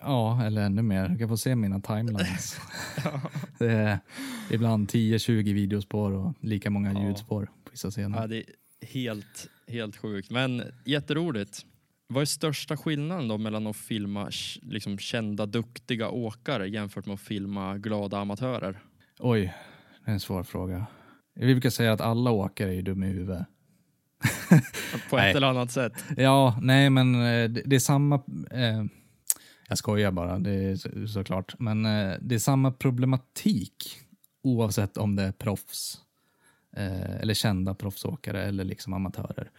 Ja, 0.00 0.42
eller 0.44 0.62
ännu 0.62 0.82
mer. 0.82 1.08
Du 1.08 1.18
kan 1.18 1.28
få 1.28 1.36
se 1.36 1.56
mina 1.56 1.80
timelines. 1.80 2.60
det 3.58 3.72
är 3.72 3.98
ibland 4.50 4.88
10-20 4.90 5.42
videospår 5.54 6.12
och 6.12 6.34
lika 6.40 6.70
många 6.70 6.92
Ja. 6.92 7.02
ljudspår 7.06 7.44
på 7.64 7.70
vissa 7.70 7.90
scener. 7.90 8.20
Ja, 8.20 8.26
det 8.26 8.36
är 8.36 8.44
helt, 8.86 9.48
helt 9.68 9.96
sjukt. 9.96 10.30
Men 10.30 10.62
jätteroligt. 10.84 11.66
Vad 12.08 12.20
är 12.22 12.26
största 12.26 12.76
skillnaden 12.76 13.28
då 13.28 13.38
mellan 13.38 13.66
att 13.66 13.76
filma 13.76 14.30
liksom, 14.62 14.98
kända, 14.98 15.46
duktiga 15.46 16.08
åkare 16.08 16.68
jämfört 16.68 17.06
med 17.06 17.14
att 17.14 17.20
filma 17.20 17.78
glada 17.78 18.18
amatörer? 18.18 18.78
Oj, 19.18 19.54
det 20.04 20.10
är 20.10 20.12
en 20.14 20.20
svår 20.20 20.42
fråga. 20.42 20.86
Vi 21.34 21.54
brukar 21.54 21.70
säga 21.70 21.92
att 21.92 22.00
alla 22.00 22.30
åkare 22.30 22.74
är 22.74 22.82
dumma 22.82 23.06
i 23.06 23.08
huvudet. 23.08 23.46
På 25.10 25.16
Nej. 25.16 25.30
ett 25.30 25.36
eller 25.36 25.46
annat 25.46 25.70
sätt. 25.70 25.92
Ja, 26.16 26.58
nej 26.62 26.90
men 26.90 27.14
eh, 27.14 27.20
det, 27.50 27.62
det 27.66 27.76
är 27.76 27.80
samma... 27.80 28.14
Eh, 28.50 28.84
jag 29.68 29.78
skojar 29.78 30.10
bara, 30.12 30.38
det 30.38 30.50
är 30.50 30.76
så, 30.76 31.06
såklart. 31.06 31.54
Men 31.58 31.84
eh, 31.86 32.16
det 32.20 32.34
är 32.34 32.38
samma 32.38 32.72
problematik 32.72 33.98
oavsett 34.42 34.96
om 34.96 35.16
det 35.16 35.22
är 35.22 35.32
proffs 35.32 36.00
eh, 36.76 37.20
eller 37.20 37.34
kända 37.34 37.74
proffsåkare 37.74 38.42
eller 38.44 38.64
liksom 38.64 38.92
amatörer. 38.92 39.50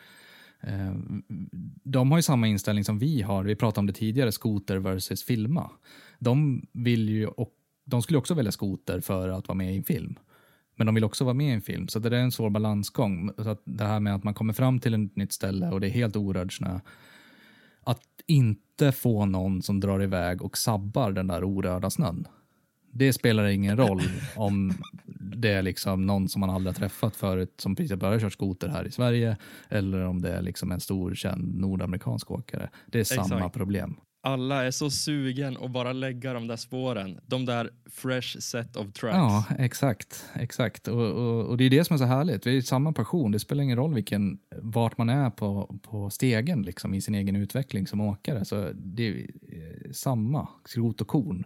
Eh, 0.62 0.95
de 1.84 2.12
har 2.12 2.18
ju 2.18 2.22
samma 2.22 2.47
inställning 2.47 2.84
som 2.84 2.99
vi 2.99 3.22
har. 3.22 3.43
Vi 3.43 3.55
pratade 3.55 3.80
om 3.80 3.88
det 3.88 3.93
tidigare, 3.93 4.32
skoter 4.32 4.78
versus 4.78 5.24
filma. 5.24 5.72
De, 6.20 6.66
vill 6.72 7.10
ju, 7.10 7.28
och, 7.28 7.51
de 7.86 8.01
skulle 8.01 8.20
också 8.20 8.34
välja 8.34 8.51
skoter 8.51 8.99
för 8.99 9.30
att 9.30 9.47
vara 9.47 9.55
med 9.55 9.74
i 9.74 9.78
en 9.78 9.84
film. 9.84 10.16
Men 10.76 10.86
de 10.86 10.95
vill 10.95 11.03
också 11.03 11.24
vara 11.24 11.34
med 11.34 11.47
i 11.47 11.53
en 11.53 11.62
film, 11.62 11.88
så 11.88 11.99
det 11.99 12.18
är 12.18 12.22
en 12.22 12.32
svår 12.32 12.49
balansgång. 12.49 13.32
Så 13.38 13.49
att 13.49 13.62
det 13.66 13.84
här 13.84 13.99
med 13.99 14.16
att 14.16 14.24
man 14.24 14.34
kommer 14.34 14.53
fram 14.53 14.80
till 14.80 14.93
ett 14.93 15.16
nytt 15.16 15.34
ställe 15.34 15.70
och 15.70 15.82
det 15.82 15.88
är 15.88 15.91
helt 15.91 16.16
orörd 16.16 16.57
snö. 16.57 16.80
Inte 18.30 18.92
få 18.92 19.26
någon 19.26 19.62
som 19.62 19.80
drar 19.80 20.04
iväg 20.04 20.42
och 20.42 20.58
sabbar 20.58 21.12
den 21.12 21.28
där 21.28 21.44
orörda 21.44 21.90
snön. 21.90 22.28
Det 22.92 23.14
spelar 23.14 23.46
ingen 23.46 23.78
roll 23.78 24.02
om 24.36 24.74
det 25.06 25.50
är 25.50 25.62
liksom 25.62 26.06
någon 26.06 26.30
som 26.30 26.40
man 26.40 26.50
aldrig 26.50 26.76
har 26.76 26.80
träffat 26.80 27.16
förut 27.16 27.54
som 27.58 27.76
precis 27.76 27.92
har 27.92 27.98
börjat 27.98 28.22
köra 28.22 28.30
skoter 28.30 28.68
här 28.68 28.88
i 28.88 28.92
Sverige 28.92 29.38
eller 29.70 30.06
om 30.06 30.22
det 30.22 30.34
är 30.34 30.42
liksom 30.42 30.72
en 30.72 30.80
stor 30.80 31.16
känd 31.16 31.60
nordamerikansk 31.60 32.32
åkare. 32.32 32.70
Det 32.86 33.00
är 33.00 33.04
samma 33.04 33.36
Exakt. 33.36 33.56
problem. 33.56 33.96
Alla 34.22 34.66
är 34.66 34.72
så 34.72 34.90
sugen 34.90 35.58
att 35.58 35.72
bara 35.72 35.94
lägga 35.94 36.34
de 36.34 36.48
där 36.48 36.56
spåren. 36.56 37.20
De 37.26 37.46
där 37.46 37.70
fresh 37.92 38.40
set 38.40 38.76
of 38.76 38.94
tracks. 38.94 39.16
Ja, 39.16 39.46
exakt. 39.60 40.26
exakt. 40.34 40.88
Och, 40.88 41.06
och, 41.06 41.46
och 41.46 41.58
det 41.58 41.64
är 41.64 41.70
det 41.70 41.86
som 41.86 41.94
är 41.94 41.98
så 41.98 42.06
härligt. 42.06 42.48
Vi 42.48 42.58
är 42.58 42.62
samma 42.62 42.94
passion. 42.94 43.32
Det 43.32 43.40
spelar 43.40 43.64
ingen 43.64 43.78
roll 43.78 43.94
vilken, 43.94 44.40
vart 44.62 44.98
man 44.98 45.10
är 45.10 45.30
på, 45.30 45.80
på 45.82 46.10
stegen 46.10 46.62
liksom, 46.62 46.94
i 46.94 47.02
sin 47.02 47.16
egen 47.16 47.36
utveckling 47.36 47.88
som 47.88 48.02
åkare. 48.02 48.46
Så 48.46 48.72
det 48.74 49.08
är 49.08 49.16
eh, 49.48 49.92
samma, 49.92 50.48
skrot 50.66 51.02
och 51.02 51.08
korn. 51.08 51.46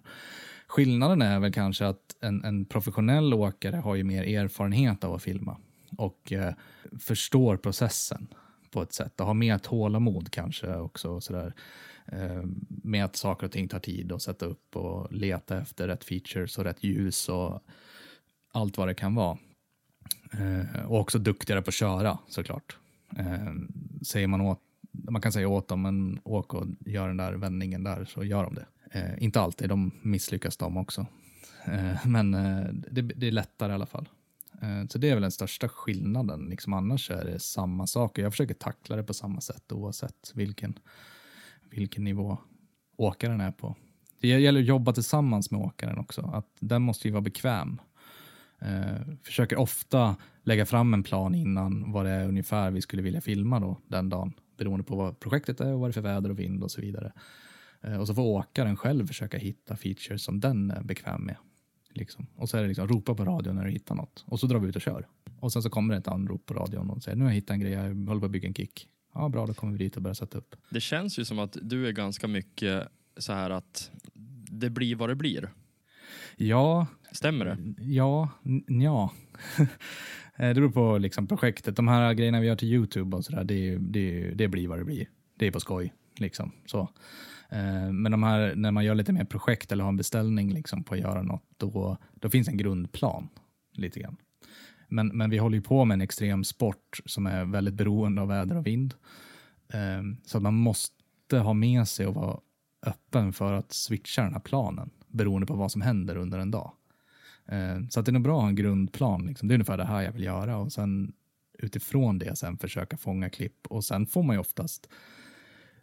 Skillnaden 0.68 1.22
är 1.22 1.40
väl 1.40 1.54
kanske 1.54 1.88
att 1.88 2.16
en, 2.22 2.44
en 2.44 2.66
professionell 2.66 3.34
åkare 3.34 3.76
har 3.76 3.96
ju 3.96 4.04
mer 4.04 4.24
erfarenhet 4.24 5.04
av 5.04 5.14
att 5.14 5.24
filma 5.24 5.58
och 5.98 6.32
eh, 6.32 6.54
förstår 7.00 7.58
processen 7.58 8.28
på 8.72 8.82
ett 8.82 8.94
sätt 8.94 9.20
och 9.20 9.28
har 9.28 9.34
mer 9.34 9.58
tålamod 9.58 10.32
kanske 10.32 10.76
också. 10.76 11.10
Och 11.10 11.24
sådär, 11.24 11.54
Eh, 12.06 12.44
med 12.68 13.06
att 13.06 13.16
saker 13.16 13.46
och 13.46 13.52
ting 13.52 13.68
tar 13.68 13.80
tid 13.80 14.12
att 14.12 14.22
sätta 14.22 14.46
upp 14.46 14.76
och 14.76 15.14
leta 15.14 15.62
efter 15.62 15.88
rätt 15.88 16.04
features 16.04 16.58
och 16.58 16.64
rätt 16.64 16.84
ljus 16.84 17.30
och 17.30 17.64
allt 18.52 18.78
vad 18.78 18.88
det 18.88 18.94
kan 18.94 19.16
vara. 19.16 19.38
Eh, 20.32 20.86
och 20.86 21.00
också 21.00 21.20
duktigare 21.20 21.62
på 21.62 21.70
att 21.70 21.74
köra 21.74 22.18
såklart. 22.28 22.78
Eh, 23.18 23.54
säger 24.02 24.28
man 24.28 24.42
åt, 24.42 24.60
man 24.92 25.22
kan 25.22 25.32
säga 25.32 25.48
åt 25.48 25.68
dem, 25.68 25.82
men 25.82 26.20
åk 26.24 26.54
och 26.54 26.68
gör 26.80 27.08
den 27.08 27.18
där 27.18 27.34
vändningen 27.34 27.84
där 27.84 28.06
så 28.06 28.24
gör 28.24 28.44
de 28.44 28.56
det. 28.56 28.66
Eh, 28.92 29.24
inte 29.24 29.42
alltid, 29.42 29.70
de 29.70 29.92
misslyckas 30.02 30.58
de 30.58 30.78
också. 30.78 31.06
Eh, 31.66 32.06
men 32.08 32.34
eh, 32.34 32.66
det, 32.92 33.02
det 33.02 33.28
är 33.28 33.32
lättare 33.32 33.72
i 33.72 33.76
alla 33.76 33.86
fall. 33.86 34.10
Eh, 34.62 34.88
Så 34.90 34.98
det 34.98 35.10
är 35.10 35.14
väl 35.14 35.22
den 35.22 35.32
största 35.32 35.70
skillnaden. 35.70 36.46
Liksom 36.50 36.74
annars 36.74 37.12
är 37.12 37.26
det 37.26 37.40
samma 37.40 37.88
sak. 37.88 38.12
Och 38.12 38.24
Jag 38.24 38.34
försöker 38.34 38.54
tackla 38.54 38.96
det 38.96 39.04
på 39.04 39.14
samma 39.14 39.42
sätt 39.42 39.72
oavsett 39.72 40.32
vilken, 40.36 40.80
vilken 41.74 42.04
nivå 42.04 42.38
åkaren 42.98 43.42
är 43.42 43.52
på. 43.52 43.76
Det 44.22 44.28
gäller 44.28 44.60
att 44.60 44.66
jobba 44.66 44.94
tillsammans 44.94 45.52
med 45.52 45.62
åkaren 45.62 45.98
också. 45.98 46.22
Att 46.34 46.48
den 46.60 46.82
måste 46.82 47.08
ju 47.08 47.12
vara 47.12 47.22
bekväm. 47.22 47.82
Eh, 48.62 49.16
försöker 49.24 49.58
ofta 49.58 50.16
lägga 50.44 50.66
fram 50.66 50.94
en 50.94 51.04
plan 51.04 51.36
innan 51.36 51.92
vad 51.92 52.06
det 52.06 52.12
är 52.12 52.28
ungefär 52.28 52.72
vi 52.72 52.82
skulle 52.82 53.02
vilja 53.02 53.22
filma 53.22 53.60
då 53.60 53.78
den 53.88 54.10
dagen. 54.10 54.34
Beroende 54.58 54.84
på 54.84 54.96
vad 54.96 55.20
projektet 55.20 55.62
är 55.62 55.74
och 55.74 55.80
vad 55.80 55.90
det 55.90 55.92
är 55.92 55.94
för 55.94 56.02
väder 56.02 56.30
och 56.30 56.40
vind 56.40 56.64
och 56.64 56.72
så 56.72 56.82
vidare. 56.82 57.14
Eh, 57.82 57.98
och 57.98 58.08
så 58.08 58.16
får 58.16 58.24
åkaren 58.24 58.78
själv 58.78 59.08
försöka 59.08 59.38
hitta 59.38 59.76
features 59.76 60.24
som 60.24 60.40
den 60.40 60.72
är 60.72 60.84
bekväm 60.84 61.22
med. 61.22 61.36
Liksom. 61.94 62.28
Och 62.36 62.50
så 62.50 62.58
är 62.58 62.62
det 62.62 62.68
liksom 62.68 62.88
ropa 62.88 63.16
på 63.16 63.26
radion 63.26 63.56
när 63.56 63.66
du 63.66 63.72
hittar 63.72 63.96
något. 63.96 64.24
Och 64.28 64.40
så 64.40 64.48
drar 64.48 64.60
vi 64.60 64.68
ut 64.68 64.76
och 64.76 64.82
kör. 64.82 65.08
Och 65.40 65.54
sen 65.54 65.62
så 65.64 65.70
kommer 65.70 65.94
det 65.94 66.00
ett 66.00 66.08
anrop 66.08 66.46
på 66.46 66.54
radion 66.54 66.90
och 66.90 67.04
säger 67.04 67.18
nu 67.18 67.24
har 67.24 67.32
jag 67.32 67.36
hittat 67.36 67.54
en 67.54 67.60
grej, 67.60 67.72
jag 67.72 67.82
håller 67.82 68.20
på 68.20 68.26
att 68.26 68.32
bygga 68.32 68.48
en 68.48 68.54
kick. 68.54 68.88
Ja, 69.14 69.30
bra, 69.30 69.46
då 69.46 69.54
kommer 69.54 69.74
vi 69.74 69.84
dit 69.84 69.96
och 69.96 70.02
börjar 70.02 70.14
sätta 70.16 70.38
upp. 70.38 70.56
Det 70.70 70.82
känns 70.82 71.20
ju 71.20 71.26
som 71.26 71.40
att 71.40 71.58
du 71.62 71.88
är 71.88 71.92
ganska 71.92 72.28
mycket 72.28 72.88
så 73.18 73.34
här 73.34 73.50
att 73.50 73.92
det 74.52 74.70
blir 74.70 74.96
vad 74.96 75.10
det 75.10 75.16
blir. 75.16 75.50
Ja, 76.38 76.88
Stämmer 77.12 77.46
det? 77.46 77.58
ja, 77.84 78.30
ja. 78.68 79.12
Eh, 80.36 80.48
det 80.48 80.54
beror 80.56 80.72
på 80.72 80.98
liksom 80.98 81.28
projektet. 81.28 81.76
De 81.76 81.88
här 81.88 82.14
grejerna 82.14 82.40
vi 82.40 82.48
gör 82.48 82.56
till 82.56 82.68
YouTube 82.74 83.18
och 83.18 83.26
sådär, 83.26 83.44
det, 83.44 83.78
det, 83.78 84.32
det 84.34 84.48
blir 84.48 84.68
vad 84.68 84.78
det 84.80 84.86
blir. 84.86 85.10
Det 85.40 85.48
är 85.48 85.52
på 85.52 85.60
skoj. 85.60 85.94
Liksom. 86.20 86.52
Så. 86.66 86.80
Eh, 87.50 87.92
Men 87.92 88.12
de 88.12 88.24
här, 88.24 88.56
när 88.56 88.72
man 88.72 88.86
gör 88.86 88.96
lite 88.96 89.14
mer 89.14 89.26
projekt 89.26 89.72
eller 89.72 89.84
har 89.84 89.90
en 89.90 89.98
beställning 89.98 90.54
liksom, 90.54 90.84
på 90.84 90.94
att 90.94 91.00
göra 91.00 91.22
något, 91.22 91.44
då, 91.58 91.98
då 92.14 92.30
finns 92.30 92.48
en 92.48 92.58
grundplan. 92.58 93.30
lite 93.74 94.00
grann. 94.00 94.18
Men, 94.94 95.08
men 95.08 95.30
vi 95.30 95.38
håller 95.38 95.56
ju 95.56 95.62
på 95.62 95.86
med 95.86 95.96
en 95.96 96.02
extrem 96.02 96.44
sport 96.44 97.00
som 97.06 97.26
är 97.28 97.46
väldigt 97.46 97.74
beroende 97.74 98.22
av 98.22 98.28
väder 98.28 98.58
och 98.58 98.68
vind. 98.68 98.94
Eh, 99.74 100.04
Så 100.26 100.38
att 100.38 100.44
man 100.44 100.54
måste 100.54 101.38
ha 101.38 101.54
med 101.54 101.88
sig 101.88 102.08
och 102.08 102.14
vara 102.16 102.40
öppen 102.86 103.34
för 103.34 103.54
att 103.54 103.74
switcha 103.74 104.24
den 104.24 104.34
här 104.34 104.40
planen 104.40 104.90
beroende 105.08 105.48
på 105.48 105.54
vad 105.54 105.72
som 105.72 105.82
händer 105.82 106.16
under 106.18 106.40
en 106.40 106.52
dag. 106.52 106.72
Eh, 107.46 107.88
Så 107.90 108.00
att 108.00 108.06
det 108.06 108.10
är 108.10 108.14
nog 108.14 108.24
bra 108.24 108.38
att 108.38 108.42
ha 108.42 108.50
en 108.50 108.56
grundplan. 108.56 109.26
Liksom. 109.26 109.48
Det 109.48 109.54
är 109.54 109.56
ungefär 109.56 109.78
det 109.78 109.86
här 109.86 110.02
jag 110.02 110.12
vill 110.12 110.24
göra 110.24 110.58
och 110.58 110.72
sen 110.74 111.14
utifrån 111.60 112.20
det 112.20 112.36
sen 112.36 112.58
försöka 112.58 112.98
fånga 112.98 113.30
klipp 113.30 113.68
och 113.68 113.84
sen 113.84 114.08
får 114.08 114.24
man 114.24 114.36
ju 114.36 114.40
oftast 114.40 114.90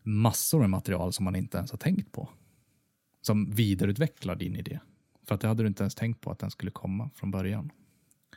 massor 0.03 0.61
med 0.61 0.71
material 0.71 1.13
som 1.13 1.25
man 1.25 1.37
inte 1.37 1.59
ens 1.59 1.71
har 1.71 1.79
tänkt 1.79 2.13
på. 2.13 2.29
Som 3.23 3.51
vidareutvecklar 3.51 4.37
din 4.37 4.57
idé. 4.57 4.81
För 5.27 5.35
att 5.35 5.41
det 5.41 5.49
hade 5.49 5.63
du 5.63 5.67
inte 5.67 5.83
ens 5.83 5.95
tänkt 5.95 6.21
på 6.21 6.31
att 6.31 6.39
den 6.39 6.51
skulle 6.51 6.71
komma 6.71 7.11
från 7.15 7.31
början. 7.31 7.71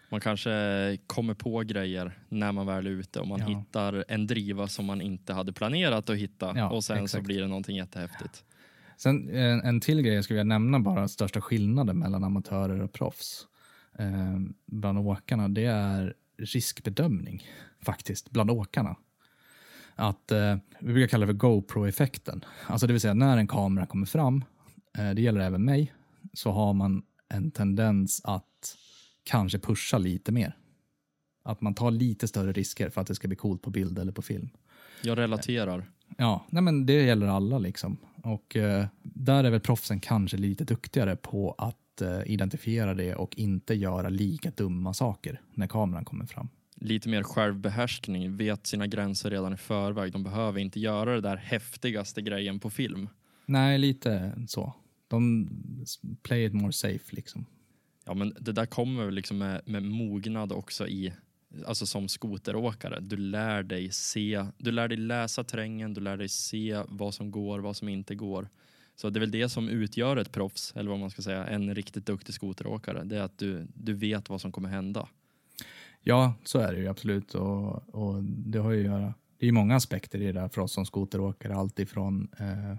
Man 0.09 0.21
kanske 0.21 0.97
kommer 1.07 1.33
på 1.33 1.59
grejer 1.59 2.19
när 2.29 2.51
man 2.51 2.65
väl 2.67 2.87
är 2.87 2.91
ute 2.91 3.19
och 3.19 3.27
man 3.27 3.39
Ja. 3.39 3.45
hittar 3.59 4.05
en 4.07 4.27
driva 4.27 4.67
som 4.67 4.85
man 4.85 5.01
inte 5.01 5.33
hade 5.33 5.53
planerat 5.53 6.09
att 6.09 6.17
hitta 6.17 6.53
Ja, 6.55 6.69
och 6.69 6.83
sen 6.83 6.97
så 6.97 7.03
exakt. 7.03 7.25
blir 7.25 7.41
det 7.41 7.47
någonting 7.47 7.75
jättehäftigt. 7.77 8.43
Sen 8.97 9.29
en, 9.29 9.61
en 9.61 9.79
till 9.79 10.01
grej 10.01 10.13
jag 10.15 10.23
skulle 10.23 10.35
vilja 10.39 10.53
nämna 10.53 10.79
bara, 10.79 11.07
största 11.07 11.41
skillnaden 11.41 11.99
mellan 11.99 12.23
amatörer 12.23 12.81
och 12.81 12.93
proffs 12.93 13.47
eh, 13.99 14.39
bland 14.65 14.97
åkarna, 14.99 15.49
det 15.49 15.65
är 15.65 16.13
riskbedömning 16.37 17.43
faktiskt, 17.81 18.29
bland 18.29 18.51
åkarna. 18.51 18.95
Att 19.95 20.31
eh, 20.31 20.57
vi 20.79 20.93
brukar 20.93 21.07
kalla 21.07 21.25
det 21.25 21.33
för 21.33 21.39
GoPro-effekten. 21.39 22.45
Alltså 22.67 22.87
det 22.87 22.93
vill 22.93 23.01
säga 23.01 23.13
när 23.13 23.37
en 23.37 23.47
kamera 23.47 23.85
kommer 23.85 24.05
fram, 24.05 24.43
eh, 24.97 25.09
det 25.11 25.21
gäller 25.21 25.41
även 25.41 25.65
mig, 25.65 25.93
så 26.33 26.51
har 26.51 26.73
man 26.73 27.03
en 27.29 27.51
tendens 27.51 28.21
att 28.23 28.77
kanske 29.23 29.59
pusha 29.59 29.97
lite 29.97 30.31
mer. 30.31 30.57
Att 31.43 31.61
man 31.61 31.75
tar 31.75 31.91
lite 31.91 32.27
större 32.27 32.51
risker 32.51 32.89
för 32.89 33.01
att 33.01 33.07
det 33.07 33.15
ska 33.15 33.27
bli 33.27 33.37
coolt 33.37 33.61
på 33.61 33.69
bild 33.69 33.99
eller 33.99 34.11
på 34.11 34.21
film. 34.21 34.49
Jag 35.01 35.17
relaterar. 35.17 35.89
Ja, 36.17 36.45
nej 36.49 36.63
men 36.63 36.85
det 36.85 36.93
gäller 36.93 37.27
alla 37.27 37.57
liksom. 37.57 37.97
Och 38.23 38.55
eh, 38.55 38.85
där 39.03 39.43
är 39.43 39.51
väl 39.51 39.59
proffsen 39.59 39.99
kanske 39.99 40.37
lite 40.37 40.63
duktigare 40.63 41.15
på 41.15 41.55
att 41.57 42.01
eh, 42.01 42.21
identifiera 42.25 42.93
det 42.93 43.15
och 43.15 43.37
inte 43.37 43.73
göra 43.73 44.09
lika 44.09 44.51
dumma 44.51 44.93
saker 44.93 45.41
när 45.53 45.67
kameran 45.67 46.05
kommer 46.05 46.25
fram. 46.25 46.49
Lite 46.75 47.09
mer 47.09 47.23
självbehärskning, 47.23 48.37
vet 48.37 48.67
sina 48.67 48.87
gränser 48.87 49.29
redan 49.29 49.53
i 49.53 49.57
förväg. 49.57 50.11
De 50.11 50.23
behöver 50.23 50.59
inte 50.59 50.79
göra 50.79 51.15
det 51.15 51.21
där 51.21 51.37
häftigaste 51.37 52.21
grejen 52.21 52.59
på 52.59 52.69
film. 52.69 53.09
Nej, 53.45 53.77
lite 53.77 54.33
så. 54.47 54.73
De 55.07 55.49
play 56.23 56.45
it 56.45 56.53
more 56.53 56.71
safe 56.71 57.15
liksom. 57.15 57.45
Ja, 58.05 58.13
men 58.13 58.35
det 58.39 58.51
där 58.51 58.65
kommer 58.65 59.05
väl 59.05 59.13
liksom 59.13 59.37
med, 59.37 59.61
med 59.65 59.83
mognad 59.83 60.51
också 60.51 60.87
i, 60.87 61.13
alltså 61.65 61.85
som 61.85 62.07
skoteråkare. 62.07 62.99
Du 62.99 63.17
lär 63.17 63.63
dig 63.63 63.91
se, 63.91 64.45
du 64.57 64.71
lär 64.71 64.87
dig 64.87 64.97
läsa 64.97 65.43
terrängen, 65.43 65.93
du 65.93 66.01
lär 66.01 66.17
dig 66.17 66.29
se 66.29 66.81
vad 66.87 67.13
som 67.13 67.31
går, 67.31 67.59
vad 67.59 67.75
som 67.75 67.89
inte 67.89 68.15
går. 68.15 68.49
Så 68.95 69.09
det 69.09 69.17
är 69.17 69.21
väl 69.21 69.31
det 69.31 69.49
som 69.49 69.69
utgör 69.69 70.17
ett 70.17 70.31
proffs, 70.31 70.73
eller 70.75 70.89
vad 70.89 70.99
man 70.99 71.09
ska 71.09 71.21
säga, 71.21 71.47
en 71.47 71.75
riktigt 71.75 72.05
duktig 72.05 72.35
skoteråkare. 72.35 73.03
Det 73.03 73.17
är 73.17 73.21
att 73.21 73.37
du, 73.37 73.67
du 73.73 73.93
vet 73.93 74.29
vad 74.29 74.41
som 74.41 74.51
kommer 74.51 74.69
hända. 74.69 75.07
Ja, 76.01 76.33
så 76.43 76.59
är 76.59 76.73
det 76.73 76.79
ju 76.79 76.87
absolut. 76.87 77.35
Och, 77.35 77.89
och 77.95 78.23
det 78.23 78.59
har 78.59 78.71
ju 78.71 78.79
att 78.79 78.85
göra. 78.85 79.13
Det 79.37 79.45
är 79.45 79.47
ju 79.47 79.51
många 79.51 79.75
aspekter 79.75 80.21
i 80.21 80.25
det 80.25 80.31
där 80.31 80.49
för 80.49 80.61
oss 80.61 80.73
som 80.73 80.85
skoteråkare. 80.85 81.55
Allt 81.55 81.79
ifrån 81.79 82.27
eh, 82.39 82.77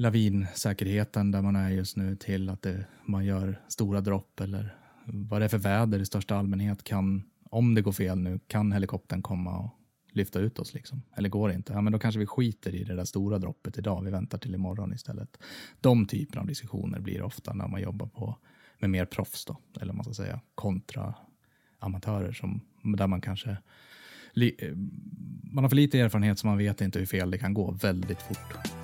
lavinsäkerheten 0.00 1.30
där 1.30 1.42
man 1.42 1.56
är 1.56 1.70
just 1.70 1.96
nu 1.96 2.16
till 2.16 2.48
att 2.48 2.62
det, 2.62 2.84
man 3.04 3.24
gör 3.24 3.60
stora 3.68 4.00
dropp 4.00 4.40
eller 4.40 4.74
vad 5.04 5.40
det 5.40 5.44
är 5.44 5.48
för 5.48 5.58
väder 5.58 5.98
i 5.98 6.06
största 6.06 6.36
allmänhet. 6.36 6.84
Kan, 6.84 7.22
om 7.50 7.74
det 7.74 7.82
går 7.82 7.92
fel 7.92 8.18
nu, 8.18 8.40
kan 8.46 8.72
helikoptern 8.72 9.22
komma 9.22 9.58
och 9.58 9.70
lyfta 10.12 10.40
ut 10.40 10.58
oss? 10.58 10.74
Liksom? 10.74 11.02
Eller 11.16 11.28
går 11.28 11.48
det 11.48 11.54
inte? 11.54 11.72
Ja, 11.72 11.80
men 11.80 11.92
då 11.92 11.98
kanske 11.98 12.18
vi 12.18 12.26
skiter 12.26 12.74
i 12.74 12.84
det 12.84 12.94
där 12.94 13.04
stora 13.04 13.38
droppet 13.38 13.78
idag. 13.78 14.04
Vi 14.04 14.10
väntar 14.10 14.38
till 14.38 14.54
imorgon 14.54 14.92
istället. 14.92 15.38
De 15.80 16.06
typerna 16.06 16.40
av 16.40 16.46
diskussioner 16.46 17.00
blir 17.00 17.22
ofta 17.22 17.52
när 17.52 17.68
man 17.68 17.82
jobbar 17.82 18.06
på, 18.06 18.38
med 18.78 18.90
mer 18.90 19.04
proffs, 19.04 19.44
då, 19.44 19.56
eller 19.76 19.86
vad 19.86 19.96
man 19.96 20.04
ska 20.04 20.14
säga, 20.14 20.40
kontra 20.54 21.14
amatörer 21.78 22.32
som, 22.32 22.60
där 22.96 23.06
man 23.06 23.20
kanske 23.20 23.56
li, 24.32 24.56
man 25.42 25.64
har 25.64 25.68
för 25.68 25.76
lite 25.76 26.00
erfarenhet 26.00 26.38
så 26.38 26.46
man 26.46 26.58
vet 26.58 26.80
inte 26.80 26.98
hur 26.98 27.06
fel 27.06 27.30
det 27.30 27.38
kan 27.38 27.54
gå 27.54 27.70
väldigt 27.70 28.22
fort. 28.22 28.79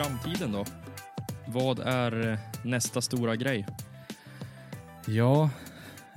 Framtiden 0.00 0.52
då? 0.52 0.64
Vad 1.48 1.78
är 1.78 2.28
eh, 2.28 2.38
nästa 2.64 3.00
stora 3.00 3.36
grej? 3.36 3.66
Ja, 5.06 5.50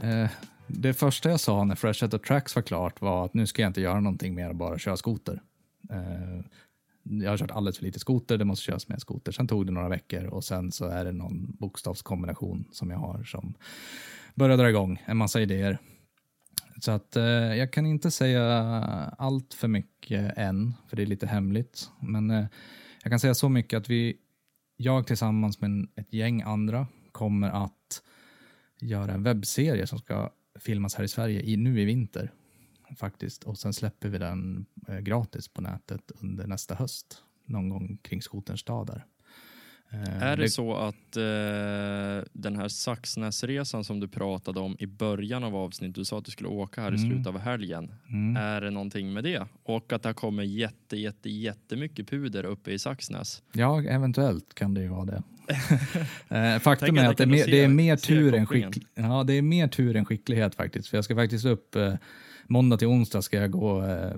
eh, 0.03 0.29
det 0.67 0.93
första 0.93 1.29
jag 1.29 1.39
sa 1.39 1.63
när 1.63 1.75
Fresh 1.75 2.03
Out 2.03 2.13
of 2.13 2.21
Tracks 2.21 2.55
var 2.55 2.63
klart 2.63 3.01
var 3.01 3.25
att 3.25 3.33
nu 3.33 3.47
ska 3.47 3.61
jag 3.61 3.69
inte 3.69 3.81
göra 3.81 3.99
någonting 3.99 4.35
mer 4.35 4.49
än 4.49 4.57
bara 4.57 4.79
köra 4.79 4.97
skoter. 4.97 5.41
Eh, 5.89 6.45
jag 7.03 7.29
har 7.29 7.37
kört 7.37 7.51
alldeles 7.51 7.77
för 7.77 7.85
lite 7.85 7.99
skoter, 7.99 8.37
det 8.37 8.45
måste 8.45 8.65
köras 8.65 8.89
mer 8.89 8.97
skoter. 8.97 9.31
Sen 9.31 9.47
tog 9.47 9.65
det 9.65 9.71
några 9.71 9.89
veckor 9.89 10.25
och 10.25 10.43
sen 10.43 10.71
så 10.71 10.85
är 10.85 11.05
det 11.05 11.11
någon 11.11 11.55
bokstavskombination 11.59 12.65
som 12.71 12.91
jag 12.91 12.97
har 12.97 13.23
som 13.23 13.53
börjar 14.35 14.57
dra 14.57 14.69
igång 14.69 15.01
en 15.05 15.17
massa 15.17 15.41
idéer. 15.41 15.77
Så 16.81 16.91
att 16.91 17.15
eh, 17.15 17.23
jag 17.55 17.73
kan 17.73 17.85
inte 17.85 18.11
säga 18.11 18.43
allt 19.17 19.53
för 19.53 19.67
mycket 19.67 20.37
än, 20.37 20.73
för 20.87 20.95
det 20.95 21.01
är 21.01 21.07
lite 21.07 21.27
hemligt. 21.27 21.89
Men 21.99 22.31
eh, 22.31 22.45
jag 23.03 23.11
kan 23.11 23.19
säga 23.19 23.33
så 23.33 23.49
mycket 23.49 23.77
att 23.77 23.89
vi, 23.89 24.17
jag 24.77 25.07
tillsammans 25.07 25.61
med 25.61 25.87
ett 25.95 26.13
gäng 26.13 26.41
andra 26.41 26.87
kommer 27.11 27.49
att 27.49 28.03
göra 28.79 29.13
en 29.13 29.23
webbserie 29.23 29.87
som 29.87 29.99
ska 29.99 30.33
filmas 30.59 30.95
här 30.95 31.03
i 31.03 31.07
Sverige 31.07 31.41
i, 31.41 31.57
nu 31.57 31.81
i 31.81 31.85
vinter. 31.85 32.31
Faktiskt. 32.97 33.43
Och 33.43 33.57
sen 33.57 33.73
släpper 33.73 34.09
vi 34.09 34.17
den 34.17 34.65
eh, 34.87 34.99
gratis 34.99 35.47
på 35.47 35.61
nätet 35.61 36.11
under 36.21 36.47
nästa 36.47 36.75
höst. 36.75 37.23
Någon 37.45 37.69
gång 37.69 37.97
kring 37.97 38.21
skoterns 38.21 38.63
dag 38.63 38.87
där. 38.87 39.05
Eh, 39.93 40.23
Är 40.23 40.37
det 40.37 40.49
så 40.49 40.75
att 40.75 41.17
eh, 41.17 42.29
den 42.33 42.55
här 42.55 42.67
Saxnäsresan 42.67 43.83
som 43.83 43.99
du 43.99 44.07
pratade 44.07 44.59
om 44.59 44.75
i 44.79 44.87
början 44.87 45.43
av 45.43 45.55
avsnittet, 45.55 45.95
du 45.95 46.05
sa 46.05 46.17
att 46.17 46.25
du 46.25 46.31
skulle 46.31 46.49
åka 46.49 46.81
här 46.81 46.91
i 46.93 46.97
Mm. 46.97 47.09
slutet 47.09 47.27
av 47.27 47.39
helgen. 47.39 47.91
Mm. 48.09 48.43
Är 48.43 48.61
det 48.61 48.69
någonting 48.71 49.13
med 49.13 49.23
det? 49.23 49.47
Och 49.63 49.93
att 49.93 50.03
det 50.03 50.13
kommer 50.13 50.43
jätte, 50.43 50.97
jätte, 50.97 51.29
jättemycket 51.29 52.09
puder 52.09 52.43
uppe 52.45 52.71
i 52.71 52.79
Saxnäs. 52.79 53.41
Ja, 53.53 53.81
eventuellt 53.83 54.53
kan 54.53 54.73
det 54.73 54.81
ju 54.81 54.87
vara 54.87 55.05
det. 55.05 55.23
Eh, 56.29 56.59
Faktum 56.59 56.97
är 56.97 57.09
att 57.09 57.17
det 57.17 57.25
mer, 57.25 57.45
det 57.45 57.63
är 57.63 57.67
mer 57.67 57.95
tur 57.95 58.33
än 58.33 58.45
kopplingen. 58.45 58.71
skick, 58.73 58.87
ja, 58.95 59.23
det 59.23 59.33
är 59.33 59.41
mer 59.41 59.67
tur 59.67 59.95
än 59.95 60.05
skicklighet 60.05 60.55
faktiskt. 60.55 60.87
För 60.87 60.97
jag 60.97 61.03
ska 61.05 61.15
faktiskt 61.15 61.45
upp 61.45 61.75
eh, 61.75 61.93
måndag 62.47 62.77
till 62.77 62.87
onsdag 62.87 63.21
ska 63.21 63.37
jag 63.37 63.51
gå 63.51 63.85
eh, 63.85 64.11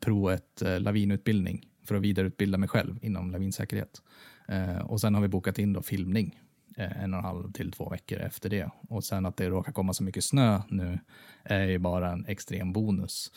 pro 0.00 0.28
ett 0.28 0.62
eh, 0.62 0.80
lavinutbildning 0.80 1.66
för 1.84 1.94
att 1.94 2.02
vidareutbilda 2.02 2.58
mig 2.58 2.68
själv 2.68 2.98
inom 3.02 3.30
lavinsäkerhet. 3.30 4.02
Eh, 4.48 4.78
och 4.78 5.00
sen 5.00 5.14
har 5.14 5.22
vi 5.22 5.28
bokat 5.28 5.58
in 5.58 5.72
då 5.72 5.82
filmning 5.82 6.40
eh, 6.76 7.02
en 7.02 7.12
och 7.14 7.18
en 7.18 7.24
halv 7.24 7.52
till 7.52 7.72
två 7.72 7.88
veckor 7.88 8.18
efter 8.18 8.50
det. 8.50 8.70
Och 8.88 9.04
sen 9.04 9.26
att 9.26 9.36
det 9.36 9.48
råkar 9.48 9.72
komma 9.72 9.94
så 9.94 10.02
mycket 10.04 10.24
snö 10.24 10.62
nu 10.68 10.98
är 11.44 11.64
ju 11.64 11.78
bara 11.78 12.12
en 12.12 12.26
extrem 12.26 12.72
bonus. 12.72 13.32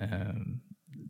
Eh, 0.00 0.34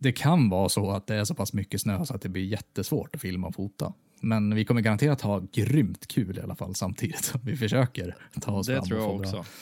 det 0.01 0.13
kan 0.13 0.49
vara 0.49 0.69
så 0.69 0.91
att 0.91 1.07
det 1.07 1.15
är 1.15 1.25
så 1.25 1.35
pass 1.35 1.53
mycket 1.53 1.81
snö 1.81 2.05
så 2.05 2.15
att 2.15 2.23
det 2.23 2.29
blir 2.29 2.45
jättesvårt 2.45 3.15
att 3.15 3.21
filma 3.21 3.47
och 3.47 3.55
fota. 3.55 3.93
Men 4.21 4.55
vi 4.55 4.65
kommer 4.65 4.81
garanterat 4.81 5.21
ha 5.21 5.43
grymt 5.53 6.07
kul 6.09 6.39
i 6.39 6.41
alla 6.41 6.55
fall 6.55 6.75
samtidigt 6.75 7.25
som 7.25 7.41
vi 7.45 7.57
försöker 7.57 8.17
ta 8.41 8.53
oss 8.53 8.67
Det 8.67 8.77
fram 8.77 8.85
tror 8.85 8.99
och 8.99 9.05
jag 9.05 9.11
få 9.11 9.19
bra. 9.19 9.41
också. 9.41 9.53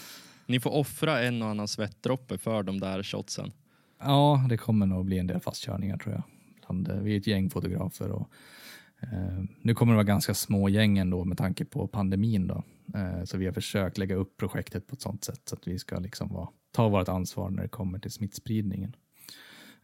Ni 0.47 0.61
får 0.61 0.71
offra 0.71 1.23
en 1.23 1.43
och 1.43 1.49
annan 1.49 1.69
svettdroppe 1.69 2.39
för 2.39 2.63
de 2.63 2.81
där 2.81 3.03
shotsen. 3.03 3.53
Ja, 3.99 4.47
det 4.49 4.57
kommer 4.57 4.87
nog 4.87 5.05
bli 5.05 5.19
en 5.19 5.27
del 5.27 5.41
fastkörningar 5.41 5.97
tror 5.99 6.15
jag. 6.15 7.03
vi 7.03 7.15
är 7.15 7.19
ett 7.19 7.27
gäng 7.27 7.51
fotografer 7.51 8.11
och 8.11 8.31
nu 9.63 9.75
kommer 9.75 9.93
det 9.93 9.97
vara 9.97 10.05
ganska 10.05 10.35
små 10.35 10.69
gäng 10.69 10.99
ändå 10.99 11.25
med 11.25 11.39
tanke 11.39 11.65
på 11.65 11.89
pandemin 11.89 12.47
då. 12.47 12.65
Eh, 12.95 13.25
så 13.25 13.39
vi 13.39 13.47
har 13.47 13.53
försökt 13.53 13.99
lägga 13.99 14.15
upp 14.15 14.37
projektet 14.37 14.87
på 14.87 14.95
ett 14.95 15.01
sånt 15.01 15.25
sätt 15.25 15.41
så 15.45 15.55
att 15.55 15.69
vi 15.69 15.79
ska 15.79 15.99
liksom 15.99 16.29
vara, 16.29 16.49
ta 16.73 16.89
vårt 16.89 17.09
ansvar 17.09 17.51
när 17.51 17.63
det 17.63 17.69
kommer 17.69 17.99
till 17.99 18.11
smittspridningen 18.11 18.97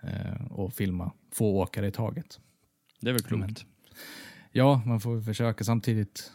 eh, 0.02 0.46
och 0.50 0.72
filma 0.72 1.12
få 1.32 1.60
åkare 1.62 1.86
i 1.86 1.92
taget. 1.92 2.40
Det 3.00 3.08
är 3.08 3.12
väl 3.12 3.22
klokt. 3.22 3.40
Men, 3.40 3.54
ja, 4.52 4.82
man 4.86 5.00
får 5.00 5.20
försöka 5.20 5.64
samtidigt. 5.64 6.32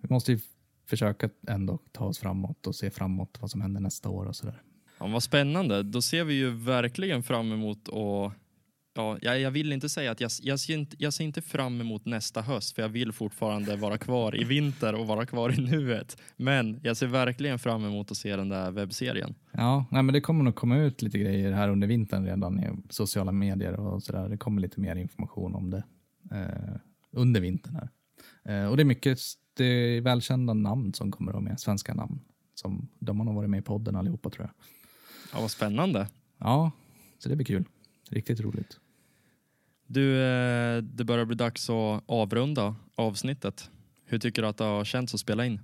Vi 0.00 0.08
måste 0.08 0.32
ju 0.32 0.38
försöka 0.86 1.30
ändå 1.48 1.78
ta 1.92 2.04
oss 2.04 2.18
framåt 2.18 2.66
och 2.66 2.74
se 2.74 2.90
framåt 2.90 3.38
vad 3.40 3.50
som 3.50 3.60
händer 3.60 3.80
nästa 3.80 4.08
år 4.08 4.26
och 4.26 4.36
sådär. 4.36 4.62
Ja, 4.98 5.06
vad 5.06 5.22
spännande. 5.22 5.82
Då 5.82 6.02
ser 6.02 6.24
vi 6.24 6.34
ju 6.34 6.50
verkligen 6.50 7.22
fram 7.22 7.52
emot 7.52 7.88
att 7.88 8.32
Ja, 8.96 9.18
jag, 9.20 9.40
jag 9.40 9.50
vill 9.50 9.72
inte 9.72 9.88
säga 9.88 10.10
att 10.10 10.20
jag, 10.20 10.30
jag, 10.42 10.60
ser 10.60 10.74
inte, 10.74 10.96
jag 10.98 11.12
ser 11.12 11.24
inte 11.24 11.42
fram 11.42 11.80
emot 11.80 12.04
nästa 12.04 12.42
höst 12.42 12.74
för 12.74 12.82
jag 12.82 12.88
vill 12.88 13.12
fortfarande 13.12 13.76
vara 13.76 13.98
kvar 13.98 14.40
i 14.40 14.44
vinter 14.44 14.94
och 14.94 15.06
vara 15.06 15.26
kvar 15.26 15.52
i 15.52 15.56
nuet. 15.56 16.16
Men 16.36 16.80
jag 16.82 16.96
ser 16.96 17.06
verkligen 17.06 17.58
fram 17.58 17.84
emot 17.84 18.10
att 18.10 18.16
se 18.16 18.36
den 18.36 18.48
där 18.48 18.70
webbserien. 18.70 19.34
Ja, 19.52 19.86
nej, 19.90 20.02
men 20.02 20.12
det 20.12 20.20
kommer 20.20 20.44
nog 20.44 20.54
komma 20.54 20.76
ut 20.78 21.02
lite 21.02 21.18
grejer 21.18 21.52
här 21.52 21.68
under 21.68 21.86
vintern 21.86 22.24
redan 22.24 22.60
i 22.60 22.70
sociala 22.90 23.32
medier 23.32 23.80
och 23.80 24.02
sådär. 24.02 24.28
Det 24.28 24.36
kommer 24.36 24.60
lite 24.62 24.80
mer 24.80 24.96
information 24.96 25.54
om 25.54 25.70
det 25.70 25.84
eh, 26.32 26.76
under 27.12 27.40
vintern 27.40 27.74
här. 27.74 27.88
Eh, 28.44 28.70
och 28.70 28.76
det 28.76 28.82
är 28.82 28.84
mycket 28.84 29.18
det 29.56 29.64
är 29.64 30.00
välkända 30.00 30.54
namn 30.54 30.94
som 30.94 31.10
kommer 31.10 31.30
att 31.30 31.34
vara 31.34 31.44
med, 31.44 31.60
svenska 31.60 31.94
namn. 31.94 32.20
Som, 32.54 32.88
de 32.98 33.18
har 33.18 33.26
nog 33.26 33.34
varit 33.34 33.50
med 33.50 33.58
i 33.58 33.62
podden 33.62 33.96
allihopa 33.96 34.30
tror 34.30 34.46
jag. 34.46 34.54
Ja, 35.32 35.40
vad 35.40 35.50
spännande. 35.50 36.08
Ja, 36.38 36.70
så 37.18 37.28
det 37.28 37.36
blir 37.36 37.46
kul. 37.46 37.64
Riktigt 38.10 38.40
roligt. 38.40 38.80
Du, 39.86 40.22
eh, 40.22 40.82
det 40.82 41.04
börjar 41.04 41.24
bli 41.24 41.36
dags 41.36 41.70
att 41.70 42.02
avrunda 42.06 42.76
avsnittet. 42.94 43.70
Hur 44.04 44.18
tycker 44.18 44.42
du 44.42 44.48
att 44.48 44.56
det 44.56 44.64
har 44.64 44.84
känts 44.84 45.14
att 45.14 45.20
spela 45.20 45.46
in? 45.46 45.60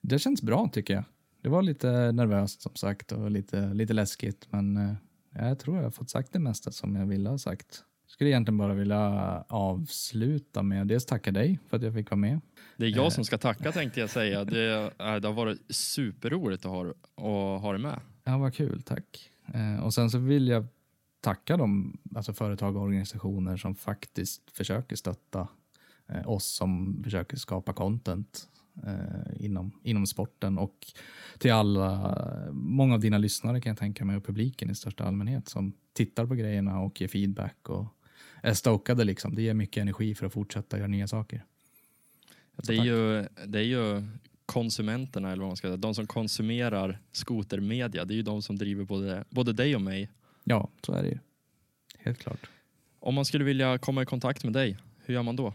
Det 0.00 0.18
känns 0.18 0.42
bra 0.42 0.68
tycker 0.72 0.94
jag. 0.94 1.04
Det 1.42 1.48
var 1.48 1.62
lite 1.62 2.12
nervöst 2.12 2.62
som 2.62 2.74
sagt 2.74 3.12
och 3.12 3.30
lite, 3.30 3.74
lite 3.74 3.92
läskigt 3.92 4.46
men 4.50 4.76
eh, 4.76 4.94
jag 5.34 5.58
tror 5.58 5.76
jag 5.76 5.84
har 5.84 5.90
fått 5.90 6.10
sagt 6.10 6.32
det 6.32 6.38
mesta 6.38 6.72
som 6.72 6.96
jag 6.96 7.06
ville 7.06 7.28
ha 7.28 7.38
sagt. 7.38 7.84
Jag 8.06 8.10
skulle 8.10 8.30
egentligen 8.30 8.58
bara 8.58 8.74
vilja 8.74 9.00
avsluta 9.48 10.62
med 10.62 10.82
att 10.82 10.88
dels 10.88 11.06
tacka 11.06 11.32
dig 11.32 11.58
för 11.68 11.76
att 11.76 11.82
jag 11.82 11.94
fick 11.94 12.10
vara 12.10 12.18
med. 12.18 12.40
Det 12.76 12.86
är 12.86 12.96
jag 12.96 13.12
som 13.12 13.24
ska 13.24 13.38
tacka 13.38 13.72
tänkte 13.72 14.00
jag 14.00 14.10
säga. 14.10 14.44
Det, 14.44 14.90
det 14.98 15.28
har 15.28 15.32
varit 15.32 15.60
superroligt 15.68 16.64
att 16.64 16.70
ha, 16.70 16.90
att 16.90 17.62
ha 17.62 17.72
dig 17.72 17.80
med. 17.80 18.00
Ja, 18.24 18.38
vad 18.38 18.54
kul, 18.54 18.82
tack. 18.82 19.30
Eh, 19.54 19.84
och 19.84 19.94
sen 19.94 20.10
så 20.10 20.18
vill 20.18 20.48
jag 20.48 20.66
tacka 21.24 21.56
de 21.56 21.98
alltså 22.14 22.32
företag 22.32 22.76
och 22.76 22.82
organisationer 22.82 23.56
som 23.56 23.74
faktiskt 23.74 24.50
försöker 24.50 24.96
stötta 24.96 25.48
eh, 26.08 26.28
oss 26.28 26.44
som 26.44 27.00
försöker 27.04 27.36
skapa 27.36 27.72
content 27.72 28.48
eh, 28.86 29.44
inom, 29.44 29.72
inom 29.82 30.06
sporten 30.06 30.58
och 30.58 30.86
till 31.38 31.52
alla, 31.52 32.16
många 32.52 32.94
av 32.94 33.00
dina 33.00 33.18
lyssnare 33.18 33.60
kan 33.60 33.70
jag 33.70 33.78
tänka 33.78 34.04
mig 34.04 34.16
och 34.16 34.24
publiken 34.24 34.70
i 34.70 34.74
största 34.74 35.04
allmänhet 35.04 35.48
som 35.48 35.72
tittar 35.92 36.26
på 36.26 36.34
grejerna 36.34 36.80
och 36.80 37.00
ger 37.00 37.08
feedback 37.08 37.68
och 37.68 37.86
är 38.42 38.54
stokade 38.54 39.04
liksom. 39.04 39.34
Det 39.34 39.42
ger 39.42 39.54
mycket 39.54 39.80
energi 39.80 40.14
för 40.14 40.26
att 40.26 40.32
fortsätta 40.32 40.78
göra 40.78 40.88
nya 40.88 41.08
saker. 41.08 41.44
Det 42.56 42.76
är, 42.76 42.84
ju, 42.84 43.26
det 43.46 43.58
är 43.58 43.62
ju 43.62 44.02
konsumenterna, 44.46 45.32
eller 45.32 45.40
vad 45.40 45.50
man 45.50 45.56
ska 45.56 45.68
säga, 45.68 45.76
de 45.76 45.94
som 45.94 46.06
konsumerar 46.06 47.00
skotermedia, 47.12 48.04
det 48.04 48.14
är 48.14 48.16
ju 48.16 48.22
de 48.22 48.42
som 48.42 48.56
driver 48.56 48.84
både, 48.84 49.24
både 49.30 49.52
dig 49.52 49.74
och 49.74 49.82
mig. 49.82 50.10
Ja, 50.44 50.70
så 50.86 50.92
är 50.92 51.02
det 51.02 51.08
ju. 51.08 51.18
Helt 51.98 52.18
klart. 52.18 52.50
Om 53.00 53.14
man 53.14 53.24
skulle 53.24 53.44
vilja 53.44 53.78
komma 53.78 54.02
i 54.02 54.06
kontakt 54.06 54.44
med 54.44 54.52
dig, 54.52 54.78
hur 55.04 55.14
gör 55.14 55.22
man 55.22 55.36
då? 55.36 55.54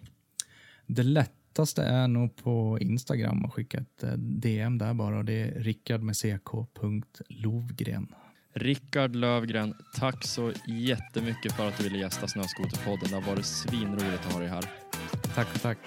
Det 0.85 1.03
lättaste 1.03 1.83
är 1.83 2.07
nog 2.07 2.35
på 2.35 2.77
Instagram 2.81 3.45
och 3.45 3.53
skicka 3.53 3.77
ett 3.77 4.03
eh, 4.03 4.11
DM 4.13 4.77
där 4.77 4.93
bara. 4.93 5.23
Det 5.23 5.33
är 5.33 5.63
rickard 5.63 6.01
med 6.01 6.15
ck.lovgren. 6.15 8.07
Rickard 8.53 9.15
Lövgren, 9.15 9.75
tack 9.95 10.25
så 10.25 10.53
jättemycket 10.67 11.53
för 11.53 11.67
att 11.67 11.77
du 11.77 11.83
ville 11.83 11.97
gästa 11.97 12.27
Snöskoterpodden. 12.27 13.09
Det 13.09 13.15
har 13.15 13.21
varit 13.21 13.45
svinroligt 13.45 14.25
att 14.25 14.33
ha 14.33 14.39
dig 14.39 14.49
här. 14.49 14.65
Tack 15.35 15.55
och 15.55 15.61
tack. 15.61 15.79